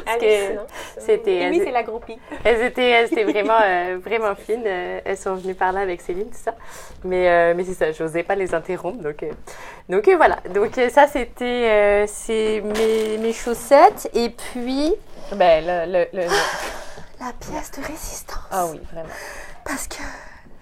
Ça. 0.07 1.01
C'était 1.01 1.49
oui, 1.51 1.61
c'est 1.64 1.70
la 1.70 1.82
groupie. 1.82 2.18
Elles 2.44 2.62
étaient, 2.62 2.88
elles 2.90 3.12
étaient 3.12 3.24
vraiment, 3.24 3.59
euh, 3.62 3.99
vraiment 4.03 4.34
fines. 4.34 4.62
euh, 4.66 5.01
elles 5.05 5.16
sont 5.16 5.34
venues 5.34 5.55
parler 5.55 5.80
avec 5.80 6.01
Céline, 6.01 6.26
tout 6.30 6.38
ça. 6.42 6.55
Mais, 7.05 7.28
euh, 7.28 7.55
mais 7.57 7.64
c'est 7.64 7.74
ça, 7.74 7.92
j'osais 7.92 8.22
pas 8.22 8.34
les 8.34 8.55
interrompre. 8.55 9.03
Donc, 9.03 9.22
euh, 9.22 9.30
donc 9.88 10.09
euh, 10.09 10.16
voilà. 10.16 10.36
Donc 10.55 10.76
euh, 10.78 10.88
ça, 10.88 11.07
c'était 11.07 11.44
euh, 11.44 12.05
c'est 12.07 12.62
mes, 12.62 13.18
mes 13.18 13.32
chaussettes. 13.32 13.86
Et 14.14 14.30
puis, 14.30 14.95
Ben, 15.32 15.64
le. 15.66 15.93
le, 15.93 16.07
le- 16.12 16.28
la 17.20 17.32
pièce 17.41 17.70
de 17.72 17.82
résistance. 17.87 18.39
Ah 18.51 18.66
oui, 18.66 18.80
vraiment. 18.93 19.09
Parce 19.64 19.87
que, 19.89 19.97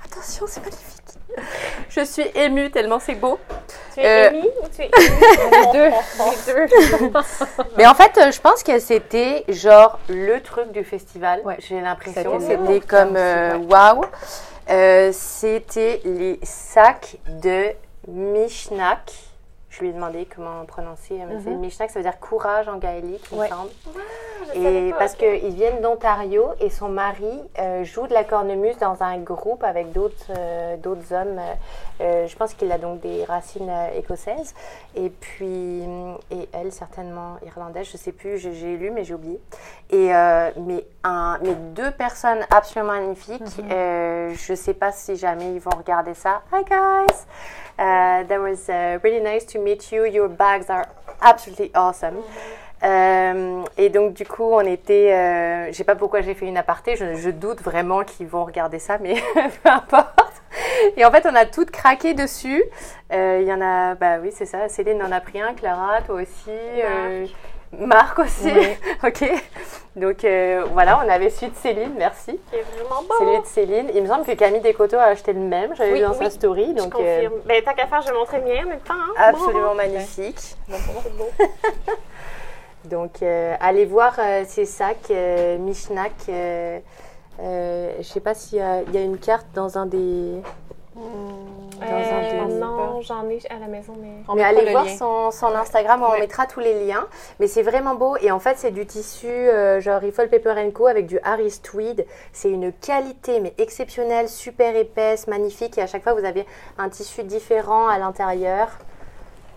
attention, 0.05 0.47
c'est 0.49 0.61
magnifique. 0.61 0.91
Je 1.89 2.05
suis 2.05 2.27
émue 2.37 2.71
tellement 2.71 3.01
c'est 3.01 3.17
beau. 3.17 3.41
Tu 3.95 4.01
es 4.01 4.07
Euh, 4.07 4.31
émue 4.31 4.49
ou 4.63 4.69
tu 4.69 4.83
es 4.83 4.87
émue? 4.97 5.73
Deux. 5.73 5.91
Les 5.91 6.53
deux. 6.53 7.11
Mais 7.77 7.87
en 7.87 7.95
fait, 7.95 8.17
euh, 8.19 8.31
je 8.31 8.41
pense 8.41 8.63
que 8.63 8.79
c'était 8.79 9.45
genre 9.49 9.99
le 10.09 10.41
truc 10.41 10.71
du 10.71 10.85
festival. 10.85 11.41
Ouais. 11.45 11.57
J'ai 11.59 11.81
l'impression. 11.81 12.39
C'était 12.39 12.81
comme 12.81 13.17
euh, 13.17 13.57
ouais. 13.57 13.67
waouh. 13.67 14.05
Euh, 14.71 15.11
c'était 15.13 16.01
les 16.05 16.39
sacs 16.45 17.17
de 17.27 17.73
Mishnak. 18.07 19.13
Je 19.75 19.81
lui 19.81 19.89
ai 19.89 19.93
demandé 19.93 20.29
comment 20.33 20.65
prononcer. 20.67 21.17
Elle 21.21 21.27
m'a 21.27 21.35
dit, 21.41 21.49
Mishnak, 21.51 21.91
ça 21.91 21.99
veut 21.99 22.05
dire 22.05 22.21
courage 22.21 22.69
en 22.69 22.77
gaélique, 22.77 23.27
il 23.33 23.37
me 23.39 23.43
Ouais. 23.43 23.49
semble. 23.49 23.71
Je 24.47 24.61
savais 24.63 24.89
Et 24.89 24.91
pas, 24.93 24.99
parce 24.99 25.15
ok. 25.15 25.19
qu'ils 25.19 25.55
viennent 25.55 25.81
d'Ontario 25.81 26.45
et 26.61 26.71
son 26.71 26.89
mari 26.89 27.41
euh, 27.59 27.83
joue 27.83 28.07
de 28.07 28.13
la 28.13 28.23
cornemuse 28.25 28.77
dans 28.79 29.03
un 29.03 29.19
groupe 29.19 29.65
avec 29.65 29.91
d'autres 29.91 30.31
euh, 30.31 30.77
d'autres 30.77 31.13
hommes. 31.13 31.41
euh, 32.01 32.27
je 32.29 32.37
pense 32.37 32.55
qu'il 32.55 32.71
a 32.71 32.79
donc 32.79 33.01
des 33.01 33.25
racines 33.25 33.69
euh, 33.71 33.99
écossaises. 33.99 34.55
Et 34.95 35.09
puis, 35.11 35.83
hum, 35.85 36.19
et 36.31 36.49
elle 36.53 36.71
certainement 36.73 37.37
irlandaise, 37.45 37.89
je 37.91 37.97
sais 37.97 38.13
plus, 38.13 38.39
j'ai 38.39 38.77
lu 38.77 38.91
mais 38.93 39.03
j'ai 39.03 39.15
oublié. 39.15 39.41
Et 39.91 40.15
euh, 40.15 40.51
mais, 40.59 40.87
un, 41.03 41.39
mais 41.43 41.55
deux 41.55 41.91
personnes 41.93 42.45
absolument 42.55 42.93
magnifiques. 42.93 43.43
Euh, 43.73 44.35
je 44.37 44.55
sais 44.55 44.75
pas 44.75 44.93
si 44.93 45.17
jamais 45.17 45.55
ils 45.55 45.61
vont 45.61 45.77
regarder 45.77 46.15
ça. 46.15 46.43
Hi 46.53 46.63
guys! 46.65 47.27
Uh, 47.79 48.23
that 48.25 48.41
was 48.41 48.69
uh, 48.69 48.99
really 49.03 49.21
nice 49.21 49.45
to 49.45 49.59
meet 49.59 49.91
you. 49.91 50.05
Your 50.05 50.29
bags 50.29 50.71
are 50.71 50.89
absolutely 51.21 51.71
awesome. 51.75 52.23
Euh, 52.85 53.63
et 53.79 53.89
donc 53.89 54.13
du 54.13 54.27
coup, 54.27 54.45
on 54.53 54.61
était, 54.61 55.13
euh, 55.13 55.69
je 55.69 55.73
sais 55.73 55.85
pas 55.85 55.95
pourquoi 55.95 56.21
j'ai 56.21 56.35
fait 56.35 56.47
une 56.47 56.59
aparté, 56.59 56.97
je, 56.97 57.15
je 57.15 57.31
doute 57.31 57.63
vraiment 57.63 58.05
qu'ils 58.05 58.27
vont 58.27 58.45
regarder 58.45 58.79
ça, 58.79 58.99
mais 58.99 59.15
peu 59.63 59.71
importe. 59.71 60.43
Et 60.97 61.05
en 61.05 61.11
fait, 61.11 61.27
on 61.27 61.35
a 61.35 61.47
toutes 61.47 61.71
craqué 61.71 62.15
dessus. 62.15 62.63
Euh, 63.13 63.39
Il 63.41 63.49
y 63.49 63.53
en 63.53 63.61
a, 63.61 63.95
bah 63.95 64.19
oui, 64.21 64.31
c'est 64.33 64.45
ça. 64.45 64.69
Céline 64.69 65.03
en 65.03 65.13
a 65.13 65.21
pris 65.21 65.41
un, 65.41 65.55
Clara, 65.55 66.03
toi 66.03 66.17
aussi, 66.17 66.51
Marc 67.81 68.19
aussi. 68.19 68.51
ok. 69.05 69.25
Donc 69.97 70.25
euh, 70.25 70.65
voilà, 70.73 70.99
on 71.05 71.09
avait 71.09 71.31
celui 71.31 71.53
de 71.53 71.57
Céline, 71.57 71.93
merci. 71.97 72.39
C'est 72.51 72.63
vraiment. 72.63 73.03
Celui 73.19 73.41
de 73.41 73.47
Céline. 73.47 73.91
Il 73.95 74.03
me 74.03 74.09
semble 74.09 74.25
que 74.25 74.33
Camille 74.33 74.61
Descoteaux 74.61 74.97
a 74.99 75.05
acheté 75.05 75.33
le 75.33 75.41
même. 75.41 75.75
J'avais 75.77 75.93
Oui, 75.93 75.99
vu 76.01 76.05
dans 76.05 76.13
oui. 76.13 76.19
sa 76.19 76.31
story, 76.31 76.75
Je 76.77 76.83
donc 76.83 76.95
euh. 76.99 77.29
Ben, 77.47 77.63
tant 77.63 77.75
qu'à 77.75 77.87
faire, 77.87 78.03
je 78.03 78.09
vais 78.09 78.19
montrer 78.19 78.39
le 78.41 78.45
mien 78.45 78.65
en 78.65 78.69
même 78.71 78.81
temps. 78.81 78.95
hein. 78.95 79.15
absolument 79.17 79.75
magnifique. 79.75 80.57
Donc, 82.85 83.23
euh, 83.23 83.55
allez 83.61 83.87
voir 83.87 84.15
ces 84.47 84.67
sacs 84.67 85.11
Mishnak. 85.59 86.13
Je 86.29 86.83
sais 88.03 88.21
pas 88.21 88.35
s'il 88.35 88.59
y 88.59 88.63
a 88.63 89.01
une 89.01 89.19
carte 89.19 89.47
dans 89.55 89.79
un 89.79 89.87
des. 89.87 90.43
Euh, 90.97 92.59
non, 92.59 93.01
j'en 93.03 93.29
ai 93.29 93.41
à 93.51 93.59
la 93.59 93.67
maison, 93.67 93.95
mais. 94.01 94.09
On 94.29 94.35
mais 94.35 94.43
mettra 94.43 94.49
allez 94.59 94.65
le 94.67 94.71
voir 94.73 94.85
lien. 94.85 94.97
son, 94.97 95.31
son 95.31 95.55
Instagram, 95.55 96.03
on 96.07 96.13
Ouais. 96.13 96.21
mettra 96.21 96.47
tous 96.47 96.61
les 96.61 96.87
liens. 96.87 97.07
Mais 97.41 97.47
c'est 97.47 97.63
vraiment 97.63 97.95
beau. 97.95 98.17
Et 98.21 98.31
en 98.31 98.39
fait, 98.39 98.57
c'est 98.59 98.71
du 98.71 98.87
tissu 98.87 99.27
euh, 99.27 99.81
genre 99.81 100.01
Riffle 100.01 100.29
Paper 100.29 100.55
Co 100.73 100.87
avec 100.87 101.07
du 101.07 101.19
Harris 101.25 101.61
Tweed. 101.63 102.07
C'est 102.33 102.51
une 102.51 102.73
qualité, 102.73 103.41
mais 103.41 103.55
exceptionnelle, 103.59 104.29
super 104.29 104.77
épaisse, 104.77 105.27
magnifique. 105.27 105.77
Et 105.79 105.83
à 105.83 105.87
chaque 105.87 106.03
fois, 106.05 106.15
vous 106.15 106.25
avez 106.25 106.47
un 106.79 106.89
tissu 106.89 107.25
différent 107.25 107.89
à 107.89 107.99
l'intérieur. 107.99 108.69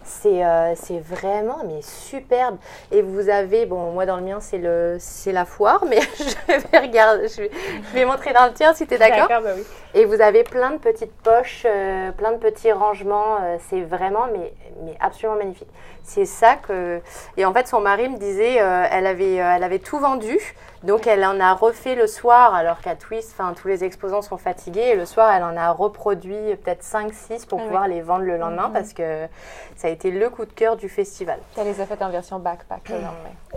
C'est 0.07 0.43
euh, 0.45 0.73
c'est 0.75 0.99
vraiment 0.99 1.59
mais 1.67 1.81
superbe. 1.81 2.57
Et 2.91 3.01
vous 3.01 3.27
avez, 3.29 3.65
bon, 3.65 3.91
moi 3.91 4.05
dans 4.05 4.15
le 4.15 4.23
mien, 4.23 4.39
c'est 4.39 4.57
le 4.57 4.95
c'est 4.99 5.33
la 5.33 5.43
foire, 5.43 5.83
mais 5.87 5.99
je 6.17 6.53
vais 6.71 6.79
regarder, 6.79 7.27
je 7.27 7.41
vais, 7.41 7.51
je 7.89 7.93
vais 7.93 8.05
montrer 8.05 8.31
dans 8.31 8.45
le 8.45 8.53
tien 8.53 8.73
si 8.73 8.87
tu 8.87 8.93
es 8.93 8.97
d'accord. 8.97 9.27
oui. 9.55 9.63
Et 9.93 10.05
vous 10.05 10.21
avez 10.21 10.43
plein 10.43 10.71
de 10.71 10.77
petites 10.77 11.13
poches, 11.23 11.63
euh, 11.65 12.11
plein 12.11 12.31
de 12.31 12.37
petits 12.37 12.71
rangements. 12.71 13.37
euh, 13.41 13.57
c'est 13.69 13.81
vraiment, 13.81 14.27
mais, 14.31 14.53
mais 14.83 14.95
absolument 15.01 15.37
magnifique. 15.37 15.69
C'est 16.03 16.25
ça 16.25 16.55
que. 16.55 17.01
Et 17.35 17.45
en 17.45 17.53
fait, 17.53 17.67
son 17.67 17.81
mari 17.81 18.07
me 18.07 18.17
disait, 18.17 18.55
elle, 18.55 19.05
avait, 19.05 19.35
elle 19.35 19.63
avait 19.63 19.79
tout 19.79 19.99
vendu. 19.99 20.39
Donc, 20.83 21.07
elle 21.07 21.25
en 21.25 21.39
a 21.39 21.53
refait 21.53 21.95
le 21.95 22.07
soir, 22.07 22.53
alors 22.53 22.79
qu'à 22.81 22.95
Twist, 22.95 23.31
enfin, 23.33 23.53
tous 23.53 23.67
les 23.67 23.83
exposants 23.83 24.21
sont 24.21 24.37
fatigués. 24.37 24.81
Et 24.81 24.95
le 24.95 25.05
soir, 25.05 25.31
elle 25.33 25.43
en 25.43 25.57
a 25.57 25.71
reproduit 25.71 26.55
peut-être 26.57 26.83
5-6 26.83 27.47
pour 27.47 27.59
Ah 27.59 27.63
pouvoir 27.63 27.87
les 27.87 28.01
vendre 28.01 28.23
le 28.25 28.37
lendemain 28.37 28.69
parce 28.71 28.93
que 28.93 29.27
ça 29.75 29.87
a 29.87 29.91
été 29.91 30.11
le 30.11 30.29
coup 30.29 30.45
de 30.45 30.51
cœur 30.51 30.75
du 30.75 30.89
festival. 30.89 31.39
Elle 31.57 31.65
les 31.65 31.81
a 31.81 31.85
faites 31.85 32.01
en 32.01 32.09
version 32.09 32.39
backpack 32.39 32.89
le 32.89 32.95
lendemain. 32.95 33.11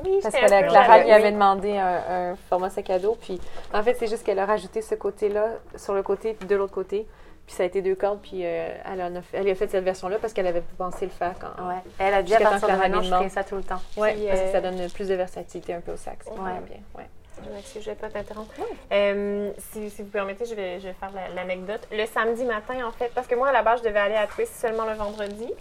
Oui, 0.05 0.19
Parce 0.23 0.35
que 0.35 0.51
la 0.51 0.63
Clara 0.63 0.99
lui 1.01 1.13
avait 1.13 1.33
demandé 1.33 1.77
un, 1.77 2.31
un 2.33 2.37
format 2.49 2.71
sac 2.71 2.89
à 2.91 2.99
dos. 2.99 3.17
Puis 3.21 3.41
en 3.75 3.83
fait, 3.83 3.95
c'est 3.99 4.07
juste 4.07 4.25
qu'elle 4.25 4.39
a 4.39 4.47
rajouté 4.47 4.81
ce 4.83 4.95
côté-là 4.95 5.47
sur 5.77 5.95
le 5.95 6.03
côté 6.03 6.37
de 6.47 6.57
l'autre 6.57 6.73
côté. 6.75 7.07
Puis 7.51 7.57
ça 7.57 7.65
a 7.65 7.67
été 7.67 7.83
deux 7.83 7.97
cordes, 7.97 8.21
puis 8.23 8.43
euh, 8.47 8.69
elle, 8.85 9.03
en 9.03 9.17
a 9.17 9.23
fait, 9.23 9.39
elle 9.39 9.49
a 9.51 9.55
fait 9.57 9.67
cette 9.69 9.83
version-là 9.83 10.19
parce 10.21 10.33
qu'elle 10.33 10.47
avait 10.47 10.63
pensé 10.79 11.05
le 11.07 11.11
faire 11.11 11.35
quand. 11.41 11.49
Ouais. 11.67 11.75
Elle 11.99 12.15
a 12.15 12.23
dit 12.23 12.33
à 12.33 12.39
partir 12.39 12.69
de 12.69 12.75
maintenant, 12.77 13.03
je 13.25 13.29
ça 13.29 13.43
tout 13.43 13.57
le 13.57 13.65
temps. 13.65 13.81
Ouais, 13.97 14.13
Puis, 14.15 14.27
parce 14.29 14.41
que 14.41 14.47
euh, 14.47 14.53
ça 14.53 14.61
donne 14.61 14.89
plus 14.93 15.09
de 15.09 15.15
versatilité 15.17 15.75
un 15.75 15.81
peu 15.81 15.91
au 15.91 15.97
sax. 15.97 16.27
c'est 16.27 16.31
Ouais. 16.31 16.61
bien. 16.65 16.77
Ouais. 16.97 17.09
Je 17.45 17.51
m'excuse, 17.53 17.83
je 17.83 17.91
vais 17.91 17.97
pas 17.97 18.09
t'interrompre. 18.09 18.53
Euh, 18.93 19.51
si, 19.73 19.91
si 19.91 20.03
vous 20.03 20.11
permettez, 20.11 20.45
je 20.45 20.55
vais, 20.55 20.79
je 20.79 20.87
vais 20.87 20.93
faire 20.93 21.11
la- 21.13 21.35
l'anecdote. 21.35 21.89
Le 21.91 22.07
samedi 22.07 22.45
matin, 22.45 22.87
en 22.87 22.93
fait, 22.93 23.11
parce 23.17 23.27
que 23.27 23.35
moi, 23.35 23.49
à 23.49 23.53
la 23.53 23.63
base, 23.65 23.81
je 23.83 23.89
devais 23.89 23.99
aller 23.99 24.15
à 24.15 24.29
Twist 24.29 24.55
seulement 24.55 24.85
le 24.85 24.93
vendredi. 24.95 25.53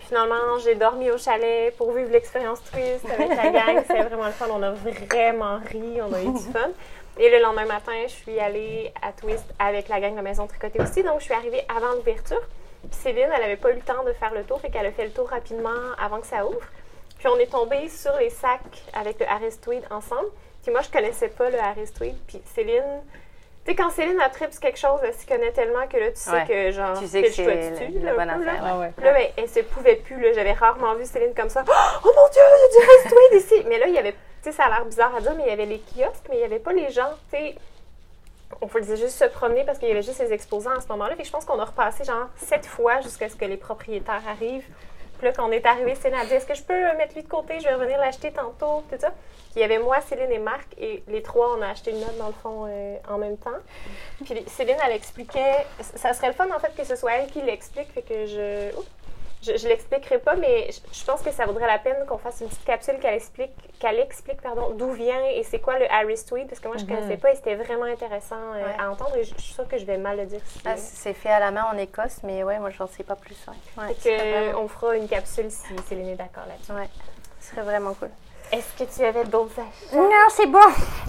Puis 0.00 0.08
finalement, 0.08 0.58
j'ai 0.64 0.74
dormi 0.74 1.12
au 1.12 1.18
chalet 1.18 1.76
pour 1.76 1.92
vivre 1.92 2.10
l'expérience 2.10 2.60
Twist 2.64 3.04
avec 3.08 3.28
la 3.28 3.50
gang. 3.50 3.76
C'était 3.86 4.02
vraiment 4.02 4.26
le 4.26 4.32
fun. 4.32 4.46
On 4.52 4.62
a 4.64 4.72
vraiment 4.72 5.58
ri, 5.70 6.00
on 6.02 6.12
a 6.12 6.22
eu 6.22 6.32
du 6.32 6.52
fun. 6.52 6.70
Et 7.18 7.30
le 7.30 7.38
lendemain 7.40 7.64
matin, 7.64 7.92
je 8.04 8.12
suis 8.12 8.38
allée 8.38 8.92
à 9.02 9.12
Twist 9.12 9.44
avec 9.58 9.88
la 9.88 10.00
gang 10.00 10.14
de 10.14 10.20
Maison 10.20 10.46
Tricotée 10.46 10.80
aussi. 10.82 11.02
Donc, 11.02 11.20
je 11.20 11.24
suis 11.24 11.34
arrivée 11.34 11.62
avant 11.74 11.92
l'ouverture. 11.94 12.40
Puis 12.90 12.90
Céline, 13.02 13.28
elle 13.34 13.42
avait 13.42 13.56
pas 13.56 13.70
eu 13.70 13.74
le 13.76 13.80
temps 13.80 14.04
de 14.04 14.12
faire 14.12 14.34
le 14.34 14.44
tour, 14.44 14.60
fait 14.60 14.70
qu'elle 14.70 14.86
a 14.86 14.92
fait 14.92 15.04
le 15.06 15.10
tour 15.10 15.28
rapidement 15.28 15.70
avant 15.98 16.20
que 16.20 16.26
ça 16.26 16.46
ouvre. 16.46 16.60
Puis 17.18 17.26
on 17.28 17.38
est 17.38 17.50
tombé 17.50 17.88
sur 17.88 18.14
les 18.18 18.28
sacs 18.30 18.60
avec 18.94 19.18
le 19.18 19.26
Harris 19.26 19.56
Tweed 19.62 19.82
ensemble. 19.90 20.28
Puis 20.62 20.70
moi, 20.70 20.82
je 20.82 20.90
connaissais 20.90 21.28
pas 21.28 21.48
le 21.48 21.58
Harris 21.58 21.90
Tweed. 21.96 22.16
Puis 22.28 22.42
Céline, 22.54 22.82
tu 23.64 23.70
sais, 23.70 23.74
quand 23.76 23.90
Céline 23.90 24.20
a 24.20 24.30
sur 24.30 24.60
quelque 24.60 24.78
chose, 24.78 25.00
elle 25.02 25.14
s'y 25.14 25.26
connaît 25.26 25.50
tellement 25.52 25.86
que 25.88 25.96
là, 25.96 26.10
tu 26.10 26.16
sais 26.16 26.30
Ouais. 26.30 26.44
que 26.46 26.70
genre, 26.70 26.98
Tu 26.98 27.06
sais 27.08 27.22
que 27.22 27.30
c'est 27.30 27.70
dessus, 27.70 27.98
la- 28.00 28.12
là, 28.12 28.16
bonne 28.18 28.26
là. 28.44 28.52
affaire. 28.52 28.62
Ah 28.64 28.78
ouais. 28.78 28.92
Là, 29.02 29.12
ben, 29.14 29.26
elle 29.38 29.48
se 29.48 29.60
pouvait 29.60 29.96
plus. 29.96 30.20
là. 30.20 30.32
J'avais 30.34 30.52
rarement 30.52 30.94
vu 30.94 31.06
Céline 31.06 31.34
comme 31.34 31.48
ça. 31.48 31.64
Oh 32.04 32.12
mon 32.14 32.28
Dieu, 32.28 32.42
il 32.44 32.60
y 32.60 32.64
a 32.64 32.68
du 32.68 32.90
Harris 32.90 33.08
Tweed 33.30 33.40
ici! 33.42 33.64
Mais 33.68 33.78
là, 33.78 33.86
il 33.88 33.94
y 33.94 33.98
avait, 33.98 34.14
ça 34.52 34.64
a 34.64 34.68
l'air 34.68 34.84
bizarre 34.84 35.14
à 35.14 35.20
dire, 35.20 35.34
mais 35.36 35.44
il 35.44 35.48
y 35.48 35.52
avait 35.52 35.66
les 35.66 35.78
kiosques, 35.78 36.26
mais 36.28 36.36
il 36.36 36.40
y 36.40 36.44
avait 36.44 36.58
pas 36.58 36.72
les 36.72 36.90
gens, 36.90 37.10
tu 37.30 37.38
sais. 37.38 37.54
On 38.60 38.68
faisait 38.68 38.96
juste 38.96 39.18
se 39.18 39.24
promener 39.24 39.64
parce 39.64 39.78
qu'il 39.78 39.88
y 39.88 39.90
avait 39.90 40.02
juste 40.02 40.20
les 40.20 40.32
exposants 40.32 40.70
à 40.70 40.80
ce 40.80 40.86
moment-là. 40.88 41.16
Puis 41.16 41.24
je 41.24 41.32
pense 41.32 41.44
qu'on 41.44 41.58
a 41.58 41.64
repassé 41.64 42.04
genre 42.04 42.28
sept 42.36 42.64
fois 42.64 43.00
jusqu'à 43.00 43.28
ce 43.28 43.34
que 43.34 43.44
les 43.44 43.56
propriétaires 43.56 44.22
arrivent. 44.28 44.68
Puis 45.18 45.26
là, 45.26 45.32
quand 45.32 45.48
on 45.48 45.52
est 45.52 45.64
arrivé, 45.64 45.94
Céline 45.94 46.18
a 46.18 46.26
dit 46.26 46.34
Est-ce 46.34 46.46
que 46.46 46.54
je 46.54 46.62
peux 46.62 46.74
euh, 46.74 46.96
mettre 46.96 47.14
lui 47.14 47.22
de 47.22 47.28
côté? 47.28 47.58
Je 47.58 47.64
vais 47.64 47.74
revenir 47.74 47.98
l'acheter 47.98 48.30
tantôt. 48.32 48.84
Tout 48.90 48.98
ça. 49.00 49.10
Puis 49.10 49.56
il 49.56 49.60
y 49.60 49.64
avait 49.64 49.78
moi, 49.78 50.00
Céline 50.02 50.30
et 50.30 50.38
Marc. 50.38 50.66
Et 50.78 51.02
les 51.08 51.22
trois, 51.22 51.56
on 51.56 51.62
a 51.62 51.68
acheté 51.68 51.90
une 51.90 52.00
note 52.00 52.16
dans 52.18 52.28
le 52.28 52.34
fond 52.34 52.66
euh, 52.68 52.96
en 53.08 53.18
même 53.18 53.38
temps. 53.38 53.50
Puis 54.24 54.44
Céline, 54.46 54.76
elle 54.84 54.92
expliquait. 54.92 55.66
Ça 55.80 56.12
serait 56.12 56.28
le 56.28 56.34
fun 56.34 56.48
en 56.54 56.58
fait 56.58 56.74
que 56.76 56.84
ce 56.84 56.96
soit 56.96 57.14
elle 57.14 57.30
qui 57.30 57.40
l'explique. 57.42 57.90
Fait 57.92 58.02
que 58.02 58.26
je. 58.26 58.76
Oups. 58.76 58.86
Je, 59.46 59.56
je 59.56 59.68
l'expliquerai 59.68 60.18
pas, 60.18 60.34
mais 60.34 60.68
je, 60.70 60.80
je 61.00 61.04
pense 61.04 61.22
que 61.22 61.30
ça 61.30 61.46
vaudrait 61.46 61.66
la 61.66 61.78
peine 61.78 62.04
qu'on 62.08 62.18
fasse 62.18 62.40
une 62.40 62.48
petite 62.48 62.64
capsule 62.64 62.98
qu'elle 62.98 63.14
explique, 63.14 63.52
qu'elle 63.78 63.98
explique 64.00 64.40
pardon, 64.42 64.70
d'où 64.70 64.90
vient 64.92 65.22
et 65.34 65.42
c'est 65.44 65.58
quoi 65.60 65.78
le 65.78 65.90
Harris 65.90 66.24
Tweed, 66.26 66.48
parce 66.48 66.60
que 66.60 66.68
moi 66.68 66.76
je 66.78 66.84
connaissais 66.84 67.16
pas 67.16 67.30
et 67.32 67.36
c'était 67.36 67.54
vraiment 67.54 67.84
intéressant 67.84 68.36
euh, 68.54 68.62
Ouais. 68.64 68.74
à 68.78 68.90
entendre 68.90 69.16
et 69.16 69.24
je, 69.24 69.34
je 69.36 69.40
suis 69.40 69.54
sûre 69.54 69.68
que 69.68 69.78
je 69.78 69.84
vais 69.84 69.98
mal 69.98 70.16
le 70.16 70.26
dire. 70.26 70.40
ici. 70.44 70.60
Ah, 70.64 70.76
c'est 70.76 71.12
fait 71.14 71.30
à 71.30 71.38
la 71.40 71.50
main 71.50 71.66
en 71.72 71.76
Écosse, 71.78 72.18
mais 72.24 72.42
ouais, 72.42 72.58
moi, 72.58 72.70
j'en 72.70 72.86
sais 72.86 73.04
pas 73.04 73.16
plus. 73.16 73.36
Ouais. 73.78 73.94
Vraiment- 74.16 74.60
on 74.64 74.68
fera 74.68 74.96
une 74.96 75.06
capsule 75.08 75.50
si 75.50 75.64
Céline 75.88 76.08
est 76.08 76.14
d'accord 76.16 76.44
là-dessus. 76.48 76.72
ouais, 76.72 76.88
ce 77.40 77.50
serait 77.50 77.62
vraiment 77.62 77.94
cool. 77.94 78.10
Est-ce 78.52 78.84
que 78.84 78.88
tu 78.94 79.04
avais 79.04 79.24
d'autres 79.24 79.54
achats? 79.58 79.96
Non, 79.96 80.10
c'est 80.30 80.46
bon. 80.46 80.60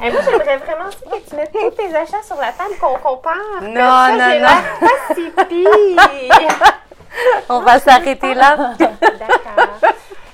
Eh, 0.04 0.10
moi, 0.12 0.22
j'aimerais 0.24 0.58
vraiment 0.58 0.90
que 0.90 1.30
tu 1.30 1.36
mettes 1.36 1.52
tous 1.52 1.70
tes 1.72 1.96
achats 1.96 2.24
sur 2.24 2.36
la 2.36 2.52
table, 2.52 2.74
qu'on 2.82 2.98
compare. 2.98 3.36
Non, 3.62 3.76
ça, 3.76 4.12
non, 4.12 4.40
non. 4.40 4.88
pas 4.88 5.14
si 5.14 5.30
pire. 5.48 6.74
On 7.50 7.60
va 7.62 7.80
s'arrêter 7.80 8.34
là. 8.34 8.74
D'accord. 8.78 9.92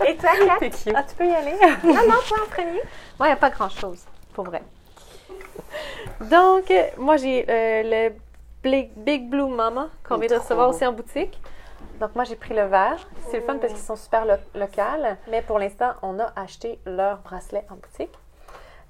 Et 0.08 0.16
toi, 0.18 0.30
Kat? 0.60 0.68
Ah, 0.96 1.04
tu 1.04 1.16
peux 1.16 1.26
y 1.28 1.34
aller? 1.34 1.54
Non, 1.84 1.94
non, 1.94 2.16
toi 2.28 2.38
en 2.44 2.50
premier. 2.50 2.82
Moi, 3.20 3.22
il 3.22 3.26
n'y 3.28 3.32
a 3.32 3.36
pas 3.38 3.50
grand-chose, 3.50 4.02
pour 4.34 4.46
vrai. 4.46 4.62
Donc, 6.22 6.70
euh, 6.72 6.84
moi, 6.98 7.18
j'ai 7.18 7.46
euh, 7.50 8.10
le 8.10 8.14
Big, 8.64 8.92
Big 8.96 9.30
Blue 9.30 9.48
Mama 9.48 9.90
qu'on 10.08 10.18
vient 10.18 10.30
de 10.30 10.36
recevoir 10.36 10.70
aussi 10.70 10.86
en 10.86 10.94
boutique. 10.94 11.40
Donc, 12.00 12.16
moi, 12.16 12.24
j'ai 12.24 12.36
pris 12.36 12.54
le 12.54 12.64
vert. 12.66 13.08
C'est 13.30 13.38
le 13.40 13.44
fun 13.44 13.58
parce 13.58 13.74
qu'ils 13.74 13.82
sont 13.82 13.96
super 13.96 14.26
lo- 14.26 14.60
locales. 14.60 15.18
Mais 15.30 15.42
pour 15.42 15.60
l'instant, 15.60 15.92
on 16.02 16.20
a 16.20 16.32
acheté 16.36 16.80
leur 16.86 17.18
bracelet 17.20 17.66
en 17.70 17.76
boutique. 17.76 18.14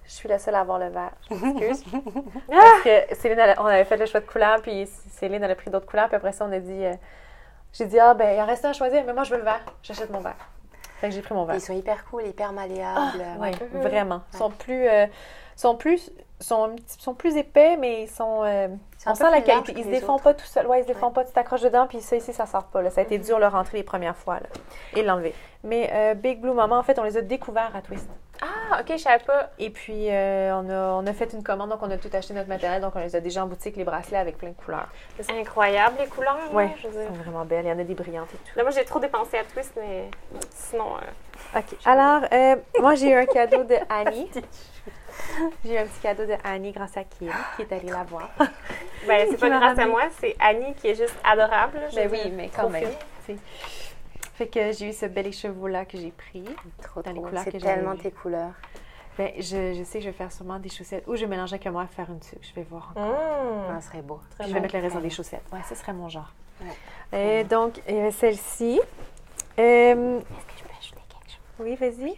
Je 0.06 0.12
suis 0.12 0.28
la 0.30 0.38
seule 0.40 0.56
à 0.56 0.60
avoir 0.62 0.80
le 0.80 0.90
vert. 0.90 1.12
Je 1.30 1.36
m'excuse. 1.36 1.84
parce 2.50 2.82
que 2.84 3.16
Céline, 3.16 3.56
on 3.58 3.66
avait 3.66 3.86
fait 3.86 3.98
le 3.98 4.06
choix 4.06 4.20
de 4.20 4.26
couleur, 4.26 4.62
puis 4.62 4.88
Céline, 5.12 5.44
elle 5.44 5.52
a 5.52 5.56
pris 5.56 5.70
d'autres 5.70 5.86
couleurs. 5.86 6.08
Puis 6.08 6.16
après 6.18 6.32
ça, 6.34 6.46
on 6.48 6.52
a 6.52 6.60
dit... 6.60 6.86
euh, 6.86 6.94
j'ai 7.74 7.86
dit, 7.86 8.00
ah, 8.00 8.14
ben, 8.14 8.36
il 8.38 8.42
en 8.42 8.46
reste 8.46 8.64
un 8.66 8.70
à 8.70 8.74
choisir, 8.74 9.04
mais 9.06 9.14
moi, 9.14 9.24
je 9.24 9.32
veux 9.32 9.38
le 9.40 9.44
vert. 9.44 9.62
J'achète 9.82 10.10
mon 10.12 10.20
vert. 10.22 10.36
Fait 11.02 11.10
que 11.10 11.16
j'ai 11.16 11.22
pris 11.22 11.34
mon 11.34 11.44
vert. 11.44 11.56
Ils 11.56 11.62
sont 11.62 11.74
hyper 11.74 12.06
cool, 12.06 12.26
hyper 12.26 12.54
malléables. 12.54 13.24
Oui, 13.40 13.50
Ouais. 13.50 13.80
vraiment. 13.82 14.22
Ils 14.34 14.38
sont 14.38 14.50
plus, 14.52 14.88
euh, 14.88 15.06
sont 15.58 15.76
plus, 15.76 16.12
sont, 16.40 16.76
sont 17.00 17.14
plus 17.14 17.36
épais, 17.36 17.76
mais 17.78 18.04
ils 18.04 18.10
sont. 18.10 18.44
euh, 18.46 18.70
on 19.06 19.16
sent 19.16 19.30
la 19.30 19.42
qualité. 19.42 19.74
Ils 19.76 19.84
se 19.84 19.90
défont 19.90 20.14
autres. 20.14 20.24
pas 20.24 20.34
tout 20.34 20.46
seul. 20.46 20.66
Ouais, 20.68 20.80
ils 20.80 20.84
se 20.84 20.88
défont 20.88 21.12
pas. 21.12 21.26
Tu 21.26 21.34
t'accroches 21.34 21.62
dedans, 21.62 21.88
puis 21.88 22.00
ça 22.00 22.16
ici, 22.16 22.32
ça 22.32 22.46
sort 22.46 22.66
pas. 22.66 22.82
Là. 22.82 22.90
Ça 22.90 23.02
a 23.02 23.04
été 23.04 23.18
dur 23.18 23.38
le 23.38 23.48
rentrer 23.48 23.78
les 23.80 23.84
premières 23.84 24.16
fois 24.16 24.36
là, 24.36 24.48
et 24.96 25.04
l'enlever. 25.04 25.36
Mais 25.64 25.90
euh, 25.92 26.14
Big 26.14 26.40
Blue 26.40 26.54
Mama, 26.54 26.78
en 26.78 26.84
fait, 26.84 26.98
on 27.00 27.04
les 27.04 27.18
a 27.18 27.22
découverts 27.22 27.76
à 27.76 27.82
Twist. 27.82 28.08
Ah, 28.46 28.82
ok, 28.82 28.88
je 28.92 28.98
savais 28.98 29.24
pas. 29.24 29.52
Et 29.58 29.70
puis, 29.70 30.10
euh, 30.10 30.54
on, 30.56 30.70
a, 30.70 31.02
on 31.02 31.08
a 31.08 31.14
fait 31.14 31.32
une 31.32 31.44
commande, 31.44 31.70
donc 31.70 31.80
on 31.82 31.90
a 31.90 31.98
tout 31.98 32.10
acheté 32.12 32.34
notre 32.34 32.50
matériel, 32.50 32.82
donc 32.82 32.94
on 32.96 33.00
les 33.00 33.16
a 33.16 33.22
déjà 33.22 33.42
en 33.44 33.48
boutique, 33.48 33.78
les 33.78 33.86
bracelets 33.86 34.18
avec 34.18 34.38
plein 34.38 34.50
de 34.50 34.56
couleurs. 34.56 34.90
C'est 35.18 35.32
incroyable, 35.40 35.96
les 36.00 36.08
couleurs. 36.08 36.38
veux 36.88 36.94
Ils 36.94 37.00
dire. 37.00 37.08
sont 37.08 37.24
vraiment 37.24 37.46
belles. 37.46 37.64
Il 37.66 37.70
y 37.70 37.72
en 37.72 37.80
a 37.80 37.84
des 37.86 37.94
brillantes 37.94 38.28
et 38.34 38.38
tout. 38.38 38.58
Là, 38.58 38.64
moi, 38.64 38.72
j'ai 38.72 38.84
trop 38.84 39.00
dépensé 39.00 39.38
à 39.38 39.46
Twist, 39.46 39.72
mais 39.78 40.10
sinon... 40.50 40.98
euh, 40.98 41.60
OK. 41.60 41.78
Alors, 41.86 42.24
euh, 42.34 42.56
moi, 42.82 42.96
j'ai 42.96 43.12
eu 43.12 43.16
un 43.16 43.26
cadeau 43.26 43.64
de 43.64 43.76
Annie. 43.90 44.30
J'ai 45.64 45.76
eu 45.76 45.78
un 45.78 45.86
petit 45.86 46.00
cadeau 46.02 46.26
de 46.26 46.34
Annie 46.44 46.72
grâce 46.72 46.98
à 46.98 47.04
Kim, 47.04 47.32
qui 47.56 47.62
est 47.62 47.72
allée 47.72 47.92
la 47.92 48.04
voir. 48.04 48.30
Ben, 49.08 49.28
c'est 49.30 49.38
pas 49.40 49.50
grâce 49.50 49.78
à 49.78 49.86
moi, 49.86 50.02
c'est 50.20 50.36
Annie 50.40 50.74
qui 50.74 50.88
est 50.88 50.96
juste 50.96 51.16
adorable. 51.24 51.80
Ben 51.94 52.10
oui, 52.12 52.32
mais 52.36 52.50
quand 52.54 52.68
même. 52.70 52.90
Fait 54.34 54.48
que 54.48 54.72
j'ai 54.72 54.90
eu 54.90 54.94
ce 54.94 55.06
bel 55.06 55.28
écheveau-là 55.28 55.86
que 55.86 55.98
j'ai 55.98 56.12
pris. 56.12 56.44
Trop, 56.82 57.02
Dans 57.02 57.12
les 57.12 57.18
trop. 57.20 57.28
couleurs 57.28 57.44
C'est 57.44 57.52
que 57.52 57.60
j'avais 57.60 57.76
tellement 57.76 57.96
tes 57.96 58.12
couleurs. 58.12 58.54
Ben, 59.18 59.32
je, 59.38 59.74
je 59.78 59.84
sais 59.84 60.00
que 60.00 60.06
je 60.06 60.10
vais 60.10 60.16
faire 60.18 60.32
sûrement 60.32 60.58
des 60.58 60.70
chaussettes 60.70 61.04
ou 61.08 61.16
je 61.16 61.22
vais 61.22 61.28
mélanger 61.28 61.56
avec 61.56 61.68
moi 61.68 61.86
faire 61.86 62.10
une 62.10 62.20
tuque. 62.20 62.40
Je 62.42 62.54
vais 62.56 62.64
voir. 62.64 62.94
Mmh. 62.96 63.00
Ah, 63.70 63.80
ce 63.80 63.88
serait 63.88 64.02
beau. 64.02 64.20
Très 64.38 64.48
je 64.48 64.54
vais 64.54 64.60
mettre 64.60 64.76
le 64.76 64.82
reste 64.82 64.96
dans 64.96 65.02
des 65.02 65.12
chaussettes. 65.12 65.44
Ouais, 65.54 65.60
ce 65.70 65.76
serait 65.76 65.94
mon 65.94 66.10
genre. 66.10 66.32
Ouais. 67.12 67.40
Et 67.40 67.44
donc, 67.44 67.80
il 67.88 67.96
y 67.96 68.00
avait 68.00 68.12
celle-ci. 68.12 68.82
Euh, 69.60 70.18
Est-ce 70.20 70.46
que 70.46 70.58
je 70.58 70.64
peux 70.64 70.70
ajouter 70.80 71.02
quelque 71.10 71.30
chose? 71.32 71.40
oui, 71.60 71.76
vas-y. 71.76 72.18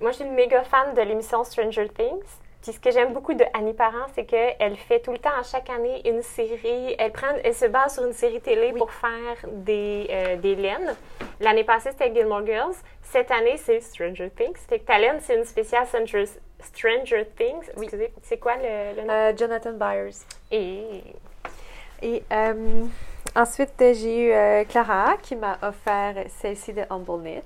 Moi, 0.00 0.10
je 0.10 0.16
suis 0.16 0.24
une 0.24 0.34
méga 0.34 0.64
fan 0.64 0.94
de 0.94 1.00
l'émission 1.02 1.44
Stranger 1.44 1.88
Things. 1.90 2.24
Puis 2.62 2.72
ce 2.72 2.78
que 2.78 2.92
j'aime 2.92 3.12
beaucoup 3.12 3.34
de 3.34 3.44
Annie 3.54 3.72
Parent, 3.72 4.06
c'est 4.14 4.24
qu'elle 4.24 4.76
fait 4.76 5.00
tout 5.00 5.10
le 5.10 5.18
temps, 5.18 5.36
à 5.36 5.42
chaque 5.42 5.68
année, 5.68 6.08
une 6.08 6.22
série. 6.22 6.94
Elle, 6.96 7.10
prend, 7.10 7.26
elle 7.42 7.54
se 7.54 7.66
base 7.66 7.94
sur 7.94 8.04
une 8.04 8.12
série 8.12 8.40
télé 8.40 8.72
pour 8.72 8.92
faire 8.92 9.50
des, 9.50 10.06
euh, 10.10 10.36
des 10.36 10.54
laines. 10.54 10.94
L'année 11.40 11.64
passée, 11.64 11.90
c'était 11.90 12.14
Gilmore 12.14 12.46
Girls. 12.46 12.76
Cette 13.02 13.32
année, 13.32 13.56
c'est 13.56 13.80
Stranger 13.80 14.30
Things. 14.30 14.56
Fait 14.68 14.78
que 14.78 14.84
ta 14.84 14.96
laine, 14.96 15.18
c'est 15.20 15.36
une 15.36 15.44
spéciale 15.44 15.86
Stranger, 15.88 16.24
Stranger 16.60 17.26
Things. 17.36 17.68
Oui. 17.76 17.86
Excusez, 17.86 18.12
c'est 18.22 18.38
quoi 18.38 18.54
le, 18.56 18.96
le 18.96 19.02
nom? 19.02 19.12
Euh, 19.12 19.32
Jonathan 19.36 19.72
Byers. 19.72 20.14
Et... 20.52 21.02
Et 22.00 22.22
euh, 22.32 22.84
ensuite, 23.36 23.74
j'ai 23.78 24.26
eu 24.26 24.66
Clara 24.66 25.16
qui 25.22 25.36
m'a 25.36 25.58
offert 25.62 26.14
celle-ci 26.28 26.72
de 26.72 26.82
Humble 26.90 27.22
Knits. 27.22 27.42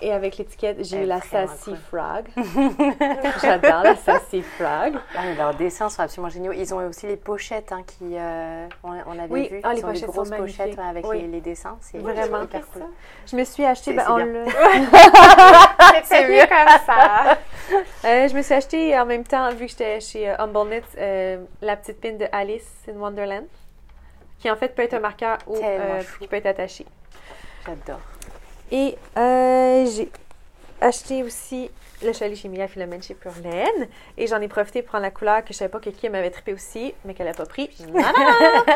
Et 0.00 0.12
avec 0.12 0.36
l'étiquette, 0.38 0.84
j'ai 0.84 1.02
eu 1.02 1.06
la 1.06 1.20
Sassy 1.20 1.64
cool. 1.70 1.76
Frog. 1.76 2.24
J'adore 3.42 3.82
la 3.82 3.96
Sassy 3.96 4.42
Frog. 4.42 4.94
Ah, 5.16 5.22
mais 5.24 5.34
leurs 5.34 5.54
dessins 5.54 5.88
sont 5.88 6.02
absolument 6.02 6.28
géniaux. 6.30 6.52
Ils 6.52 6.72
ont 6.72 6.86
aussi 6.86 7.06
les 7.08 7.16
pochettes 7.16 7.72
hein, 7.72 7.82
qui, 7.84 8.14
euh, 8.16 8.66
on, 8.84 8.90
on 9.06 9.18
avait 9.18 9.26
Oui, 9.28 9.48
vu. 9.48 9.60
ah, 9.64 9.70
Ils 9.72 9.76
les 9.76 9.82
des 9.82 9.82
pochettes 9.88 10.06
sont 10.06 10.12
grosses 10.12 10.30
magnifiques. 10.30 10.56
pochettes 10.58 10.78
ouais, 10.78 10.84
avec 10.88 11.06
Oui. 11.08 11.22
les, 11.22 11.26
les 11.28 11.40
dessins. 11.40 11.76
C'est 11.80 11.98
Vraiment. 11.98 12.42
hyper 12.44 12.66
cool. 12.68 12.82
Je 13.26 13.36
me 13.36 13.42
suis 13.44 13.64
acheté, 13.64 13.90
C'est- 13.90 13.96
ben, 13.96 14.18
l'a- 14.18 16.02
C'est 16.04 16.28
mieux 16.28 16.46
comme 16.46 16.78
ça. 16.86 17.36
Euh, 18.04 18.28
je 18.28 18.34
me 18.36 18.42
suis 18.42 18.54
acheté 18.54 18.98
en 18.98 19.04
même 19.06 19.24
temps, 19.24 19.50
vu 19.50 19.64
que 19.66 19.70
j'étais 19.72 20.00
chez 20.00 20.30
euh, 20.30 20.36
Humble 20.38 20.68
Knits, 20.70 20.82
euh, 20.98 21.38
la 21.60 21.76
petite 21.76 22.00
pin 22.00 22.12
de 22.12 22.26
Alice 22.30 22.84
in 22.88 22.98
Wonderland, 22.98 23.46
qui 24.38 24.48
en 24.50 24.56
fait 24.56 24.74
peut 24.74 24.82
être 24.82 24.94
un 24.94 25.00
marqueur 25.00 25.38
ou 25.48 25.56
euh, 25.56 26.02
qui 26.20 26.28
peut 26.28 26.36
être 26.36 26.46
attaché. 26.46 26.86
J'adore. 27.66 28.00
Et 28.70 28.96
euh, 29.16 29.86
j'ai 29.86 30.10
acheté 30.80 31.22
aussi 31.22 31.70
le 32.02 32.12
chalet 32.12 32.36
chez 32.36 32.48
Mia 32.48 32.68
Philomène 32.68 33.02
chez 33.02 33.14
Pure 33.14 33.32
Laine. 33.42 33.88
Et 34.16 34.26
j'en 34.26 34.40
ai 34.40 34.48
profité 34.48 34.82
pour 34.82 34.90
prendre 34.90 35.02
la 35.02 35.10
couleur 35.10 35.42
que 35.44 35.52
je 35.52 35.58
savais 35.58 35.70
pas 35.70 35.80
que 35.80 35.90
Kim 35.90 36.14
avait 36.14 36.30
trippé 36.30 36.52
aussi, 36.52 36.94
mais 37.04 37.14
qu'elle 37.14 37.26
n'a 37.26 37.34
pas 37.34 37.46
pris. 37.46 37.70
Non, 37.88 37.92
non, 37.94 38.02
non! 38.02 38.74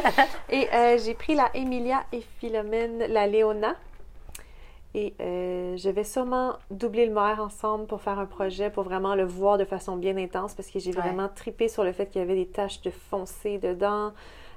Et 0.51 0.68
euh, 0.72 0.99
j'ai 0.99 1.14
pris 1.14 1.34
la 1.34 1.51
Emilia 1.55 2.05
et 2.12 2.22
Philomène, 2.40 2.99
la 3.09 3.26
Léona. 3.26 3.76
Et 4.95 5.14
euh, 5.20 5.74
je 5.78 5.88
vais 5.88 6.05
sûrement 6.05 6.57
doubler 6.70 7.07
le 7.07 7.14
moire 7.14 7.40
ensemble 7.40 7.86
pour 7.86 8.03
faire 8.03 8.18
un 8.18 8.26
projet, 8.26 8.68
pour 8.68 8.82
vraiment 8.82 9.14
le 9.14 9.24
voir 9.24 9.57
de 9.57 9.64
façon 9.64 9.97
bien 9.97 10.16
intense, 10.18 10.55
parce 10.55 10.68
que 10.68 10.78
j'ai 10.78 10.90
Ouais. 10.90 11.01
vraiment 11.01 11.30
trippé 11.34 11.68
sur 11.68 11.82
le 11.82 11.93
fait 11.93 12.07
qu'il 12.11 12.20
y 12.20 12.24
avait 12.24 12.34
des 12.34 12.47
taches 12.49 12.82
de 12.82 12.90
foncé 12.90 13.57
dedans. 13.57 14.12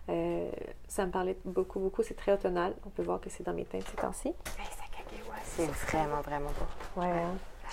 Euh, 0.09 0.49
ça 0.89 1.05
me 1.05 1.11
parlait 1.11 1.37
beaucoup, 1.45 1.79
beaucoup. 1.79 2.03
C'est 2.03 2.15
très 2.15 2.33
automnal. 2.33 2.73
On 2.85 2.89
peut 2.89 3.01
voir 3.03 3.21
que 3.21 3.29
c'est 3.29 3.43
dans 3.43 3.53
mes 3.53 3.63
teintes 3.63 3.85
ces 3.89 3.95
temps-ci. 3.95 4.33
C'est 5.55 5.67
vraiment, 5.67 6.21
vraiment 6.21 6.49
beau. 6.49 7.01
Ouais, 7.01 7.11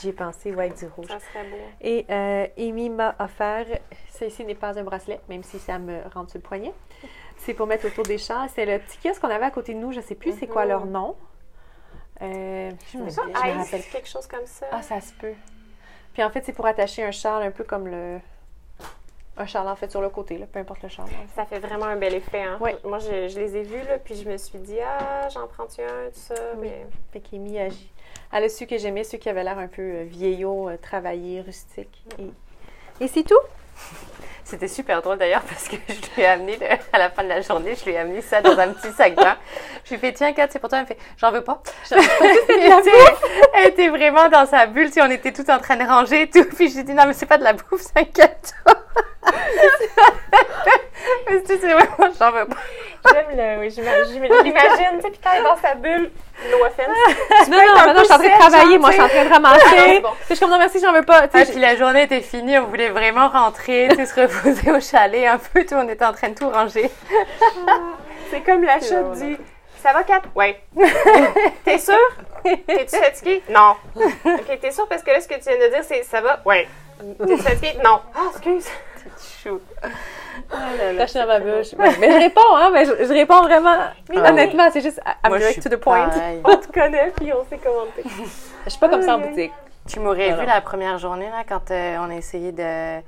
j'y 0.00 0.10
ai 0.10 0.12
pensé, 0.12 0.52
ouais, 0.54 0.66
avec 0.66 0.78
du 0.78 0.86
rouge. 0.86 1.06
Ça 1.08 1.18
serait 1.18 1.44
beau. 1.50 1.56
Et 1.80 2.06
euh, 2.10 2.46
Amy 2.58 2.90
m'a 2.90 3.14
offert, 3.18 3.66
celle-ci 4.10 4.44
n'est 4.44 4.54
pas 4.54 4.78
un 4.78 4.84
bracelet, 4.84 5.20
même 5.28 5.42
si 5.42 5.58
ça 5.58 5.78
me 5.78 6.00
rentre 6.14 6.30
sur 6.30 6.38
le 6.38 6.42
poignet, 6.42 6.72
C'est 7.38 7.54
pour 7.54 7.66
mettre 7.66 7.86
autour 7.86 8.04
des 8.04 8.18
chars. 8.18 8.48
C'est 8.54 8.66
le 8.66 8.78
petit 8.78 8.98
kiosque 8.98 9.20
qu'on 9.20 9.28
avait 9.30 9.46
à 9.46 9.50
côté 9.50 9.74
de 9.74 9.78
nous. 9.80 9.90
Je 9.92 10.00
sais 10.00 10.14
plus 10.14 10.32
c'est 10.38 10.46
quoi 10.46 10.64
leur 10.64 10.86
nom. 10.86 11.16
Euh, 12.20 12.70
je 12.92 12.98
me, 12.98 13.10
ça, 13.10 13.22
je 13.24 13.28
me 13.30 13.34
Ice, 13.60 13.64
rappelle. 13.64 13.82
quelque 13.90 14.08
chose 14.08 14.28
comme 14.28 14.46
ça. 14.46 14.66
Ah, 14.70 14.80
ça 14.82 15.00
se 15.00 15.12
peut. 15.14 15.34
Puis 16.12 16.22
en 16.22 16.30
fait, 16.30 16.44
c'est 16.44 16.52
pour 16.52 16.66
attacher 16.66 17.02
un 17.02 17.10
châle 17.10 17.42
un 17.42 17.50
peu 17.50 17.64
comme 17.64 17.88
le. 17.88 18.20
Un 19.36 19.46
en 19.66 19.76
fait 19.76 19.90
sur 19.90 20.02
le 20.02 20.10
côté, 20.10 20.36
là, 20.36 20.46
peu 20.46 20.58
importe 20.58 20.82
le 20.82 20.90
châle. 20.90 21.06
Ça 21.34 21.46
fait 21.46 21.58
vraiment 21.58 21.86
un 21.86 21.96
bel 21.96 22.14
effet. 22.14 22.42
Hein? 22.42 22.58
Moi, 22.84 22.98
je, 22.98 23.28
je 23.28 23.40
les 23.40 23.56
ai 23.56 23.62
vus, 23.62 23.82
là, 23.88 23.98
puis 23.98 24.14
je 24.14 24.28
me 24.28 24.36
suis 24.36 24.58
dit, 24.58 24.78
ah, 24.80 25.28
j'en 25.30 25.46
prends-tu 25.46 25.80
un, 25.80 26.10
tout 26.12 26.20
ça. 26.20 26.34
Oui. 26.56 26.68
Mais... 26.68 26.86
Fait 27.12 27.20
qu'Amy 27.20 27.58
agit. 27.58 27.90
Elle 28.30 28.44
a 28.44 28.48
su 28.50 28.66
que 28.66 28.76
j'aimais 28.76 29.04
ceux 29.04 29.18
qui 29.18 29.30
avaient 29.30 29.42
l'air 29.44 29.58
un 29.58 29.68
peu 29.68 29.82
euh, 29.82 30.04
vieillots, 30.04 30.68
euh, 30.68 30.76
travaillés, 30.76 31.40
rustiques. 31.40 32.04
Et, 32.18 33.04
et 33.04 33.08
c'est 33.08 33.22
tout. 33.22 33.34
C'était 34.44 34.68
super 34.68 35.00
drôle 35.02 35.18
d'ailleurs 35.18 35.42
parce 35.42 35.68
que 35.68 35.76
je 35.88 35.94
lui 36.16 36.22
ai 36.22 36.26
amené, 36.26 36.56
le- 36.60 36.66
à 36.92 36.98
la 36.98 37.10
fin 37.10 37.22
de 37.24 37.28
la 37.28 37.40
journée, 37.40 37.74
je 37.78 37.84
lui 37.84 37.92
ai 37.92 37.98
amené 37.98 38.20
ça 38.20 38.42
dans 38.42 38.58
un 38.58 38.68
petit 38.72 38.92
sac 38.92 39.14
blanc. 39.14 39.34
Je 39.84 39.90
lui 39.90 39.96
ai 39.96 39.98
fait, 39.98 40.12
tiens, 40.12 40.32
Kat, 40.32 40.48
c'est 40.50 40.58
pour 40.58 40.68
toi. 40.68 40.78
Elle 40.78 40.84
me 40.84 40.88
fait, 40.88 40.98
j'en 41.16 41.30
veux 41.30 41.42
pas. 41.44 41.62
elle, 41.90 41.98
était, 42.00 42.90
elle 43.54 43.66
était 43.68 43.88
vraiment 43.88 44.28
dans 44.28 44.46
sa 44.46 44.66
bulle. 44.66 44.88
Tu 44.88 44.94
sais, 44.94 45.02
on 45.02 45.10
était 45.10 45.32
tout 45.32 45.48
en 45.50 45.58
train 45.58 45.76
de 45.76 45.84
ranger 45.84 46.22
et 46.22 46.30
tout. 46.30 46.44
Puis 46.56 46.68
je 46.68 46.74
lui 46.74 46.80
ai 46.80 46.84
dit, 46.84 46.92
non, 46.94 47.06
mais 47.06 47.12
c'est 47.14 47.26
pas 47.26 47.38
de 47.38 47.44
la 47.44 47.52
bouffe, 47.52 47.80
c'est 47.82 47.98
un 48.00 48.02
gâteau. 48.02 48.78
mais 51.30 51.42
tu 51.42 51.58
sais, 51.58 51.72
vraiment, 51.72 52.12
j'en 52.18 52.30
veux 52.32 52.46
pas. 52.46 52.56
J'aime 53.10 53.26
le. 53.36 53.60
Oui, 53.60 53.70
j'ima- 53.70 54.04
j'ima- 54.04 54.26
je 54.28 54.42
l'imagine, 54.44 54.96
tu 54.96 55.02
sais, 55.02 55.10
puis 55.10 55.20
quand 55.22 55.30
elle 55.34 55.40
est 55.40 55.44
dans 55.44 55.56
sa 55.56 55.74
bulle, 55.74 56.10
no 56.50 56.58
offense. 56.64 57.48
Non, 57.48 57.56
non, 57.56 57.86
non, 57.86 57.94
non, 57.94 57.98
je 58.00 58.04
suis 58.04 58.12
en 58.12 58.18
train 58.18 58.28
de 58.28 58.38
travailler, 58.40 58.78
moi, 58.78 58.90
je 58.90 58.94
suis 58.94 59.02
en 59.02 59.08
train 59.08 59.24
de 59.24 59.28
ramasser. 59.32 59.64
c'est 59.76 60.00
bon. 60.00 60.08
Je 60.28 60.34
suis 60.34 60.38
comme, 60.40 60.50
non, 60.50 60.58
merci, 60.58 60.78
j'en 60.80 60.92
veux 60.92 61.02
pas. 61.02 61.22
Ah, 61.32 61.44
puis 61.44 61.58
la 61.58 61.74
journée 61.76 62.02
était 62.04 62.20
finie, 62.20 62.58
on 62.58 62.66
voulait 62.66 62.90
vraiment 62.90 63.28
rentrer, 63.28 63.88
tu 63.90 63.96
sais, 63.96 64.06
se 64.06 64.20
reposer 64.20 64.70
au 64.70 64.80
chalet 64.80 65.26
un 65.26 65.38
peu. 65.38 65.64
Tout, 65.64 65.74
on 65.74 65.88
était 65.88 66.04
en 66.04 66.12
train 66.12 66.28
de 66.28 66.34
tout 66.34 66.48
ranger. 66.48 66.90
C'est 68.30 68.40
comme 68.40 68.62
la 68.62 68.78
chute 68.80 69.10
dit 69.14 69.36
Ça 69.82 69.92
va, 69.92 70.04
Kat? 70.04 70.22
Ouais. 70.34 70.60
T'es 71.64 71.78
sûre 71.78 71.96
T'es-tu 72.44 72.96
fatiguée? 72.96 73.42
Non. 73.50 73.74
Ok, 73.96 74.58
t'es 74.60 74.70
sûre 74.72 74.88
parce 74.88 75.02
que 75.02 75.10
là, 75.10 75.20
ce 75.20 75.28
que 75.28 75.34
tu 75.34 75.42
viens 75.48 75.58
de 75.68 75.72
dire, 75.74 75.84
c'est 75.86 76.02
Ça 76.04 76.20
va? 76.20 76.40
Ouais. 76.44 76.66
T'es 77.26 77.36
fatiguée? 77.36 77.78
Non. 77.84 78.00
Ah, 78.14 78.30
excuse. 78.30 78.66
Chou. 79.42 79.60
Là, 80.50 81.06
je 81.06 81.10
suis 81.10 81.18
dans 81.20 81.26
ma 81.26 81.40
bouche. 81.40 81.74
Mais, 81.78 81.90
mais 82.00 82.10
je 82.10 82.18
réponds, 82.18 82.54
hein, 82.56 82.70
mais 82.72 82.84
je, 82.84 82.92
je 83.04 83.12
réponds 83.12 83.42
vraiment. 83.42 83.76
Honnêtement, 84.14 84.68
c'est 84.72 84.80
juste, 84.80 85.00
I'm 85.24 85.30
Moi, 85.30 85.38
direct 85.38 85.62
to 85.62 85.68
the 85.68 85.76
point. 85.76 86.08
pareil. 86.08 86.40
On 86.44 86.56
te 86.56 86.66
connaît, 86.72 87.12
puis 87.16 87.32
on 87.32 87.44
sait 87.48 87.58
comment 87.62 87.84
t'es. 87.96 88.02
Je 88.64 88.70
suis 88.70 88.78
pas 88.80 88.88
comme 88.88 89.02
ça 89.02 89.16
en 89.16 89.18
boutique. 89.18 89.52
Tu 89.88 89.98
m'aurais 89.98 90.28
Voilà. 90.28 90.42
vu 90.42 90.46
la 90.46 90.60
première 90.60 90.98
journée, 90.98 91.26
là, 91.30 91.42
quand 91.48 91.70
euh, 91.70 91.96
on 92.00 92.10
a 92.10 92.14
essayé 92.14 92.52
de. 92.52 93.00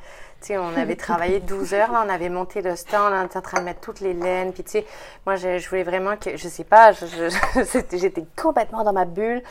Sais, 0.44 0.58
on 0.58 0.76
avait 0.76 0.96
travaillé 0.96 1.40
12 1.40 1.72
heures, 1.72 1.90
là, 1.90 2.04
on 2.06 2.10
avait 2.10 2.28
monté 2.28 2.60
le 2.60 2.76
stand, 2.76 3.14
on 3.14 3.24
était 3.24 3.38
en 3.38 3.40
train 3.40 3.60
de 3.60 3.64
mettre 3.64 3.80
toutes 3.80 4.00
les 4.00 4.12
laines. 4.12 4.52
Puis, 4.52 4.62
tu 4.62 4.72
sais, 4.72 4.86
moi, 5.24 5.36
je, 5.36 5.58
je 5.58 5.68
voulais 5.70 5.84
vraiment 5.84 6.16
que. 6.16 6.36
Je 6.36 6.48
sais 6.48 6.64
pas, 6.64 6.92
j'étais 7.92 8.26
complètement 8.36 8.84
dans 8.84 8.92
ma 8.92 9.06
bulle. 9.06 9.42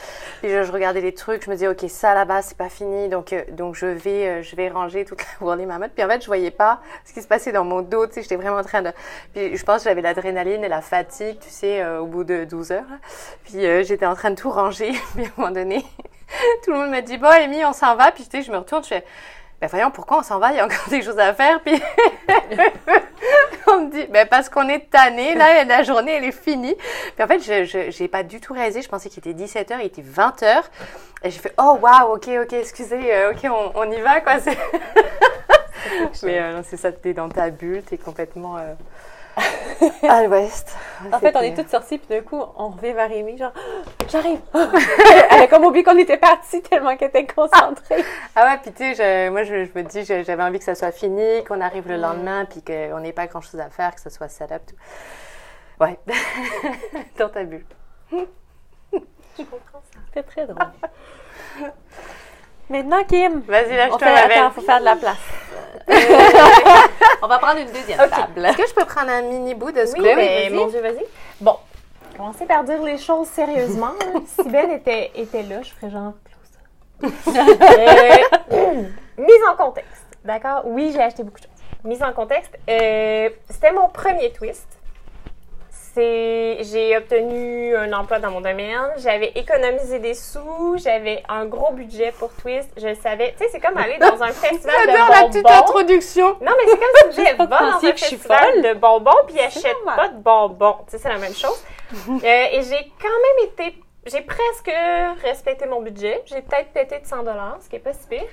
Puis, 0.42 0.52
je, 0.52 0.64
je 0.64 0.72
regardais 0.72 1.02
les 1.02 1.16
trucs, 1.16 1.46
je 1.46 1.50
me 1.50 1.56
disais, 1.56 1.68
OK, 1.68 1.84
ça 1.90 2.14
là-bas, 2.14 2.44
c'est 2.44 2.58
pas 2.58 2.70
fini. 2.70 3.10
Donc, 3.10 3.34
euh, 3.34 3.42
donc 3.54 3.74
je, 3.74 3.88
vais, 3.88 4.28
euh, 4.28 4.42
je 4.44 4.56
vais 4.56 4.70
ranger 4.70 5.04
toute 5.04 5.20
la 5.20 5.40
journée 5.40 5.66
ma 5.66 5.80
mode. 5.80 5.92
Puis, 5.96 6.04
en 6.04 6.08
fait, 6.08 6.22
je 6.22 6.28
voyais 6.28 6.52
pas 6.52 6.80
ce 7.06 7.14
qui 7.14 7.24
se 7.24 7.28
passait 7.28 7.52
dans 7.52 7.66
mon 7.66 7.82
dos. 7.82 8.06
Tu 8.06 8.14
sais, 8.14 8.22
j'étais 8.22 8.36
vraiment 8.36 8.58
en 8.58 8.64
train 8.64 8.84
de. 8.84 8.92
Puis, 9.34 9.58
je 9.58 9.64
pense 9.64 9.84
que 9.84 9.90
j'avais 9.90 10.02
l'adrénaline 10.02 10.64
et 10.64 10.70
la 10.70 10.82
fatigue, 10.82 11.40
tu 11.40 11.50
sais, 11.50 11.82
euh, 11.82 12.02
au 12.02 12.06
bout 12.06 12.24
de 12.24 12.46
12 12.46 12.72
heures. 12.72 12.84
là. 12.90 12.98
Puis, 13.46 13.66
euh, 13.66 13.84
j'étais 13.84 14.06
en 14.06 14.16
train 14.16 14.30
de 14.30 14.36
tout 14.36 14.52
ranger. 14.52 14.92
Puis, 15.16 15.24
à 15.24 15.28
un 15.28 15.32
moment 15.38 15.52
donné, 15.52 15.84
tout 16.64 16.72
le 16.72 16.78
monde 16.78 16.92
m'a 16.92 17.02
dit, 17.02 17.18
bon, 17.18 17.30
Amy, 17.30 17.66
on 17.66 17.74
s'en 17.74 17.96
va. 17.96 18.12
Puis, 18.12 18.26
tu 18.26 18.38
sais, 18.38 18.44
je 18.44 18.52
me 18.52 18.58
retourne, 18.58 18.84
je 18.84 18.90
fais, 18.90 19.06
ben 19.64 19.70
voyons, 19.70 19.92
pourquoi 19.92 20.20
on 20.20 20.24
s'en 20.24 20.40
va? 20.40 20.52
Il 20.52 20.58
y 20.58 20.60
a 20.60 20.66
encore 20.66 20.84
des 20.90 21.02
choses 21.02 21.18
à 21.20 21.34
faire. 21.34 21.62
Puis, 21.62 21.82
on 23.68 23.86
me 23.86 23.92
dit, 23.92 24.06
ben 24.08 24.28
parce 24.28 24.50
qu'on 24.50 24.68
est 24.68 24.90
tanné, 24.90 25.36
là, 25.36 25.64
la 25.64 25.84
journée, 25.84 26.16
elle 26.16 26.26
est 26.26 26.34
finie. 26.34 26.76
Puis, 27.16 27.24
en 27.24 27.28
fait, 27.28 27.40
je 27.40 27.90
j'ai 27.90 28.08
pas 28.10 28.24
du 28.24 28.42
tout 28.42 28.54
réalisé. 28.54 28.82
Je 28.82 28.90
pensais 28.90 29.10
qu'il 29.10 29.26
était 29.26 29.42
17h, 29.42 29.78
il 29.80 29.86
était 29.86 30.02
20h. 30.02 30.64
Et 31.24 31.32
j'ai 31.32 31.40
fait, 31.40 31.54
oh, 31.58 31.78
waouh, 31.82 32.16
ok, 32.16 32.30
ok, 32.42 32.54
excusez, 32.54 33.14
euh, 33.14 33.32
ok, 33.32 33.50
on, 33.50 33.72
on 33.76 33.90
y 33.90 34.02
va, 34.02 34.20
quoi. 34.20 34.34
Mais 36.24 36.40
euh, 36.40 36.62
c'est 36.64 36.76
ça, 36.76 36.92
t'es 36.92 37.14
dans 37.14 37.30
ta 37.30 37.50
bulle, 37.50 37.84
t'es 37.84 37.98
complètement 37.98 38.58
euh, 38.58 38.74
à 40.08 40.24
l'ouest. 40.24 40.76
En 41.12 41.20
fait, 41.20 41.36
on 41.36 41.42
est 41.42 41.56
toutes 41.56 41.70
sorties, 41.70 41.98
puis 41.98 42.08
d'un 42.16 42.22
coup, 42.24 42.42
on 42.58 42.70
revient 42.70 42.94
vers 42.94 43.12
Amy, 43.12 43.38
genre, 43.38 43.52
j'arrive. 44.10 44.40
Elle 45.32 45.42
a 45.42 45.48
comme 45.48 45.66
oublié 45.66 45.84
qu'on 45.84 45.98
était 45.98 46.18
partis 46.18 46.62
tellement 46.62 46.96
qu'elle 46.96 47.10
était 47.10 47.26
concentrée. 47.26 48.04
Ah 48.36 48.46
ouais, 48.46 48.58
puis 48.62 48.72
tu 48.72 48.96
sais, 48.96 49.26
je- 49.28 49.30
moi 49.32 49.44
je, 49.44 49.66
je 49.66 49.72
me 49.76 49.82
dis, 49.84 50.06
je- 50.06 50.24
j'avais 50.24 50.44
envie 50.44 50.60
que 50.60 50.66
ça 50.66 50.76
soit 50.76 50.92
fini, 50.92 51.44
qu'on 51.46 51.62
arrive 51.62 51.88
le 51.88 51.98
lendemain, 51.98 52.46
puis 52.46 52.62
qu'on 52.64 53.00
n'ait 53.00 53.12
pas 53.14 53.28
grand 53.28 53.42
chose 53.42 53.60
à 53.60 53.70
faire, 53.70 53.94
que 53.96 54.02
ça 54.02 54.10
soit 54.10 54.30
set 54.30 54.52
up. 54.52 54.62
Tout. 54.68 54.76
Ouais, 55.84 55.98
dans 57.18 57.30
ta 57.30 57.44
bulle. 57.44 57.66
C'était 59.36 60.24
très 60.24 60.46
drôle. 60.46 60.58
Maintenant, 62.70 63.04
Kim, 63.04 63.42
Vas-y, 63.42 63.66
je 63.66 63.70
réveille. 64.06 64.38
attends, 64.38 64.52
faut 64.52 64.62
faire 64.62 64.80
de 64.80 64.86
la 64.86 64.96
place. 64.96 65.18
on 67.22 67.28
va 67.28 67.40
prendre 67.40 67.60
une 67.60 67.68
deuxième 67.68 67.98
table. 67.98 68.46
Est-ce 68.46 68.58
que 68.58 68.68
je 68.68 68.74
peux 68.74 68.86
prendre 68.86 69.10
un 69.12 69.22
mini 69.22 69.54
bout 69.54 69.72
de 69.72 69.86
ce 69.86 69.94
Oui, 69.94 70.10
mais 70.16 70.50
mon 70.50 70.68
Dieu, 70.68 70.82
vas-y. 70.82 71.06
Bon, 71.42 71.58
commencez 72.16 72.46
par 72.46 72.64
dire 72.64 72.82
les 72.84 72.98
choses 72.98 73.28
sérieusement. 73.28 73.94
si 74.26 74.50
Ben 74.50 74.72
était, 74.72 75.12
était 75.16 75.44
là, 75.44 75.62
je 75.62 75.72
ferais 75.72 75.92
genre 75.92 76.14
close. 76.24 77.12
Euh, 78.52 78.84
mise 79.18 79.42
en 79.50 79.56
contexte, 79.56 80.06
d'accord? 80.24 80.62
Oui, 80.66 80.92
j'ai 80.94 81.02
acheté 81.02 81.24
beaucoup 81.24 81.40
de 81.40 81.44
choses. 81.46 81.52
Mise 81.84 82.02
en 82.02 82.14
contexte, 82.14 82.58
euh, 82.70 83.30
c'était 83.50 83.74
mon 83.74 83.90
premier 83.90 84.32
twist. 84.32 84.68
J'ai 85.96 86.98
obtenu 86.98 87.76
un 87.76 87.94
emploi 87.94 88.18
dans 88.18 88.32
mon 88.32 88.42
domaine, 88.42 88.94
j'avais 88.98 89.32
économisé 89.36 90.00
des 90.00 90.16
sous, 90.16 90.76
j'avais 90.78 91.22
un 91.30 91.46
gros 91.46 91.72
budget 91.72 92.12
pour 92.18 92.34
twist, 92.34 92.70
je 92.78 92.96
savais. 92.96 93.34
Tu 93.38 93.44
sais, 93.44 93.50
c'est 93.52 93.60
comme 93.60 93.78
aller 93.78 94.00
dans 94.00 94.22
un 94.24 94.28
festival 94.32 94.88
de 94.88 94.92
J'adore 94.92 95.10
la 95.10 95.28
petite 95.28 95.44
bonbons. 95.44 95.56
introduction. 95.56 96.28
Non, 96.42 96.52
mais 96.58 96.66
c'est 96.66 96.80
comme 96.80 97.12
si 97.12 97.26
je 97.26 97.36
dans 97.46 97.54
un 97.54 97.80
que 97.92 97.98
je 97.98 98.04
suis 98.06 98.16
festival 98.18 98.54
folle? 98.54 98.62
de 98.64 98.74
bonbons 98.74 99.12
puis 99.28 99.40
achète 99.40 99.78
pas 99.86 100.10
de 100.10 100.18
bonbons. 100.18 100.78
Tu 100.88 100.92
sais, 100.92 100.98
c'est 100.98 101.10
la 101.10 101.20
même 101.20 101.36
chose. 101.36 101.64
Euh, 102.10 102.18
et 102.26 102.64
j'ai 102.64 102.92
quand 103.00 103.08
même 103.08 103.50
été... 103.50 103.78
J'ai 104.08 104.22
presque 104.22 104.72
respecté 105.22 105.68
mon 105.68 105.80
budget. 105.80 106.24
J'ai 106.26 106.42
peut-être 106.42 106.70
pété 106.74 106.98
de 106.98 107.06
100 107.06 107.24
ce 107.62 107.70
qui 107.70 107.76
est 107.76 107.80
pas 107.80 107.94
si 107.94 108.08
pire. 108.08 108.24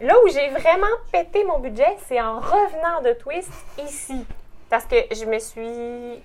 Là 0.00 0.14
où 0.24 0.28
j'ai 0.28 0.48
vraiment 0.48 0.86
pété 1.12 1.44
mon 1.44 1.58
budget, 1.58 1.98
c'est 2.08 2.18
en 2.18 2.38
revenant 2.38 3.02
de 3.04 3.12
Twist 3.12 3.50
ici. 3.84 4.24
Parce 4.70 4.86
que 4.86 4.96
je 5.12 5.26
me 5.26 5.38
suis 5.38 6.22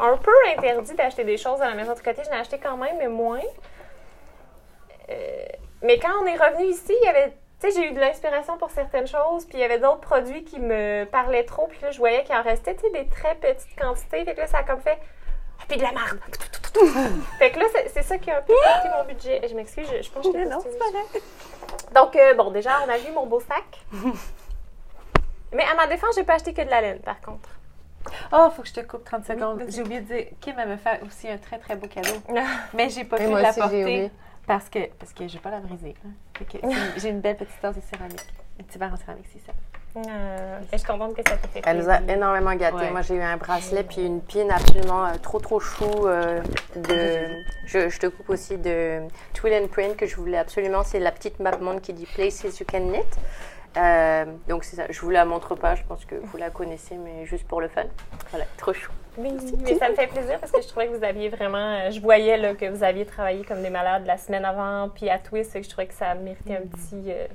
un 0.00 0.16
peu 0.16 0.32
interdit 0.56 0.94
d'acheter 0.94 1.24
des 1.24 1.36
choses 1.36 1.60
à 1.62 1.68
la 1.68 1.74
maison 1.74 1.94
de 1.94 2.00
côté. 2.00 2.22
J'en 2.24 2.36
ai 2.36 2.40
acheté 2.40 2.58
quand 2.58 2.76
même, 2.76 2.96
mais 2.98 3.08
moins. 3.08 3.40
Euh, 5.10 5.44
mais 5.82 5.98
quand 5.98 6.12
on 6.22 6.26
est 6.26 6.36
revenu 6.36 6.66
ici, 6.66 6.94
il 7.02 7.04
y 7.04 7.08
avait 7.08 7.36
tu 7.60 7.70
sais, 7.70 7.80
j'ai 7.80 7.88
eu 7.88 7.92
de 7.92 8.00
l'inspiration 8.00 8.58
pour 8.58 8.70
certaines 8.70 9.06
choses, 9.06 9.46
puis 9.46 9.56
il 9.56 9.60
y 9.60 9.64
avait 9.64 9.78
d'autres 9.78 10.00
produits 10.00 10.44
qui 10.44 10.58
me 10.60 11.04
parlaient 11.04 11.44
trop, 11.44 11.66
puis 11.68 11.78
là, 11.80 11.90
je 11.92 11.98
voyais 11.98 12.22
qu'il 12.24 12.34
en 12.34 12.42
restait, 12.42 12.74
tu 12.74 12.82
sais, 12.82 12.90
des 12.90 13.06
très 13.06 13.36
petites 13.36 13.78
quantités, 13.78 14.24
fait 14.24 14.34
que 14.34 14.40
là, 14.40 14.46
ça 14.46 14.58
a 14.58 14.62
comme 14.64 14.80
fait 14.80 14.98
«Ah, 15.60 15.64
puis 15.68 15.78
de 15.78 15.82
la 15.82 15.92
marde!» 15.92 16.18
Fait 17.38 17.52
que 17.52 17.60
là, 17.60 17.66
c'est- 17.88 18.02
ça 18.02 18.18
qui 18.18 18.30
a 18.30 18.38
un 18.38 18.42
peu 18.42 18.52
coûté 18.52 18.88
mon 18.98 19.04
budget. 19.04 19.40
Je 19.48 19.54
m'excuse, 19.54 19.86
je, 19.88 20.02
je 20.02 20.10
pense 20.10 20.26
que 20.26 20.32
je 20.38 20.44
Non, 20.44 20.60
pas. 20.60 22.00
Donc, 22.00 22.16
euh, 22.16 22.34
bon, 22.34 22.50
déjà, 22.50 22.80
on 22.84 22.88
a 22.90 22.98
vu 22.98 23.12
mon 23.12 23.26
beau 23.26 23.40
sac. 23.40 23.64
Mais 25.52 25.64
à 25.64 25.74
ma 25.74 25.86
défense, 25.86 26.16
j'ai 26.16 26.24
pas 26.24 26.34
acheté 26.34 26.52
que 26.52 26.62
de 26.62 26.70
la 26.70 26.80
laine, 26.80 26.98
par 27.00 27.20
contre. 27.20 27.48
Oh, 28.32 28.48
faut 28.54 28.62
que 28.62 28.68
je 28.68 28.74
te 28.74 28.80
coupe 28.80 29.04
30 29.04 29.24
secondes. 29.24 29.62
J'ai 29.68 29.82
oublié 29.82 30.00
de 30.00 30.06
dire, 30.06 30.26
Kim, 30.40 30.54
elle 30.58 30.68
me 30.68 30.76
fait 30.76 31.00
aussi 31.06 31.28
un 31.28 31.38
très, 31.38 31.58
très 31.58 31.76
beau 31.76 31.86
cadeau. 31.86 32.14
Mais 32.74 32.88
j'ai 32.90 33.04
pas 33.04 33.16
pu 33.16 33.26
moi 33.26 33.40
la 33.42 33.48
aussi, 33.50 33.56
j'ai 33.56 33.60
porter 33.62 33.82
oublié. 33.82 34.10
parce 34.46 34.68
que, 34.68 34.86
parce 34.98 35.12
que 35.12 35.26
je 35.28 35.34
vais 35.34 35.38
pas 35.40 35.50
la 35.50 35.60
briser. 35.60 35.94
hein. 36.04 36.10
J'ai 36.96 37.08
une 37.10 37.20
belle 37.20 37.36
petite 37.36 37.60
tasse 37.60 37.76
de 37.76 37.82
céramique. 37.82 38.20
Un 38.60 38.62
petit 38.64 38.78
verre 38.78 38.92
en 38.92 38.96
céramique, 38.96 39.26
c'est 39.32 39.44
ça. 39.46 39.52
Euh, 39.96 40.58
et 40.60 40.64
je 40.72 40.78
suis 40.78 40.86
contente 40.88 41.14
que 41.14 41.22
ça 41.28 41.36
te 41.36 41.46
fait 41.46 41.62
Elle 41.64 41.78
nous 41.78 41.88
a 41.88 42.00
énormément 42.08 42.52
gâtés. 42.56 42.76
Ouais. 42.76 42.90
Moi, 42.90 43.02
j'ai 43.02 43.14
eu 43.14 43.22
un 43.22 43.36
bracelet 43.36 43.84
puis 43.84 44.04
une 44.04 44.20
pin 44.22 44.48
absolument 44.50 45.06
euh, 45.06 45.12
trop, 45.22 45.38
trop 45.38 45.60
chou. 45.60 45.84
euh, 46.06 46.40
de... 46.74 47.28
je, 47.66 47.88
je 47.88 47.98
te 48.00 48.08
coupe 48.08 48.28
aussi 48.28 48.58
de 48.58 49.02
Twill 49.34 49.54
and 49.54 49.68
Print 49.68 49.96
que 49.96 50.06
je 50.06 50.16
voulais 50.16 50.38
absolument. 50.38 50.82
C'est 50.82 50.98
la 50.98 51.12
petite 51.12 51.38
map 51.38 51.56
monde 51.58 51.80
qui 51.80 51.92
dit 51.92 52.06
Places 52.06 52.42
You 52.58 52.66
Can 52.68 52.80
Knit. 52.88 53.02
Euh, 53.76 54.24
donc, 54.48 54.64
c'est 54.64 54.76
ça. 54.76 54.84
Je 54.88 55.00
vous 55.00 55.10
la 55.10 55.24
montre 55.24 55.54
pas. 55.54 55.74
Je 55.74 55.82
pense 55.84 56.04
que 56.04 56.14
vous 56.14 56.36
la 56.36 56.50
connaissez, 56.50 56.96
mais 56.96 57.26
juste 57.26 57.46
pour 57.46 57.60
le 57.60 57.68
fun. 57.68 57.82
Voilà, 58.30 58.44
trop 58.56 58.72
chou. 58.72 58.90
Oui, 59.16 59.32
mais 59.62 59.76
ça 59.76 59.88
me 59.88 59.94
fait 59.94 60.08
plaisir 60.08 60.38
parce 60.40 60.50
que 60.50 60.60
je 60.60 60.66
trouvais 60.68 60.88
que 60.88 60.96
vous 60.96 61.04
aviez 61.04 61.28
vraiment. 61.28 61.58
euh, 61.86 61.90
Je 61.90 62.00
voyais 62.00 62.36
là, 62.36 62.54
que 62.54 62.66
vous 62.66 62.82
aviez 62.82 63.06
travaillé 63.06 63.44
comme 63.44 63.62
des 63.62 63.70
malades 63.70 64.06
la 64.06 64.16
semaine 64.18 64.44
avant, 64.44 64.88
puis 64.88 65.08
à 65.08 65.18
Twist, 65.18 65.52
que 65.54 65.62
je 65.62 65.68
trouvais 65.68 65.86
que 65.86 65.94
ça 65.94 66.14
méritait 66.14 66.56
un 66.56 66.62
petit. 66.66 67.10
euh, 67.12 67.26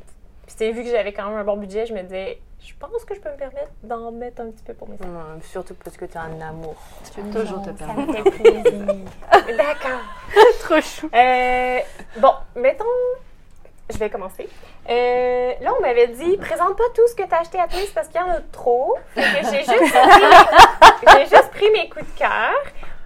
Puis, 0.57 0.71
vu 0.73 0.83
que 0.83 0.89
j'avais 0.89 1.13
quand 1.13 1.27
même 1.29 1.37
un 1.37 1.43
bon 1.45 1.55
budget, 1.57 1.85
je 1.85 1.93
me 1.93 2.01
disais, 2.01 2.41
je 2.61 2.73
pense 2.77 3.05
que 3.05 3.15
je 3.15 3.21
peux 3.21 3.29
me 3.31 3.37
permettre 3.37 3.71
d'en 3.83 4.11
mettre 4.11 4.41
un 4.41 4.51
petit 4.51 4.63
peu 4.63 4.73
pour 4.73 4.89
mes 4.89 4.95
enfants. 4.95 5.39
Surtout 5.43 5.73
parce 5.75 5.95
que 5.95 6.03
tu 6.05 6.17
as 6.17 6.21
un 6.23 6.41
amour. 6.41 6.75
Tu 7.13 7.21
peux 7.21 7.39
toujours 7.39 7.61
te 7.61 7.67
Ça 7.69 7.85
permettre. 7.85 8.11
me 8.25 8.31
fait 8.31 8.41
plaisir. 8.41 8.95
D'accord. 9.57 10.01
trop 10.59 10.81
chou. 10.81 11.09
Euh, 11.15 11.79
bon, 12.17 12.33
mettons. 12.57 12.83
Je 13.91 13.97
vais 13.97 14.09
commencer. 14.09 14.49
Euh, 14.89 15.53
là, 15.61 15.73
on 15.77 15.81
m'avait 15.81 16.07
dit, 16.07 16.37
présente 16.37 16.75
pas 16.75 16.83
tout 16.95 17.07
ce 17.07 17.15
que 17.15 17.23
tu 17.23 17.33
as 17.33 17.41
acheté 17.41 17.59
à 17.59 17.67
Twist 17.67 17.93
parce 17.93 18.07
qu'il 18.07 18.19
y 18.19 18.23
en 18.23 18.29
a 18.29 18.41
trop. 18.51 18.95
J'ai 19.15 19.59
juste, 19.59 19.69
juste 21.29 21.51
pris 21.51 21.69
mes 21.71 21.89
coups 21.89 22.05
de 22.05 22.17
cœur. 22.17 22.55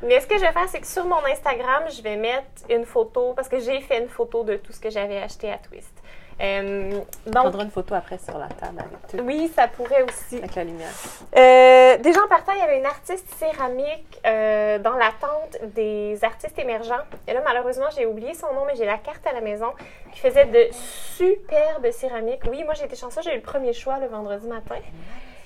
Mais 0.01 0.19
ce 0.19 0.27
que 0.27 0.35
je 0.35 0.41
vais 0.41 0.51
faire, 0.51 0.67
c'est 0.67 0.81
que 0.81 0.87
sur 0.87 1.05
mon 1.05 1.23
Instagram, 1.25 1.83
je 1.89 2.01
vais 2.01 2.17
mettre 2.17 2.45
une 2.69 2.85
photo 2.85 3.33
parce 3.33 3.47
que 3.47 3.59
j'ai 3.59 3.79
fait 3.81 3.99
une 3.99 4.09
photo 4.09 4.43
de 4.43 4.57
tout 4.57 4.73
ce 4.73 4.79
que 4.79 4.89
j'avais 4.89 5.21
acheté 5.21 5.51
à 5.51 5.57
Twist. 5.57 5.93
Euh, 6.41 6.99
On 7.27 7.29
donc, 7.29 7.43
prendra 7.43 7.63
une 7.63 7.71
photo 7.71 7.93
après 7.95 8.17
sur 8.17 8.37
la 8.37 8.47
table 8.47 8.79
avec 8.79 9.07
tout, 9.07 9.17
oui, 9.23 9.51
ça 9.55 9.67
pourrait 9.67 10.03
aussi. 10.03 10.37
avec 10.37 10.55
la 10.55 10.63
lumière. 10.63 10.89
Euh, 11.35 11.97
déjà 11.97 12.21
en 12.23 12.27
partant, 12.27 12.53
il 12.53 12.59
y 12.59 12.61
avait 12.61 12.79
une 12.79 12.85
artiste 12.85 13.27
céramique 13.35 14.19
euh, 14.25 14.79
dans 14.79 14.93
l'attente 14.93 15.57
des 15.75 16.23
artistes 16.23 16.57
émergents. 16.57 17.03
Et 17.27 17.33
là, 17.33 17.41
malheureusement, 17.43 17.85
j'ai 17.95 18.05
oublié 18.05 18.33
son 18.33 18.53
nom, 18.53 18.65
mais 18.65 18.75
j'ai 18.75 18.85
la 18.85 18.97
carte 18.97 19.25
à 19.27 19.33
la 19.33 19.41
maison 19.41 19.71
qui 20.11 20.19
faisait 20.19 20.45
de 20.45 20.67
superbes 20.71 21.91
céramiques. 21.91 22.41
Oui, 22.49 22.63
moi, 22.63 22.73
j'ai 22.73 22.85
été 22.85 22.95
chanceuse, 22.95 23.23
j'ai 23.23 23.33
eu 23.33 23.37
le 23.37 23.41
premier 23.41 23.73
choix 23.73 23.99
le 23.99 24.07
vendredi 24.07 24.47
matin. 24.47 24.75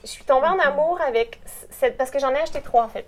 Je 0.03 0.07
suis 0.07 0.23
tombée 0.23 0.47
en 0.47 0.59
amour 0.59 0.99
avec 1.05 1.39
cette... 1.69 1.97
Parce 1.97 2.11
que 2.11 2.19
j'en 2.19 2.31
ai 2.31 2.39
acheté 2.39 2.61
trois, 2.61 2.83
en 2.83 2.89
fait. 2.89 3.05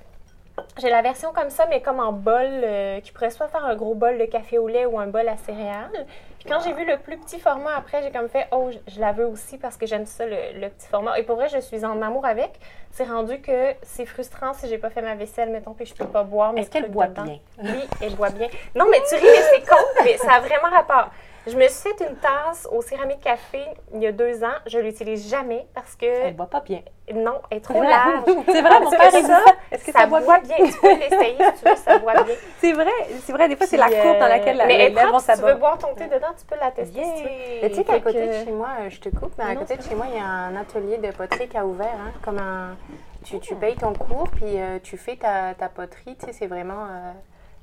J'ai 0.77 0.89
la 0.89 1.01
version 1.01 1.31
comme 1.31 1.49
ça, 1.49 1.65
mais 1.67 1.81
comme 1.81 1.99
en 1.99 2.11
bol, 2.11 2.35
euh, 2.45 2.99
qui 2.99 3.11
pourrait 3.13 3.29
soit 3.29 3.47
faire 3.47 3.63
un 3.63 3.75
gros 3.75 3.95
bol 3.95 4.17
de 4.17 4.25
café 4.25 4.57
au 4.57 4.67
lait 4.67 4.85
ou 4.85 4.99
un 4.99 5.07
bol 5.07 5.27
à 5.27 5.37
céréales. 5.37 6.05
Puis 6.39 6.47
quand 6.49 6.59
j'ai 6.61 6.71
vu 6.73 6.85
le 6.85 6.97
plus 6.97 7.17
petit 7.17 7.39
format 7.39 7.75
après, 7.75 8.01
j'ai 8.01 8.11
comme 8.11 8.29
fait, 8.29 8.47
oh, 8.51 8.69
je, 8.71 8.77
je 8.93 8.99
la 8.99 9.11
veux 9.11 9.25
aussi 9.25 9.57
parce 9.57 9.75
que 9.77 9.85
j'aime 9.85 10.05
ça, 10.05 10.25
le, 10.25 10.59
le 10.59 10.69
petit 10.69 10.87
format. 10.87 11.19
Et 11.19 11.23
pour 11.23 11.35
vrai, 11.35 11.49
je 11.49 11.59
suis 11.59 11.83
en 11.85 12.01
amour 12.01 12.25
avec. 12.25 12.51
C'est 12.91 13.03
rendu 13.03 13.41
que 13.41 13.73
c'est 13.83 14.05
frustrant 14.05 14.53
si 14.53 14.67
j'ai 14.67 14.77
pas 14.77 14.89
fait 14.89 15.01
ma 15.01 15.15
vaisselle, 15.15 15.49
mettons, 15.49 15.73
puis 15.73 15.85
je 15.85 15.93
peux 15.93 16.07
pas 16.07 16.23
boire 16.23 16.53
Est-ce 16.57 16.69
qu'elle 16.71 16.89
boit 16.89 17.07
dedans. 17.07 17.23
bien? 17.23 17.39
Oui, 17.61 17.83
elle 18.01 18.15
boit 18.15 18.29
bien. 18.29 18.47
Non, 18.73 18.85
mais 18.89 18.99
tu 19.07 19.15
ris, 19.15 19.21
mais 19.23 19.43
c'est 19.53 19.67
con, 19.69 19.75
mais 20.03 20.17
ça 20.17 20.33
a 20.35 20.39
vraiment 20.39 20.69
rapport. 20.75 21.09
Je 21.49 21.57
me 21.57 21.67
suis 21.67 21.89
fait 21.89 22.05
une 22.09 22.15
tasse 22.17 22.67
au 22.71 22.81
céramique 22.81 23.21
café 23.21 23.65
il 23.93 24.01
y 24.01 24.07
a 24.07 24.11
deux 24.11 24.43
ans. 24.43 24.53
Je 24.67 24.77
l'utilise 24.79 25.29
jamais 25.29 25.67
parce 25.73 25.95
que, 25.95 26.05
Elle 26.05 26.35
boit 26.35 26.45
pas 26.49 26.61
bien. 26.61 26.81
non, 27.13 27.41
elle 27.49 27.57
est 27.57 27.61
trop 27.61 27.81
large. 27.81 28.23
C'est 28.45 28.61
vrai, 28.61 28.79
mon 28.79 28.89
père, 28.89 29.11
ça, 29.11 29.21
ça. 29.23 29.41
Est-ce 29.71 29.85
que 29.85 29.91
ça 29.91 29.99
ça 29.99 30.05
boit 30.07 30.21
boit 30.21 30.39
bien? 30.39 30.57
bien. 30.57 30.65
Tu 30.67 30.79
peux 30.79 30.95
l'essayer 30.95 31.35
si 31.37 31.63
tu 31.63 31.69
veux, 31.69 31.75
ça 31.75 31.97
boit 31.99 32.13
bien. 32.23 32.35
C'est 32.59 32.73
vrai, 32.73 32.91
c'est 33.25 33.31
vrai. 33.33 33.47
Des 33.49 33.55
fois, 33.55 33.65
c'est 33.67 33.77
la 33.77 33.87
courbe 33.89 34.19
dans 34.19 34.25
euh, 34.25 34.29
laquelle 34.29 34.57
la, 34.57 34.65
mais 34.65 34.77
les 34.77 34.83
elle 34.85 34.91
est 34.91 34.95
lèvres 34.95 35.09
propre, 35.09 35.25
vont 35.25 35.33
si 35.33 35.39
tu 35.41 35.47
veux 35.47 35.55
boire 35.55 35.77
ton 35.77 35.93
thé 35.95 36.07
dedans, 36.07 36.27
tu 36.37 36.45
peux 36.45 36.59
la 36.59 36.71
tester 36.71 37.03
si 37.03 37.13
tu 37.15 37.23
veux. 37.23 37.29
Mais 37.61 37.69
tu 37.69 37.75
sais 37.75 37.83
qu'à 37.83 37.99
côté 37.99 38.27
de 38.27 38.33
chez 38.33 38.51
moi, 38.51 38.69
euh, 38.81 38.89
je 38.89 38.99
te 38.99 39.09
coupe, 39.09 39.33
mais 39.37 39.45
à 39.45 39.55
côté 39.55 39.75
de 39.77 39.81
chez 39.81 39.95
moi, 39.95 40.05
il 40.11 40.17
y 40.17 40.21
a 40.21 40.25
un 40.25 40.55
atelier 40.55 40.97
de 40.97 41.11
poterie 41.11 41.47
qui 41.47 41.57
a 41.57 41.65
ouvert, 41.65 41.87
hein, 41.87 42.11
comme 42.23 42.37
un... 42.39 42.75
Tu, 43.23 43.39
tu 43.39 43.55
payes 43.55 43.75
ton 43.75 43.93
cours, 43.93 44.29
puis 44.29 44.59
euh, 44.59 44.79
tu 44.81 44.97
fais 44.97 45.15
ta, 45.17 45.53
ta 45.53 45.67
poterie, 45.67 46.15
tu 46.17 46.25
sais, 46.27 46.33
c'est 46.33 46.47
vraiment... 46.47 46.85
euh, 46.85 47.11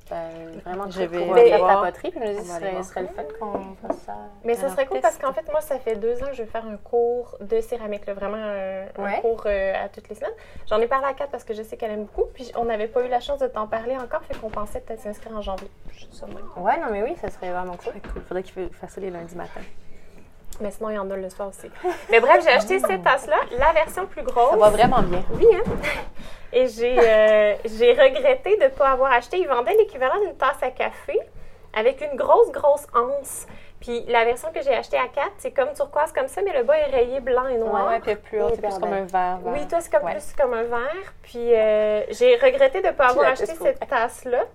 ben, 0.09 0.59
vraiment 0.65 0.89
Je 0.89 1.03
très 1.03 1.07
faire 1.07 1.49
ta 1.49 1.57
voir. 1.57 1.85
poterie, 1.85 2.11
puis 2.11 2.19
je 2.19 2.25
me 2.25 2.39
dis, 2.39 2.47
ce 2.47 2.89
serait, 2.89 3.01
le 3.01 3.07
fun 3.07 3.23
qu'on 3.39 3.75
fasse 3.87 3.99
ça. 4.05 4.15
Mais 4.43 4.55
ça 4.55 4.69
serait 4.69 4.85
cool 4.85 4.99
parce 5.01 5.17
qu'en 5.17 5.33
fait, 5.33 5.49
moi, 5.51 5.61
ça 5.61 5.79
fait 5.79 5.95
deux 5.95 6.21
ans 6.23 6.27
que 6.27 6.33
je 6.33 6.43
vais 6.43 6.49
faire 6.49 6.65
un 6.65 6.77
cours 6.77 7.37
de 7.41 7.61
céramique, 7.61 8.05
là, 8.05 8.13
vraiment 8.13 8.37
un, 8.37 9.21
cours 9.21 9.43
euh, 9.45 9.73
à 9.85 9.89
toutes 9.89 10.09
les 10.09 10.15
semaines. 10.15 10.33
J'en 10.69 10.79
ai 10.79 10.87
parlé 10.87 11.07
à 11.07 11.13
Kat 11.13 11.27
parce 11.27 11.43
que 11.43 11.53
je 11.53 11.63
sais 11.63 11.77
qu'elle 11.77 11.91
aime 11.91 12.05
beaucoup, 12.05 12.29
puis 12.33 12.51
on 12.55 12.65
n'avait 12.65 12.87
pas 12.87 13.03
eu 13.03 13.09
la 13.09 13.19
chance 13.19 13.39
de 13.39 13.47
t'en 13.47 13.67
parler 13.67 13.97
encore, 13.97 14.23
fait 14.23 14.37
qu'on 14.37 14.49
pensait 14.49 14.81
peut-être 14.81 15.01
s'inscrire 15.01 15.35
en 15.35 15.41
janvier. 15.41 15.69
Ça 16.11 16.25
même. 16.27 16.37
Ouais, 16.57 16.77
non, 16.79 16.87
mais 16.91 17.03
oui, 17.03 17.15
ça 17.21 17.29
serait 17.29 17.51
vraiment 17.51 17.75
cool. 17.77 17.93
Cool. 18.13 18.21
Faudrait 18.27 18.43
qu'il 18.43 18.69
fasse 18.73 18.91
ça 18.91 19.01
les 19.01 19.09
lundis 19.09 19.35
matin. 19.35 19.61
Mais 20.59 20.71
sinon, 20.71 20.89
il 20.89 20.95
y 20.95 20.99
en 20.99 21.09
a 21.11 21.15
le 21.15 21.29
soir 21.29 21.49
aussi. 21.49 21.69
Mais 22.09 22.19
bref, 22.19 22.43
j'ai 22.43 22.49
acheté 22.49 22.79
cette 22.79 23.03
tasse-là, 23.03 23.37
la 23.57 23.73
version 23.73 24.05
plus 24.07 24.23
grosse. 24.23 24.51
Ça 24.51 24.57
va 24.57 24.69
vraiment 24.69 25.01
bien. 25.01 25.21
Oui, 25.33 25.45
hein? 25.53 25.71
Et 26.53 26.67
j'ai 26.67 26.97
euh, 26.97 27.53
regretté 27.63 28.57
de 28.57 28.63
ne 28.63 28.69
pas 28.69 28.89
avoir 28.91 29.11
acheté. 29.11 29.37
Ils 29.37 29.47
vendaient 29.47 29.75
l'équivalent 29.75 30.19
d'une 30.21 30.35
tasse 30.35 30.61
à 30.63 30.71
café 30.71 31.19
avec 31.75 32.01
une 32.01 32.17
grosse, 32.17 32.51
grosse 32.51 32.87
anse. 32.95 33.45
Puis 33.79 34.03
la 34.07 34.25
version 34.25 34.49
que 34.51 34.61
j'ai 34.63 34.73
achetée 34.73 34.97
à 34.97 35.07
4, 35.07 35.27
c'est 35.37 35.51
comme 35.51 35.71
turquoise 35.75 36.11
comme 36.11 36.27
ça, 36.27 36.41
mais 36.41 36.57
le 36.57 36.63
bas 36.63 36.77
est 36.79 36.89
rayé 36.89 37.19
blanc 37.19 37.45
et 37.47 37.57
noir. 37.57 37.87
Ouais, 37.89 37.99
puis 37.99 38.15
plus 38.15 38.41
haut, 38.41 38.49
c'est 38.49 38.61
plus 38.61 38.79
comme 38.79 38.93
un 38.93 39.05
verre. 39.05 39.37
Oui, 39.43 39.67
toi, 39.67 39.79
c'est 39.81 39.91
comme 39.91 40.03
Ouais. 40.05 40.13
plus 40.13 40.33
comme 40.35 40.53
un 40.53 40.63
verre. 40.63 41.13
Puis 41.21 41.53
euh, 41.53 42.01
j'ai 42.09 42.37
regretté 42.37 42.81
de 42.81 42.87
ne 42.87 42.91
pas 42.93 43.09
avoir 43.09 43.27
acheté 43.27 43.45
cette 43.53 43.87
tasse-là. 43.87 44.45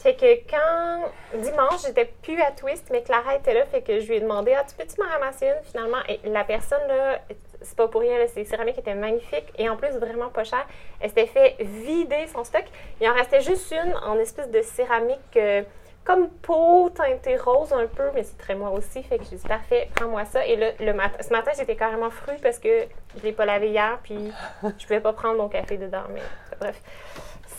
Fait 0.00 0.14
que 0.14 0.50
quand 0.50 1.10
dimanche, 1.38 1.82
j'étais 1.84 2.06
plus 2.22 2.40
à 2.40 2.52
Twist, 2.52 2.88
mais 2.90 3.02
Clara 3.02 3.36
était 3.36 3.52
là, 3.52 3.66
fait 3.66 3.82
que 3.82 4.00
je 4.00 4.08
lui 4.08 4.16
ai 4.16 4.20
demandé 4.20 4.54
Ah, 4.58 4.64
tu 4.66 4.74
peux-tu 4.74 4.98
m'en 4.98 5.06
ramasser 5.06 5.46
une 5.46 5.62
finalement? 5.62 5.98
Et 6.08 6.20
la 6.24 6.42
personne, 6.44 6.80
là, 6.88 7.20
c'est 7.60 7.76
pas 7.76 7.86
pour 7.86 8.00
rien, 8.00 8.16
ces 8.26 8.44
céramiques 8.44 8.78
étaient 8.78 8.94
magnifiques 8.94 9.52
et 9.58 9.68
en 9.68 9.76
plus 9.76 9.90
vraiment 9.90 10.30
pas 10.30 10.44
chères. 10.44 10.66
Elle 11.00 11.10
s'était 11.10 11.26
fait 11.26 11.56
vider 11.60 12.26
son 12.32 12.44
stock. 12.44 12.64
Il 12.98 13.10
en 13.10 13.12
restait 13.12 13.42
juste 13.42 13.70
une 13.72 13.94
en 13.96 14.18
espèce 14.18 14.50
de 14.50 14.62
céramique 14.62 15.36
euh, 15.36 15.62
comme 16.02 16.30
peau 16.30 16.88
teintée 16.88 17.36
rose 17.36 17.74
un 17.74 17.86
peu, 17.86 18.10
mais 18.14 18.22
c'est 18.22 18.38
très 18.38 18.54
moi 18.54 18.70
aussi. 18.70 19.02
Fait 19.02 19.18
que 19.18 19.24
j'ai 19.30 19.36
dit 19.36 19.46
parfait, 19.46 19.90
prends-moi 19.94 20.24
ça. 20.24 20.46
Et 20.46 20.56
là, 20.56 20.70
le 20.80 20.94
matin, 20.94 21.18
ce 21.22 21.28
matin, 21.28 21.50
j'étais 21.54 21.76
carrément 21.76 22.08
frue 22.08 22.36
parce 22.42 22.58
que 22.58 22.86
je 23.18 23.22
l'ai 23.22 23.32
pas 23.32 23.44
lavé 23.44 23.68
hier, 23.68 23.98
puis 24.02 24.32
je 24.78 24.86
pouvais 24.86 25.00
pas 25.00 25.12
prendre 25.12 25.36
mon 25.36 25.50
café 25.50 25.76
dedans. 25.76 26.04
Mais 26.08 26.22
bref. 26.58 26.80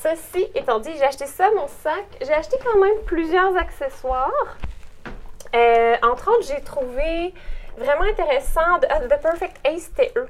Ceci 0.01 0.49
étant 0.55 0.79
dit, 0.79 0.91
j'ai 0.97 1.03
acheté 1.03 1.27
ça, 1.27 1.51
mon 1.55 1.67
sac. 1.67 2.05
J'ai 2.21 2.33
acheté 2.33 2.57
quand 2.63 2.79
même 2.79 3.03
plusieurs 3.05 3.55
accessoires. 3.55 4.57
Euh, 5.53 5.95
entre 6.01 6.31
autres, 6.31 6.47
j'ai 6.47 6.61
trouvé 6.61 7.33
vraiment 7.77 8.03
intéressant 8.03 8.79
ah, 8.89 8.99
The 9.01 9.21
Perfect 9.21 9.57
Ace, 9.67 9.91
eux. 10.15 10.27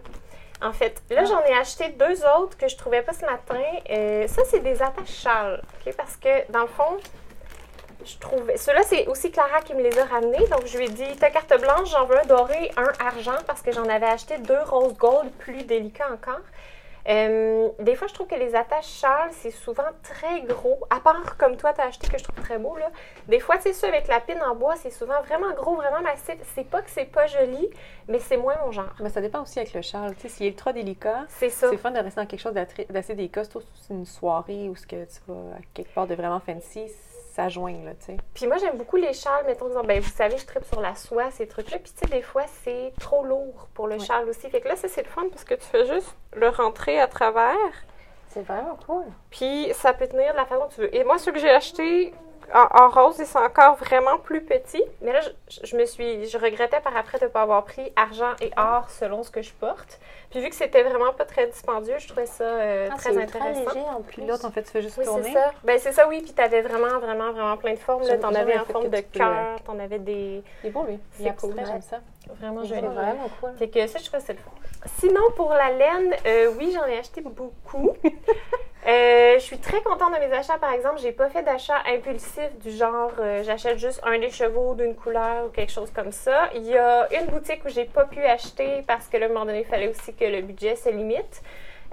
En 0.61 0.73
fait, 0.73 1.01
là, 1.09 1.23
j'en 1.23 1.41
ai 1.43 1.53
acheté 1.53 1.89
deux 1.89 2.23
autres 2.37 2.57
que 2.57 2.67
je 2.67 2.75
trouvais 2.75 3.01
pas 3.01 3.13
ce 3.13 3.25
matin. 3.25 3.61
Euh, 3.89 4.27
ça, 4.27 4.41
c'est 4.45 4.59
des 4.59 4.81
attaches 4.81 5.21
châles? 5.23 5.61
Parce 5.97 6.17
que, 6.17 6.51
dans 6.51 6.61
le 6.61 6.67
fond, 6.67 6.97
je 8.05 8.17
trouvais... 8.17 8.57
Ceux-là, 8.57 8.81
c'est 8.83 9.07
aussi 9.07 9.31
Clara 9.31 9.61
qui 9.61 9.73
me 9.73 9.81
les 9.81 9.97
a 9.97 10.05
ramenés. 10.05 10.45
Donc, 10.49 10.65
je 10.65 10.77
lui 10.77 10.85
ai 10.85 10.89
dit, 10.89 11.15
ta 11.15 11.29
carte 11.29 11.59
blanche, 11.59 11.89
j'en 11.91 12.05
veux 12.05 12.19
un 12.19 12.25
doré, 12.25 12.71
un 12.77 12.91
argent, 13.05 13.37
parce 13.47 13.61
que 13.61 13.71
j'en 13.71 13.87
avais 13.87 14.07
acheté 14.07 14.37
deux 14.37 14.61
rose 14.65 14.95
gold 14.97 15.31
plus 15.39 15.63
délicats 15.63 16.11
encore. 16.11 16.41
Euh, 17.09 17.69
des 17.79 17.95
fois, 17.95 18.07
je 18.07 18.13
trouve 18.13 18.27
que 18.27 18.35
les 18.35 18.55
attaches 18.55 18.87
châles, 18.87 19.31
c'est 19.31 19.51
souvent 19.51 19.83
très 20.03 20.41
gros. 20.41 20.79
À 20.89 20.99
part 20.99 21.37
comme 21.37 21.57
toi, 21.57 21.73
tu 21.73 21.81
as 21.81 21.85
acheté 21.85 22.07
que 22.07 22.17
je 22.17 22.23
trouve 22.23 22.35
très 22.43 22.57
beau. 22.57 22.75
Là. 22.77 22.89
Des 23.27 23.39
fois, 23.39 23.55
c'est 23.59 23.73
ça 23.73 23.87
avec 23.87 24.07
la 24.07 24.19
pine 24.19 24.41
en 24.41 24.55
bois, 24.55 24.75
c'est 24.75 24.89
souvent 24.91 25.21
vraiment 25.21 25.51
gros, 25.53 25.75
vraiment 25.75 26.01
massif. 26.01 26.35
C'est 26.55 26.67
pas 26.69 26.81
que 26.81 26.89
c'est 26.89 27.05
pas 27.05 27.27
joli, 27.27 27.69
mais 28.07 28.19
c'est 28.19 28.37
moins 28.37 28.55
mon 28.65 28.71
genre. 28.71 28.93
Mais 28.99 29.09
ça 29.09 29.21
dépend 29.21 29.41
aussi 29.41 29.59
avec 29.59 29.73
le 29.73 29.81
châle. 29.81 30.15
Tu 30.15 30.21
sais, 30.21 30.29
s'il 30.29 30.45
est 30.45 30.49
ultra 30.49 30.73
délicat, 30.73 31.25
C'est 31.27 31.49
ça. 31.49 31.69
c'est 31.69 31.77
fun 31.77 31.91
de 31.91 31.99
rester 31.99 32.21
dans 32.21 32.27
quelque 32.27 32.39
chose 32.39 32.53
d'assez 32.53 33.15
délicat, 33.15 33.43
surtout 33.45 33.65
si 33.75 33.83
c'est 33.87 33.93
une 33.93 34.05
soirée 34.05 34.69
ou 34.69 34.75
ce 34.75 34.85
que 34.85 35.05
tu 35.05 35.19
vas 35.27 35.55
à 35.55 35.59
quelque 35.73 35.93
part 35.93 36.07
de 36.07 36.15
vraiment 36.15 36.39
fancy, 36.39 36.87
ça 37.41 37.49
joigne, 37.49 37.83
là, 37.85 37.91
tu 37.95 38.05
sais. 38.05 38.17
Puis 38.33 38.45
moi, 38.45 38.57
j'aime 38.57 38.77
beaucoup 38.77 38.97
les 38.97 39.13
châles, 39.13 39.45
mettons, 39.45 39.67
disons, 39.67 39.83
ben, 39.83 39.99
vous 39.99 40.09
savez, 40.09 40.37
je 40.37 40.45
tripe 40.45 40.65
sur 40.65 40.79
la 40.79 40.95
soie, 40.95 41.31
ces 41.31 41.47
trucs-là. 41.47 41.79
Puis 41.79 41.91
tu 41.91 41.99
sais, 41.99 42.15
des 42.15 42.21
fois, 42.21 42.43
c'est 42.63 42.93
trop 42.99 43.23
lourd 43.23 43.67
pour 43.73 43.87
le 43.87 43.97
châle 43.97 44.29
aussi. 44.29 44.49
Fait 44.49 44.61
que 44.61 44.67
là, 44.67 44.75
ça, 44.75 44.87
c'est 44.87 45.01
le 45.01 45.09
fun 45.09 45.23
parce 45.29 45.43
que 45.43 45.55
tu 45.55 45.65
fais 45.65 45.85
juste 45.87 46.15
le 46.35 46.49
rentrer 46.49 46.99
à 46.99 47.07
travers. 47.07 47.55
C'est 48.27 48.43
vraiment 48.43 48.77
cool. 48.85 49.05
Puis 49.29 49.71
ça 49.73 49.93
peut 49.93 50.07
tenir 50.07 50.33
de 50.33 50.37
la 50.37 50.45
façon 50.45 50.67
que 50.67 50.75
tu 50.75 50.81
veux. 50.81 50.95
Et 50.95 51.03
moi, 51.03 51.17
ceux 51.17 51.31
que 51.31 51.39
j'ai 51.39 51.49
achetés 51.49 52.13
en, 52.53 52.83
en 52.83 52.89
rose, 52.89 53.17
ils 53.19 53.25
sont 53.25 53.39
encore 53.39 53.75
vraiment 53.75 54.17
plus 54.19 54.41
petits. 54.41 54.83
Mais 55.01 55.13
là, 55.13 55.21
je, 55.21 55.59
je 55.63 55.75
me 55.75 55.85
suis, 55.85 56.27
je 56.27 56.37
regrettais 56.37 56.79
par 56.79 56.95
après 56.95 57.17
de 57.19 57.25
ne 57.25 57.29
pas 57.29 57.41
avoir 57.41 57.65
pris 57.65 57.91
argent 57.95 58.33
et 58.39 58.51
or 58.55 58.89
selon 58.89 59.23
ce 59.23 59.31
que 59.31 59.41
je 59.41 59.51
porte. 59.53 59.99
Puis 60.31 60.39
vu 60.41 60.49
que 60.49 60.55
c'était 60.55 60.81
vraiment 60.83 61.11
pas 61.13 61.25
très 61.25 61.45
dispendieux, 61.47 61.95
je 61.99 62.07
trouvais 62.07 62.25
ça 62.25 62.43
euh, 62.45 62.87
Ah, 62.91 62.95
très 62.97 63.11
c'est 63.13 63.21
intéressant. 63.21 63.59
léger 63.73 63.85
en 63.89 64.01
plus. 64.01 64.13
Puis 64.21 64.25
l'autre, 64.25 64.45
en 64.45 64.51
fait, 64.51 64.63
tu 64.63 64.71
fais 64.71 64.81
juste 64.81 64.97
Oui, 64.97 65.03
c'est 65.05 65.11
tourner? 65.11 65.33
ça. 65.33 65.51
Ben, 65.63 65.77
c'est 65.77 65.91
ça, 65.91 66.07
oui. 66.07 66.21
Puis 66.21 66.31
t'avais 66.33 66.61
vraiment, 66.61 66.99
vraiment, 66.99 67.31
vraiment 67.33 67.57
plein 67.57 67.73
de 67.73 67.79
formes. 67.79 68.01
T'en 68.03 68.07
j'aime 68.31 68.35
avais 68.41 68.57
en 68.57 68.63
forme 68.65 68.89
de 68.89 68.97
tu 68.97 69.03
peux, 69.03 69.19
cœur, 69.19 69.61
t'en 69.65 69.77
avais 69.77 69.99
des 69.99 70.41
Il 70.63 70.67
est 70.67 70.71
beau, 70.71 70.85
lui. 70.85 70.99
C'est 71.11 71.23
Il 71.23 71.27
est 71.27 71.29
abstrait, 71.31 71.49
cool. 71.51 71.65
j'aime 71.65 71.81
ça. 71.81 71.99
vraiment 72.39 72.61
C'est 72.63 72.69
jolis. 72.69 72.81
vraiment 72.87 73.29
cool. 73.41 73.51
Fait 73.59 73.67
que 73.69 73.85
ça, 73.87 73.99
je 73.99 74.05
trouvais 74.05 74.23
ça 74.23 74.33
le 74.33 74.39
fun. 74.39 74.51
Sinon, 74.99 75.21
pour 75.35 75.49
la 75.53 75.69
laine, 75.71 76.15
euh, 76.25 76.51
oui, 76.57 76.71
j'en 76.73 76.85
ai 76.85 76.97
acheté 76.97 77.21
beaucoup. 77.21 77.91
Euh, 78.87 79.35
je 79.35 79.43
suis 79.43 79.59
très 79.59 79.81
contente 79.81 80.13
de 80.13 80.19
mes 80.19 80.33
achats, 80.33 80.57
par 80.57 80.73
exemple. 80.73 80.99
J'ai 80.99 81.11
pas 81.11 81.29
fait 81.29 81.43
d'achat 81.43 81.77
impulsif 81.87 82.57
du 82.59 82.71
genre 82.71 83.11
euh, 83.19 83.43
j'achète 83.43 83.77
juste 83.77 84.01
un 84.03 84.17
des 84.17 84.31
chevaux 84.31 84.73
d'une 84.73 84.95
couleur 84.95 85.45
ou 85.45 85.49
quelque 85.49 85.71
chose 85.71 85.91
comme 85.91 86.11
ça. 86.11 86.49
Il 86.55 86.65
y 86.65 86.77
a 86.77 87.07
une 87.13 87.27
boutique 87.27 87.63
où 87.65 87.69
j'ai 87.69 87.85
pas 87.85 88.05
pu 88.05 88.19
acheter 88.19 88.83
parce 88.87 89.07
que 89.07 89.17
là, 89.17 89.27
à 89.27 89.29
un 89.29 89.33
moment 89.33 89.45
donné, 89.45 89.59
il 89.59 89.65
fallait 89.65 89.89
aussi 89.89 90.13
que 90.13 90.25
le 90.25 90.41
budget 90.41 90.75
se 90.75 90.89
limite. 90.89 91.41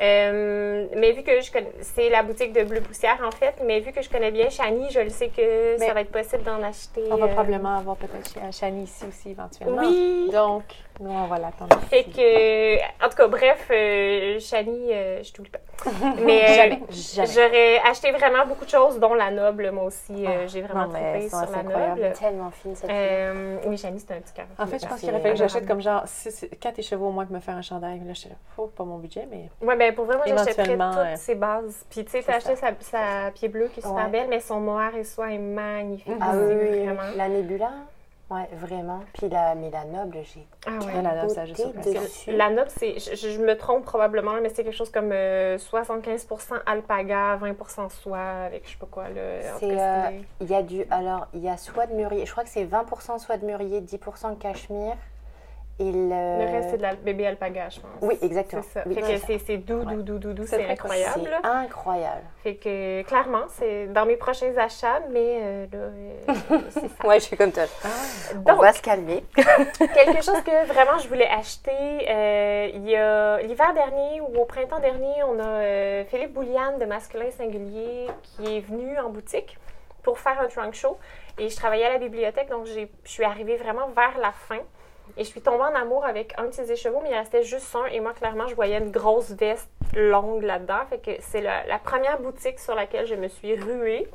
Euh, 0.01 0.87
mais 0.97 1.11
vu 1.11 1.25
que 1.25 1.41
je 1.41 1.51
connais, 1.51 1.73
c'est 1.81 2.09
la 2.09 2.23
boutique 2.23 2.53
de 2.53 2.63
Bleu 2.63 2.81
Poussière 2.81 3.19
en 3.25 3.33
fait, 3.33 3.57
mais 3.65 3.81
vu 3.81 3.91
que 3.91 4.01
je 4.01 4.09
connais 4.09 4.31
bien 4.31 4.49
Chani, 4.49 4.87
je 4.91 5.01
le 5.01 5.09
sais 5.09 5.29
que 5.29 5.77
Mais 5.77 5.89
ça 5.89 5.93
va 5.93 6.03
être 6.03 6.13
possible 6.13 6.45
d'en 6.45 6.63
acheter. 6.63 7.03
On 7.11 7.17
va 7.17 7.27
probablement 7.27 7.79
avoir 7.79 7.97
peut-être 7.97 8.55
Chani 8.55 8.85
ici 8.85 9.05
aussi, 9.09 9.31
éventuellement. 9.31 9.83
Oui. 9.83 10.31
Donc, 10.33 10.63
nous, 11.01 11.11
on 11.11 11.27
va 11.27 11.39
l'attendre. 11.39 11.79
Fait 11.89 12.05
que, 12.05 12.77
en 13.05 13.09
tout 13.09 13.17
cas, 13.17 13.27
bref, 13.29 13.69
euh, 13.71 14.39
Chani, 14.41 14.93
euh, 14.93 15.23
je 15.23 15.33
t'oublie 15.33 15.51
pas. 15.51 15.59
Mais 16.25 16.73
euh, 16.73 16.75
j'aurais 17.25 17.79
acheté 17.89 18.11
vraiment 18.11 18.45
beaucoup 18.47 18.65
de 18.65 18.71
choses, 18.71 18.99
dont 18.99 19.15
la 19.15 19.31
Noble, 19.31 19.71
moi 19.71 19.85
aussi. 19.85 20.27
euh, 20.27 20.49
J'ai 20.49 20.63
vraiment 20.63 20.87
non, 20.87 20.91
trippé 20.95 21.29
sur 21.29 21.39
c'est 21.39 21.53
la 21.53 21.59
incroyable. 21.59 22.01
Noble. 22.01 22.13
Tellement 22.19 22.51
fine 22.51 22.75
cette 22.75 22.91
fille. 22.91 22.99
Euh, 22.99 23.57
oui, 23.67 23.77
Chani, 23.79 24.01
c'est 24.01 24.15
un 24.15 24.21
petit 24.21 24.33
cœur. 24.35 24.47
En 24.59 24.67
fait, 24.67 24.83
je 24.83 24.87
pense 24.89 24.99
qu'il 25.01 25.11
aurait 25.11 25.21
fallu 25.21 25.35
que 25.35 25.39
j'achète 25.39 25.67
comme 25.67 25.81
genre 25.81 26.05
4 26.61 26.83
chevaux 26.83 27.07
au 27.09 27.13
moins 27.13 27.25
pour 27.27 27.35
me 27.35 27.41
faire 27.41 27.57
un 27.57 27.63
chandail. 27.63 28.01
Là, 28.01 28.13
je 28.15 28.21
sais 28.23 28.29
pas, 28.57 28.63
pas 28.77 28.85
mon 28.85 28.99
budget, 28.99 29.29
mais 29.31 29.49
Ouais, 29.65 29.77
ben 29.77 29.95
pour 29.95 30.05
vrai, 30.07 30.17
moi, 30.17 30.27
j'achèterais 30.27 30.73
Éventuellement, 30.73 30.91
toutes 30.91 30.99
euh, 31.01 31.17
ses 31.17 31.35
bases. 31.37 31.85
Puis, 31.91 32.05
tu 32.05 32.11
sais, 32.11 32.23
t'as 32.23 32.41
c'est 32.41 32.51
acheté 32.53 32.57
sa, 32.57 32.73
sa 33.25 33.31
pied 33.31 33.49
bleu 33.49 33.69
qui 33.73 33.79
est 33.81 33.83
super 33.83 34.05
Ouais. 34.05 34.09
belle, 34.11 34.27
mais 34.29 34.41
son 34.41 34.61
noir 34.61 34.95
et 34.97 35.05
soie 35.05 35.33
est 35.33 35.39
magnifique. 35.39 36.13
Ah 36.21 36.33
oui, 36.35 36.55
oui, 36.61 36.85
vraiment. 36.87 37.03
la 37.17 37.29
nébula. 37.29 37.71
Ouais, 38.31 38.47
vraiment. 38.53 39.01
Puis 39.15 39.29
la, 39.31 39.55
mais 39.55 39.71
la 39.71 39.85
noble, 39.87 40.19
j'ai 40.23 40.47
Ah 40.67 40.73
Ouais, 40.85 41.01
la 41.03 41.15
noble, 41.15 41.31
ça 41.31 41.43
a 41.43 41.45
juste. 41.47 41.63
La 42.27 42.51
note, 42.51 42.69
c'est, 42.77 42.99
je, 42.99 43.31
je 43.31 43.41
me 43.41 43.57
trompe 43.57 43.85
probablement, 43.85 44.35
mais 44.43 44.51
c'est 44.51 44.65
quelque 44.65 44.77
chose 44.77 44.91
comme 44.91 45.13
euh, 45.13 45.57
75% 45.57 46.61
alpaga, 46.67 47.39
20% 47.39 47.89
soie, 47.89 48.19
avec 48.19 48.67
je 48.67 48.73
sais 48.73 48.77
pas 48.79 48.87
quoi. 48.91 49.05
Euh, 49.17 49.41
Il 50.41 50.51
y 50.51 50.55
a 50.55 50.63
du. 50.63 50.85
Alors, 50.91 51.27
il 51.33 51.41
y 51.41 51.49
a 51.49 51.57
soie 51.57 51.87
de 51.87 51.95
mûrier. 51.95 52.27
Je 52.27 52.33
crois 52.33 52.45
que 52.45 52.51
c'est 52.51 52.65
20% 52.67 53.19
soie 53.19 53.39
de 53.39 53.47
mûrier, 53.47 53.81
10% 53.81 54.37
cachemire. 54.37 54.97
Et 55.81 55.93
le. 55.93 56.09
Le 56.09 56.53
reste, 56.53 56.71
c'est 56.71 56.77
de 56.79 56.83
la 56.83 56.95
bébé 56.95 57.27
alpaga, 57.27 57.69
je 57.69 57.81
pense. 57.81 57.91
Oui, 58.03 58.19
exactement. 58.21 58.63
C'est 58.63 58.81
ça. 58.81 58.83
Oui, 58.87 58.95
fait 58.97 59.39
c'est 59.39 59.39
que 59.39 59.57
doux, 59.59 59.85
doux, 59.85 60.03
doux, 60.03 60.19
doux, 60.19 60.33
doux, 60.33 60.47
C'est 60.47 60.65
incroyable. 60.69 61.31
C'est 61.43 61.49
incroyable. 61.49 62.25
Fait 62.43 62.57
que 62.57 63.03
clairement, 63.03 63.45
c'est 63.49 63.87
dans 63.87 64.05
mes 64.05 64.17
prochains 64.17 64.57
achats, 64.57 65.01
mais 65.11 65.39
euh, 65.41 65.67
là, 65.73 65.79
euh, 65.79 66.59
c'est 66.71 66.89
ça. 66.89 67.07
Ouais, 67.07 67.21
je 67.21 67.27
suis 67.27 67.37
comme 67.37 67.53
toi. 67.53 67.65
On 68.35 68.39
Donc, 68.41 68.61
va 68.61 68.73
se 68.73 68.83
calmer. 68.83 69.25
quelque 69.37 70.23
chose 70.23 70.43
que 70.43 70.67
vraiment 70.67 70.99
je 70.99 71.09
voulais 71.09 71.29
acheter, 71.29 71.71
euh, 72.09 72.71
il 72.75 72.89
y 72.89 72.97
a 72.97 73.41
l'hiver 73.43 73.73
dernier 73.73 74.21
ou 74.21 74.37
au 74.37 74.45
printemps 74.47 74.81
dernier, 74.81 75.23
on 75.29 75.39
a 75.39 75.47
euh, 75.47 76.05
Philippe 76.07 76.33
Bouliane 76.33 76.79
de 76.79 76.87
Masculin 76.87 77.31
Singulier 77.31 78.09
qui 78.23 78.57
est 78.57 78.61
venu 78.61 78.99
en 78.99 79.11
boutique 79.11 79.57
pour 80.03 80.19
faire 80.19 80.41
un 80.41 80.49
trunk 80.49 80.75
show. 80.75 80.99
Et 81.39 81.49
je 81.49 81.57
travaillais 81.57 81.85
à 81.85 81.93
la 81.93 81.99
bibliothèque, 81.99 82.49
donc 82.49 82.67
je 82.67 82.87
suis 83.05 83.25
arrivée 83.25 83.57
vraiment 83.57 83.89
vers 83.89 84.19
la 84.19 84.33
fin. 84.33 84.59
Et 85.17 85.25
je 85.25 85.29
suis 85.29 85.41
tombée 85.41 85.65
en 85.65 85.75
amour 85.75 86.05
avec 86.05 86.35
un 86.39 86.45
de 86.45 86.53
ses 86.53 86.71
écheveaux, 86.71 87.01
mais 87.03 87.11
il 87.11 87.15
restait 87.15 87.43
juste 87.43 87.75
un. 87.75 87.87
Et 87.87 88.01
moi, 88.01 88.13
clairement, 88.13 88.47
je 88.47 88.55
voyais 88.55 88.79
une 88.79 88.91
grosse 88.91 89.31
veste 89.31 89.69
longue 89.97 90.43
là-dedans. 90.43 90.87
Fait 90.89 90.99
que 90.99 91.11
c'est 91.21 91.41
la, 91.41 91.67
la 91.67 91.79
première 91.79 92.21
boutique 92.21 92.59
sur 92.59 92.75
laquelle 92.75 93.07
je 93.07 93.15
me 93.15 93.29
suis 93.29 93.55
ruée. 93.57 94.09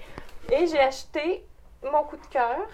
Et 0.52 0.68
j'ai 0.68 0.80
acheté 0.80 1.46
mon 1.84 2.04
coup 2.04 2.18
de 2.18 2.26
cœur, 2.28 2.68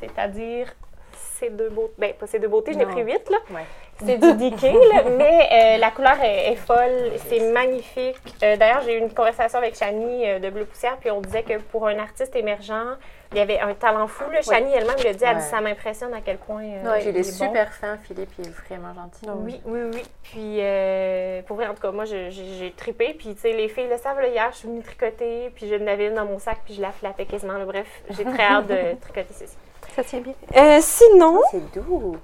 c'est-à-dire 0.00 0.72
ces 1.12 1.50
deux 1.50 1.68
beautés. 1.68 1.94
Ben, 1.98 2.14
pas 2.14 2.26
ces 2.26 2.38
deux 2.38 2.48
beautés, 2.48 2.72
j'en 2.72 2.80
ai 2.80 2.86
pris 2.86 3.02
huit, 3.02 3.28
là. 3.30 3.38
Ouais. 3.50 3.64
C'est 4.04 4.18
du 4.18 4.32
DK, 4.50 4.62
là, 4.62 5.02
mais 5.16 5.48
euh, 5.50 5.78
la 5.78 5.90
couleur 5.90 6.20
est, 6.22 6.52
est 6.52 6.56
folle, 6.56 7.12
c'est 7.28 7.50
magnifique. 7.52 8.16
Euh, 8.42 8.56
D'ailleurs, 8.56 8.82
j'ai 8.84 8.94
eu 8.94 8.98
une 8.98 9.12
conversation 9.12 9.58
avec 9.58 9.76
Chani 9.76 10.28
euh, 10.28 10.38
de 10.38 10.50
Bleu 10.50 10.64
Poussière, 10.66 10.96
puis 11.00 11.10
on 11.10 11.20
disait 11.20 11.42
que 11.42 11.58
pour 11.58 11.86
un 11.88 11.98
artiste 11.98 12.34
émergent, 12.36 12.96
il 13.32 13.38
y 13.38 13.40
avait 13.40 13.58
un 13.60 13.74
talent 13.74 14.06
fou. 14.06 14.30
Là. 14.30 14.40
Chani 14.40 14.72
elle-même 14.72 14.96
le 15.04 15.12
dit, 15.14 15.24
elle 15.26 15.36
dit 15.38 15.42
ça 15.42 15.60
m'impressionne 15.60 16.14
à 16.14 16.20
quel 16.24 16.38
point. 16.38 16.62
euh, 16.62 16.98
Puis 17.00 17.08
il 17.10 17.16
est 17.16 17.38
bon. 17.38 17.46
super 17.46 17.72
fin, 17.74 17.98
Philippe, 17.98 18.30
il 18.38 18.46
est 18.46 18.50
vraiment 18.68 18.94
gentil. 18.94 19.26
Oui, 19.44 19.60
oui, 19.66 19.80
oui. 19.92 20.02
Puis, 20.22 20.58
euh, 20.60 21.42
pour 21.42 21.56
vrai, 21.56 21.66
en 21.66 21.74
tout 21.74 21.82
cas, 21.82 21.90
moi, 21.90 22.04
je- 22.04 22.30
j'ai 22.30 22.72
trippé. 22.76 23.14
Puis, 23.18 23.34
tu 23.34 23.40
sais, 23.40 23.52
les 23.52 23.68
filles 23.68 23.88
le 23.90 23.96
savent, 23.98 24.20
là, 24.20 24.28
hier, 24.28 24.48
je 24.52 24.58
suis 24.58 24.68
venue 24.68 24.80
tricoter, 24.82 25.50
puis 25.54 25.68
je 25.68 25.74
n'avais 25.74 26.06
une 26.06 26.14
dans 26.14 26.24
mon 26.24 26.38
sac, 26.38 26.58
puis 26.64 26.74
je 26.74 26.80
la 26.80 26.92
flattais 26.92 27.26
quasiment. 27.26 27.58
là. 27.58 27.64
Bref, 27.64 27.86
j'ai 28.10 28.24
très 28.24 28.44
hâte 28.44 28.66
de 28.68 28.76
tricoter 29.00 29.34
ceci. 29.34 29.56
Ça 29.96 30.04
tient 30.04 30.20
bien. 30.20 30.34
Euh, 30.56 30.78
sinon, 30.80 31.40
C'est 31.50 31.72
doux. 31.74 32.16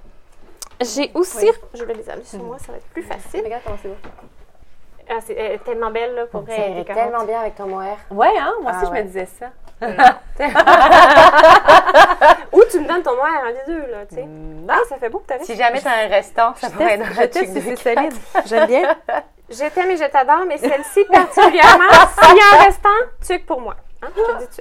J'ai 0.85 1.11
aussi. 1.15 1.51
Je 1.75 1.85
vais 1.85 1.95
les 1.95 2.09
amener 2.11 2.25
sur 2.25 2.43
moi, 2.43 2.57
ça 2.59 2.73
va 2.73 2.79
être 2.79 2.89
plus 2.89 3.03
facile. 3.03 3.43
Regarde 3.45 3.63
comment 3.65 3.79
c'est 3.83 3.89
beau. 3.89 3.97
Ah, 5.09 5.19
c'est 5.25 5.35
elle 5.35 5.53
est 5.53 5.59
tellement 5.65 5.91
belle, 5.91 6.15
là, 6.15 6.27
pour 6.27 6.43
vrai. 6.43 6.57
Elle 6.59 6.79
est 6.79 6.85
tellement 6.85 7.25
bien 7.25 7.41
avec 7.41 7.57
ton 7.57 7.67
mohair. 7.67 7.99
Ouais, 8.11 8.33
hein? 8.41 8.53
Moi 8.63 8.73
Ah 8.75 8.79
aussi, 8.79 8.87
je 8.87 8.91
ouais. 8.93 9.03
me 9.03 9.07
disais 9.09 9.27
ça. 9.27 9.47
Ou 12.53 12.63
tu 12.71 12.81
me 12.81 12.89
donnes 12.89 13.03
ton 13.03 13.15
mohair, 13.17 13.43
un 13.45 13.53
des 13.53 13.65
deux, 13.67 13.87
là, 13.91 14.07
tu 14.09 14.15
sais. 14.15 14.27
Ah, 14.69 14.79
ça 14.89 14.97
fait 14.97 15.09
beau 15.11 15.19
que 15.19 15.27
t'avais. 15.27 15.45
Si 15.45 15.57
jamais 15.57 15.81
t'as 15.81 16.05
un 16.05 16.09
restant, 16.09 16.55
ça 16.57 16.71
pourrait 16.71 16.95
être 16.95 17.01
dans 17.07 17.13
Je 17.15 17.21
la 17.21 17.29
teste 17.29 17.53
tuque 17.53 17.63
si 17.63 17.71
de 17.71 17.77
c'est 17.77 17.95
solide. 17.95 18.15
J'aime 18.47 18.67
bien. 18.67 18.97
Je 19.51 19.69
t'aime 19.69 19.91
et 19.91 19.97
je 19.97 20.05
t'adore, 20.05 20.45
mais 20.47 20.57
celle-ci 20.57 21.05
particulièrement, 21.13 21.91
s'il 22.19 22.37
y 22.37 22.41
a 22.41 22.61
un 22.61 22.65
restant, 22.65 22.89
tuque 23.27 23.47
pour 23.47 23.61
moi. 23.61 23.75
Hein, 24.03 24.09
je 24.17 24.47
te 24.47 24.53
dis. 24.53 24.61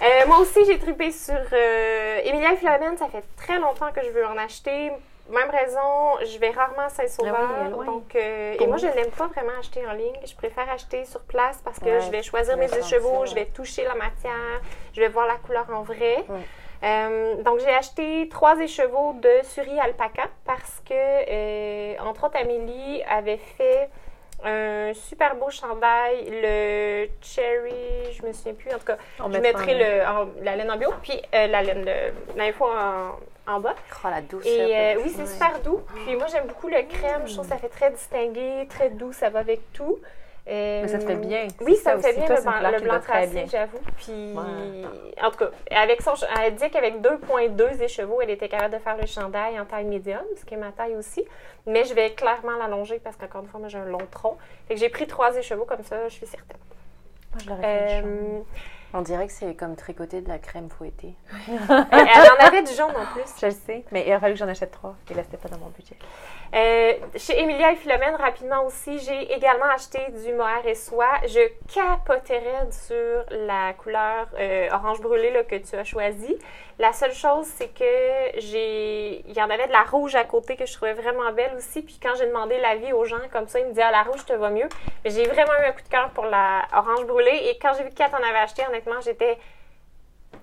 Euh, 0.00 0.26
moi 0.28 0.38
aussi, 0.38 0.64
j'ai 0.66 0.78
trippé 0.78 1.10
sur 1.10 1.34
euh, 1.52 2.20
Emilia 2.24 2.52
et 2.52 2.56
Philomène. 2.56 2.96
Ça 2.96 3.08
fait 3.08 3.24
très 3.36 3.58
longtemps 3.58 3.90
que 3.92 4.00
je 4.04 4.10
veux 4.10 4.24
en 4.26 4.36
acheter. 4.38 4.92
Même 5.30 5.50
raison, 5.50 6.18
je 6.24 6.38
vais 6.38 6.50
rarement 6.50 6.82
à 6.82 6.88
Saint-Sauveur. 6.88 7.34
Ah 7.38 7.44
oui, 7.60 7.66
est 7.66 7.70
loin. 7.70 7.84
donc, 7.84 8.14
euh, 8.16 8.54
et 8.58 8.66
moi, 8.66 8.76
je 8.78 8.86
n'aime 8.86 9.10
pas 9.10 9.26
vraiment 9.26 9.52
acheter 9.58 9.86
en 9.86 9.92
ligne. 9.92 10.16
Je 10.26 10.34
préfère 10.34 10.70
acheter 10.70 11.04
sur 11.04 11.20
place 11.20 11.60
parce 11.62 11.78
que 11.78 11.84
Ouais, 11.84 12.00
je 12.00 12.10
vais 12.10 12.22
choisir 12.22 12.56
mes 12.56 12.68
écheveaux, 12.78 13.26
je 13.26 13.34
vais 13.34 13.44
toucher 13.46 13.84
la 13.84 13.94
matière, 13.94 14.60
je 14.94 15.00
vais 15.00 15.08
voir 15.08 15.26
la 15.26 15.36
couleur 15.36 15.66
en 15.72 15.82
vrai. 15.82 16.24
Euh, 16.84 17.42
donc, 17.42 17.58
j'ai 17.58 17.74
acheté 17.74 18.28
trois 18.30 18.58
écheveaux 18.60 19.12
de 19.14 19.30
Suri 19.42 19.78
Alpaca 19.80 20.28
parce 20.46 20.80
que, 20.88 20.94
euh, 20.94 21.94
entre 22.00 22.24
autres, 22.24 22.36
Amélie 22.38 23.02
avait 23.08 23.38
fait 23.56 23.90
un 24.44 24.92
super 24.94 25.34
beau 25.34 25.50
chandail, 25.50 26.28
le 26.30 27.08
cherry, 27.20 28.12
je 28.12 28.24
me 28.24 28.32
souviens 28.32 28.54
plus, 28.54 28.72
en 28.72 28.78
tout 28.78 28.84
cas, 28.84 28.96
On 29.18 29.24
je 29.32 29.38
mettra 29.40 29.64
mettrai 29.66 29.74
le, 29.74 30.06
en- 30.06 30.28
la 30.44 30.54
laine 30.54 30.70
en 30.70 30.76
bio, 30.76 30.90
puis 31.02 31.20
euh, 31.34 31.48
la 31.48 31.60
laine, 31.62 31.84
l'info 32.36 32.66
en, 32.66 33.16
en 33.48 33.60
bas. 33.60 33.74
Oh, 34.04 34.08
la 34.10 34.20
douceur. 34.20 34.50
Et 34.52 34.96
euh, 34.96 35.00
oui, 35.02 35.10
c'est 35.14 35.22
Ouais. 35.22 35.26
super 35.26 35.60
doux. 35.60 35.80
Puis 36.06 36.16
moi, 36.16 36.26
j'aime 36.30 36.46
beaucoup 36.46 36.68
le 36.68 36.82
crème. 36.82 37.22
Je 37.26 37.32
trouve 37.34 37.46
que 37.46 37.52
ça 37.52 37.58
fait 37.58 37.68
très 37.68 37.90
distingué, 37.90 38.66
très 38.68 38.90
doux, 38.90 39.12
ça 39.12 39.30
va 39.30 39.40
avec 39.40 39.72
tout. 39.72 39.98
Euh, 40.50 40.80
Mais 40.80 40.88
ça 40.88 40.98
te 40.98 41.04
fait 41.04 41.16
bien. 41.16 41.46
Oui, 41.60 41.76
ça, 41.76 41.94
me 41.96 42.00
fait 42.00 42.14
bien 42.14 42.24
Toi, 42.24 42.36
le, 42.36 42.42
blanc- 42.42 42.70
le 42.72 42.80
blanc 42.80 43.00
tracé, 43.00 43.44
j'avoue. 43.50 43.80
Puis, 43.98 44.32
Ouais. 44.32 44.84
en 45.22 45.30
tout 45.30 45.36
cas, 45.36 45.50
avec 45.72 46.00
son, 46.00 46.14
elle 46.40 46.54
dit 46.54 46.70
qu'avec 46.70 47.02
2.2 47.02 47.82
écheveaux, 47.82 48.22
elle 48.22 48.30
était 48.30 48.48
capable 48.48 48.72
de 48.72 48.78
faire 48.78 48.96
le 48.96 49.04
chandail 49.06 49.60
en 49.60 49.66
taille 49.66 49.84
médium, 49.84 50.22
ce 50.40 50.46
qui 50.46 50.54
est 50.54 50.58
ma 50.58 50.72
taille 50.72 50.96
aussi. 50.96 51.22
Mais 51.66 51.84
je 51.84 51.92
vais 51.92 52.12
clairement 52.12 52.56
l'allonger 52.58 52.98
parce 52.98 53.16
qu'encore 53.16 53.42
une 53.42 53.48
fois, 53.48 53.60
moi, 53.60 53.68
j'ai 53.68 53.76
un 53.76 53.84
long 53.84 53.98
tronc. 54.10 54.38
Fait 54.68 54.74
que 54.74 54.80
j'ai 54.80 54.88
pris 54.88 55.06
trois 55.06 55.36
écheveaux 55.36 55.66
comme 55.66 55.82
ça, 55.82 56.08
je 56.08 56.14
suis 56.14 56.26
certaine. 56.26 56.56
Moi, 57.34 57.40
je 57.44 57.48
l'aurais 57.50 57.62
fait. 58.00 58.02
On 58.94 59.02
dirait 59.02 59.26
que 59.26 59.32
c'est 59.32 59.54
comme 59.54 59.76
tricoter 59.76 60.22
de 60.22 60.28
la 60.28 60.38
crème 60.38 60.70
fouettée. 60.70 61.14
elle, 61.48 61.58
elle 61.92 62.30
en 62.32 62.46
avait 62.46 62.62
du 62.62 62.72
jaune 62.72 62.90
en 62.90 63.04
plus. 63.12 63.30
Je 63.40 63.46
le 63.46 63.52
sais, 63.52 63.84
mais 63.92 64.04
il 64.06 64.12
a 64.12 64.18
fallu 64.18 64.34
que 64.34 64.40
j'en 64.40 64.48
achète 64.48 64.70
trois. 64.70 64.96
Et 65.10 65.14
là, 65.14 65.22
c'était 65.24 65.36
pas 65.36 65.48
dans 65.48 65.58
mon 65.58 65.68
budget. 65.68 65.96
Euh, 66.54 66.92
chez 67.16 67.38
Emilia 67.40 67.72
et 67.72 67.76
Philomène, 67.76 68.14
rapidement 68.16 68.64
aussi, 68.64 68.98
j'ai 69.00 69.32
également 69.34 69.66
acheté 69.66 69.98
du 70.24 70.32
mohair 70.32 70.66
et 70.66 70.74
soie. 70.74 71.12
Je 71.26 71.40
capoterais 71.74 72.70
sur 72.70 73.24
la 73.30 73.74
couleur 73.74 74.28
euh, 74.38 74.68
orange 74.72 75.00
brûlé 75.00 75.30
là, 75.30 75.44
que 75.44 75.56
tu 75.56 75.76
as 75.76 75.84
choisi. 75.84 76.38
La 76.78 76.92
seule 76.92 77.12
chose, 77.12 77.46
c'est 77.46 77.68
que 77.68 78.38
j'ai, 78.40 79.24
il 79.28 79.36
y 79.36 79.42
en 79.42 79.50
avait 79.50 79.66
de 79.66 79.72
la 79.72 79.82
rouge 79.82 80.14
à 80.14 80.24
côté 80.24 80.56
que 80.56 80.64
je 80.64 80.72
trouvais 80.72 80.94
vraiment 80.94 81.30
belle 81.32 81.52
aussi. 81.56 81.82
Puis 81.82 81.98
quand 82.02 82.14
j'ai 82.16 82.26
demandé 82.26 82.58
l'avis 82.58 82.92
aux 82.92 83.04
gens 83.04 83.16
comme 83.32 83.46
ça, 83.48 83.58
ils 83.60 83.66
me 83.66 83.70
disaient 83.70 83.82
ah, 83.82 83.90
la 83.90 84.02
rouge 84.04 84.24
te 84.24 84.32
va 84.32 84.48
mieux. 84.48 84.68
Mais 85.04 85.10
j'ai 85.10 85.24
vraiment 85.24 85.52
eu 85.62 85.66
un 85.66 85.72
coup 85.72 85.82
de 85.82 85.88
cœur 85.88 86.08
pour 86.10 86.24
la 86.24 86.62
orange 86.74 87.04
brûlée. 87.06 87.48
Et 87.50 87.58
quand 87.60 87.72
j'ai 87.76 87.84
vu 87.84 87.90
que 87.90 87.94
Kat 87.96 88.10
en 88.12 88.22
avait 88.26 88.38
acheté, 88.38 88.62
honnêtement, 88.66 89.00
j'étais 89.02 89.36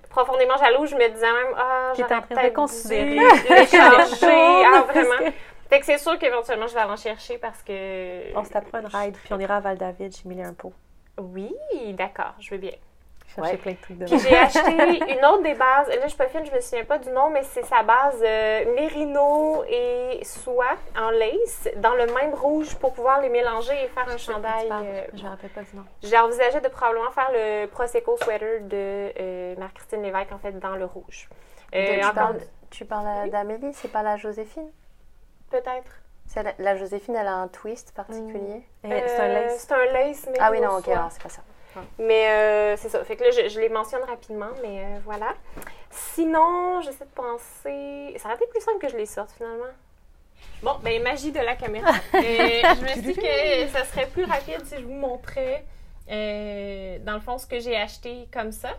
profondément 0.09 0.57
jalouse. 0.57 0.89
Je 0.91 0.95
me 0.95 1.09
disais 1.09 1.31
même 1.31 1.55
ah, 1.57 1.93
T'es 1.95 2.03
en 2.03 2.07
j'aurais 2.07 2.21
train 2.21 2.35
de 2.35 2.39
peut-être 2.41 2.53
considérer. 2.53 3.05
dû 3.15 3.17
l'échanger. 3.49 4.65
Ah, 4.73 4.81
vraiment. 4.91 5.31
Fait 5.75 5.79
que 5.81 5.85
c'est 5.87 5.97
sûr 5.97 6.17
qu'éventuellement, 6.17 6.67
je 6.67 6.73
vais 6.73 6.79
aller 6.79 6.91
en 6.93 6.95
chercher 6.95 7.37
parce 7.37 7.61
que. 7.61 8.33
On 8.37 8.45
se 8.45 8.49
tapera 8.49 8.79
une 8.79 8.87
ride, 8.87 9.17
puis 9.21 9.33
on 9.33 9.39
ira 9.39 9.57
à 9.57 9.59
Val-David, 9.59 10.15
j'ai 10.15 10.29
mis 10.29 10.41
un 10.41 10.53
pot. 10.53 10.71
Oui, 11.19 11.53
d'accord, 11.93 12.33
je 12.39 12.51
veux 12.51 12.57
bien. 12.57 12.71
Ouais. 13.37 13.57
plein 13.57 13.73
de 13.73 13.77
trucs 13.81 13.97
de 13.97 14.05
Puis 14.05 14.17
j'ai 14.19 14.37
acheté 14.37 14.71
une 15.19 15.25
autre 15.25 15.43
des 15.43 15.55
bases. 15.55 15.89
Là, 15.89 16.03
je 16.03 16.07
suis 16.07 16.17
pas 16.17 16.27
fine, 16.29 16.45
je 16.45 16.51
me 16.53 16.61
souviens 16.61 16.85
pas 16.85 16.97
du 16.97 17.09
nom, 17.09 17.29
mais 17.29 17.43
c'est 17.43 17.65
sa 17.65 17.83
base 17.83 18.23
euh, 18.25 18.73
mérino 18.75 19.65
et 19.67 20.23
soie 20.23 20.77
en 20.97 21.09
lace 21.09 21.67
dans 21.75 21.95
le 21.95 22.05
même 22.05 22.33
rouge 22.33 22.73
pour 22.75 22.93
pouvoir 22.93 23.19
les 23.19 23.27
mélanger 23.27 23.73
et 23.83 23.89
faire 23.89 24.07
un 24.07 24.15
chandail. 24.17 24.69
euh, 24.71 25.01
Je 25.13 25.23
me 25.23 25.27
rappelle 25.27 25.49
pas 25.49 25.63
du 25.63 25.75
nom. 25.75 25.83
J'ai 26.03 26.17
envisagé 26.17 26.61
de 26.61 26.69
probablement 26.69 27.11
faire 27.11 27.29
le 27.33 27.65
Prosecco 27.65 28.15
sweater 28.15 28.61
de 28.61 29.11
euh, 29.19 29.55
Marc-Christine 29.57 30.03
Lévesque, 30.03 30.31
en 30.31 30.37
fait, 30.39 30.57
dans 30.57 30.77
le 30.77 30.85
rouge. 30.85 31.27
Euh, 31.73 31.95
tu, 31.95 31.99
encore- 32.05 32.13
parles, 32.13 32.39
tu 32.69 32.85
parles 32.85 33.29
d'Amélie, 33.29 33.73
c'est 33.73 33.91
pas 33.91 34.03
la 34.03 34.15
Joséphine? 34.15 34.69
Peut-être. 35.49 35.91
La, 36.35 36.53
la 36.57 36.75
Joséphine, 36.75 37.15
elle 37.15 37.27
a 37.27 37.33
un 37.35 37.47
twist 37.47 37.91
particulier. 37.93 38.63
Et 38.83 38.89
C'est 38.89 39.19
un 39.19 39.23
Euh, 39.29 39.33
lace. 39.45 39.59
C'est 39.59 39.71
un 39.73 39.85
lace, 39.93 40.27
mais 40.31 40.37
Ah 40.39 40.51
oui, 40.51 40.59
non, 40.59 40.77
ok, 40.77 40.87
alors 40.89 41.09
c'est 41.11 41.21
pas 41.23 41.29
ça. 41.29 41.41
Mais 41.99 42.29
euh, 42.29 42.77
c'est 42.77 42.89
ça. 42.89 43.03
Fait 43.05 43.15
que 43.15 43.23
là, 43.23 43.31
je, 43.31 43.47
je 43.49 43.59
les 43.59 43.69
mentionne 43.69 44.03
rapidement, 44.03 44.49
mais 44.61 44.79
euh, 44.83 44.97
voilà. 45.05 45.33
Sinon, 45.89 46.81
j'essaie 46.81 47.05
de 47.05 47.09
penser. 47.11 48.15
Ça 48.17 48.27
aurait 48.29 48.35
été 48.35 48.47
plus 48.47 48.61
simple 48.61 48.79
que 48.79 48.89
je 48.89 48.97
les 48.97 49.05
sorte 49.05 49.31
finalement. 49.31 49.65
Bon, 50.63 50.77
ben, 50.83 51.01
magie 51.01 51.31
de 51.31 51.39
la 51.39 51.55
caméra. 51.55 51.91
Euh, 52.15 52.19
je 52.19 52.81
me 52.81 52.87
suis 52.89 53.01
dit 53.01 53.13
que 53.15 53.67
ça 53.71 53.85
serait 53.85 54.07
plus 54.07 54.25
rapide 54.25 54.65
si 54.65 54.75
je 54.77 54.83
vous 54.83 54.93
montrais, 54.93 55.63
euh, 56.09 56.97
dans 56.99 57.13
le 57.13 57.19
fond, 57.21 57.37
ce 57.37 57.45
que 57.47 57.59
j'ai 57.59 57.75
acheté 57.77 58.27
comme 58.33 58.51
ça. 58.51 58.69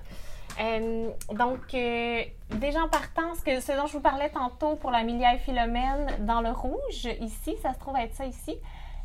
Euh, 0.60 1.08
donc, 1.32 1.60
euh, 1.74 2.22
déjà 2.50 2.82
en 2.82 2.88
partant, 2.88 3.34
ce, 3.34 3.42
que, 3.42 3.60
ce 3.60 3.72
dont 3.72 3.86
je 3.86 3.92
vous 3.94 4.00
parlais 4.00 4.30
tantôt 4.30 4.76
pour 4.76 4.90
la 4.90 5.02
Milia 5.02 5.36
Philomène 5.38 6.06
dans 6.20 6.40
le 6.40 6.50
rouge, 6.50 7.06
ici, 7.20 7.56
ça 7.62 7.74
se 7.74 7.78
trouve 7.78 7.96
être 7.96 8.14
ça 8.14 8.24
ici. 8.26 8.56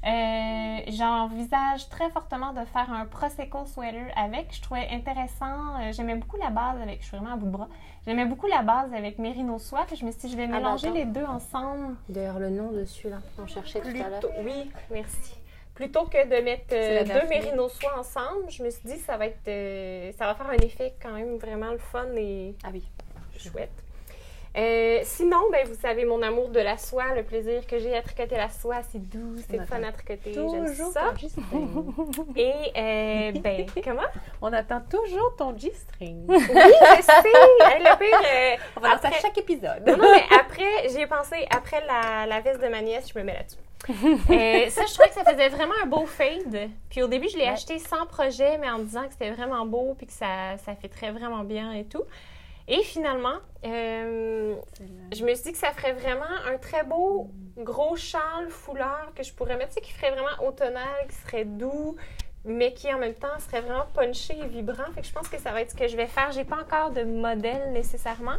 Euh, 0.04 0.78
J'envisage 0.88 1.88
très 1.90 2.10
fortement 2.10 2.54
de 2.54 2.66
faire 2.66 2.92
un 2.92 3.06
Prosecco 3.06 3.66
sweater 3.66 4.12
avec. 4.16 4.48
Je 4.56 4.62
trouvais 4.62 4.88
intéressant. 4.92 5.80
euh, 5.80 5.92
J'aimais 5.92 6.16
beaucoup 6.16 6.38
la 6.38 6.50
base 6.50 6.82
avec. 6.82 7.02
Je 7.02 7.08
suis 7.08 7.18
vraiment 7.18 7.34
à 7.34 7.38
bout 7.38 7.46
de 7.46 7.52
bras. 7.52 7.68
J'aimais 8.08 8.26
beaucoup 8.26 8.48
la 8.48 8.64
base 8.64 8.92
avec 8.96 9.20
Merino 9.20 9.60
soie. 9.60 9.84
puis 9.86 9.96
Je 9.96 10.06
me 10.06 10.12
suis 10.12 10.22
dit, 10.22 10.32
je 10.32 10.38
vais 10.38 10.48
bah, 10.48 10.58
mélanger 10.58 10.88
attends. 10.88 10.96
les 10.96 11.06
deux 11.06 11.26
ensemble. 11.26 11.96
D'ailleurs, 12.10 12.40
le 12.40 12.50
nom 12.50 12.72
dessus, 12.72 13.10
là, 13.10 13.18
on 13.38 13.46
cherchait 13.46 13.80
tout 13.82 13.90
à 13.90 14.10
l'heure. 14.10 14.22
Oui, 14.44 14.72
merci. 14.90 15.36
Plutôt 15.76 16.06
que 16.06 16.24
de 16.28 16.44
mettre 16.44 16.74
euh, 16.74 17.04
deux. 17.04 17.28
Merino 17.30 17.68
soie 17.70 17.98
ensemble, 17.98 18.50
je 18.50 18.62
me 18.64 18.70
suis 18.70 18.84
dit, 18.86 18.98
ça 18.98 19.18
va 19.18 19.28
être. 19.28 19.48
euh, 19.48 20.12
ça 20.18 20.26
va 20.26 20.36
faire 20.36 20.50
un 20.50 20.58
effet 20.66 20.94
quand 21.02 21.12
même 21.14 21.38
vraiment 21.38 21.72
le 21.72 21.78
fun 21.80 22.08
et 22.18 22.54
Ah 22.64 22.70
oui. 22.74 22.84
chouette. 23.38 23.72
Euh, 24.58 25.00
sinon, 25.04 25.38
ben, 25.50 25.66
vous 25.66 25.80
savez 25.80 26.04
mon 26.04 26.22
amour 26.22 26.50
de 26.50 26.60
la 26.60 26.78
soie, 26.78 27.16
le 27.16 27.24
plaisir 27.24 27.66
que 27.66 27.80
j'ai 27.80 27.96
à 27.96 28.02
tricoter 28.02 28.36
la 28.36 28.50
soie, 28.50 28.82
c'est 28.92 29.00
doux, 29.00 29.38
c'est 29.50 29.58
On 29.62 29.66
fun 29.66 29.82
à 29.82 29.94
tricoter, 29.94 30.34
j'aime 30.34 30.66
Toujours 30.68 30.92
ça. 30.92 31.14
ton. 31.50 32.34
Et, 32.36 33.32
ben, 33.40 33.66
comment? 33.84 34.02
On 34.42 34.52
attend 34.52 34.82
toujours 34.90 35.38
ton 35.38 35.58
G-string. 35.58 36.26
Oui, 36.28 36.38
je 36.38 37.02
sais! 37.02 37.80
Le 37.80 37.98
pire, 37.98 38.60
On 38.76 38.82
va 38.82 38.90
lancer 38.90 39.06
à 39.06 39.08
Après- 39.08 39.22
chaque 39.22 39.38
épisode. 39.38 39.84
Non, 39.88 39.96
non, 39.96 40.12
mais 40.16 40.24
après, 40.38 40.90
j'ai 40.94 41.08
pensé, 41.08 41.48
après 41.50 41.82
la, 41.88 42.26
la 42.26 42.42
veste 42.42 42.62
de 42.62 42.68
ma 42.68 42.82
nièce, 42.82 43.08
je 43.14 43.18
me 43.18 43.24
mets 43.24 43.34
là-dessus. 43.36 43.58
Euh, 43.90 44.70
ça, 44.70 44.86
je 44.86 44.94
trouvais 44.94 45.10
que 45.10 45.16
ça 45.16 45.24
faisait 45.24 45.50
vraiment 45.50 45.74
un 45.84 45.88
beau 45.88 46.06
fade. 46.06 46.70
Puis 46.90 47.02
au 47.02 47.08
début, 47.08 47.30
je 47.30 47.38
l'ai 47.38 47.48
acheté 47.48 47.80
sans 47.80 48.06
projet, 48.06 48.58
mais 48.58 48.70
en 48.70 48.80
me 48.80 48.84
disant 48.84 49.06
que 49.06 49.14
c'était 49.14 49.32
vraiment 49.32 49.66
beau, 49.66 49.96
puis 49.98 50.08
que 50.08 50.14
ça, 50.14 50.58
ça 50.58 50.76
très 50.90 51.12
vraiment 51.12 51.44
bien 51.44 51.74
et 51.74 51.86
tout. 51.86 52.04
Et 52.68 52.84
finalement, 52.84 53.38
euh, 53.66 54.56
je 55.12 55.26
me 55.26 55.34
suis 55.34 55.46
dit 55.46 55.52
que 55.52 55.58
ça 55.58 55.72
ferait 55.72 55.94
vraiment 55.94 56.24
un 56.48 56.58
très 56.58 56.84
beau 56.84 57.30
gros 57.58 57.96
châle 57.96 58.50
foulard 58.50 59.12
que 59.16 59.24
je 59.24 59.34
pourrais 59.34 59.58
mettre, 59.58 59.70
tu 59.70 59.76
sais, 59.76 59.82
qui 59.82 59.92
ferait 59.92 60.12
vraiment 60.12 60.48
automnal, 60.48 61.08
qui 61.10 61.16
serait 61.16 61.46
doux, 61.46 61.96
mais 62.46 62.74
qui 62.74 62.94
en 62.94 62.98
même 62.98 63.14
temps 63.14 63.38
serait 63.40 63.62
vraiment 63.62 63.86
punché 63.94 64.38
et 64.38 64.48
vibrant. 64.48 64.90
Fait 64.96 65.02
que 65.02 65.08
je 65.08 65.12
pense 65.12 65.28
que 65.28 65.40
ça 65.40 65.52
va 65.52 65.62
être 65.62 65.72
ce 65.72 65.76
que 65.76 65.88
je 65.88 65.98
vais 65.98 66.08
faire. 66.08 66.32
J'ai 66.32 66.46
pas 66.46 66.58
encore 66.62 66.92
de 66.92 67.04
modèle 67.04 67.72
nécessairement, 67.72 68.38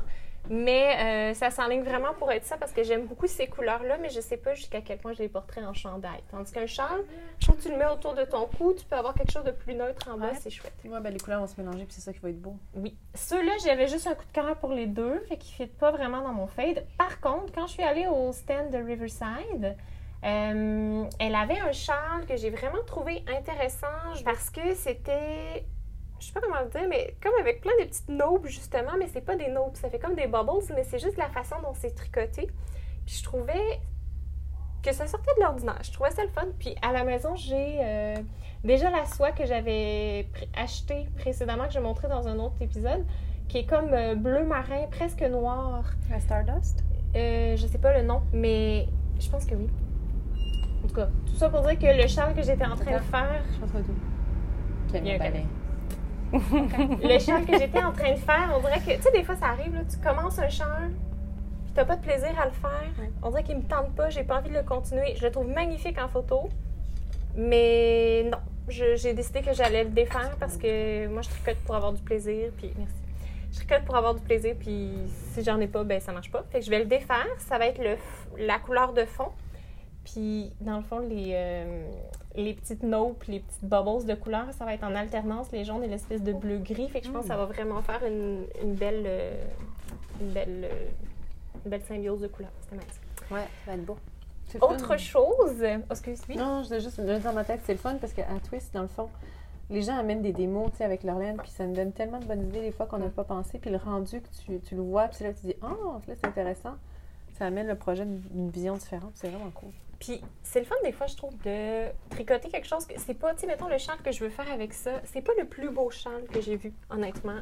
mais 0.51 1.31
euh, 1.31 1.35
ça 1.35 1.51
s'enligne 1.51 1.83
vraiment 1.83 2.15
pour 2.15 2.31
être 2.33 2.45
ça 2.45 2.57
parce 2.57 2.73
que 2.73 2.83
j'aime 2.83 3.07
beaucoup 3.07 3.27
ces 3.27 3.47
couleurs-là, 3.47 3.97
mais 3.99 4.11
je 4.11 4.21
sais 4.21 4.37
pas 4.37 4.55
jusqu'à 4.55 4.81
quel 4.81 4.99
point 4.99 5.13
je 5.13 5.21
les 5.21 5.29
porterai 5.29 5.65
en 5.65 5.73
chandail. 5.75 6.21
Tandis 6.31 6.53
qu'un 6.53 6.67
châle, 6.67 7.05
je 7.39 7.47
trouve 7.47 7.59
que 7.59 7.63
tu 7.63 7.71
le 7.71 7.77
mets 7.77 7.87
autour 7.87 8.15
de 8.15 8.25
ton 8.25 8.47
cou, 8.47 8.75
tu 8.75 8.85
peux 8.85 8.97
avoir 8.97 9.15
quelque 9.15 9.31
chose 9.33 9.45
de 9.45 9.51
plus 9.53 9.75
neutre 9.75 10.09
en 10.13 10.19
bas, 10.19 10.27
Ouais. 10.27 10.35
c'est 10.41 10.51
chouette. 10.51 10.73
Ouais, 10.85 11.01
ben, 11.01 11.11
les 11.13 11.21
couleurs 11.21 11.41
vont 11.41 11.47
se 11.47 11.61
mélanger, 11.61 11.85
puis 11.85 11.95
c'est 11.95 12.01
ça 12.01 12.13
qui 12.13 12.19
va 12.19 12.31
être 12.31 12.41
beau. 12.43 12.57
Oui. 12.75 12.97
Ceux-là, 13.15 13.53
j'avais 13.65 13.87
juste 13.89 14.07
un 14.07 14.15
coup 14.15 14.25
de 14.27 14.33
cœur 14.33 14.57
pour 14.57 14.73
les 14.73 14.87
deux, 14.87 15.21
fait 15.29 15.37
qu'ils 15.37 15.67
ne 15.67 15.71
pas 15.71 15.91
vraiment 15.93 16.21
dans 16.23 16.33
mon 16.33 16.47
fade. 16.47 16.85
Par 16.99 17.21
contre, 17.21 17.53
quand 17.55 17.67
je 17.69 17.73
suis 17.75 17.83
allée 17.83 18.07
au 18.09 18.33
stand 18.33 18.71
de 18.71 18.79
Riverside, 18.79 19.77
euh, 20.25 21.05
elle 21.19 21.35
avait 21.35 21.59
un 21.59 21.73
châle 21.73 22.27
que 22.29 22.37
j'ai 22.37 22.51
vraiment 22.51 22.83
trouvé 22.87 23.25
intéressant 23.27 23.87
parce 24.25 24.51
que 24.51 24.75
c'était, 24.75 25.65
je 26.23 26.29
sais 26.29 26.33
pas 26.33 26.41
comment 26.41 26.61
le 26.61 26.69
dire, 26.71 26.89
mais 26.89 27.17
comme 27.21 27.33
avec 27.41 27.61
plein 27.61 27.73
de 27.81 27.85
petites 27.87 28.09
naupes 28.09 28.47
justement, 28.47 28.93
mais 28.99 29.09
c'est 29.13 29.21
pas 29.23 29.35
des 29.35 29.49
naupes, 29.49 29.77
ça 29.77 29.91
fait 29.91 29.99
comme 29.99 30.15
des 30.15 30.29
bubbles, 30.29 30.63
mais 30.75 30.85
c'est 30.85 31.01
juste 31.01 31.17
la 31.17 31.29
façon 31.29 31.57
dont 31.63 31.75
c'est 31.75 31.95
tricoté. 31.95 32.49
Puis 33.05 33.17
je 33.17 33.25
trouvais 33.25 33.81
que 34.85 34.93
ça 34.93 35.09
sortait 35.09 35.33
de 35.37 35.43
l'ordinaire. 35.43 35.81
Je 35.83 35.91
trouvais 35.93 36.11
ça 36.13 36.23
le 36.23 36.29
fun. 36.29 36.47
Puis 36.61 36.77
à 36.81 36.93
la 36.93 37.03
maison, 37.03 37.35
j'ai 37.35 37.79
euh, 37.81 38.15
déjà 38.63 38.91
la 38.91 39.05
soie 39.05 39.33
que 39.33 39.45
j'avais 39.47 40.29
pr- 40.33 40.49
achetée 40.57 41.09
précédemment, 41.17 41.67
que 41.67 41.73
j'ai 41.73 41.81
montré 41.81 42.07
dans 42.09 42.29
un 42.29 42.39
autre 42.39 42.57
épisode, 42.61 43.05
qui 43.49 43.59
est 43.59 43.67
comme 43.67 43.93
euh, 43.93 44.15
bleu 44.15 44.45
marin, 44.45 44.87
presque 44.91 45.23
noir. 45.23 45.85
La 46.09 46.21
Stardust? 46.21 46.85
Euh, 47.17 47.57
je 47.57 47.67
sais 47.67 47.79
pas 47.79 47.97
le 47.99 48.05
nom, 48.05 48.23
mais 48.33 48.87
je 49.19 49.29
pense 49.29 49.45
que 49.45 49.55
oui. 49.57 49.69
En 50.85 50.89
tout 50.89 50.95
cas, 50.95 51.09
tout 51.27 51.35
ça 51.35 51.49
pour 51.49 51.61
dire 51.63 51.79
que 51.79 52.03
le 52.03 52.07
châle 52.09 52.35
que 52.35 52.43
j'étais 52.43 52.65
en 52.65 52.77
train 52.77 52.97
de 52.97 53.03
faire, 53.03 53.43
Je 53.55 53.61
pense 53.61 53.71
que 53.73 53.79
tout. 53.79 53.95
Quel 54.93 55.62
le 56.33 57.19
châle 57.19 57.45
que 57.45 57.59
j'étais 57.59 57.83
en 57.83 57.93
train 57.93 58.13
de 58.13 58.19
faire, 58.19 58.53
on 58.57 58.61
dirait 58.61 58.81
que, 58.81 58.97
tu 58.97 59.03
sais, 59.03 59.13
des 59.13 59.23
fois 59.23 59.37
ça 59.37 59.47
arrive, 59.47 59.75
là, 59.75 59.81
tu 59.89 59.97
commences 59.99 60.39
un 60.39 60.49
châle, 60.49 60.93
puis 61.65 61.73
t'as 61.75 61.85
pas 61.85 61.97
de 61.97 62.03
plaisir 62.03 62.31
à 62.41 62.47
le 62.47 62.53
faire. 62.53 63.07
On 63.23 63.31
dirait 63.31 63.45
qu'il 63.45 63.57
me 63.57 63.63
tente 63.63 63.95
pas, 63.95 64.11
j'ai 64.11 64.25
pas 64.25 64.39
envie 64.39 64.51
de 64.51 64.55
le 64.55 64.63
continuer. 64.63 65.15
Je 65.17 65.25
le 65.25 65.31
trouve 65.31 65.49
magnifique 65.49 65.99
en 66.01 66.09
photo, 66.09 66.49
mais 67.37 68.25
non, 68.25 68.39
j'ai 68.69 69.15
décidé 69.15 69.43
que 69.43 69.53
j'allais 69.53 69.85
le 69.85 69.91
défaire 69.91 70.37
parce 70.39 70.57
que 70.57 71.07
moi 71.09 71.23
je 71.23 71.29
tricote 71.29 71.59
pour 71.65 71.75
avoir 71.75 71.93
du 71.93 72.03
plaisir, 72.03 72.51
puis 72.57 72.73
merci. 72.77 72.95
Je 73.53 73.57
tricote 73.59 73.85
pour 73.85 73.97
avoir 73.97 74.15
du 74.15 74.23
plaisir, 74.23 74.55
puis 74.59 74.93
si 75.33 75.45
j'en 75.45 75.61
ai 75.61 75.67
pas, 75.67 75.85
ben 75.85 76.01
ça 76.01 76.13
marche 76.13 76.31
pas. 76.31 76.43
Fait 76.51 76.61
que 76.61 76.65
je 76.65 76.71
vais 76.71 76.79
le 76.79 76.87
défaire, 76.87 77.27
ça 77.39 77.59
va 77.59 77.67
être 77.67 77.83
le, 77.83 77.97
la 78.39 78.59
couleur 78.59 78.95
de 78.95 79.05
fond. 79.05 79.29
Puis, 80.05 80.53
dans 80.61 80.79
le 80.79 80.83
fond, 80.83 80.99
les, 80.99 81.31
euh, 81.35 81.87
les 82.35 82.55
petites 82.55 82.83
naupes, 82.83 83.25
les 83.25 83.41
petites 83.41 83.65
bubbles 83.65 84.07
de 84.07 84.15
couleur, 84.15 84.47
ça 84.53 84.65
va 84.65 84.75
être 84.75 84.85
en 84.85 84.95
alternance, 84.95 85.53
les 85.53 85.65
jaunes 85.65 85.85
et 85.85 85.89
l'espèce 85.89 86.23
de 86.23 86.33
bleu-gris. 86.33 86.89
Fait 86.89 87.01
que 87.01 87.07
je 87.07 87.13
pense 87.13 87.23
que 87.23 87.29
ça 87.29 87.37
va 87.37 87.47
vraiment 87.47 87.83
faire 87.83 88.03
une, 88.07 88.45
une 88.63 88.75
belle, 88.75 89.05
euh, 89.07 89.45
une, 90.21 90.31
belle, 90.31 90.65
euh, 90.65 90.87
une 91.65 91.71
belle 91.71 91.83
symbiose 91.83 92.21
de 92.21 92.29
couleurs. 92.29 92.53
C'était 92.63 92.77
nice. 92.77 93.01
Ouais, 93.31 93.47
ça 93.65 93.73
va 93.73 93.75
être 93.75 93.85
beau. 93.85 93.97
Fun. 94.47 94.67
Autre 94.67 94.99
chose, 94.99 95.63
oh, 95.63 95.83
excuse-moi. 95.91 96.37
Non, 96.37 96.63
je 96.63 96.79
juste 96.79 96.99
me 96.99 97.19
dans 97.19 97.33
ma 97.33 97.45
tête, 97.45 97.61
c'est 97.65 97.73
le 97.73 97.79
fun 97.79 97.97
parce 97.97 98.13
qu'à 98.13 98.27
Twist, 98.47 98.75
dans 98.75 98.83
le 98.83 98.89
fond, 98.89 99.09
les 99.71 99.81
gens 99.81 99.97
amènent 99.97 100.21
des 100.21 100.33
démos 100.33 100.71
tu 100.73 100.79
sais, 100.79 100.85
avec 100.85 101.05
leur 101.05 101.19
laine, 101.19 101.39
puis 101.39 101.51
ça 101.51 101.65
me 101.65 101.75
donne 101.75 101.93
tellement 101.93 102.19
de 102.19 102.27
bonnes 102.27 102.49
idées 102.49 102.61
des 102.61 102.73
fois 102.73 102.85
qu'on 102.85 102.99
n'a 102.99 103.09
pas 103.09 103.25
pensé. 103.25 103.59
Puis 103.59 103.71
le 103.71 103.79
rendu 103.79 104.21
que 104.21 104.29
tu, 104.45 104.61
tu 104.61 104.75
le 104.75 104.83
vois, 104.83 105.09
puis 105.09 105.17
c'est 105.19 105.25
là 105.25 105.33
que 105.33 105.41
tu 105.41 105.47
dis 105.47 105.57
Oh, 105.63 106.01
là, 106.07 106.15
c'est 106.15 106.27
intéressant. 106.27 106.75
Ça 107.39 107.47
amène 107.47 107.67
le 107.67 107.77
projet 107.77 108.05
d'une 108.05 108.21
d'une 108.21 108.51
vision 108.51 108.77
différente. 108.77 109.13
C'est 109.15 109.29
vraiment 109.29 109.51
cool. 109.55 109.71
Puis 110.03 110.21
c'est 110.43 110.59
le 110.59 110.67
fun 110.67 110.75
des 110.83 110.91
fois, 110.91 111.07
je 111.07 111.15
trouve, 111.17 111.37
de 111.45 111.87
tricoter 112.11 112.49
quelque 112.49 112.67
chose 112.67 112.85
que 112.87 112.95
c'est 112.99 113.15
pas, 113.15 113.35
tu 113.35 113.43
sais, 113.43 113.47
mettons 113.47 113.69
le 113.69 113.79
châle 113.79 114.03
que 114.03 114.11
je 114.11 114.25
veux 114.25 114.31
faire 114.31 114.51
avec 114.51 114.75
ça, 114.75 115.01
c'est 115.05 115.23
pas 115.23 115.31
le 115.39 115.45
plus 115.47 115.71
beau 115.71 115.91
châle 115.91 116.25
que 116.25 116.41
j'ai 116.41 116.57
vu, 116.57 116.73
honnêtement. 116.91 117.39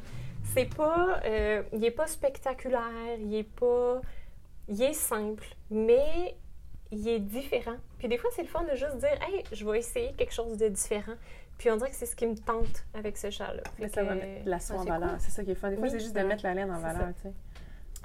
C'est 0.52 0.66
pas, 0.76 1.22
euh, 1.24 1.62
il 1.72 1.82
est 1.82 1.90
pas 1.90 2.06
spectaculaire, 2.06 3.16
il 3.18 3.34
est 3.34 3.44
pas, 3.50 4.02
il 4.68 4.82
est 4.82 4.92
simple, 4.92 5.46
mais 5.70 6.36
il 6.90 7.08
est 7.08 7.20
différent. 7.20 7.76
Puis 7.98 8.08
des 8.08 8.18
fois, 8.18 8.28
c'est 8.36 8.42
le 8.42 8.48
fun 8.48 8.62
de 8.64 8.76
juste 8.76 8.98
dire, 8.98 9.18
hey, 9.26 9.42
je 9.52 9.64
vais 9.64 9.78
essayer 9.78 10.12
quelque 10.12 10.34
chose 10.34 10.58
de 10.58 10.68
différent. 10.68 11.14
Puis 11.56 11.70
on 11.70 11.76
dirait 11.78 11.88
que 11.90 11.96
c'est 11.96 12.06
ce 12.06 12.16
qui 12.16 12.26
me 12.26 12.36
tente 12.36 12.84
avec 12.92 13.16
ce 13.16 13.30
châle-là. 13.30 13.62
Mais 13.78 13.88
ça 13.88 14.02
va 14.02 14.14
mettre 14.16 14.46
la 14.46 14.60
soie 14.60 14.76
en 14.80 14.84
valeur. 14.84 15.16
C'est 15.18 15.30
ça 15.30 15.42
qui 15.44 15.52
est 15.52 15.54
fun. 15.54 15.70
Des 15.70 15.76
fois, 15.76 15.84
Oui. 15.84 15.90
c'est 15.90 16.00
juste 16.00 16.14
de 16.14 16.20
mettre 16.20 16.44
la 16.44 16.52
laine 16.52 16.70
en 16.70 16.78
valeur, 16.78 17.08
tu 17.16 17.22
sais. 17.22 17.32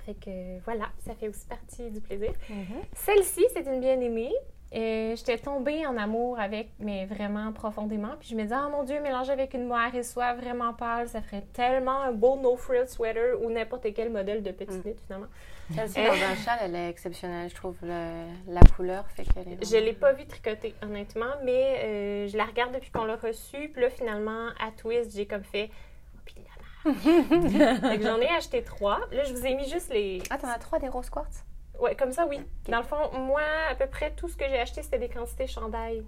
Fait 0.05 0.13
que 0.13 0.59
voilà, 0.65 0.85
ça 1.05 1.15
fait 1.15 1.27
aussi 1.29 1.47
partie 1.47 1.89
du 1.89 1.99
plaisir. 2.01 2.31
Mhm. 2.49 2.65
Celle-ci, 2.93 3.45
c'est 3.53 3.65
une 3.65 3.79
bien-aimée. 3.79 4.33
Euh, 4.73 5.15
J'étais 5.15 5.37
tombée 5.37 5.85
en 5.85 5.95
amour 5.95 6.39
avec, 6.39 6.69
mais 6.79 7.05
vraiment 7.05 7.51
profondément. 7.53 8.11
Puis 8.19 8.29
je 8.29 8.35
me 8.35 8.43
disais, 8.43 8.55
oh 8.65 8.69
mon 8.69 8.83
Dieu, 8.83 8.99
mélanger 8.99 9.31
avec 9.31 9.53
une 9.53 9.65
moire 9.67 9.93
et 9.95 10.03
soie 10.03 10.33
vraiment 10.33 10.73
pâle, 10.73 11.07
ça 11.07 11.21
ferait 11.21 11.45
tellement 11.53 12.01
un 12.01 12.11
beau 12.11 12.35
no-frill 12.37 12.87
sweater 12.87 13.41
ou 13.41 13.49
n'importe 13.49 13.93
quel 13.93 14.11
modèle 14.11 14.43
de 14.43 14.51
petite 14.51 14.83
Mm. 14.85 14.93
finalement. 15.05 15.27
Celle-ci, 15.73 15.99
Euh. 15.99 16.07
dans 16.07 16.13
un 16.13 16.35
châle, 16.35 16.59
elle 16.63 16.75
est 16.75 16.89
exceptionnelle, 16.89 17.49
je 17.49 17.55
trouve. 17.55 17.75
le- 17.81 18.25
la 18.53 18.61
couleur 18.75 19.05
fait 19.11 19.23
qu'elle 19.23 19.53
est. 19.53 19.65
Je 19.65 19.77
l'ai 19.77 19.93
pas 19.93 20.13
vu 20.13 20.25
tricoter, 20.25 20.75
honnêtement, 20.83 21.33
mais 21.43 21.79
euh, 21.83 22.27
je 22.27 22.35
la 22.37 22.43
regarde 22.45 22.73
depuis 22.73 22.91
qu'on 22.91 23.05
l'a 23.05 23.15
reçue. 23.15 23.69
Puis 23.69 23.81
là, 23.81 23.89
finalement, 23.89 24.49
à 24.59 24.71
Twist, 24.77 25.15
j'ai 25.15 25.25
comme 25.25 25.43
fait. 25.43 25.69
Oh, 26.15 26.19
puis 26.25 26.35
la 26.37 26.41
merde. 26.43 26.49
Fait 26.49 26.61
que 26.61 26.73
j'en 26.85 28.19
ai 28.21 28.29
acheté 28.37 28.63
trois. 28.63 28.99
Là, 29.11 29.23
je 29.23 29.33
vous 29.33 29.45
ai 29.45 29.55
mis 29.55 29.69
juste 29.69 29.91
les. 29.91 30.21
Ah, 30.29 30.37
t'en 30.37 30.47
as 30.49 30.59
trois 30.59 30.79
des 30.79 30.87
rose 30.87 31.09
quartz? 31.09 31.43
Ouais, 31.79 31.95
comme 31.95 32.11
ça, 32.11 32.25
oui. 32.25 32.39
Dans 32.69 32.77
le 32.77 32.83
fond, 32.85 33.11
moi, 33.17 33.41
à 33.69 33.75
peu 33.75 33.87
près 33.87 34.11
tout 34.11 34.27
ce 34.29 34.37
que 34.37 34.45
j'ai 34.47 34.59
acheté, 34.59 34.81
c'était 34.81 34.99
des 34.99 35.09
quantités 35.09 35.47
chandail, 35.47 36.03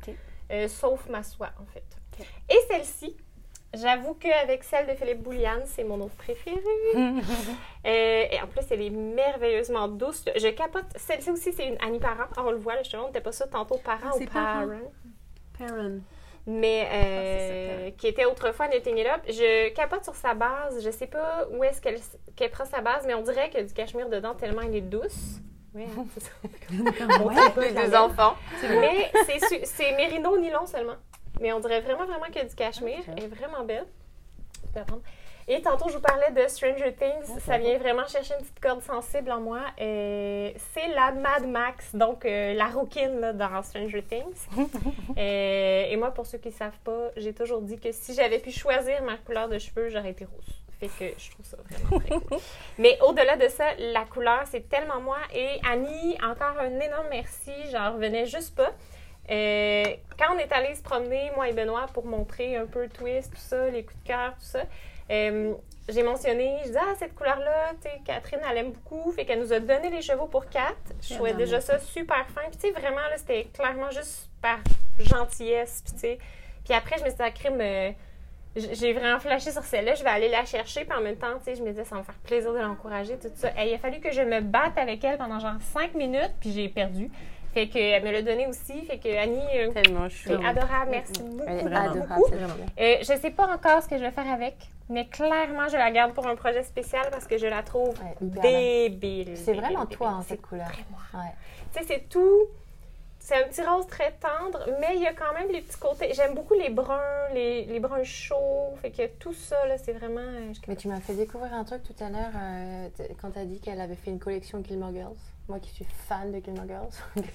euh, 0.51 0.67
sauf 0.67 1.07
ma 1.09 1.23
soie, 1.23 1.49
en 1.61 1.65
fait. 1.65 1.83
Et 2.49 2.57
celle-ci, 2.69 3.17
j'avoue 3.73 4.13
qu'avec 4.13 4.63
celle 4.63 4.87
de 4.87 4.93
Philippe 4.93 5.21
Bouliane, 5.23 5.63
c'est 5.65 5.83
mon 5.83 5.99
autre 6.01 6.15
préférée. 6.15 6.61
Euh, 7.85 8.25
et 8.31 8.41
en 8.41 8.47
plus, 8.47 8.63
elle 8.71 8.81
est 8.81 8.89
merveilleusement 8.89 9.87
douce. 9.87 10.25
Je 10.35 10.49
capote. 10.49 10.83
Celle-ci 10.97 11.31
aussi, 11.31 11.53
c'est 11.53 11.67
une 11.67 11.77
Annie 11.81 11.99
Parent. 11.99 12.25
On 12.35 12.51
le 12.51 12.57
voit, 12.57 12.75
là, 12.75 12.83
je 12.83 12.89
te 12.89 12.97
montre, 12.97 13.17
pas 13.21 13.31
ça 13.31 13.47
tantôt, 13.47 13.77
parent 13.77 14.09
Ah, 14.11 14.17
ou 14.17 14.25
Parent? 14.25 14.67
parent. 15.57 15.99
Mais 16.49 16.87
euh, 16.89 17.79
c'est 17.79 17.85
ça, 17.85 17.91
qui 17.97 18.07
était 18.07 18.25
autrefois 18.25 18.67
It 18.73 18.87
Up. 18.87 19.21
Je 19.27 19.69
capote 19.73 20.05
sur 20.05 20.15
sa 20.15 20.33
base. 20.33 20.81
Je 20.81 20.89
sais 20.89 21.07
pas 21.07 21.45
où 21.51 21.61
est-ce 21.63 21.81
qu'elle 21.81 22.51
prend 22.51 22.63
sa 22.63 22.79
base, 22.79 23.05
mais 23.05 23.13
on 23.13 23.21
dirait 23.21 23.49
qu'il 23.49 23.59
y 23.59 23.63
a 23.63 23.65
du 23.65 23.73
cachemire 23.73 24.07
dedans 24.07 24.33
tellement 24.33 24.61
elle 24.61 24.75
est 24.75 24.81
douce. 24.81 25.41
Oui, 25.75 25.83
hein, 25.83 26.05
c'est 26.13 26.23
ça. 26.23 26.31
Les 27.61 27.71
deux 27.73 27.95
enfants. 27.95 28.35
Mais 28.63 29.11
c'est 29.65 29.91
mérino 29.97 30.37
nylon 30.37 30.65
seulement. 30.65 30.95
Mais 31.41 31.51
on 31.51 31.59
dirait 31.59 31.81
vraiment, 31.81 32.05
vraiment 32.05 32.25
qu'il 32.27 32.37
y 32.37 32.45
a 32.45 32.45
du 32.45 32.55
cachemire. 32.55 32.99
Ok. 32.99 33.13
Elle 33.17 33.23
est 33.25 33.27
vraiment 33.27 33.63
belle. 33.65 33.85
Et 35.49 35.61
tantôt, 35.61 35.87
je 35.87 35.93
vous 35.93 36.01
parlais 36.01 36.31
de 36.31 36.45
Stranger 36.49 36.93
Things. 36.93 37.39
Ça 37.39 37.57
vient 37.57 37.77
vraiment 37.77 38.05
chercher 38.05 38.33
une 38.33 38.41
petite 38.41 38.59
corde 38.59 38.81
sensible 38.81 39.31
en 39.31 39.39
moi. 39.39 39.61
Euh, 39.79 40.51
c'est 40.73 40.89
la 40.89 41.11
Mad 41.13 41.47
Max, 41.47 41.95
donc 41.95 42.25
euh, 42.25 42.53
la 42.53 42.65
rouquine 42.65 43.21
là, 43.21 43.31
dans 43.31 43.63
Stranger 43.63 44.03
Things. 44.03 44.47
Euh, 45.17 45.85
et 45.89 45.95
moi, 45.95 46.11
pour 46.11 46.27
ceux 46.27 46.37
qui 46.37 46.49
ne 46.49 46.53
savent 46.53 46.77
pas, 46.83 47.09
j'ai 47.15 47.33
toujours 47.33 47.61
dit 47.61 47.79
que 47.79 47.91
si 47.91 48.13
j'avais 48.13 48.37
pu 48.37 48.51
choisir 48.51 49.01
ma 49.01 49.17
couleur 49.17 49.49
de 49.49 49.57
cheveux, 49.57 49.89
j'aurais 49.89 50.11
été 50.11 50.25
rousse. 50.25 50.61
Fait 50.79 50.87
que 50.87 51.19
je 51.19 51.31
trouve 51.31 51.45
ça 51.45 51.57
vraiment 51.67 51.99
très 51.99 52.19
cool. 52.19 52.37
Mais 52.77 52.99
au-delà 53.01 53.35
de 53.35 53.47
ça, 53.47 53.65
la 53.79 54.05
couleur, 54.05 54.43
c'est 54.45 54.69
tellement 54.69 55.01
moi. 55.01 55.17
Et 55.33 55.59
Annie, 55.67 56.17
encore 56.23 56.59
un 56.59 56.79
énorme 56.79 57.07
merci. 57.09 57.51
J'en 57.71 57.93
revenais 57.93 58.27
juste 58.27 58.55
pas. 58.55 58.71
Euh, 59.29 59.83
quand 60.17 60.35
on 60.35 60.37
est 60.37 60.51
allé 60.51 60.75
se 60.75 60.83
promener, 60.83 61.31
moi 61.35 61.49
et 61.49 61.53
Benoît, 61.53 61.87
pour 61.93 62.05
montrer 62.05 62.55
un 62.55 62.65
peu 62.65 62.87
Twist, 62.87 63.33
tout 63.33 63.39
ça, 63.39 63.69
les 63.69 63.83
coups 63.83 63.99
de 64.03 64.07
cœur, 64.07 64.33
tout 64.35 64.45
ça, 64.45 64.61
euh, 65.09 65.53
j'ai 65.89 66.03
mentionné, 66.03 66.57
je 66.63 66.67
disais, 66.67 66.79
ah, 66.81 66.93
cette 66.99 67.15
couleur-là, 67.15 67.71
tu 67.81 67.89
sais, 67.89 68.01
Catherine, 68.05 68.41
elle 68.49 68.57
aime 68.57 68.71
beaucoup. 68.71 69.11
Fait 69.11 69.25
qu'elle 69.25 69.39
nous 69.39 69.53
a 69.53 69.59
donné 69.59 69.89
les 69.89 70.01
chevaux 70.01 70.27
pour 70.27 70.47
quatre. 70.49 70.93
Je 71.01 71.13
trouvais 71.13 71.33
déjà 71.33 71.61
ça 71.61 71.79
super 71.79 72.27
fin. 72.29 72.41
Puis, 72.49 72.57
tu 72.59 72.67
sais, 72.67 72.71
vraiment, 72.71 72.97
là, 72.97 73.17
c'était 73.17 73.45
clairement 73.53 73.89
juste 73.91 74.29
par 74.41 74.59
gentillesse. 74.99 75.81
Puis, 75.85 75.93
tu 75.93 75.99
sais, 75.99 76.17
puis 76.65 76.73
après, 76.73 76.97
je 76.97 77.03
me 77.03 77.09
suis 77.09 77.17
dit, 77.17 77.23
ah, 77.23 77.31
crime, 77.31 77.61
euh, 77.61 77.91
j'ai 78.57 78.93
vraiment 78.93 79.19
flashé 79.19 79.51
sur 79.51 79.63
celle-là, 79.63 79.95
je 79.95 80.03
vais 80.03 80.09
aller 80.09 80.29
la 80.29 80.45
chercher, 80.45 80.83
puis 80.83 80.97
en 80.97 81.01
même 81.01 81.15
temps, 81.15 81.37
tu 81.37 81.45
sais, 81.45 81.55
je 81.55 81.63
me 81.63 81.69
disais, 81.69 81.85
ça 81.85 81.95
va 81.95 82.01
me 82.01 82.05
faire 82.05 82.15
plaisir 82.15 82.53
de 82.53 82.59
l'encourager, 82.59 83.17
tout 83.17 83.29
ça. 83.35 83.49
Et 83.57 83.69
il 83.69 83.73
a 83.73 83.77
fallu 83.77 83.99
que 83.99 84.11
je 84.11 84.21
me 84.21 84.41
batte 84.41 84.77
avec 84.77 85.03
elle 85.03 85.17
pendant 85.17 85.39
genre 85.39 85.55
cinq 85.61 85.93
minutes, 85.93 86.33
puis 86.39 86.51
j'ai 86.51 86.67
perdu. 86.67 87.09
Fait 87.57 87.69
qu'elle 87.69 88.03
me 88.03 88.11
l'a 88.11 88.21
donné 88.21 88.45
aussi, 88.45 88.85
fait 88.85 88.99
que 88.99 89.09
Annie, 89.17 89.41
euh, 89.55 89.71
Tellement 89.71 90.07
c'est 90.11 90.31
adorable, 90.35 90.91
merci 90.91 91.23
beaucoup. 91.23 91.43
Elle 91.47 91.57
est 91.57 91.75
adorable, 91.75 92.21
c'est 92.29 92.35
vraiment 92.35 92.53
bien. 92.53 92.65
Euh, 92.79 92.97
je 92.99 93.19
sais 93.19 93.31
pas 93.31 93.47
encore 93.51 93.81
ce 93.81 93.87
que 93.87 93.97
je 93.97 94.03
vais 94.03 94.11
faire 94.11 94.31
avec, 94.31 94.55
mais 94.89 95.07
clairement, 95.07 95.67
je 95.67 95.75
la 95.75 95.89
garde 95.89 96.13
pour 96.13 96.27
un 96.27 96.35
projet 96.35 96.61
spécial 96.61 97.07
parce 97.09 97.25
que 97.25 97.39
je 97.39 97.47
la 97.47 97.63
trouve 97.63 97.95
Ouais, 97.99 98.15
débile. 98.21 99.35
C'est 99.35 99.53
vraiment 99.53 99.85
débile. 99.85 99.97
toi, 99.97 100.09
hein, 100.09 100.19
C'est 100.21 100.35
cette 100.35 100.43
couleur. 100.43 100.67
Ouais. 101.15 101.19
Tu 101.73 101.79
sais, 101.79 101.85
c'est 101.87 102.09
tout. 102.09 102.43
C'est 103.19 103.43
un 103.43 103.47
petit 103.47 103.63
rose 103.63 103.87
très 103.87 104.11
tendre, 104.11 104.59
mais 104.79 104.95
il 104.95 105.01
y 105.01 105.07
a 105.07 105.13
quand 105.13 105.33
même 105.33 105.49
les 105.51 105.61
petits 105.61 105.79
côtés. 105.79 106.13
J'aime 106.13 106.35
beaucoup 106.35 106.53
les 106.53 106.69
bruns, 106.69 107.27
les, 107.33 107.65
les 107.65 107.79
bruns 107.79 108.03
chauds. 108.03 108.75
Fait 108.83 108.91
que 108.91 109.07
tout 109.17 109.33
ça, 109.33 109.65
là, 109.65 109.79
c'est 109.79 109.93
vraiment. 109.93 110.21
euh, 110.21 110.53
Mais 110.67 110.75
tu 110.75 110.87
m'as 110.89 110.99
fait 110.99 111.15
découvrir 111.15 111.55
un 111.55 111.63
truc 111.63 111.81
tout 111.83 111.95
à 112.03 112.09
l'heure 112.11 112.31
euh, 112.35 112.87
quand 113.19 113.31
tu 113.31 113.39
as 113.39 113.45
dit 113.45 113.59
qu'elle 113.59 113.81
avait 113.81 113.95
fait 113.95 114.11
une 114.11 114.19
collection 114.19 114.63
Gilmore 114.63 114.93
Girls. 114.93 115.15
Moi 115.47 115.59
qui 115.59 115.69
suis 115.71 115.85
fan 116.07 116.31
de 116.31 116.43
Gilmore 116.43 116.67
Girls. 116.67 116.89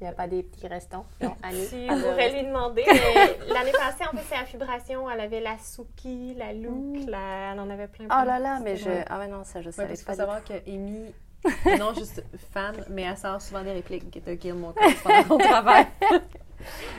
Il 0.00 0.04
n'y 0.04 0.10
a 0.10 0.12
pas 0.12 0.26
des 0.26 0.42
petits 0.42 0.66
restants. 0.66 1.06
Non, 1.22 1.36
Annie. 1.42 1.66
Vous 1.88 2.00
pourrez 2.00 2.32
lui 2.32 2.42
demander. 2.48 2.84
L'année 3.48 3.70
passée, 3.72 4.04
en 4.12 4.16
fait, 4.16 4.24
c'est 4.28 4.34
Affibration. 4.36 5.08
Elle 5.08 5.20
avait 5.20 5.40
la 5.40 5.56
Suki, 5.58 6.34
la 6.34 6.52
Look, 6.52 7.08
la... 7.08 7.52
elle 7.52 7.60
en 7.60 7.70
avait 7.70 7.86
plein. 7.86 8.06
Oh 8.06 8.26
là 8.26 8.38
là, 8.40 8.58
mais 8.62 8.76
je. 8.76 8.90
Ah 9.08 9.20
ouais, 9.20 9.28
non, 9.28 9.44
ça, 9.44 9.60
je 9.60 9.66
Ouais, 9.66 9.72
savais 9.72 9.94
pas. 9.94 9.96
faut 10.02 10.10
du 10.10 10.16
savoir 10.16 10.42
que 10.44 10.54
Amy, 10.68 11.14
non 11.78 11.94
juste 11.94 12.24
fan, 12.52 12.74
mais 12.90 13.02
elle 13.02 13.16
sort 13.16 13.40
souvent 13.40 13.62
des 13.62 13.72
répliques 13.72 14.24
de 14.26 14.34
Gilmore 14.38 14.74
Girls 14.78 14.94
pendant 15.04 15.22
son 15.28 15.38
travail. 15.38 15.86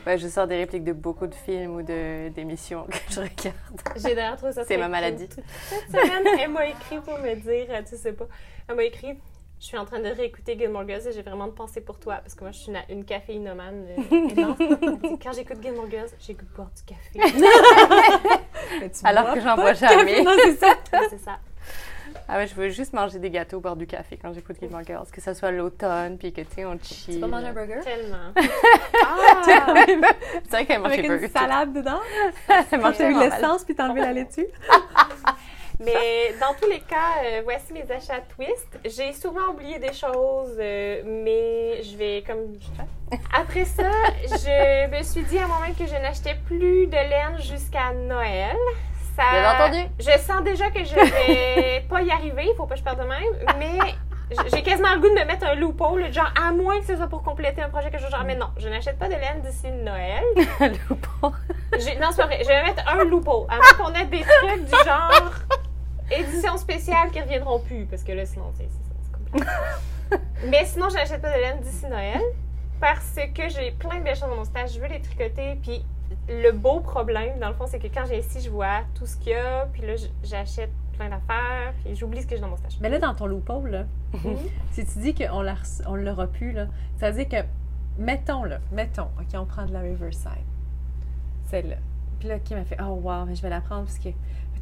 Ouais, 0.08 0.18
je 0.18 0.28
sors 0.28 0.48
des 0.48 0.58
répliques 0.58 0.84
de 0.86 0.94
beaucoup 0.94 1.28
de 1.28 1.36
films 1.36 1.76
ou 1.76 1.82
de- 1.82 2.30
d'émissions 2.30 2.86
que 2.86 2.98
je 3.10 3.20
regarde. 3.20 3.56
J'ai 3.98 4.16
d'ailleurs 4.16 4.38
trouvé 4.38 4.54
ça 4.54 4.64
C'est 4.64 4.78
ma 4.78 4.84
cute. 4.86 4.92
maladie. 4.92 5.28
Cette 5.68 5.90
semaine, 5.92 6.40
elle 6.40 6.52
m'a 6.52 6.68
écrit 6.68 7.00
pour 7.02 7.18
me 7.20 7.36
dire, 7.36 7.84
tu 7.90 7.98
sais 7.98 8.14
pas, 8.14 8.26
elle 8.70 8.76
m'a 8.76 8.84
écrit, 8.84 9.20
je 9.66 9.70
suis 9.70 9.78
en 9.80 9.86
train 9.86 10.00
de 10.00 10.10
réécouter 10.10 10.56
Gilmore 10.56 10.88
Girls 10.88 11.08
et 11.08 11.12
j'ai 11.12 11.24
vraiment 11.24 11.48
de 11.48 11.52
pensée 11.52 11.82
pour 11.82 11.98
toi 11.98 12.18
parce 12.18 12.36
que 12.36 12.44
moi, 12.44 12.52
je 12.52 12.60
suis 12.60 12.72
une, 12.72 12.78
une 12.88 13.04
caféinomane. 13.04 13.88
euh, 13.98 14.30
énorme. 14.30 14.56
Quand 15.24 15.32
j'écoute 15.34 15.58
Gilmore 15.60 15.90
Girls, 15.90 16.10
de 16.10 16.56
boire 16.56 16.70
du 16.76 16.84
café. 16.84 17.20
Alors 19.04 19.34
que 19.34 19.42
j'en 19.42 19.56
bois 19.56 19.74
jamais. 19.74 20.22
Non, 20.22 20.34
c'est 20.38 20.58
ça. 20.58 20.68
Ouais, 20.94 21.08
c'est 21.10 21.18
ça. 21.18 21.40
Ah 22.28 22.38
ouais, 22.38 22.46
je 22.46 22.54
veux 22.54 22.70
juste 22.70 22.94
manger 22.94 23.18
des 23.18 23.32
gâteaux, 23.32 23.60
boire 23.60 23.76
du 23.76 23.88
café 23.88 24.20
quand 24.22 24.34
j'écoute 24.34 24.58
Gilmore 24.60 24.84
Girls. 24.84 25.08
Que 25.12 25.20
ça 25.20 25.34
soit 25.34 25.50
l'automne, 25.50 26.20
puis 26.20 26.32
que 26.32 26.42
tu 26.42 26.48
sais, 26.58 26.66
on 26.66 26.78
chill. 26.80 27.16
Tu 27.16 27.20
vas 27.22 27.28
manger 27.28 27.48
un 27.48 27.54
burger? 27.54 27.80
Tellement. 27.84 28.34
C'est 30.44 30.52
vrai 30.52 30.66
qu'elle 30.68 30.80
mange 30.80 30.94
Avec 30.94 31.08
des 31.08 31.26
une 31.26 31.30
salade 31.30 31.74
dedans? 31.74 32.00
Elle 32.72 32.82
mange 32.82 32.98
T'as 32.98 33.10
eu 33.10 33.20
l'essence 33.20 33.64
puis 33.64 33.74
t'as 33.74 33.88
enlevé 33.88 34.02
la 34.02 34.14
laitue? 34.14 34.46
Mais 35.80 36.34
dans 36.40 36.54
tous 36.60 36.70
les 36.70 36.80
cas, 36.80 37.24
euh, 37.26 37.42
voici 37.44 37.74
mes 37.74 37.90
achats 37.92 38.22
Twist. 38.36 38.80
J'ai 38.86 39.12
souvent 39.14 39.50
oublié 39.52 39.78
des 39.80 39.94
choses, 39.94 40.56
euh, 40.60 41.02
mais 41.06 41.84
je 41.84 41.98
vais 41.98 42.24
comme. 42.26 42.54
Après 43.34 43.66
ça, 43.66 43.90
je 44.24 44.88
me 44.90 45.04
suis 45.04 45.24
dit 45.24 45.38
à 45.38 45.48
moi-même 45.48 45.76
que 45.76 45.86
je 45.86 45.94
n'achetais 45.96 46.36
plus 46.46 46.88
de 46.88 46.94
laine 46.96 47.38
jusqu'à 47.40 47.92
Noël. 47.94 48.56
Ça, 49.16 49.24
Bien 49.32 49.54
entendu. 49.54 49.80
Je 50.00 50.18
sens 50.20 50.44
déjà 50.44 50.70
que 50.72 50.84
je 50.84 50.96
vais 50.96 51.86
pas 51.90 52.02
y 52.02 52.12
arriver, 52.12 52.46
il 52.48 52.56
faut 52.56 52.66
pas 52.66 52.74
que 52.76 52.80
je 52.80 52.84
parte 52.86 53.00
de 53.00 53.04
même, 53.06 53.58
mais 53.60 53.78
j'ai 54.52 54.62
quasiment 54.64 54.94
le 54.94 55.00
goût 55.00 55.08
de 55.10 55.14
me 55.14 55.24
mettre 55.24 55.46
un 55.46 55.56
loophole, 55.56 56.12
genre 56.12 56.34
à 56.42 56.52
moins 56.52 56.80
que 56.80 56.86
ce 56.86 56.96
soit 56.98 57.08
pour 57.08 57.24
compléter 57.24 57.62
un 57.62 57.70
projet 57.70 57.90
que 57.92 57.98
je 57.98 58.08
genre, 58.10 58.24
mais 58.26 58.36
non, 58.36 58.48
je 58.58 58.68
n'achète 58.68 58.98
pas 59.00 59.08
de 59.08 59.14
laine 59.14 59.42
d'ici 59.42 59.68
Noël. 59.72 60.24
J'ai- 61.80 61.96
Non, 61.98 62.08
c'est 62.12 62.18
pas 62.22 62.26
vrai. 62.28 62.40
Je 62.42 62.48
vais 62.48 62.64
mettre 62.64 62.84
un 62.90 63.04
loophole. 63.06 63.46
À 63.50 63.56
moins 63.58 63.74
qu'on 63.88 63.94
ait 63.94 64.06
des 64.06 64.22
trucs 64.22 64.66
du 64.66 64.72
genre 64.86 65.32
édition 66.12 66.58
spéciale 66.58 67.12
qui 67.12 67.22
reviendront 67.22 67.60
plus. 67.60 67.86
Parce 67.86 68.04
que 68.04 68.12
là, 68.12 68.26
sinon, 68.26 68.52
c'est 68.56 68.64
ça, 68.64 68.80
c'est 69.02 69.12
compliqué. 69.12 69.48
Mais 70.50 70.66
sinon, 70.66 70.90
je 70.90 70.96
n'achète 70.96 71.22
pas 71.22 71.36
de 71.36 71.42
laine 71.42 71.60
d'ici 71.62 71.86
Noël. 71.88 72.22
Parce 72.80 73.16
que 73.16 73.50
j'ai 73.50 73.72
plein 73.72 74.00
de 74.00 74.04
belles 74.04 74.16
choses 74.16 74.30
dans 74.30 74.36
mon 74.36 74.44
stage. 74.44 74.74
Je 74.74 74.80
veux 74.80 74.88
les 74.88 75.02
tricoter. 75.02 75.58
Puis 75.62 75.84
le 76.30 76.52
beau 76.52 76.80
problème, 76.80 77.40
dans 77.40 77.50
le 77.50 77.56
fond, 77.56 77.66
c'est 77.68 77.80
que 77.80 77.88
quand 77.88 78.06
j'ai 78.08 78.20
ici, 78.20 78.42
je 78.42 78.50
vois 78.50 78.82
tout 78.94 79.06
ce 79.06 79.16
qu'il 79.18 79.32
y 79.32 79.36
a. 79.36 79.68
Puis 79.72 79.82
là, 79.82 79.94
j'achète 80.24 80.72
plein 80.98 81.10
d'affaires. 81.10 81.74
Puis 81.84 81.96
j'oublie 81.96 82.22
ce 82.22 82.28
que 82.28 82.36
j'ai 82.36 82.42
dans 82.42 82.50
mon 82.50 82.58
stage. 82.58 82.78
Mais 82.82 82.90
là, 82.90 83.00
dans 83.00 83.14
ton 83.14 83.26
loophole, 83.28 83.70
là, 83.70 83.86
si 84.72 84.86
tu 84.86 85.00
dis 85.00 85.16
qu'on 85.16 85.42
l'a 85.42 85.56
on 85.88 85.96
l'aura 85.96 86.28
pu, 86.28 86.52
là, 86.52 86.68
ça 87.00 87.12
veut 87.12 87.24
dire 87.24 87.30
que, 87.42 87.48
mettons, 87.98 88.44
là, 88.44 88.60
mettons, 88.72 89.10
OK, 89.20 89.36
on 89.36 89.46
prend 89.46 89.66
de 89.66 89.74
la 89.74 89.80
Riverside. 89.80 90.32
Celle-là. 91.50 91.78
Puis 92.20 92.28
là, 92.30 92.40
qui 92.40 92.56
m'a 92.56 92.66
fait, 92.66 92.78
oh 92.82 93.00
wow, 93.02 93.26
mais 93.26 93.36
je 93.36 93.42
vais 93.42 93.50
la 93.50 93.62
prendre 93.62 93.86
parce 93.86 94.00
que 94.00 94.10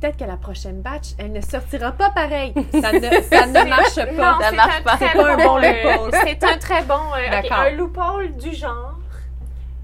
peut-être 0.03 0.17
que 0.17 0.25
la 0.25 0.35
prochaine 0.35 0.81
batch, 0.81 1.13
elle 1.17 1.31
ne 1.31 1.39
sortira 1.39 1.93
pas 1.93 2.09
pareil. 2.09 2.53
Ça 2.73 2.91
ne, 2.91 3.21
ça 3.21 3.47
ne 3.47 3.69
marche 3.69 3.95
pas. 3.95 4.34
Non, 4.34 4.39
ça 4.41 4.51
marche 4.51 4.80
un 4.80 4.84
pas. 4.84 4.97
très 4.97 5.09
C'est 5.11 5.17
un 5.17 5.38
bon 5.38 5.57
euh, 5.57 5.61
loophole. 5.61 6.11
C'est 6.25 6.43
un 6.43 6.57
très 6.57 6.84
bon. 6.84 6.99
euh, 7.17 7.49
un 7.51 7.69
loophole 7.71 8.35
du 8.35 8.53
genre. 8.53 8.99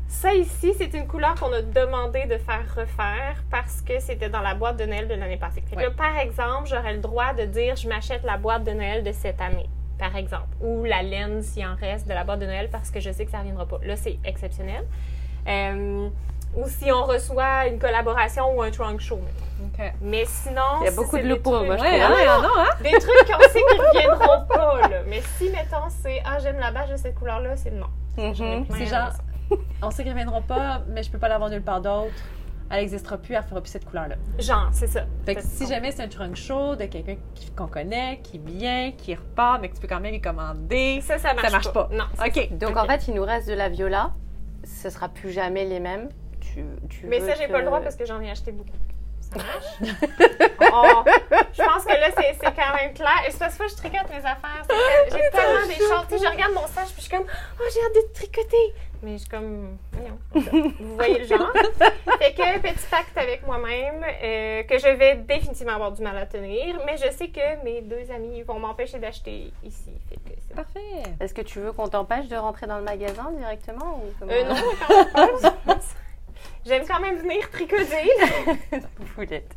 Ça 0.09 0.33
ici, 0.33 0.73
c'est 0.77 0.93
une 0.93 1.07
couleur 1.07 1.35
qu'on 1.35 1.53
a 1.53 1.61
demandé 1.61 2.25
de 2.25 2.37
faire 2.37 2.65
refaire 2.75 3.41
parce 3.49 3.81
que 3.81 3.99
c'était 4.01 4.27
dans 4.27 4.41
la 4.41 4.55
boîte 4.55 4.75
de 4.75 4.83
Noël 4.85 5.07
de 5.07 5.13
l'année 5.13 5.37
passée. 5.37 5.63
Là, 5.73 5.89
par 5.91 6.17
exemple, 6.17 6.67
j'aurais 6.67 6.93
le 6.93 6.99
droit 6.99 7.33
de 7.33 7.45
dire 7.45 7.77
je 7.77 7.87
m'achète 7.87 8.23
la 8.23 8.35
boîte 8.35 8.65
de 8.65 8.71
Noël 8.71 9.03
de 9.03 9.13
cette 9.13 9.39
année, 9.39 9.69
par 9.97 10.17
exemple. 10.17 10.49
Ou 10.59 10.83
la 10.83 11.01
laine 11.01 11.41
s'il 11.41 11.65
en 11.65 11.75
reste 11.75 12.09
de 12.09 12.13
la 12.13 12.25
boîte 12.25 12.39
de 12.39 12.45
Noël 12.45 12.67
parce 12.69 12.91
que 12.91 12.99
je 12.99 13.11
sais 13.11 13.23
que 13.23 13.31
ça 13.31 13.37
ne 13.37 13.43
reviendra 13.43 13.65
pas. 13.65 13.79
Là, 13.83 13.95
c'est 13.95 14.19
exceptionnel. 14.25 14.83
Euh, 15.47 16.09
ou 16.55 16.67
si 16.67 16.91
on 16.91 17.03
reçoit 17.05 17.67
une 17.67 17.79
collaboration 17.79 18.55
ou 18.55 18.61
un 18.61 18.71
trunk 18.71 18.99
show. 18.99 19.19
Mais 20.01 20.25
sinon, 20.25 20.61
Il 20.81 20.85
y 20.85 20.87
a 20.87 20.91
si 20.91 20.97
beaucoup 20.97 21.17
de 21.17 21.21
trucs- 21.35 21.45
moi, 21.45 21.77
je 21.77 21.81
Ouais, 21.81 21.99
trouve. 21.99 22.11
hein, 22.11 22.25
hein, 22.27 22.41
non, 22.41 22.49
hein? 22.57 22.69
des 22.83 22.91
trucs 22.91 23.31
qu'on 23.31 23.41
sait 23.49 23.61
qu'ils 23.71 23.81
reviendront 23.81 24.45
pas, 24.45 24.87
là. 24.89 25.01
Mais 25.07 25.21
si, 25.37 25.49
mettons, 25.49 25.87
c'est 25.89 26.21
Ah, 26.25 26.37
j'aime 26.39 26.59
la 26.59 26.71
bâche 26.71 26.89
de 26.89 26.97
cette 26.97 27.15
couleur-là, 27.15 27.55
c'est 27.55 27.71
non. 27.71 27.87
Plein 28.15 28.33
C'est 28.77 28.85
genre, 28.87 29.09
on 29.81 29.89
sait 29.91 30.03
qu'elle 30.03 30.11
ne 30.13 30.17
viendra 30.17 30.41
pas, 30.41 30.81
mais 30.87 31.01
je 31.03 31.09
peux 31.09 31.17
pas 31.17 31.29
l'avoir 31.29 31.49
nulle 31.49 31.61
part 31.61 31.79
d'autre. 31.79 32.11
Elle 32.71 32.79
n'existera 32.81 33.17
plus, 33.17 33.33
elle 33.35 33.43
fera 33.43 33.61
plus 33.61 33.69
cette 33.71 33.85
couleur-là. 33.85 34.15
Genre, 34.37 34.67
c'est 34.73 34.87
ça. 34.87 35.01
Fait 35.25 35.35
que 35.35 35.41
si 35.41 35.65
jamais 35.65 35.91
c'est 35.91 36.03
un 36.03 36.07
trunk 36.07 36.35
show 36.35 36.75
de 36.75 36.85
quelqu'un 36.85 37.15
qu'on 37.55 37.67
connaît, 37.67 38.19
qui 38.21 38.37
vient, 38.37 38.91
qui 38.91 39.15
repart, 39.15 39.59
mais 39.61 39.69
que 39.69 39.75
tu 39.75 39.81
peux 39.81 39.87
quand 39.87 39.99
même 40.01 40.11
lui 40.11 40.21
commander, 40.21 40.99
Ça, 41.01 41.17
ça 41.17 41.33
marche, 41.33 41.45
ça 41.47 41.51
marche 41.51 41.71
pas. 41.73 41.89
Non. 41.91 42.03
OK. 42.23 42.49
Donc 42.57 42.75
en 42.77 42.85
fait, 42.85 43.07
il 43.07 43.15
nous 43.15 43.23
reste 43.23 43.47
de 43.47 43.53
la 43.53 43.69
viola. 43.69 44.11
Ce 44.65 44.89
sera 44.89 45.07
plus 45.09 45.31
jamais 45.31 45.65
les 45.65 45.79
mêmes. 45.79 46.09
Tu, 46.53 46.63
tu 46.89 47.05
Mais 47.07 47.19
veux 47.19 47.27
ça, 47.29 47.35
j'ai 47.35 47.47
que- 47.47 47.51
pas 47.51 47.59
le 47.59 47.65
droit 47.65 47.81
parce 47.81 47.95
que 47.95 48.05
j'en 48.05 48.19
ai 48.21 48.29
acheté 48.31 48.51
beaucoup. 48.51 48.69
Ça 49.21 49.37
marche? 49.37 49.93
Oh, 50.71 51.03
je 51.53 51.63
pense 51.63 51.83
que 51.85 51.89
là, 51.91 52.07
c'est 52.15 52.33
c'est 52.33 52.53
quand 52.55 52.75
même 52.75 52.93
clair. 52.93 53.21
Et 53.27 53.31
c'est 53.31 53.39
parce 53.39 53.55
que 53.57 53.67
je 53.67 53.75
tricote 53.75 54.09
mes 54.09 54.17
affaires. 54.17 54.63
J'ai 55.05 55.29
tellement 55.31 55.67
des 55.67 55.73
choses. 55.75 56.05
Tu 56.09 56.17
sais, 56.17 56.25
je 56.25 56.31
regarde 56.31 56.53
mon 56.53 56.67
stage 56.67 56.87
puis 56.93 56.95
je 56.97 57.01
suis 57.01 57.09
comme, 57.09 57.25
oh, 57.27 57.63
j'ai 57.73 57.79
hâte 57.81 57.95
de 58.07 58.13
tricoter. 58.13 58.73
Mais 59.01 59.13
je 59.13 59.17
suis 59.19 59.29
comme, 59.29 59.77
voyons. 59.93 60.19
Vous 60.79 60.95
voyez 60.95 61.19
le 61.19 61.25
genre. 61.25 61.51
Fait 62.19 62.33
que 62.33 62.59
petit 62.59 62.85
pacte 62.91 63.17
avec 63.17 63.45
moi-même 63.47 64.03
euh, 64.03 64.63
que 64.63 64.77
je 64.77 64.89
vais 64.89 65.15
définitivement 65.15 65.73
avoir 65.73 65.91
du 65.91 66.01
mal 66.03 66.17
à 66.17 66.25
tenir. 66.25 66.79
Mais 66.85 66.97
je 66.97 67.09
sais 67.11 67.29
que 67.29 67.63
mes 67.63 67.81
deux 67.81 68.11
amis 68.11 68.41
vont 68.43 68.59
m'empêcher 68.59 68.99
d'acheter 68.99 69.51
ici. 69.63 69.91
Fait 70.09 70.15
que 70.17 70.37
c'est. 70.47 70.55
Parfait. 70.55 71.03
Est-ce 71.19 71.33
que 71.33 71.41
tu 71.41 71.59
veux 71.59 71.71
qu'on 71.71 71.87
t'empêche 71.87 72.27
de 72.27 72.35
rentrer 72.35 72.67
dans 72.67 72.77
le 72.77 72.83
magasin 72.83 73.31
directement 73.37 74.01
ou 74.03 74.13
comment? 74.19 74.31
Euh, 74.31 74.43
non, 74.43 74.55
quand. 75.65 75.79
J'aime 76.65 76.85
quand 76.87 76.99
même 76.99 77.17
venir 77.17 77.49
tricoter. 77.51 78.09
Foulette. 79.15 79.55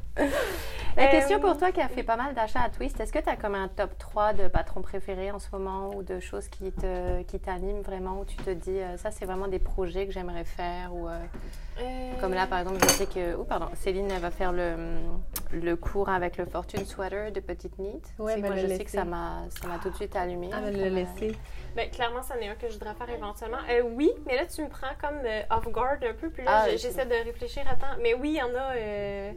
La 0.97 1.05
Euh, 1.09 1.11
question 1.11 1.41
pour 1.41 1.57
toi 1.57 1.73
qui 1.73 1.81
a 1.81 1.89
fait 1.89 2.03
pas 2.03 2.17
mal 2.17 2.35
d'achats 2.35 2.61
à 2.63 2.69
Twist, 2.69 3.01
est-ce 3.01 3.13
que 3.13 3.19
tu 3.19 3.29
as 3.29 3.37
comme 3.37 3.55
un 3.55 3.69
top 3.69 3.97
3 3.99 4.35
de 4.35 4.49
patrons 4.49 4.83
préférés 4.83 5.31
en 5.31 5.39
ce 5.39 5.49
moment 5.53 5.91
ou 5.95 6.03
de 6.03 6.21
choses 6.21 6.49
qui 6.49 6.71
te 6.73 7.23
qui 7.23 7.41
t'animent 7.41 7.81
vraiment 7.83 8.21
où 8.21 8.25
tu 8.27 8.37
te 8.37 8.51
dis 8.51 8.79
euh, 8.79 8.97
ça 8.99 9.11
c'est 9.11 9.25
vraiment 9.25 9.49
des 9.49 9.59
projets 9.59 10.07
que 10.07 10.13
j'aimerais 10.13 10.45
faire 10.45 10.95
ou 10.95 11.09
euh, 11.09 11.19
comme 12.21 12.35
là 12.35 12.47
par 12.47 12.59
exemple 12.59 12.79
je 12.83 12.89
sais 12.93 13.07
que 13.07 13.35
oh 13.37 13.45
pardon 13.45 13.69
Céline 13.75 14.11
elle 14.11 14.21
va 14.21 14.31
faire 14.31 14.53
le, 14.53 14.75
le 15.53 15.77
cours 15.77 16.11
avec 16.11 16.37
le 16.37 16.45
Fortune 16.45 16.85
Sweater 16.85 17.33
de 17.33 17.41
Petite 17.41 17.77
Knit. 17.79 18.03
Ouais, 18.19 18.37
me 18.37 18.47
moi 18.49 18.57
je 18.57 18.67
sais 18.67 18.85
que 18.85 18.91
ça 18.91 19.05
m'a 19.05 19.45
ça 19.49 19.67
m'a 19.69 19.79
tout 19.79 19.89
de 19.91 19.97
suite 19.97 20.15
allumé. 20.15 20.51
Ah, 20.53 20.61
Ça 20.63 20.71
le 20.71 20.89
laisser. 20.91 21.37
Ben, 21.75 21.89
clairement, 21.91 22.23
c'en 22.23 22.35
est 22.35 22.49
un 22.49 22.55
que 22.55 22.69
je 22.69 22.75
voudrais 22.75 22.93
faire 22.95 23.09
éventuellement. 23.09 23.57
Euh, 23.71 23.81
oui, 23.95 24.11
mais 24.27 24.37
là, 24.37 24.45
tu 24.45 24.61
me 24.63 24.69
prends 24.69 24.93
comme 25.01 25.21
euh, 25.25 25.41
off-guard 25.49 25.97
un 26.03 26.13
peu, 26.13 26.29
puis 26.29 26.45
là, 26.45 26.65
Ah, 26.65 26.69
j'essaie 26.77 27.07
de 27.07 27.25
réfléchir. 27.25 27.63
Attends, 27.67 27.97
mais 28.03 28.13
oui, 28.13 28.33
il 28.35 28.37
y 28.37 28.43
en 28.43 28.55
a. 28.55 29.33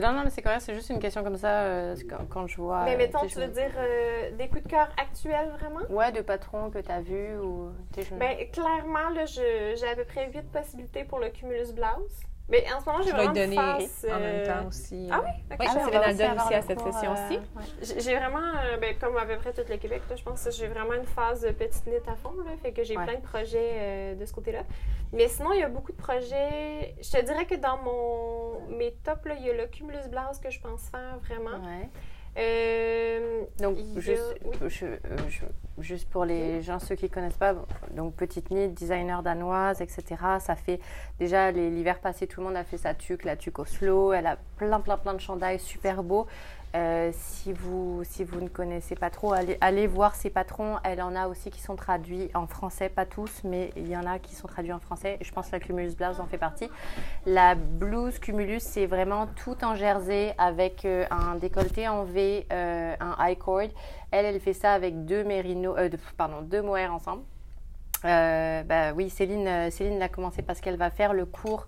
Mais 0.00 0.06
non 0.06 0.12
non 0.12 0.22
mais 0.22 0.30
c'est 0.30 0.42
correct, 0.42 0.60
c'est 0.60 0.74
juste 0.74 0.90
une 0.90 1.00
question 1.00 1.24
comme 1.24 1.36
ça 1.36 1.62
euh, 1.62 1.96
quand, 2.08 2.24
quand 2.30 2.46
je 2.46 2.56
vois. 2.58 2.84
mais 2.84 2.94
euh, 2.94 2.98
mettons, 2.98 3.26
tu 3.26 3.38
veux 3.40 3.48
dire 3.48 3.72
euh, 3.76 4.30
des 4.36 4.48
coups 4.48 4.62
de 4.62 4.68
cœur 4.68 4.88
actuels, 4.96 5.48
vraiment? 5.58 5.80
Ouais, 5.90 6.12
de 6.12 6.20
patrons 6.20 6.70
que 6.70 6.78
tu 6.78 6.90
as 6.92 7.00
vu 7.00 7.36
ou 7.38 7.70
Ben, 8.16 8.36
clairement, 8.52 9.08
là, 9.10 9.24
je- 9.26 9.74
j'ai 9.76 9.88
à 9.88 9.96
peu 9.96 10.04
près 10.04 10.30
8 10.32 10.50
possibilités 10.52 11.02
pour 11.02 11.18
le 11.18 11.30
Cumulus 11.30 11.72
Blouse. 11.72 12.20
Mais 12.50 12.64
en 12.74 12.80
ce 12.80 12.86
moment, 12.86 13.02
j'ai 13.02 13.10
Je 13.10 13.16
vais 13.16 13.22
vraiment 13.24 13.32
donner 13.34 13.56
phase, 13.56 14.06
en 14.10 14.18
même 14.20 14.22
euh, 14.24 14.46
temps 14.46 14.66
aussi. 14.68 15.08
Ah 15.12 15.20
oui? 15.22 15.30
Ok. 15.52 15.56
Oui, 15.60 15.66
Ah, 15.68 15.72
c'est 15.72 15.78
on 15.80 15.90
va 15.90 16.04
Céline 16.14 16.40
aussi 16.40 16.54
à 16.54 16.62
cette 16.62 16.80
session-ci. 16.80 17.36
euh, 17.36 17.58
ouais. 17.60 18.00
J'ai 18.00 18.16
vraiment, 18.16 18.38
euh, 18.38 18.76
ben, 18.78 18.96
comme 18.98 19.16
à 19.18 19.26
peu 19.26 19.36
près 19.36 19.52
tout 19.52 19.60
le 19.68 19.76
Québec, 19.76 20.00
là, 20.08 20.16
je 20.16 20.22
pense 20.22 20.44
que 20.44 20.50
j'ai 20.50 20.66
vraiment 20.66 20.94
une 20.94 21.04
phase 21.04 21.42
de 21.42 21.50
petite 21.50 21.86
knit 21.86 21.96
à 22.10 22.14
fond. 22.16 22.32
Là, 22.44 22.52
fait 22.62 22.72
que 22.72 22.82
j'ai 22.84 22.96
Ouais. 22.96 23.04
plein 23.04 23.16
de 23.16 23.20
projets 23.22 23.72
euh, 23.74 24.14
de 24.14 24.24
ce 24.24 24.32
côté-là. 24.32 24.62
Mais 25.12 25.28
sinon, 25.28 25.52
il 25.52 25.60
y 25.60 25.62
a 25.62 25.68
beaucoup 25.68 25.92
de 25.92 25.96
projets. 25.98 26.94
Je 27.02 27.10
te 27.10 27.22
dirais 27.22 27.44
que 27.44 27.54
dans 27.56 27.76
mon 27.78 28.60
mes 28.76 28.92
tops, 29.04 29.24
là, 29.26 29.34
il 29.38 29.46
y 29.46 29.50
a 29.50 29.54
le 29.54 29.66
Cumulus 29.66 30.08
Blouse 30.08 30.38
que 30.42 30.50
je 30.50 30.60
pense 30.60 30.88
faire 30.90 31.18
vraiment. 31.22 31.58
Ouais. 31.66 31.88
Euh, 32.36 33.42
Donc, 33.60 33.76
juste, 33.96 34.22
oui. 34.44 34.56
je- 34.68 34.84
euh, 34.86 34.98
je- 35.28 35.82
juste 35.82 36.08
pour 36.08 36.24
les 36.24 36.62
gens, 36.62 36.78
ceux 36.78 36.94
qui 36.94 37.06
ne 37.06 37.10
connaissent 37.10 37.36
pas, 37.36 37.54
donc 37.92 38.14
petite 38.14 38.50
knit, 38.50 38.68
designer 38.68 39.22
danoise, 39.22 39.80
etc. 39.80 40.04
Ça 40.40 40.54
fait 40.54 40.80
déjà 41.18 41.50
l'hiver 41.50 41.98
passé, 42.00 42.26
tout 42.26 42.40
le 42.40 42.46
monde 42.46 42.56
a 42.56 42.64
fait 42.64 42.78
sa 42.78 42.94
tuque, 42.94 43.24
la 43.24 43.36
tuque 43.36 43.58
Oslo. 43.58 44.12
Elle 44.12 44.26
a 44.26 44.36
plein, 44.56 44.80
plein, 44.80 44.96
plein 44.98 45.14
de 45.14 45.20
chandails 45.20 45.58
super 45.58 46.02
beaux. 46.04 46.26
Euh, 46.74 47.10
si, 47.14 47.54
vous, 47.54 48.02
si 48.04 48.24
vous 48.24 48.42
ne 48.42 48.48
connaissez 48.48 48.94
pas 48.94 49.08
trop, 49.08 49.32
allez, 49.32 49.86
voir 49.86 50.14
ses 50.14 50.28
patrons. 50.28 50.76
Elle 50.84 51.00
en 51.00 51.16
a 51.16 51.26
aussi 51.26 51.50
qui 51.50 51.62
sont 51.62 51.76
traduits 51.76 52.30
en 52.34 52.46
français, 52.46 52.90
pas 52.90 53.06
tous, 53.06 53.42
mais 53.42 53.70
il 53.74 53.88
y 53.88 53.96
en 53.96 54.04
a 54.04 54.18
qui 54.18 54.34
sont 54.34 54.46
traduits 54.48 54.74
en 54.74 54.78
français. 54.78 55.16
Je 55.22 55.32
pense 55.32 55.46
que 55.46 55.52
la 55.52 55.60
Cumulus 55.60 55.94
Blouse 55.96 56.20
en 56.20 56.26
fait 56.26 56.36
partie. 56.36 56.68
La 57.24 57.54
blouse 57.54 58.18
Cumulus, 58.18 58.60
c'est 58.60 58.84
vraiment 58.86 59.26
tout 59.26 59.64
en 59.64 59.76
jersey 59.76 60.34
avec 60.36 60.84
euh, 60.84 61.06
un 61.10 61.36
décolleté 61.36 61.88
en 61.88 62.04
V, 62.04 62.46
euh, 62.52 62.94
un 63.00 63.16
high 63.18 63.38
cord. 63.38 63.62
Elle, 64.10 64.26
elle 64.26 64.40
fait 64.40 64.52
ça 64.52 64.74
avec 64.74 65.06
deux 65.06 65.24
mérinos, 65.24 65.76
de- 65.76 65.98
pardon, 66.18 66.42
deux 66.42 66.60
ensemble. 66.60 67.22
Bah 68.02 68.92
oui, 68.94 69.08
Céline, 69.10 69.70
Céline 69.70 69.98
l'a 69.98 70.08
commencé 70.08 70.42
parce 70.42 70.60
qu'elle 70.60 70.76
va 70.76 70.90
faire 70.90 71.14
le 71.14 71.24
cours 71.24 71.66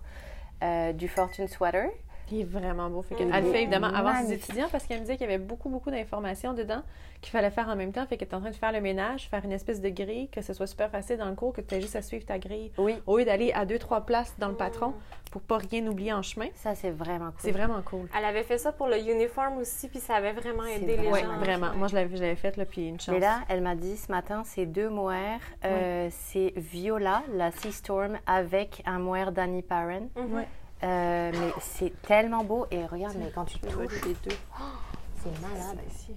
du 0.93 1.07
Fortune 1.07 1.47
Sweater. 1.47 1.89
Il 2.31 2.41
est 2.41 2.43
vraiment 2.45 2.89
beau. 2.89 3.01
Fait 3.01 3.15
Mm. 3.15 3.17
qu'elle 3.17 3.43
le 3.45 3.51
fait 3.51 3.61
évidemment 3.63 3.87
avant 3.87 4.15
ses 4.23 4.33
étudiants 4.33 4.67
parce 4.71 4.85
qu'elle 4.85 4.97
me 4.97 5.01
disait 5.03 5.17
qu'il 5.17 5.27
y 5.29 5.33
avait 5.33 5.43
beaucoup, 5.43 5.69
beaucoup 5.69 5.91
d'informations 5.91 6.53
dedans 6.53 6.81
qu'il 7.21 7.31
fallait 7.31 7.51
faire 7.51 7.67
en 7.69 7.75
même 7.75 7.91
temps. 7.91 8.05
Fait 8.07 8.17
qu'elle 8.17 8.27
est 8.29 8.33
en 8.35 8.39
train 8.41 8.49
de 8.51 8.55
faire 8.55 8.71
le 8.71 8.81
ménage, 8.81 9.27
faire 9.29 9.43
une 9.45 9.51
espèce 9.51 9.81
de 9.81 9.89
grille, 9.89 10.27
que 10.29 10.41
ce 10.41 10.53
soit 10.53 10.67
super 10.67 10.89
facile 10.89 11.17
dans 11.17 11.29
le 11.29 11.35
cours, 11.35 11.53
que 11.53 11.61
tu 11.61 11.75
aies 11.75 11.81
juste 11.81 11.95
à 11.95 12.01
suivre 12.01 12.25
ta 12.25 12.39
grille. 12.39 12.71
Oui, 12.77 12.95
Au 13.05 13.17
lieu 13.17 13.25
d'aller 13.25 13.51
à 13.53 13.65
deux, 13.65 13.77
trois 13.79 14.01
places 14.05 14.33
dans 14.39 14.47
le 14.47 14.55
patron 14.55 14.93
pour 15.31 15.41
pas 15.41 15.57
rien 15.59 15.85
oublier 15.87 16.11
en 16.13 16.21
chemin. 16.21 16.47
ça 16.55 16.75
c'est 16.75 16.89
vraiment 16.89 17.27
cool. 17.27 17.39
C'est 17.39 17.51
vraiment 17.51 17.81
cool. 17.83 18.07
Elle 18.17 18.25
avait 18.25 18.43
fait 18.43 18.57
ça 18.57 18.71
pour 18.73 18.87
le 18.87 18.97
uniforme 18.99 19.59
aussi, 19.59 19.87
puis 19.87 19.99
ça 19.99 20.15
avait 20.15 20.33
vraiment 20.33 20.65
aidé 20.65 20.85
les 20.87 20.95
vraiment 20.97 21.11
Oui, 21.13 21.21
gens. 21.21 21.37
vraiment. 21.39 21.73
Moi, 21.75 21.87
je 21.87 21.95
l'avais, 21.95 22.15
je 22.17 22.21
l'avais 22.21 22.35
faite, 22.35 22.57
là, 22.57 22.65
puis 22.65 22.87
une 22.89 22.99
chance. 22.99 23.13
Mais 23.13 23.19
là, 23.21 23.39
elle 23.47 23.61
m'a 23.61 23.75
dit 23.75 23.95
ce 23.95 24.11
matin, 24.11 24.41
c'est 24.45 24.65
deux 24.65 24.89
mohair. 24.89 25.39
Euh, 25.63 26.07
C'est 26.11 26.51
Viola, 26.57 27.23
la 27.33 27.51
Sea 27.51 27.71
Storm, 27.71 28.17
avec 28.27 28.81
un 28.85 28.99
mohair 28.99 29.31
d'Annie 29.31 29.61
Parent. 29.61 30.07
Mhm. 30.17 30.33
Ouais. 30.35 30.47
Euh, 30.83 31.31
mais 31.33 31.51
c'est 31.59 31.93
tellement 32.01 32.43
beau. 32.43 32.65
Et 32.71 32.85
regarde, 32.85 33.15
mais 33.17 33.31
quand 33.33 33.45
tu 33.45 33.59
touches, 33.59 34.01
les 34.05 34.13
deux. 34.23 34.35
C'est 35.23 35.41
malade. 35.41 35.77
ici. 35.89 36.15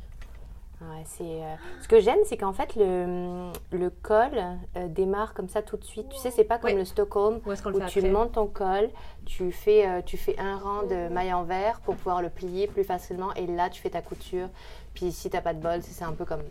Ouais, 0.81 1.03
c'est, 1.05 1.24
euh, 1.24 1.55
Ce 1.81 1.89
que 1.89 2.01
j'aime, 2.01 2.19
c'est 2.24 2.36
qu'en 2.36 2.53
fait, 2.53 2.74
le, 2.77 3.51
le 3.70 3.91
col 3.91 4.31
euh, 4.77 4.89
démarre 4.89 5.32
comme 5.32 5.49
ça 5.49 5.62
tout 5.62 5.77
de 5.77 5.85
suite. 5.85 6.09
Tu 6.09 6.19
sais, 6.19 6.31
c'est 6.31 6.45
pas 6.45 6.59
comme 6.59 6.77
le 6.77 6.85
Stockholm 6.85 7.41
Où 7.47 7.51
le 7.51 7.86
tu 7.86 8.03
montes 8.03 8.32
ton 8.32 8.47
col, 8.47 8.91
tu 9.24 9.53
fais, 9.53 9.86
euh, 9.86 10.03
tu 10.05 10.16
fais 10.16 10.39
un 10.39 10.59
rang 10.59 10.82
de 10.82 11.09
maille 11.09 11.32
en 11.32 11.45
verre 11.45 11.81
pour 11.81 11.97
pouvoir 11.97 12.23
le 12.23 12.28
plier 12.28 12.66
plus 12.66 12.85
facilement 12.85 13.32
et 13.35 13.47
là, 13.47 13.70
tu 13.70 13.81
fais 13.81 13.91
ta 13.91 14.03
couture. 14.03 14.49
Puis 14.95 15.12
si 15.12 15.31
t'as 15.31 15.41
pas 15.41 15.55
de 15.55 15.61
bol, 15.61 15.81
c'est 15.82 16.05
un 16.05 16.12
peu 16.12 16.24
comme... 16.24 16.43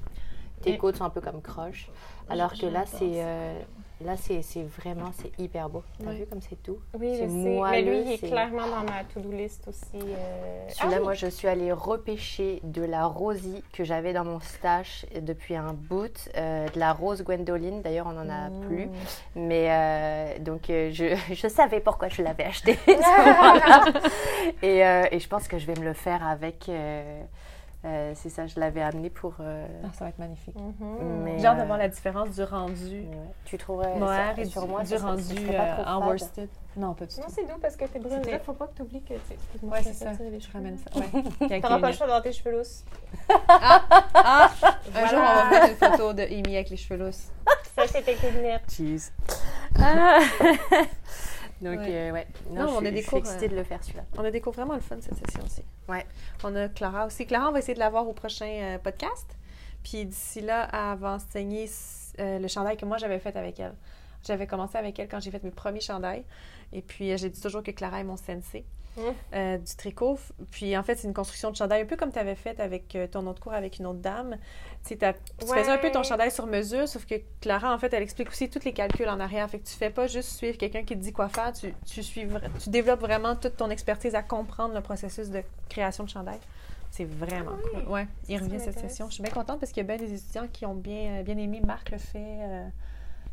Tes 0.62 0.78
côtes 0.78 0.96
sont 0.96 1.04
un 1.04 1.10
peu 1.10 1.20
comme 1.22 1.42
croche. 1.42 1.90
Alors 2.30 2.54
que 2.54 2.66
là, 2.66 2.86
c'est... 2.86 3.22
Là, 4.02 4.16
c'est 4.18 4.42
vraiment, 4.78 5.12
c'est 5.14 5.32
hyper 5.42 5.70
beau. 5.70 5.82
T'as 6.00 6.08
Ouais. 6.10 6.16
vu 6.18 6.26
comme 6.26 6.42
c'est 6.42 6.62
doux? 6.66 6.80
Oui, 7.00 7.14
je 7.14 7.20
C'est 7.20 7.28
sais. 7.28 7.34
Mais 7.34 7.56
moelleux, 7.56 7.92
lui, 7.92 8.02
il 8.06 8.12
est 8.14 8.18
clairement 8.28 8.68
dans 8.68 8.84
ma 8.84 9.04
to-do 9.06 9.32
list 9.32 9.66
aussi. 9.68 9.86
euh. 9.96 10.66
Celui-là, 10.70 10.96
Ah 10.96 10.98
oui. 11.00 11.04
moi, 11.04 11.14
je 11.14 11.28
suis 11.28 11.48
allée 11.48 11.72
repêcher 11.72 12.60
de 12.64 12.82
la 12.84 13.06
Rosie 13.06 13.64
que 13.72 13.84
j'avais 13.86 14.12
dans 14.12 14.26
mon 14.26 14.40
stash 14.42 15.06
depuis 15.22 15.56
un 15.56 15.72
bout, 15.74 16.30
euh, 16.36 16.68
de 16.68 16.80
la 16.80 16.92
rose 16.92 17.24
Gwendoline. 17.24 17.82
D'ailleurs, 17.82 18.08
on 18.08 18.14
n'en 18.14 18.30
a 18.30 18.50
plus. 18.68 18.90
Mais 19.36 19.68
euh, 19.70 20.40
donc, 20.40 20.64
je, 20.68 21.16
je 21.34 21.48
savais 21.48 21.80
pourquoi 21.80 22.10
je 22.10 22.24
l'avais 22.24 22.44
acheté. 22.46 22.78
et, 24.64 24.80
et 24.80 25.20
je 25.20 25.28
pense 25.30 25.48
que 25.48 25.58
je 25.58 25.66
vais 25.68 25.80
me 25.80 25.86
le 25.86 25.94
faire 25.94 26.26
avec. 26.28 26.70
Euh, 27.86 28.14
c'est 28.16 28.30
ça, 28.30 28.48
je 28.48 28.60
l'avais 28.60 28.82
amené 28.82 29.10
pour. 29.10 29.34
euh, 29.40 29.66
Ah, 29.84 29.88
ça 29.94 30.06
va 30.06 30.10
être 30.10 30.20
magnifique. 30.20 30.56
Mhm. 30.56 31.24
mais, 31.24 31.40
J'ai 31.40 31.46
hâte 31.48 31.58
de 31.58 31.62
euh, 31.64 31.66
voir 31.66 31.78
la 31.78 31.90
différence 31.90 32.30
du 32.30 32.44
rendu 32.44 33.02
ouais. 33.02 33.08
Tu 33.46 33.58
trouverais 33.58 33.96
mohair 33.98 34.36
ça, 34.36 34.42
et 34.42 34.46
sur 34.46 34.64
du, 34.64 34.70
moi 34.70 34.84
du 34.84 34.88
ça 34.98 34.98
rendu 35.00 35.24
ça 35.24 35.54
pas 35.54 35.82
euh, 35.82 35.86
en 35.96 36.06
worsted. 36.08 36.50
Non, 36.76 36.94
pas 36.94 37.06
du 37.06 37.16
Non, 37.20 37.24
tout. 37.28 37.32
c'est 37.36 37.44
doux 37.44 37.60
parce 37.62 37.76
que 37.76 37.86
t'es 37.86 38.00
brune. 38.00 38.22
Vrai. 38.22 38.42
faut 38.46 38.54
pas 38.54 38.68
que 38.68 38.78
t'oublies 38.78 39.04
que. 39.04 39.14
excuse-moi, 39.14 39.78
Ouais, 39.78 39.84
c'est 39.84 39.94
ça. 39.94 40.12
les 40.20 40.40
Je 40.40 40.46
cheveux. 40.48 40.54
ramène 40.58 40.78
ça. 40.78 40.90
Ouais. 41.50 41.62
T'auras 41.62 41.80
pas 41.80 41.88
le 41.92 41.94
choix 41.96 42.08
d'avoir 42.08 42.24
tes 42.24 42.32
cheveux 42.32 42.58
lousses. 42.58 42.84
Ah! 43.48 44.50
Un 44.96 45.08
jour, 45.08 45.20
on 45.20 45.22
va 45.22 45.44
Voilà. 45.46 45.50
mettre 45.68 45.70
une 45.84 45.92
photo 45.92 46.14
de 46.14 46.22
Amy 46.24 46.56
avec 46.56 46.70
les 46.70 46.78
cheveux 46.78 47.04
lousses. 47.06 47.28
Ça, 47.76 47.88
c'était 47.88 48.16
tes 48.16 48.32
lunettes. 48.32 48.64
Cheese. 48.72 49.12
Ah. 49.80 50.20
Donc, 51.64 51.80
Ouais. 51.80 52.10
euh, 52.10 52.12
ouais. 52.12 52.28
Non, 52.52 52.68
je, 52.68 52.74
on 52.74 52.78
a 52.86 52.92
des 52.92 52.98
je 52.98 53.02
suis 53.02 53.10
cours, 53.10 53.20
excitée 53.20 53.46
euh, 53.46 53.50
de 53.50 53.56
le 53.56 53.64
faire 53.64 53.84
celui-là. 53.84 54.04
On 54.18 54.24
a 54.26 54.32
des 54.32 54.42
cours 54.42 54.54
vraiment 54.54 54.74
le 54.76 54.82
fun 54.82 54.98
cette 55.02 55.16
session-ci. 55.16 55.64
Ouais. 55.88 56.06
On 56.44 56.56
a 56.56 56.68
Clara 56.70 57.06
aussi. 57.06 57.26
Clara, 57.26 57.50
on 57.50 57.52
va 57.52 57.60
essayer 57.60 57.74
de 57.74 57.80
la 57.80 57.90
voir 57.90 58.08
au 58.08 58.14
prochain 58.14 58.46
euh, 58.48 58.78
podcast. 58.78 59.38
Puis 59.84 60.06
d'ici 60.06 60.42
là, 60.42 60.68
elle 60.72 60.98
va 61.00 61.14
enseigner 61.14 61.70
euh, 62.20 62.40
le 62.40 62.48
chandail 62.48 62.78
que 62.78 62.86
moi 62.86 62.98
j'avais 62.98 63.20
fait 63.20 63.36
avec 63.36 63.60
elle. 63.60 63.74
J'avais 64.26 64.48
commencé 64.48 64.78
avec 64.78 64.98
elle 65.00 65.08
quand 65.10 65.20
j'ai 65.20 65.32
fait 65.32 65.44
mes 65.44 65.52
premiers 65.52 65.82
chandails. 65.82 66.24
Et 66.72 66.82
puis, 66.82 67.16
j'ai 67.18 67.30
dit 67.30 67.42
toujours 67.42 67.62
que 67.62 67.72
Clara 67.72 68.00
est 68.00 68.04
mon 68.06 68.16
sensei 68.16 68.66
Euh, 69.34 69.58
du 69.58 69.76
tricot. 69.76 70.20
Puis, 70.52 70.78
en 70.78 70.84
fait, 70.84 70.96
c'est 70.96 71.08
une 71.08 71.14
construction 71.14 71.50
de 71.52 71.56
chandail 71.56 71.82
un 71.82 71.86
peu 71.86 71.96
comme 71.96 72.12
tu 72.12 72.20
avais 72.20 72.36
fait 72.36 72.60
avec 72.60 72.96
euh, 72.96 73.08
ton 73.08 73.26
autre 73.28 73.42
cours 73.42 73.54
avec 73.54 73.80
une 73.80 73.88
autre 73.88 74.00
dame. 74.00 74.38
Tu, 74.86 74.96
faisais 75.40 75.70
un 75.70 75.78
peu 75.78 75.92
ton 75.92 76.04
chandail 76.04 76.30
sur 76.32 76.46
mesure, 76.46 76.88
sauf 76.88 77.06
que 77.06 77.16
Clara, 77.42 77.74
en 77.74 77.78
fait, 77.80 77.94
elle 77.94 78.04
explique 78.04 78.30
aussi 78.30 78.50
tous 78.50 78.64
les 78.66 78.74
calculs 78.74 79.10
en 79.10 79.20
arrière. 79.20 79.50
Fait 79.50 79.60
que 79.60 79.68
tu 79.68 79.74
fais 79.74 79.90
pas 79.90 80.08
juste 80.08 80.30
suivre 80.30 80.58
quelqu'un 80.58 80.84
qui 80.84 80.96
te 80.96 81.02
dit 81.02 81.12
quoi 81.14 81.30
faire, 81.30 81.54
tu, 81.54 81.74
tu, 81.86 82.04
suis, 82.04 82.26
vra- 82.26 82.42
tu 82.62 82.70
développes 82.70 83.00
vraiment 83.02 83.36
toute 83.36 83.58
ton 83.58 83.70
expertise 83.70 84.14
à 84.16 84.22
comprendre 84.22 84.74
le 84.76 84.82
processus 84.82 85.30
de 85.30 85.42
création 85.70 86.04
de 86.04 86.10
chandail. 86.10 86.40
C'est 86.92 87.06
vraiment 87.06 87.56
cool. 87.72 87.88
Ouais, 87.92 88.08
il 88.30 88.38
revient 88.38 88.60
cette 88.60 88.78
session. 88.80 89.08
Je 89.10 89.16
suis 89.16 89.24
bien 89.24 89.32
contente 89.32 89.60
parce 89.60 89.72
qu'il 89.72 89.82
y 89.82 89.86
a 89.92 89.96
bien 89.96 90.06
des 90.06 90.14
étudiants 90.14 90.48
qui 90.54 90.66
ont 90.68 90.76
bien, 90.76 91.20
euh, 91.20 91.24
bien 91.24 91.38
aimé. 91.38 91.60
Marc 91.66 91.90
le 91.90 91.98
fait. 91.98 92.20
euh, 92.42 92.68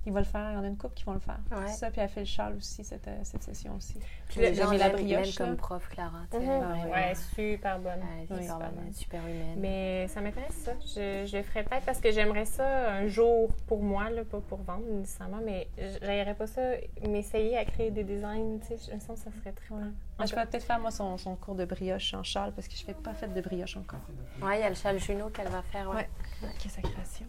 il 0.06 0.12
va 0.12 0.20
le 0.20 0.26
faire. 0.26 0.50
Il 0.50 0.54
y 0.54 0.56
en 0.56 0.64
a 0.64 0.66
une 0.66 0.76
couple 0.78 0.94
qui 0.94 1.04
vont 1.04 1.12
le 1.12 1.20
faire. 1.20 1.38
Ouais. 1.50 1.68
Ça, 1.68 1.90
puis 1.90 2.00
elle 2.00 2.08
fait 2.08 2.20
le 2.20 2.26
châle 2.26 2.56
aussi, 2.56 2.82
cette, 2.84 3.06
euh, 3.08 3.18
cette 3.22 3.42
session 3.42 3.74
aussi. 3.76 3.98
Mais 4.36 4.50
la 4.52 4.88
brioche, 4.88 5.38
là. 5.38 5.46
comme 5.46 5.56
prof, 5.56 5.88
Clara. 5.90 6.20
Mhm. 6.32 6.90
Ouais, 6.90 7.14
super 7.34 7.78
bonne. 7.78 8.00
Ouais, 8.00 8.20
Oui, 8.20 8.26
super, 8.26 8.42
super 8.42 8.58
bonne, 8.58 8.74
bonne. 8.84 8.92
super 8.92 9.22
humaine. 9.26 9.56
Mais 9.58 10.08
ça 10.08 10.20
m'intéresse 10.20 10.54
ça. 10.54 10.72
Je, 10.80 11.26
je 11.26 11.36
le 11.36 11.42
ferais 11.42 11.64
peut-être 11.64 11.84
parce 11.84 12.00
que 12.00 12.10
j'aimerais 12.12 12.46
ça 12.46 12.92
un 12.92 13.06
jour 13.08 13.50
pour 13.66 13.82
moi, 13.82 14.08
là, 14.10 14.24
pas 14.24 14.40
pour 14.40 14.62
vendre 14.62 14.84
nécessairement, 14.90 15.40
mais 15.44 15.68
j'aimerais 16.00 16.34
pas 16.34 16.46
ça 16.46 16.62
m'essayer 17.06 17.56
à 17.58 17.64
créer 17.64 17.90
des 17.90 18.04
designs. 18.04 18.58
Tu 18.60 18.76
sais, 18.76 18.90
je 18.90 18.94
me 18.94 19.00
sens 19.00 19.18
que 19.18 19.30
ça 19.30 19.36
serait 19.38 19.52
très 19.52 19.68
bon. 19.70 19.92
Ah, 20.18 20.26
je 20.26 20.34
vais 20.34 20.44
peut-être 20.46 20.64
faire, 20.64 20.78
moi, 20.80 20.90
son, 20.90 21.16
son 21.16 21.34
cours 21.36 21.54
de 21.54 21.64
brioche 21.64 22.12
en 22.14 22.22
châle 22.22 22.52
parce 22.52 22.68
que 22.68 22.74
je 22.76 22.84
fais 22.84 22.94
pas 22.94 23.14
fait 23.14 23.28
de 23.28 23.40
brioche 23.40 23.76
encore. 23.76 24.00
Ouais, 24.42 24.58
il 24.58 24.60
y 24.60 24.64
a 24.64 24.68
le 24.68 24.74
châle 24.74 24.98
Juno 24.98 25.28
qu'elle 25.30 25.48
va 25.48 25.62
faire. 25.62 25.88
Ouais. 25.90 26.08
Ouais. 26.42 26.48
Qui 26.58 26.68
est 26.68 26.70
sa 26.70 26.82
création. 26.82 27.26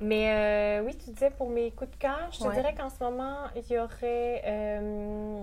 Mais 0.00 0.80
euh, 0.80 0.82
oui, 0.86 0.96
tu 0.96 1.10
disais 1.10 1.30
pour 1.30 1.48
mes 1.50 1.70
coups 1.72 1.90
de 1.90 1.96
cœur, 1.96 2.28
je 2.32 2.38
te 2.38 2.52
dirais 2.54 2.74
qu'en 2.74 2.88
ce 2.88 3.02
moment, 3.02 3.46
il 3.56 3.66
y 3.72 3.78
aurait 3.78 4.42
euh, 4.46 5.40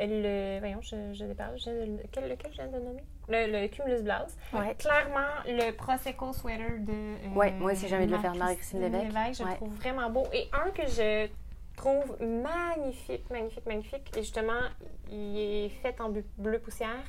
le. 0.00 0.58
Voyons, 0.60 0.80
je, 0.82 1.12
je 1.12 1.24
déparle. 1.24 1.54
Lequel, 1.56 2.28
lequel 2.30 2.50
je 2.52 2.56
viens 2.56 2.68
de 2.68 2.78
nommer? 2.78 3.02
Le, 3.28 3.60
le 3.62 3.68
Cumulus 3.68 4.02
Blouse. 4.02 4.34
Ouais. 4.52 4.74
Clairement, 4.78 5.28
le 5.46 5.72
Prosecco 5.72 6.32
Sweater 6.32 6.78
de. 6.80 6.92
euh, 6.92 7.34
Ouais, 7.34 7.52
moi 7.52 7.72
aussi, 7.72 7.86
j'ai 7.86 7.96
envie 7.96 8.06
de 8.06 8.12
le 8.12 8.18
faire, 8.18 8.34
Marie-Christine 8.34 8.80
Marie-Christine 8.80 9.14
Lévesque. 9.24 9.42
Je 9.42 9.48
le 9.48 9.54
trouve 9.56 9.74
vraiment 9.74 10.10
beau. 10.10 10.24
Et 10.32 10.48
un 10.52 10.70
que 10.70 10.86
je 10.86 11.28
trouve 11.76 12.16
magnifique, 12.22 13.28
magnifique, 13.30 13.66
magnifique. 13.66 14.16
Et 14.16 14.22
justement, 14.22 14.60
il 15.10 15.38
est 15.38 15.68
fait 15.82 16.00
en 16.00 16.10
bleu 16.38 16.58
poussière. 16.58 17.04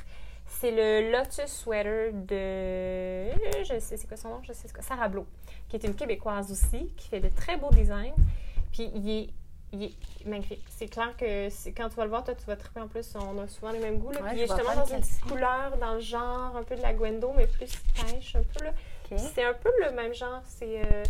C'est 0.59 0.71
le 0.71 1.11
Lotus 1.11 1.47
Sweater 1.47 2.11
de. 2.13 3.31
Je 3.63 3.79
sais 3.79 3.97
c'est 3.97 4.07
quoi 4.07 4.17
son 4.17 4.29
nom, 4.29 4.39
je 4.43 4.53
sais 4.53 4.67
c'est 4.67 4.73
quoi. 4.73 4.83
Sarah 4.83 5.07
Blo, 5.07 5.25
qui 5.69 5.77
est 5.77 5.83
une 5.83 5.95
Québécoise 5.95 6.51
aussi, 6.51 6.91
qui 6.97 7.07
fait 7.09 7.19
de 7.19 7.29
très 7.29 7.57
beaux 7.57 7.71
designs. 7.71 8.13
Puis 8.71 8.91
il 8.93 9.09
est, 9.09 9.29
il 9.73 9.83
est 9.85 9.93
magnifique. 10.25 10.63
C'est 10.69 10.87
clair 10.87 11.15
que 11.17 11.47
quand 11.71 11.89
tu 11.89 11.95
vas 11.95 12.03
le 12.03 12.09
voir, 12.09 12.23
toi, 12.23 12.35
tu 12.35 12.45
vas 12.45 12.55
triper 12.57 12.81
en 12.81 12.87
plus. 12.87 13.15
On 13.15 13.39
a 13.41 13.47
souvent 13.47 13.71
les 13.71 13.79
mêmes 13.79 13.97
goûts. 13.97 14.11
Là. 14.11 14.21
Ouais, 14.21 14.29
Puis 14.29 14.37
il 14.39 14.43
est 14.43 14.47
justement 14.47 14.75
dans 14.75 14.85
une 14.85 14.99
petite 15.01 15.21
couleur, 15.21 15.77
dans 15.77 15.93
le 15.95 15.99
genre 16.01 16.55
un 16.55 16.63
peu 16.63 16.75
de 16.75 16.81
la 16.81 16.93
Gwendo, 16.93 17.33
mais 17.35 17.47
plus 17.47 17.71
pêche 17.95 18.35
un 18.35 18.43
peu. 18.43 18.65
Là. 18.65 18.71
C'est 19.17 19.43
un 19.43 19.53
peu 19.53 19.71
le 19.83 19.91
même 19.91 20.13
genre. 20.13 20.41
C'est. 20.45 20.79
euh, 20.85 21.03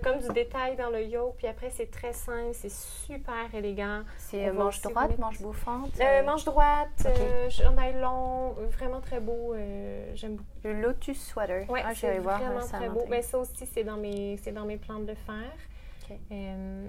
T'as 0.00 0.10
comme 0.12 0.20
du 0.20 0.28
détail 0.28 0.76
dans 0.76 0.90
le 0.90 1.02
yoke, 1.04 1.34
puis 1.38 1.46
après 1.46 1.70
c'est 1.70 1.90
très 1.90 2.12
simple, 2.12 2.50
c'est 2.52 2.70
super 2.70 3.52
élégant. 3.54 4.02
C'est 4.18 4.48
euh, 4.48 4.52
manche 4.52 4.80
droite, 4.82 5.08
mettre- 5.10 5.20
manche 5.20 5.40
bouffante? 5.40 5.90
Euh, 6.00 6.04
euh, 6.04 6.22
manche 6.24 6.44
droite, 6.44 6.88
Ok. 7.00 7.12
euh, 7.18 8.00
long, 8.00 8.50
vraiment 8.72 9.00
très 9.00 9.20
beau. 9.20 9.54
euh, 9.54 10.10
J'aime 10.14 10.36
beaucoup. 10.36 10.48
Le 10.64 10.80
Lotus 10.80 11.24
Sweater. 11.28 11.70
Ouais, 11.70 11.82
ah, 11.84 11.92
je 11.94 12.00
c'est 12.00 12.12
vais 12.12 12.18
voir 12.18 12.40
vraiment 12.40 12.60
ça. 12.60 12.76
très 12.78 12.88
beau. 12.88 12.94
Montagne. 12.96 13.10
Ben, 13.10 13.22
ça 13.22 13.38
aussi, 13.38 13.66
c'est 13.66 13.84
dans 13.84 13.96
mes, 13.96 14.36
c'est 14.42 14.52
dans 14.52 14.64
mes 14.64 14.76
plans 14.76 14.98
de 15.00 15.06
le 15.08 15.14
faire. 15.14 16.14
Euh, 16.30 16.86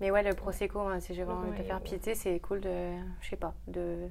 Mais 0.00 0.10
ouais, 0.10 0.22
le 0.22 0.34
Prosecco, 0.34 0.80
moi, 0.82 1.00
si 1.00 1.14
j'ai 1.14 1.24
vraiment 1.24 1.40
envie 1.40 1.50
de 1.52 1.56
Ouais, 1.56 1.62
faire. 1.62 1.76
ouais. 1.76 1.82
Puis 1.84 1.98
tu 1.98 2.04
sais, 2.04 2.14
c'est 2.14 2.38
cool 2.40 2.60
de, 2.60 2.92
je 3.20 3.28
sais 3.30 3.36
pas, 3.36 3.54
de 3.68 4.08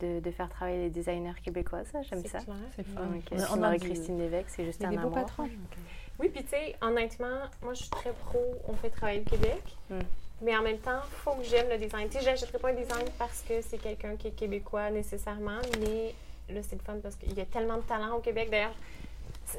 de, 0.00 0.18
de 0.18 0.30
faire 0.30 0.48
travailler 0.48 0.78
les 0.84 0.88
designers 0.88 1.34
québécois, 1.44 1.84
ça, 1.84 2.00
j'aime 2.00 2.24
ça. 2.24 2.38
C'est 2.74 2.82
fun. 2.84 3.02
Donc, 3.04 3.22
On- 3.32 3.38
euh, 3.38 3.44
on 3.54 3.62
a 3.62 3.76
Christine 3.78 4.18
Lévesque, 4.18 4.48
c'est 4.48 4.64
juste 4.64 4.82
un 4.82 4.88
des 4.88 4.96
beaux 4.96 5.02
amour. 5.08 5.12
patrons. 5.14 5.46
Oui, 6.20 6.28
puis 6.28 6.44
tu 6.44 6.50
sais, 6.50 6.76
honnêtement, 6.82 7.40
moi, 7.62 7.72
je 7.72 7.80
suis 7.80 7.90
très 7.90 8.12
pro, 8.12 8.60
on 8.68 8.74
fait 8.74 8.90
travailler 8.90 9.20
le 9.20 9.24
Québec. 9.24 9.62
Mm. 9.88 10.00
Mais 10.42 10.56
en 10.56 10.62
même 10.62 10.78
temps, 10.78 11.00
il 11.02 11.16
faut 11.16 11.32
que 11.32 11.44
j'aime 11.44 11.68
le 11.70 11.78
design. 11.78 12.08
Tu 12.08 12.18
sais, 12.18 12.24
j'achèterai 12.24 12.58
pas 12.58 12.68
un 12.70 12.74
design 12.74 13.06
parce 13.18 13.40
que 13.40 13.62
c'est 13.62 13.78
quelqu'un 13.78 14.16
qui 14.16 14.28
est 14.28 14.32
québécois 14.32 14.90
nécessairement, 14.90 15.60
mais 15.80 16.14
là, 16.54 16.60
c'est 16.62 16.76
le 16.76 16.82
fun 16.82 16.96
parce 17.02 17.16
qu'il 17.16 17.32
y 17.32 17.40
a 17.40 17.46
tellement 17.46 17.78
de 17.78 17.82
talent 17.82 18.16
au 18.16 18.20
Québec. 18.20 18.48
D'ailleurs, 18.50 18.74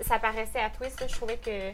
ça 0.02 0.20
paraissait 0.20 0.60
à 0.60 0.70
Twist, 0.70 1.02
là, 1.02 1.08
je 1.08 1.16
trouvais 1.16 1.38
que 1.38 1.72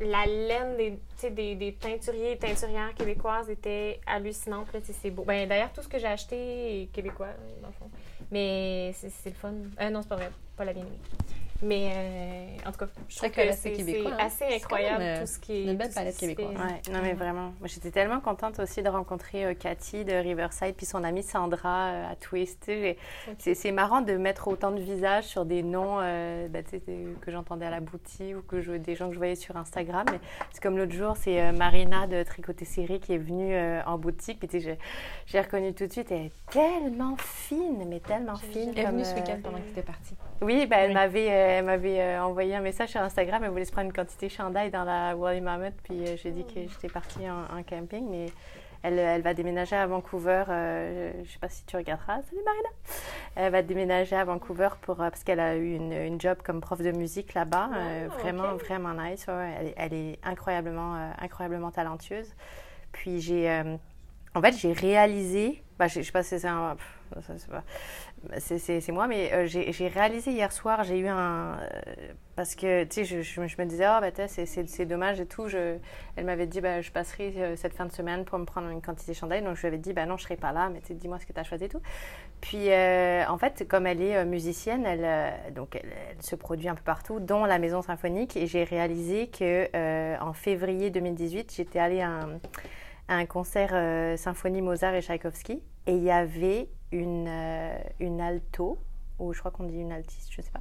la 0.00 0.26
laine 0.26 0.76
des, 0.76 1.30
des, 1.30 1.54
des 1.56 1.72
teinturiers 1.74 2.32
et 2.32 2.38
teinturières 2.38 2.94
québécoises 2.94 3.50
était 3.50 4.00
hallucinante. 4.06 4.68
C'est 4.84 5.10
beau. 5.10 5.24
Ben, 5.24 5.48
D'ailleurs, 5.48 5.72
tout 5.72 5.82
ce 5.82 5.88
que 5.88 5.98
j'ai 5.98 6.06
acheté 6.06 6.82
est 6.82 6.86
québécois, 6.86 7.28
dans 7.60 7.68
le 7.68 7.74
fond. 7.74 7.90
Mais 8.30 8.92
c'est 8.94 9.30
le 9.30 9.36
fun. 9.36 9.54
Euh, 9.80 9.90
non, 9.90 10.02
c'est 10.02 10.08
pas 10.08 10.16
vrai. 10.16 10.30
Pas 10.56 10.64
la 10.64 10.72
bien 10.72 10.82
aimée. 10.82 10.98
Mais 11.62 11.92
euh, 11.94 12.68
en 12.68 12.72
tout 12.72 12.78
cas, 12.78 12.86
je 13.08 13.16
trouve 13.16 13.30
que 13.30 13.52
c'est 13.52 14.06
hein. 14.06 14.16
assez 14.18 14.44
incroyable 14.54 15.20
tout 15.20 15.26
ce 15.26 15.38
qui 15.38 15.52
est. 15.52 15.64
une 15.64 15.76
belle 15.76 15.90
palette 15.92 16.16
québécoise. 16.16 16.48
Ouais, 16.50 16.92
non 16.92 17.00
mais 17.02 17.12
vraiment. 17.12 17.52
Moi 17.60 17.66
j'étais 17.66 17.90
tellement 17.90 18.20
contente 18.20 18.58
aussi 18.58 18.82
de 18.82 18.88
rencontrer 18.88 19.44
euh, 19.44 19.54
Cathy 19.54 20.04
de 20.04 20.12
Riverside 20.12 20.74
puis 20.76 20.86
son 20.86 21.04
amie 21.04 21.22
Sandra 21.22 21.86
euh, 21.90 22.12
à 22.12 22.16
Twist. 22.16 22.70
C'est 23.38 23.72
marrant 23.72 24.00
de 24.00 24.14
mettre 24.14 24.48
autant 24.48 24.70
de 24.72 24.80
visages 24.80 25.24
sur 25.24 25.44
des 25.44 25.62
noms 25.62 25.98
euh, 26.00 26.48
bah, 26.48 26.60
que 27.20 27.30
j'entendais 27.30 27.66
à 27.66 27.70
la 27.70 27.80
boutique 27.80 28.36
ou 28.36 28.42
que 28.42 28.60
je, 28.60 28.72
des 28.72 28.94
gens 28.94 29.06
que 29.08 29.14
je 29.14 29.18
voyais 29.18 29.36
sur 29.36 29.56
Instagram. 29.56 30.06
C'est 30.52 30.62
comme 30.62 30.76
l'autre 30.76 30.92
jour, 30.92 31.16
c'est 31.16 31.40
euh, 31.40 31.52
Marina 31.52 32.06
de 32.06 32.22
Tricoter 32.22 32.64
Série 32.64 33.00
qui 33.00 33.14
est 33.14 33.18
venue 33.18 33.54
euh, 33.54 33.80
en 33.86 33.98
boutique. 33.98 34.40
Puis 34.40 34.60
j'ai- 34.60 35.40
reconnu 35.40 35.74
tout 35.74 35.86
de 35.86 35.92
suite, 35.92 36.10
elle 36.12 36.26
est 36.26 36.32
tellement 36.50 37.16
fine, 37.18 37.84
mais 37.88 38.00
tellement 38.00 38.36
fine. 38.36 38.72
Elle 38.76 38.84
est 38.84 38.86
venue 38.86 39.04
ce 39.04 39.14
week-end 39.14 39.38
pendant 39.42 39.58
que 39.58 39.64
tu 39.64 39.70
étais 39.70 39.82
partie. 39.82 40.14
oui, 40.40 40.66
ben, 40.66 40.78
elle 40.78 40.88
Oui. 40.88 40.94
m'avait, 40.94 41.28
euh, 41.30 41.51
elle 41.52 41.64
m'avait 41.64 42.00
euh, 42.00 42.22
envoyé 42.24 42.54
un 42.54 42.60
message 42.60 42.90
sur 42.90 43.00
Instagram. 43.00 43.42
Elle 43.44 43.50
voulait 43.50 43.64
se 43.64 43.72
prendre 43.72 43.86
une 43.86 43.92
quantité 43.92 44.26
de 44.28 44.32
chandail 44.32 44.70
dans 44.70 44.84
la 44.84 45.16
Wally 45.16 45.40
Mammoth. 45.40 45.74
Puis 45.84 46.06
euh, 46.06 46.16
j'ai 46.16 46.30
dit 46.30 46.44
que 46.44 46.60
j'étais 46.68 46.88
partie 46.88 47.28
en, 47.28 47.42
en 47.58 47.62
camping. 47.62 48.08
Mais 48.10 48.26
elle, 48.82 48.98
elle 48.98 49.22
va 49.22 49.32
déménager 49.34 49.76
à 49.76 49.86
Vancouver. 49.86 50.44
euh, 50.48 51.12
je 51.14 51.20
ne 51.20 51.24
sais 51.26 51.38
pas 51.38 51.48
si 51.48 51.64
tu 51.64 51.76
regarderas. 51.76 52.22
Salut 52.22 52.42
Marina! 52.44 52.68
Elle 53.36 53.52
va 53.52 53.62
déménager 53.62 54.16
à 54.16 54.24
Vancouver 54.24 54.68
pour, 54.80 55.00
euh, 55.00 55.08
parce 55.10 55.22
qu'elle 55.24 55.40
a 55.40 55.56
eu 55.56 55.74
une, 55.74 55.92
une 55.92 56.20
job 56.20 56.38
comme 56.44 56.60
prof 56.60 56.80
de 56.80 56.90
musique 56.92 57.34
là-bas. 57.34 57.70
euh, 57.74 58.08
Ah, 58.10 58.14
vraiment, 58.18 58.54
vraiment 58.56 58.92
nice. 58.94 59.26
ouais, 59.28 59.54
elle, 59.58 59.66
est- 59.68 59.74
elle 59.76 59.92
est 59.94 60.18
incroyablement, 60.24 60.96
euh, 60.96 61.10
incroyablement 61.20 61.70
talentueuse. 61.70 62.34
Puis 62.92 63.20
j'ai. 63.20 63.48
euh, 63.50 63.76
en 64.34 64.40
fait, 64.40 64.52
j'ai 64.52 64.72
réalisé. 64.72 65.62
Bah, 65.78 65.86
je 65.88 66.00
je 66.00 66.06
sais 66.06 66.12
pas 66.12 66.22
si 66.22 66.38
c'est 66.38 66.48
un. 66.48 66.76
ça, 67.26 67.34
c'est 67.38 67.50
pas- 67.50 67.62
c'est- 68.38 68.88
moi, 68.92 69.06
mais 69.06 69.32
euh, 69.32 69.46
j'ai 69.46 69.88
réalisé 69.88 70.30
hier 70.30 70.52
soir, 70.52 70.84
j'ai 70.84 70.98
eu 70.98 71.08
un... 71.08 71.58
euh, 71.58 72.12
parce 72.36 72.54
que, 72.54 72.84
tu 72.84 73.04
sais, 73.04 73.22
je, 73.22 73.40
me 73.40 73.64
disais, 73.64 73.86
oh, 73.86 74.00
bah, 74.00 74.26
c'est- 74.26 74.84
dommage 74.86 75.20
et 75.20 75.26
tout. 75.26 75.46
Elle 76.16 76.24
m'avait 76.24 76.46
dit, 76.46 76.60
bah, 76.60 76.80
je 76.80 76.90
passerai 76.90 77.34
euh, 77.36 77.56
cette 77.56 77.74
fin 77.74 77.84
de 77.84 77.92
semaine 77.92 78.24
pour 78.24 78.38
me 78.38 78.44
prendre 78.44 78.68
une 78.68 78.80
quantité 78.80 79.12
de 79.12 79.16
chandail. 79.16 79.42
Donc, 79.42 79.56
je 79.56 79.60
lui 79.62 79.68
avais 79.68 79.78
dit, 79.78 79.92
bah 79.92 80.06
non, 80.06 80.16
je 80.16 80.24
serai 80.24 80.36
pas 80.36 80.52
là, 80.52 80.70
mais 80.70 80.80
dis-moi 80.94 81.18
ce 81.18 81.26
que 81.26 81.32
tu 81.32 81.40
as 81.40 81.44
choisi 81.44 81.64
et 81.64 81.68
tout. 81.68 81.82
Puis, 82.40 82.68
en 82.72 83.38
fait, 83.38 83.66
comme 83.68 83.86
elle 83.86 84.02
est 84.02 84.24
musicienne, 84.24 84.84
elle, 84.86 85.52
donc 85.54 85.76
elle, 85.76 85.92
se 86.20 86.34
produit 86.34 86.68
un 86.68 86.74
peu 86.74 86.82
partout, 86.82 87.20
dont 87.20 87.44
la 87.44 87.58
Maison 87.58 87.82
Symphonique. 87.82 88.36
Et 88.36 88.46
j'ai 88.46 88.64
réalisé 88.64 89.28
que 89.28 89.68
en 90.20 90.32
février 90.32 90.90
2018, 90.90 91.52
j'étais 91.54 91.78
allée 91.78 92.00
à 92.00 92.20
un, 93.08 93.26
concert 93.26 94.18
Symphonie 94.18 94.62
Mozart 94.62 94.94
et 94.94 95.02
Tchaïkovski. 95.02 95.62
Et 95.86 95.94
il 95.96 96.02
y 96.02 96.10
avait 96.10 96.68
une, 96.92 97.26
euh, 97.28 97.78
une 98.00 98.20
alto, 98.20 98.78
ou 99.18 99.32
je 99.32 99.38
crois 99.40 99.50
qu'on 99.50 99.64
dit 99.64 99.78
une 99.78 99.92
altiste, 99.92 100.30
je 100.30 100.42
sais 100.42 100.50
pas, 100.50 100.60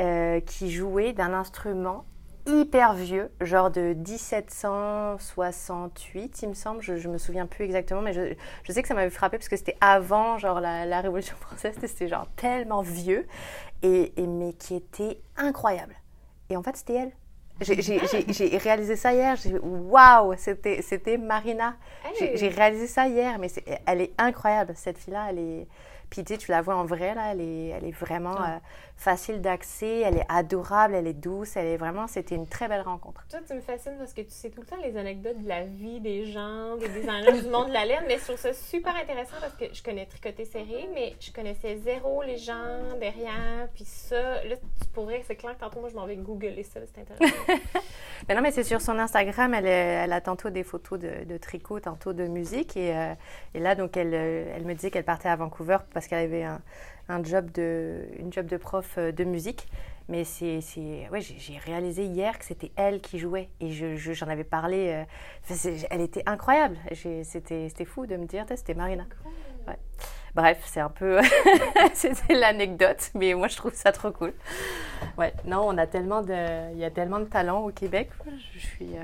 euh, 0.00 0.40
qui 0.40 0.70
jouait 0.70 1.12
d'un 1.12 1.34
instrument 1.34 2.04
hyper 2.46 2.94
vieux, 2.94 3.30
genre 3.40 3.70
de 3.70 3.94
1768, 3.94 6.42
il 6.42 6.48
me 6.48 6.54
semble. 6.54 6.80
Je, 6.80 6.96
je 6.96 7.08
me 7.08 7.18
souviens 7.18 7.46
plus 7.46 7.64
exactement, 7.64 8.02
mais 8.02 8.12
je, 8.12 8.34
je 8.62 8.72
sais 8.72 8.82
que 8.82 8.88
ça 8.88 8.94
m'avait 8.94 9.10
frappé 9.10 9.36
parce 9.36 9.48
que 9.48 9.56
c'était 9.56 9.76
avant, 9.80 10.38
genre 10.38 10.60
la, 10.60 10.86
la 10.86 11.00
Révolution 11.00 11.36
française, 11.36 11.76
c'était 11.80 12.06
genre 12.08 12.28
tellement 12.36 12.82
vieux, 12.82 13.26
et, 13.82 14.12
et 14.20 14.26
mais 14.26 14.52
qui 14.52 14.76
était 14.76 15.20
incroyable. 15.36 15.94
Et 16.48 16.56
en 16.56 16.62
fait, 16.62 16.76
c'était 16.76 16.94
elle. 16.94 17.12
J'ai- 17.60 18.58
réalisé 18.58 18.96
ça 18.96 19.12
hier. 19.12 19.36
j'ai- 19.36 19.58
Waouh, 19.58 20.34
c'était 20.36 20.82
c'était 20.82 21.16
Marina. 21.16 21.76
J'ai 22.18 22.24
Hey! 22.32 22.36
j'ai 22.36 22.48
réalisé 22.48 22.86
ça 22.86 23.06
hier, 23.08 23.38
mais 23.38 23.48
elle 23.86 24.02
est 24.02 24.12
incroyable 24.18 24.72
cette 24.76 24.98
fille-là. 24.98 25.28
Elle 25.30 25.38
est, 25.38 25.66
puis 26.10 26.22
tu 26.22 26.34
sais, 26.34 26.38
tu 26.38 26.50
la 26.50 26.60
vois 26.60 26.76
en 26.76 26.84
vrai 26.84 27.14
là, 27.14 27.32
elle 27.32 27.40
est, 27.40 27.68
elle 27.68 27.84
est 27.86 27.92
vraiment 27.98 28.36
euh, 28.42 28.58
facile 28.96 29.40
d'accès, 29.42 30.00
elle 30.00 30.16
est 30.16 30.26
adorable, 30.28 30.94
elle 30.94 31.06
est 31.06 31.12
douce, 31.12 31.56
elle 31.56 31.66
est 31.66 31.76
vraiment. 31.76 32.06
C'était 32.06 32.34
une 32.34 32.46
très 32.46 32.66
belle 32.66 32.80
rencontre. 32.80 33.24
Toi, 33.28 33.40
tu 33.46 33.54
me 33.54 33.60
fascines 33.60 33.96
parce 33.98 34.12
que 34.14 34.22
tu 34.22 34.30
sais 34.30 34.50
tout 34.50 34.60
le 34.62 34.66
temps 34.66 34.76
les 34.82 34.96
anecdotes 34.96 35.40
de 35.42 35.48
la 35.48 35.64
vie 35.64 36.00
des 36.00 36.24
gens, 36.32 36.76
des 36.76 36.88
designers 36.88 37.42
du 37.42 37.48
monde 37.48 37.68
de 37.68 37.72
la 37.74 37.84
laine, 37.84 38.04
mais 38.08 38.18
je 38.18 38.24
trouve 38.24 38.36
ça 38.38 38.52
super 38.54 38.96
intéressant 38.96 39.36
parce 39.40 39.54
que 39.54 39.66
je 39.72 39.82
connais 39.82 40.06
Tricoter 40.06 40.44
Serré, 40.46 40.88
mais 40.94 41.14
je 41.20 41.30
connaissais 41.30 41.76
zéro 41.76 42.22
les 42.22 42.38
gens 42.38 42.96
derrière, 42.98 43.68
puis 43.74 43.84
ça, 43.84 44.42
là, 44.44 44.56
tu 44.56 44.88
pourrais, 44.94 45.22
c'est 45.26 45.36
clair 45.36 45.54
que 45.54 45.60
tantôt, 45.60 45.80
moi, 45.80 45.90
je 45.90 45.94
m'en 45.94 46.06
vais 46.06 46.16
googler 46.16 46.62
ça, 46.62 46.80
c'est 46.92 47.02
intéressant. 47.02 47.34
Mais 48.28 48.34
non, 48.34 48.40
mais 48.40 48.50
c'est 48.50 48.64
sur 48.64 48.80
son 48.80 48.98
Instagram, 48.98 49.52
elle, 49.54 49.66
est- 49.66 50.04
elle 50.04 50.12
a 50.12 50.20
tantôt 50.22 50.48
des 50.50 50.64
photos 50.64 50.98
de, 50.98 51.24
de 51.24 51.36
tricot, 51.36 51.80
tantôt 51.80 52.12
de 52.14 52.26
musique, 52.26 52.76
et, 52.76 52.96
euh, 52.96 53.14
et 53.54 53.60
là 53.60 53.74
donc 53.74 53.96
elle, 53.96 54.14
euh, 54.14 54.52
elle 54.56 54.64
me 54.64 54.74
disait 54.74 54.90
qu'elle 54.90 55.04
partait 55.04 55.28
à 55.28 55.36
Vancouver 55.36 55.78
parce 55.92 56.06
qu'elle 56.06 56.24
avait 56.24 56.44
un, 56.44 56.60
un 57.08 57.22
job 57.22 57.50
de, 57.52 58.02
une 58.18 58.32
job 58.32 58.46
de 58.46 58.56
prof 58.56 58.94
euh, 58.98 59.12
de 59.12 59.24
musique. 59.24 59.66
Mais 60.08 60.22
c'est, 60.22 60.60
ouais, 61.10 61.20
j'ai, 61.20 61.58
réalisé 61.58 62.04
hier 62.04 62.38
que 62.38 62.44
c'était 62.44 62.70
elle 62.76 63.00
qui 63.00 63.18
jouait 63.18 63.48
et 63.58 63.72
je, 63.72 63.96
je- 63.96 64.12
j'en 64.12 64.28
avais 64.28 64.44
parlé. 64.44 65.04
euh, 65.50 65.54
elle 65.90 66.00
était 66.00 66.22
incroyable. 66.26 66.76
C'était, 67.24 67.84
fou 67.84 68.06
de 68.06 68.16
me 68.16 68.24
dire, 68.26 68.44
c'était 68.54 68.74
Marina. 68.74 69.04
Ouais. 69.66 69.76
Bref, 70.36 70.62
c'est 70.66 70.78
un 70.80 70.90
peu, 70.90 71.18
c'était 71.94 72.34
l'anecdote, 72.34 73.10
mais 73.14 73.34
moi 73.34 73.48
je 73.48 73.56
trouve 73.56 73.74
ça 73.74 73.90
trop 73.90 74.12
cool. 74.12 74.32
Ouais, 75.18 75.32
non, 75.44 75.62
on 75.66 75.76
a 75.76 75.86
tellement 75.88 76.22
de, 76.22 76.72
il 76.72 76.78
y 76.78 76.84
a 76.84 76.90
tellement 76.90 77.18
de 77.18 77.24
talent 77.24 77.64
au 77.64 77.70
Québec. 77.72 78.10
Je 78.54 78.58
suis, 78.60 78.96
euh, 78.96 79.02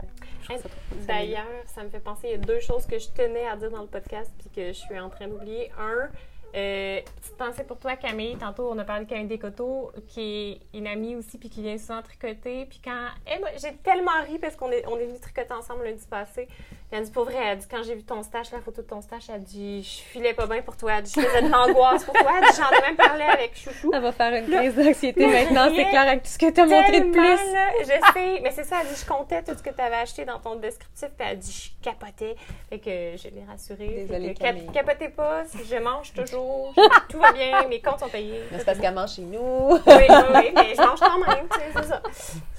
ouais. 0.00 0.58
D'ailleurs, 1.06 1.44
ça 1.66 1.82
me 1.82 1.90
fait 1.90 1.98
penser, 2.00 2.28
il 2.28 2.30
y 2.30 2.34
a 2.34 2.38
deux 2.38 2.60
choses 2.60 2.86
que 2.86 2.98
je 2.98 3.08
tenais 3.08 3.46
à 3.46 3.56
dire 3.56 3.70
dans 3.70 3.82
le 3.82 3.88
podcast 3.88 4.32
puis 4.38 4.48
que 4.48 4.68
je 4.68 4.78
suis 4.78 4.98
en 4.98 5.10
train 5.10 5.26
d'oublier. 5.28 5.70
Un, 5.78 6.08
euh, 6.54 7.00
petite 7.20 7.36
pensée 7.36 7.64
pour 7.64 7.78
toi, 7.78 7.96
Camille. 7.96 8.36
Tantôt, 8.36 8.70
on 8.70 8.78
a 8.78 8.84
parlé 8.84 9.04
de 9.04 9.10
Camille 9.10 9.26
Descoteaux, 9.26 9.92
qui 10.08 10.60
est 10.74 10.78
une 10.78 10.86
amie 10.86 11.16
aussi 11.16 11.38
puis 11.38 11.48
qui 11.48 11.62
vient 11.62 11.76
souvent 11.78 12.02
tricoter. 12.02 12.66
Puis 12.66 12.80
quand... 12.84 13.08
eh, 13.26 13.38
moi, 13.40 13.48
j'ai 13.60 13.74
tellement 13.76 14.22
ri 14.26 14.38
parce 14.38 14.56
qu'on 14.56 14.70
est, 14.70 14.86
on 14.86 14.96
est 14.98 15.06
venus 15.06 15.20
tricoter 15.20 15.52
ensemble 15.52 15.84
lundi 15.84 16.06
passé. 16.08 16.48
Elle 16.92 17.02
dit, 17.02 17.10
pour 17.10 17.24
vrai, 17.24 17.38
elle 17.44 17.58
dit, 17.58 17.66
quand 17.68 17.82
j'ai 17.82 17.96
vu 17.96 18.04
ton 18.04 18.22
stage, 18.22 18.52
la 18.52 18.60
photo 18.60 18.80
de 18.82 18.86
ton 18.86 19.00
stage, 19.00 19.24
elle 19.28 19.42
dit, 19.42 19.82
je 19.82 20.02
filais 20.12 20.32
pas 20.32 20.46
bien 20.46 20.62
pour 20.62 20.76
toi. 20.76 20.92
Elle 20.98 21.02
dit, 21.02 21.12
je 21.16 21.20
faisais 21.22 21.42
de 21.42 21.48
l'angoisse 21.50 22.04
pour 22.04 22.14
toi. 22.14 22.30
Elle 22.38 22.48
dit, 22.48 22.56
j'en 22.56 22.70
ai 22.70 22.80
même 22.82 22.96
parlé 22.96 23.24
avec 23.24 23.56
Chouchou. 23.56 23.90
Ça 23.90 23.98
va 23.98 24.12
faire 24.12 24.32
une 24.32 24.48
crise 24.48 24.76
d'anxiété 24.76 25.26
maintenant, 25.26 25.72
c'est 25.74 25.88
clair 25.88 26.02
avec 26.02 26.22
tout 26.22 26.28
ce 26.28 26.38
que 26.38 26.50
tu 26.50 26.60
as 26.60 26.66
montré 26.66 27.00
de 27.00 27.10
plus. 27.10 27.52
là, 27.52 27.70
je 27.80 28.12
sais, 28.12 28.40
mais 28.42 28.52
c'est 28.52 28.62
ça, 28.62 28.76
elle 28.82 28.88
dit, 28.88 29.00
je 29.00 29.06
comptais 29.06 29.42
tout 29.42 29.54
ce 29.56 29.62
que 29.62 29.70
tu 29.70 29.80
avais 29.80 29.96
acheté 29.96 30.24
dans 30.24 30.38
ton 30.38 30.54
descriptif, 30.54 31.08
puis 31.18 31.26
elle 31.28 31.38
dit, 31.38 31.74
je 31.82 31.82
capotais. 31.84 32.36
Fait 32.70 32.78
que 32.78 33.16
je 33.16 33.34
l'ai 33.34 33.44
rassurée. 33.44 34.06
Désolée, 34.06 34.34
que 34.34 34.38
Camille. 34.38 34.68
capotez 34.72 35.08
pas, 35.08 35.42
je 35.68 35.76
mange 35.76 36.12
toujours, 36.12 36.43
tout 37.08 37.18
va 37.18 37.32
bien, 37.32 37.66
mes 37.68 37.80
comptes 37.80 38.00
sont 38.00 38.08
payés. 38.08 38.42
Mais 38.50 38.58
C'est 38.58 38.64
parce 38.64 38.78
qu'elle 38.78 38.94
mange 38.94 39.12
chez 39.14 39.22
nous. 39.22 39.70
Oui, 39.70 39.80
oui, 39.86 40.06
oui, 40.34 40.52
mais 40.54 40.74
je 40.74 40.80
mange 40.80 41.00
quand 41.00 41.18
même, 41.18 41.46
tu 41.50 41.58
sais, 41.58 41.64
c'est 41.74 41.84
ça. 41.88 42.02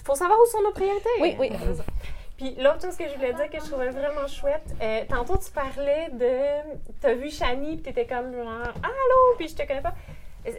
Faut 0.04 0.16
savoir 0.16 0.38
où 0.40 0.46
sont 0.46 0.62
nos 0.62 0.72
priorités. 0.72 1.10
Oui, 1.20 1.36
oui. 1.40 1.52
Puis 2.38 2.54
l'autre 2.60 2.82
chose 2.82 2.98
que 2.98 3.08
je 3.08 3.16
voulais 3.16 3.34
dire 3.34 3.50
que 3.50 3.60
je 3.64 3.70
trouvais 3.72 3.90
vraiment 3.90 4.28
chouette, 4.28 4.66
euh, 4.82 5.02
tantôt 5.10 5.38
tu 5.38 5.50
parlais 5.52 6.10
de. 6.12 6.74
T'as 7.02 7.14
vu 7.14 7.30
Shani, 7.32 7.76
puis 7.78 7.94
t'étais 7.94 8.06
comme 8.06 8.34
genre 8.36 8.74
Allô, 8.84 9.36
puis 9.38 9.48
je 9.48 9.56
te 9.56 9.66
connais 9.66 9.82
pas. 9.82 9.94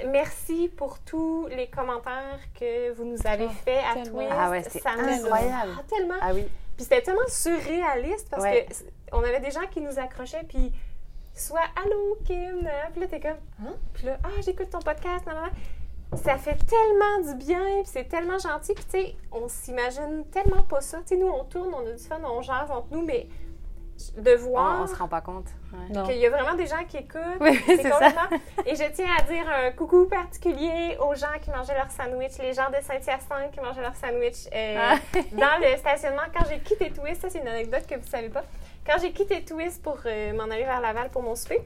Merci 0.09 0.69
pour 0.77 0.99
tous 1.01 1.47
les 1.49 1.69
commentaires 1.69 2.41
que 2.59 2.91
vous 2.93 3.05
nous 3.05 3.19
avez 3.27 3.49
faits 3.49 3.85
à 3.89 3.95
tellement. 3.95 4.19
Twist. 4.21 4.33
Ah 4.37 4.51
ouais, 4.51 4.63
c'était 4.63 4.89
incroyable. 4.89 5.73
Ah, 5.79 5.83
tellement. 5.89 6.15
Ah 6.21 6.31
oui. 6.35 6.47
Puis 6.77 6.85
c'était 6.85 7.03
tellement 7.03 7.21
surréaliste 7.29 8.29
parce 8.31 8.43
Ouais. 8.43 8.67
que 8.69 8.75
on 9.13 9.23
avait 9.23 9.41
des 9.41 9.51
gens 9.51 9.67
qui 9.71 9.81
nous 9.81 9.99
accrochaient, 9.99 10.45
puis 10.49 10.73
soit 11.37 11.61
Allô 11.85 12.19
Kim, 12.25 12.69
puis 12.93 13.01
là 13.03 13.07
t'es 13.09 13.21
comme 13.21 13.37
Hein? 13.65 13.75
Puis 13.95 14.07
là, 14.07 14.17
ah, 14.25 14.29
j'écoute 14.45 14.71
ton 14.71 14.81
podcast, 14.81 15.25
nan. 15.27 15.37
Ça 16.15 16.39
fait 16.39 16.57
tellement 16.57 17.33
du 17.33 17.45
bien, 17.45 17.59
puis 17.83 17.87
c'est 17.87 18.05
tellement 18.09 18.39
gentil, 18.39 18.75
puis 18.75 18.85
tu 18.85 18.91
sais, 18.91 19.17
on 19.33 19.49
s'imagine 19.49 20.25
tellement 20.33 20.63
pas 20.63 20.81
ça. 20.81 20.99
Tu 20.99 21.09
sais, 21.09 21.17
nous 21.17 21.27
on 21.29 21.45
tourne, 21.45 21.75
on 21.75 21.87
a 21.87 21.93
du 21.93 22.03
fun, 22.03 22.21
on 22.25 22.43
jase 22.43 22.71
entre 22.71 22.87
nous, 22.93 23.05
mais 23.05 23.27
de 24.19 24.35
On, 24.37 24.49
voir 24.51 24.83
on 24.83 24.87
se 24.87 24.95
rend 24.95 25.09
pas 25.09 25.21
compte. 25.23 25.47
Ouais. 25.73 26.03
Qu'il 26.05 26.19
y 26.19 26.27
a 26.27 26.31
vraiment 26.31 26.55
des 26.55 26.67
gens 26.67 26.85
qui 26.87 26.99
écoutent. 26.99 27.19
Oui, 27.41 27.59
c'est 27.67 27.91
complètement- 27.91 28.39
Et 28.67 28.77
je 28.77 28.85
tiens 28.93 29.07
à 29.19 29.23
dire 29.23 29.45
un 29.49 29.71
coucou 29.73 30.07
particulier 30.07 30.97
aux 31.01 31.15
gens 31.15 31.33
qui 31.43 31.51
mangeaient 31.51 31.75
leur 31.75 31.91
sandwich, 31.91 32.39
les 32.39 32.53
gens 32.53 32.69
de 32.71 32.77
Saint-Hyacinthe 32.83 33.51
qui 33.53 33.61
mangeaient 33.61 33.81
leur 33.83 33.97
sandwich 33.97 34.47
euh, 34.55 34.77
Ah. 34.79 34.97
dans 35.33 35.61
le 35.61 35.77
stationnement. 35.79 36.23
Quand 36.33 36.45
j'ai 36.49 36.59
quitté 36.61 36.91
Twist, 36.93 37.23
ça 37.23 37.31
c'est 37.31 37.41
une 37.41 37.49
anecdote 37.49 37.87
que 37.89 37.95
vous 37.97 38.07
savez 38.07 38.29
pas. 38.29 38.45
Quand 38.87 38.99
j'ai 39.01 39.11
quitté 39.11 39.45
Twist 39.45 39.83
pour 39.83 39.99
euh, 40.07 40.33
m'en 40.33 40.45
aller 40.45 40.63
vers 40.63 40.81
Laval 40.81 41.11
pour 41.11 41.21
mon 41.21 41.35
souper, 41.35 41.61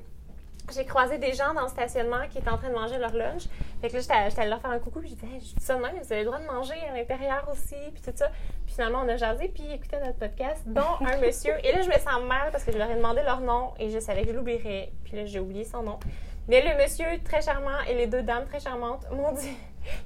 j'ai 0.75 0.87
croisé 0.87 1.19
des 1.19 1.35
gens 1.35 1.53
dans 1.53 1.65
le 1.65 1.69
stationnement 1.69 2.27
qui 2.31 2.39
étaient 2.39 2.49
en 2.49 2.57
train 2.57 2.71
de 2.71 2.75
manger 2.75 2.97
leur 2.97 3.13
lunch. 3.13 3.43
Fait 3.83 3.89
que 3.89 3.95
là, 3.95 4.01
j'étais 4.01 4.41
allée 4.41 4.49
leur 4.49 4.63
faire 4.63 4.71
un 4.71 4.79
coucou, 4.79 5.01
puis 5.01 5.11
j'ai 5.11 5.17
dit, 5.17 5.27
hey, 5.35 5.41
je 5.41 5.55
dis 5.55 5.63
ça 5.63 5.75
de 5.75 5.83
même, 5.83 5.99
vous 6.01 6.13
avez 6.13 6.23
le 6.23 6.27
droit 6.27 6.39
de 6.39 6.47
manger 6.47 6.75
à 6.91 6.97
l'intérieur 6.97 7.47
aussi, 7.53 7.75
puis 7.93 8.01
tout 8.03 8.17
ça. 8.17 8.31
Puis 8.65 8.75
finalement, 8.75 9.03
on 9.05 9.09
a 9.09 9.19
jasé, 9.19 9.49
puis 9.49 9.65
ils 9.67 9.75
écoutaient 9.75 10.01
notre 10.01 10.19
podcast, 10.19 10.63
dont 10.65 10.81
un 11.07 11.17
monsieur. 11.21 11.53
Et 11.63 11.73
là, 11.73 11.83
je 11.83 11.89
me 11.89 11.99
sens 11.99 12.23
mal 12.27 12.51
parce 12.53 12.65
que 12.65 12.73
je 12.73 12.79
leur 12.79 12.91
ai 12.91 12.95
demandé 12.95 13.23
leur 13.23 13.41
nom 13.41 13.75
et 13.79 13.91
je 13.91 13.99
savais 13.99 14.23
que 14.23 14.29
je 14.29 14.33
l'oublierais. 14.33 14.91
Puis 15.05 15.17
là, 15.17 15.27
j'ai 15.27 15.41
oublié 15.41 15.65
son 15.65 15.83
nom. 15.83 15.99
Mais 16.49 16.63
le 16.63 16.83
monsieur 16.83 17.07
très 17.23 17.43
charmant 17.43 17.81
et 17.87 17.95
les 17.95 18.07
deux 18.07 18.23
dames 18.23 18.47
très 18.47 18.61
charmantes 18.61 19.07
m'ont 19.11 19.33
dit. 19.33 19.57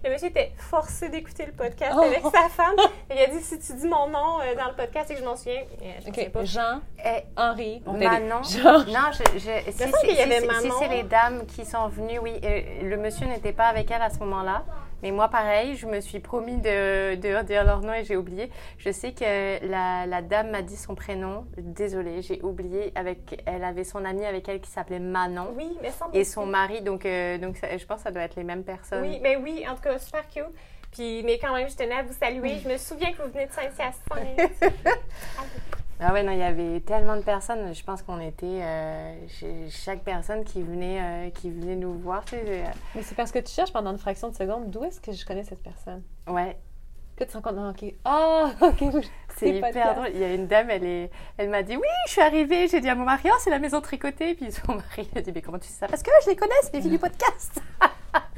Le 0.05 0.11
monsieur 0.11 0.29
était 0.29 0.53
forcé 0.57 1.09
d'écouter 1.09 1.47
le 1.47 1.53
podcast 1.53 1.93
avec 1.99 2.23
sa 2.23 2.49
femme. 2.49 2.77
Et 3.11 3.15
il 3.15 3.21
a 3.21 3.27
dit 3.27 3.43
si 3.43 3.59
tu 3.59 3.75
dis 3.75 3.87
mon 3.89 4.09
nom 4.09 4.41
euh, 4.41 4.55
dans 4.57 4.69
le 4.69 4.75
podcast 4.77 5.11
et 5.11 5.15
que 5.15 5.21
je 5.21 5.25
m'en 5.25 5.37
souviens, 5.37 5.61
euh, 5.83 5.87
je 6.05 6.09
ne 6.11 6.15
sais 6.15 6.27
Ok, 6.27 6.33
pas. 6.33 6.45
Jean, 6.45 6.81
Eh, 7.05 7.23
Henri. 7.37 7.83
Manon. 7.87 8.41
Non, 8.41 9.11
je, 9.13 9.39
je, 9.39 9.71
si, 9.71 10.71
c'est 10.79 10.89
les 10.89 11.03
dames 11.03 11.45
qui 11.47 11.65
sont 11.65 11.89
venues, 11.89 12.19
oui. 12.19 12.41
euh, 12.45 12.61
le 12.83 12.97
monsieur 12.97 13.27
n'était 13.27 13.53
pas 13.53 13.67
avec 13.67 13.91
elle 13.91 14.03
à 14.03 14.11
ce 14.11 14.19
moment-là. 14.21 14.65
Mais 15.05 15.11
moi, 15.11 15.29
pareil, 15.29 15.77
je 15.77 15.87
me 15.87 16.01
suis 16.01 16.19
promis 16.19 16.57
de, 16.57 17.17
de 17.17 17.43
dire 17.43 17.63
leur 17.63 17.83
nom 17.83 17.93
et 17.93 18.05
j'ai 18.05 18.17
oublié. 18.17 18.51
Je 18.79 18.91
sais 18.91 19.13
que 19.13 19.63
la, 19.67 20.07
la 20.07 20.23
dame 20.23 20.49
m'a 20.51 20.63
dit 20.63 20.79
son 20.79 20.95
prénom. 20.95 21.45
Désolée, 21.59 22.23
j'ai 22.23 22.41
oublié. 22.43 22.91
Avec, 22.95 23.43
elle 23.45 23.65
avait 23.65 23.85
son 23.85 24.03
amie 24.07 24.25
avec 24.25 24.49
elle 24.49 24.63
qui 24.63 24.71
s'appelait 24.71 25.01
Manon. 25.01 25.53
Oui, 25.59 25.77
mais 25.83 25.91
semble 25.91 26.17
Et 26.17 26.25
son 26.25 26.47
mari, 26.47 26.81
donc, 26.81 27.05
euh, 27.05 27.37
donc 27.37 27.59
ça- 27.59 27.77
je 27.77 27.85
pense 27.85 27.99
que 27.99 28.05
ça 28.05 28.13
doit 28.13 28.23
être 28.23 28.37
les 28.37 28.45
mêmes 28.45 28.65
personnes. 28.65 29.03
Oui, 29.03 29.21
mais 29.23 29.37
oui, 29.37 29.67
en 29.71 29.75
tout 29.75 29.83
cas, 29.83 29.99
super 29.99 30.27
cute. 30.27 30.43
Puis, 30.91 31.23
mais 31.23 31.39
quand 31.39 31.55
même, 31.55 31.69
je 31.69 31.77
tenais 31.77 31.97
à 31.97 32.03
vous 32.03 32.15
saluer. 32.15 32.61
Je 32.65 32.69
me 32.71 32.79
souviens 32.79 33.13
que 33.13 33.21
vous 33.21 33.31
venez 33.31 33.45
de 33.47 33.53
Saint-Hyacinthe. 33.53 34.53
Ah 36.07 36.13
ouais, 36.13 36.23
non, 36.23 36.33
il 36.33 36.39
y 36.39 36.43
avait 36.43 36.81
tellement 36.81 37.17
de 37.17 37.23
personnes. 37.23 37.75
Je 37.75 37.83
pense 37.83 38.03
qu'on 38.03 38.21
était 38.21 38.45
euh, 38.63 39.15
chez 39.29 39.71
chaque 39.71 40.01
personne 40.03 40.45
qui 40.45 40.63
venait, 40.63 41.01
euh, 41.01 41.31
qui 41.31 41.51
venait 41.51 41.77
nous 41.77 41.95
voir. 41.95 42.25
Tu 42.27 42.33
sais, 42.33 42.43
euh, 42.47 42.65
Mais 42.95 43.03
c'est 43.03 43.15
parce 43.15 43.33
que 43.33 43.39
tu 43.39 43.51
cherches 43.53 43.73
pendant 43.73 43.91
une 43.93 43.99
fraction 43.99 44.29
de 44.29 44.35
seconde 44.35 44.71
d'où 44.71 44.85
est-ce 44.85 45.01
que 45.01 45.13
je 45.13 45.25
connais 45.25 45.45
cette 45.45 45.63
personne? 45.63 46.03
ouais, 46.29 46.59
Que 47.17 47.25
tu 47.25 47.31
te 47.31 47.37
rends 47.39 47.43
compte, 47.43 47.59
ok. 47.83 47.95
Ah, 48.05 48.51
ok. 48.61 49.03
c'est 49.37 49.51
hyper 49.57 49.95
drôle. 49.95 50.11
Il 50.13 50.21
y 50.21 50.25
a 50.25 50.35
une 50.35 50.47
dame, 50.47 50.69
elle, 50.69 50.85
est, 50.85 51.11
elle 51.39 51.49
m'a 51.49 51.63
dit 51.63 51.77
Oui, 51.77 51.89
je 52.07 52.13
suis 52.13 52.21
arrivée. 52.21 52.69
J'ai 52.69 52.81
dit 52.81 52.89
à 52.91 52.95
mon 52.95 53.05
mari 53.05 53.31
Oh, 53.33 53.37
c'est 53.41 53.51
la 53.51 53.59
maison 53.59 53.81
tricotée. 53.81 54.35
Puis 54.35 54.53
son 54.53 54.75
mari 54.77 55.09
a 55.17 55.21
dit 55.23 55.33
Mais 55.35 55.41
comment 55.41 55.59
tu 55.59 55.69
sais 55.69 55.75
ça? 55.81 55.87
Parce 55.89 56.03
que 56.03 56.11
je 56.25 56.31
les 56.31 56.37
connais, 56.37 56.53
c'est 56.63 56.75
les 56.75 56.83
filles 56.83 56.91
du 56.91 56.99
podcast. 56.99 57.61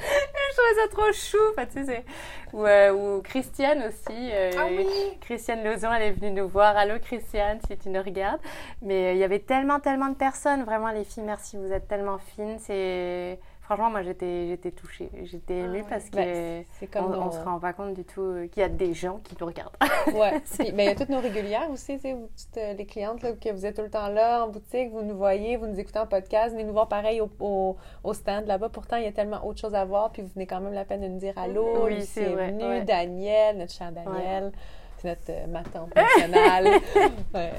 je 0.06 0.56
trouvais 0.56 0.82
ça 0.82 0.88
trop 0.90 1.12
chou. 1.12 1.38
Enfin, 1.50 1.66
tu 1.66 1.84
sais, 1.84 2.04
ou, 2.52 2.64
euh, 2.66 2.92
ou 2.92 3.22
Christiane 3.22 3.82
aussi. 3.88 4.30
euh, 4.32 4.50
Ah 4.58 4.66
oui. 4.70 4.86
Christiane 5.20 5.64
Lozon, 5.64 5.92
elle 5.92 6.02
est 6.02 6.12
venue 6.12 6.32
nous 6.32 6.48
voir. 6.48 6.76
Allô, 6.76 6.94
Christiane, 6.98 7.58
si 7.66 7.76
tu 7.76 7.88
nous 7.88 8.02
regardes. 8.02 8.40
Mais 8.82 9.08
euh, 9.08 9.12
il 9.12 9.18
y 9.18 9.24
avait 9.24 9.40
tellement, 9.40 9.80
tellement 9.80 10.08
de 10.08 10.14
personnes. 10.16 10.64
Vraiment, 10.64 10.90
les 10.90 11.04
filles, 11.04 11.24
merci, 11.24 11.56
vous 11.56 11.72
êtes 11.72 11.88
tellement 11.88 12.18
fines. 12.18 12.58
C'est. 12.58 13.38
Franchement, 13.66 13.90
moi, 13.90 14.02
j'étais, 14.02 14.46
j'étais 14.46 14.70
touchée. 14.70 15.10
J'étais 15.24 15.58
émue 15.58 15.82
parce 15.88 16.08
Ben, 16.12 16.64
c'est 16.78 16.86
comme 16.86 17.06
on, 17.06 17.26
on 17.26 17.30
se 17.32 17.40
rend 17.40 17.58
pas 17.58 17.72
compte 17.72 17.94
du 17.94 18.04
tout 18.04 18.20
euh, 18.20 18.46
qu'il 18.46 18.60
y 18.60 18.64
a 18.64 18.68
des 18.68 18.94
gens 18.94 19.18
qui 19.24 19.34
nous 19.40 19.46
regardent. 19.46 19.74
Ouais. 20.14 20.40
Puis, 20.58 20.70
ben, 20.70 20.82
il 20.82 20.84
y 20.84 20.88
a 20.90 20.94
toutes 20.94 21.08
nos 21.08 21.18
régulières 21.18 21.68
aussi, 21.72 21.96
vous, 21.96 22.28
toutes, 22.54 22.62
les 22.78 22.86
clientes, 22.86 23.22
là, 23.22 23.32
que 23.32 23.50
vous 23.50 23.66
êtes 23.66 23.74
tout 23.74 23.82
le 23.82 23.90
temps 23.90 24.06
là 24.06 24.44
en 24.44 24.50
boutique, 24.50 24.92
vous 24.92 25.02
nous 25.02 25.16
voyez, 25.16 25.56
vous 25.56 25.66
nous 25.66 25.80
écoutez 25.80 25.98
en 25.98 26.06
podcast, 26.06 26.52
venez 26.52 26.62
nous 26.62 26.74
voir 26.74 26.86
pareil 26.86 27.20
au, 27.20 27.28
au, 27.40 27.76
au 28.04 28.14
stand 28.14 28.46
là-bas. 28.46 28.68
Pourtant, 28.68 28.98
il 28.98 29.02
y 29.02 29.08
a 29.08 29.12
tellement 29.12 29.44
autre 29.44 29.60
chose 29.60 29.74
à 29.74 29.84
voir, 29.84 30.12
puis 30.12 30.22
vous 30.22 30.30
venez 30.32 30.46
quand 30.46 30.60
même 30.60 30.72
la 30.72 30.84
peine 30.84 31.00
de 31.00 31.08
nous 31.08 31.18
dire 31.18 31.36
allô, 31.36 31.86
Oui, 31.86 32.02
c'est 32.02 32.36
ouais. 32.36 32.84
Daniel, 32.84 33.58
notre 33.58 33.72
cher 33.72 33.90
Daniel. 33.90 34.52
Notre 35.06 35.30
euh, 35.30 35.46
ma 35.46 35.62
tante 35.62 35.94
nationale. 35.94 36.66
Ouais, 37.34 37.52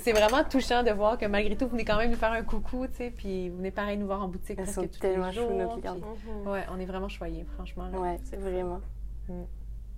c'est 0.00 0.12
vraiment 0.12 0.42
touchant 0.44 0.82
de 0.82 0.90
voir 0.90 1.16
que 1.18 1.26
malgré 1.26 1.56
tout, 1.56 1.64
vous 1.66 1.72
venez 1.72 1.84
quand 1.84 1.96
même 1.96 2.10
nous 2.10 2.16
faire 2.16 2.32
un 2.32 2.42
coucou, 2.42 2.86
tu 2.86 2.94
sais, 2.96 3.10
puis 3.10 3.48
vous 3.48 3.56
venez 3.58 3.70
pareil 3.70 3.96
nous 3.96 4.06
voir 4.06 4.22
en 4.22 4.28
boutique 4.28 4.56
Elles 4.58 4.64
presque 4.64 4.74
sont 4.74 4.86
tous 4.88 4.98
tellement 5.00 5.28
les 5.28 5.32
choues, 5.32 5.50
nos 5.50 5.60
jours. 5.62 5.78
clientes. 5.80 6.02
puis- 6.02 6.50
Ouais, 6.50 6.64
on 6.74 6.78
est 6.80 6.84
vraiment 6.86 7.08
choyés, 7.08 7.44
franchement. 7.54 7.88
là. 7.92 7.98
Ouais, 7.98 8.18
c'est 8.24 8.36
vraiment. 8.36 8.80
Mm. 9.28 9.42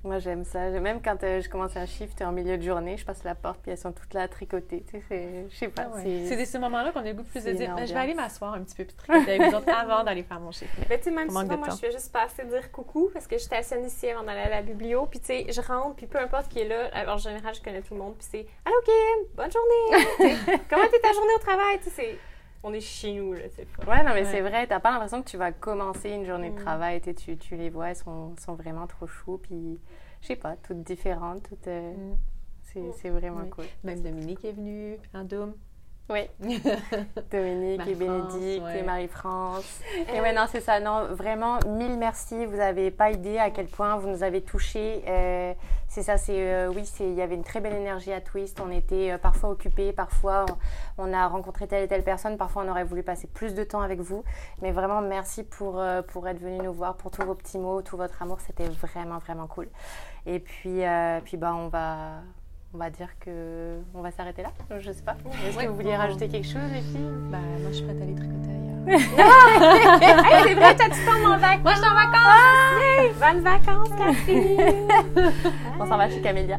Moi, 0.05 0.19
j'aime 0.19 0.45
ça. 0.45 0.69
Même 0.69 1.01
quand 1.03 1.23
euh, 1.25 1.41
je 1.41 1.49
commence 1.49 1.75
un 1.77 1.87
shift 1.87 2.21
en 2.21 2.31
milieu 2.31 2.59
de 2.59 2.63
journée, 2.63 2.97
je 2.99 3.05
passe 3.07 3.25
la 3.25 3.35
porte 3.35 3.61
puis 3.63 3.71
elles 3.71 3.79
sont 3.79 3.93
toutes 3.93 4.13
là 4.13 4.23
à 4.23 4.29
tricoter. 4.29 4.85
Tu 4.87 4.99
sais, 5.01 5.03
c'est- 5.09 5.47
je 5.51 5.57
sais 5.57 5.69
pas. 5.69 5.87
Ah 5.91 5.97
ouais. 5.97 6.03
c'est- 6.03 6.27
C'est 6.29 6.37
de 6.37 6.45
ces 6.45 6.59
moments-là 6.59 6.93
qu'on 6.93 7.01
a 7.01 7.05
le 7.05 7.15
goût 7.15 7.23
plus 7.25 7.43
de 7.43 7.53
dire 7.53 7.75
Ben, 7.75 7.87
je 7.87 7.95
vais 7.95 8.01
aller 8.01 8.15
m'asseoir 8.15 8.53
un 8.55 8.63
petit 8.63 8.75
peu 8.77 8.85
puis 8.85 8.95
tricoter 8.95 9.35
avec 9.37 9.51
vous 9.51 9.57
autres 9.57 9.69
avant 9.75 10.05
d'aller 10.05 10.23
faire 10.23 10.41
mon 10.41 10.51
chiffre. 10.53 10.75
Mais 10.79 10.87
Mais 10.91 10.99
tu 10.99 11.05
sais, 11.05 11.11
même 11.11 11.29
souvent, 11.31 11.45
moi, 11.57 11.69
temps. 11.69 11.75
je 11.75 11.81
fais 11.81 11.91
juste 11.93 12.13
passer 12.13 12.45
dire 12.45 12.71
coucou 12.71 13.09
parce 13.13 13.27
que 13.27 13.39
je 13.39 13.43
stationne 13.45 13.85
ici 13.87 14.11
avant 14.11 14.23
d'aller 14.25 14.43
à 14.43 14.51
la 14.51 14.63
biblio. 14.63 15.07
Puis, 15.07 15.21
tu 15.21 15.27
sais, 15.27 15.47
je 15.51 15.61
rentre, 15.63 15.97
puis 15.97 16.07
peu 16.07 16.19
importe 16.19 16.49
qui 16.49 16.61
est 16.61 16.69
là, 16.69 16.91
alors, 16.93 17.15
en 17.15 17.19
général, 17.19 17.55
je 17.55 17.63
connais 17.63 17.81
tout 17.81 17.95
le 17.95 18.01
monde. 18.01 18.15
Puis, 18.19 18.29
c'est 18.31 18.47
Allô, 18.67 18.77
Kim, 18.85 19.27
bonne 19.35 19.51
journée. 19.51 20.07
Comment 20.71 20.85
était 20.85 21.01
ta 21.01 21.13
journée 21.13 21.33
au 21.37 21.41
travail? 21.41 21.79
Tu 21.83 21.91
sais, 21.91 22.19
on 22.65 22.73
est 22.73 22.81
chez 22.81 23.13
nous, 23.13 23.33
là, 23.35 23.43
c'est 23.55 23.67
pas. 23.69 23.85
Ouais, 23.85 24.03
non, 24.03 24.11
mais 24.15 24.23
Ouais. 24.23 24.31
c'est 24.31 24.41
vrai. 24.41 24.67
T'as 24.67 24.81
pas 24.81 24.91
l'impression 24.91 25.23
que 25.23 25.29
tu 25.29 25.37
vas 25.37 25.53
commencer 25.53 26.11
une 26.11 26.25
journée 26.27 26.51
de 26.51 26.55
Mm. 26.59 26.65
travail. 26.65 27.01
Tu, 27.01 27.37
tu, 27.37 27.57
les 27.57 27.71
vois, 27.71 27.91
elles 27.91 27.97
sont, 27.97 28.35
sont 28.39 28.55
vraiment 28.55 28.87
trop 28.87 29.07
chou. 29.07 29.39
Puis, 29.39 29.79
je 30.23 30.27
sais 30.27 30.37
pas, 30.37 30.57
toutes 30.57 30.83
différentes. 30.83 31.43
Toutes, 31.49 31.69
euh, 31.69 31.93
Mm. 31.95 32.17
c'est, 32.63 32.93
c'est 32.95 33.11
vraiment 33.11 33.43
Oui. 33.43 33.51
cool. 33.51 33.65
Même 33.85 34.01
Dominique 34.03 34.45
est 34.45 34.53
venue 34.53 34.97
en 35.15 35.23
Doom. 35.25 35.55
Oui. 36.11 36.29
Dominique 37.31 37.87
et 37.87 37.95
Bénédicte 37.95 38.65
ouais. 38.65 38.81
et 38.81 38.83
Marie-France. 38.83 39.81
Et 40.15 40.21
ouais, 40.21 40.35
non, 40.35 40.45
c'est 40.51 40.61
ça. 40.61 40.79
Non, 40.79 41.15
vraiment, 41.15 41.59
mille 41.67 41.97
merci. 41.97 42.45
Vous 42.45 42.59
n'avez 42.59 42.91
pas 42.91 43.11
idée 43.11 43.39
à 43.39 43.51
quel 43.51 43.67
point 43.67 43.97
vous 43.97 44.09
nous 44.09 44.23
avez 44.23 44.43
touchés. 44.43 45.03
Euh, 45.09 45.55
c'est 45.95 46.03
ça, 46.03 46.19
c'est 46.19 46.53
euh, 46.53 46.73
oui, 46.75 46.85
c'est 46.87 47.09
il 47.09 47.15
y 47.15 47.23
avait 47.23 47.37
une 47.37 47.45
très 47.45 47.61
belle 47.61 47.75
énergie 47.75 48.13
à 48.13 48.21
Twist. 48.21 48.61
On 48.61 48.73
était 48.73 49.13
euh, 49.13 49.19
parfois 49.19 49.51
occupés, 49.51 49.93
parfois 49.93 50.45
on, 50.99 51.09
on 51.09 51.13
a 51.15 51.29
rencontré 51.29 51.69
telle 51.69 51.85
et 51.85 51.87
telle 51.87 52.03
personne, 52.03 52.37
parfois 52.37 52.65
on 52.67 52.69
aurait 52.69 52.83
voulu 52.83 53.05
passer 53.05 53.29
plus 53.29 53.55
de 53.55 53.63
temps 53.63 53.81
avec 53.81 54.01
vous. 54.01 54.25
Mais 54.61 54.73
vraiment, 54.73 55.01
merci 55.03 55.45
pour 55.45 55.79
euh, 55.79 56.03
pour 56.03 56.27
être 56.27 56.41
venu 56.41 56.59
nous 56.59 56.73
voir, 56.73 56.97
pour 56.97 57.13
tous 57.13 57.23
vos 57.23 57.37
petits 57.37 57.59
mots, 57.59 57.81
tout 57.81 57.97
votre 57.97 58.21
amour. 58.21 58.41
C'était 58.41 58.69
vraiment 58.69 59.19
vraiment 59.19 59.47
cool. 59.47 59.69
Et 60.27 60.41
puis 60.41 60.83
puis 61.25 61.37
bah 61.37 61.55
on 61.55 61.69
va 61.69 62.23
on 62.75 62.79
va 62.79 62.91
dire 62.91 63.09
que 63.21 63.79
on 63.95 64.03
va 64.03 64.11
s'arrêter 64.11 64.43
là. 64.43 64.51
Je 64.81 64.91
sais 64.91 65.03
pas. 65.03 65.17
Est-ce 65.47 65.57
que 65.59 65.67
vous 65.67 65.77
vouliez 65.77 65.95
rajouter 65.97 66.29
quelque 66.29 66.47
chose, 66.47 66.71
les 66.73 66.81
filles? 66.81 67.09
Ben, 67.31 67.39
moi, 67.61 67.71
je 67.71 67.75
suis 67.77 67.85
prête 67.85 68.01
à 68.01 68.03
aller 68.03 68.15
tricoter 68.15 68.51
ailleurs. 68.51 68.61
Hey, 70.05 70.43
c'est 70.45 70.55
vrai, 70.55 70.77
t'as 70.77 70.89
du 70.89 71.05
temps 71.05 71.33
en 71.33 71.39
vacances. 71.39 71.63
Moi, 71.63 71.73
je 71.73 71.79
suis 71.79 71.89
en 71.89 71.95
vacances. 71.95 73.21
Bonnes 73.21 73.43
vacances, 73.43 73.91
Catherine. 73.97 74.89
On 75.81 75.87
s'en 75.87 75.97
va 75.97 76.11
chez 76.11 76.21
Camélia. 76.21 76.59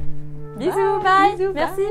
Bisous, 0.57 1.01
bye. 1.03 1.35
Bisous, 1.37 1.53
bye. 1.53 1.63
Merci. 1.67 1.81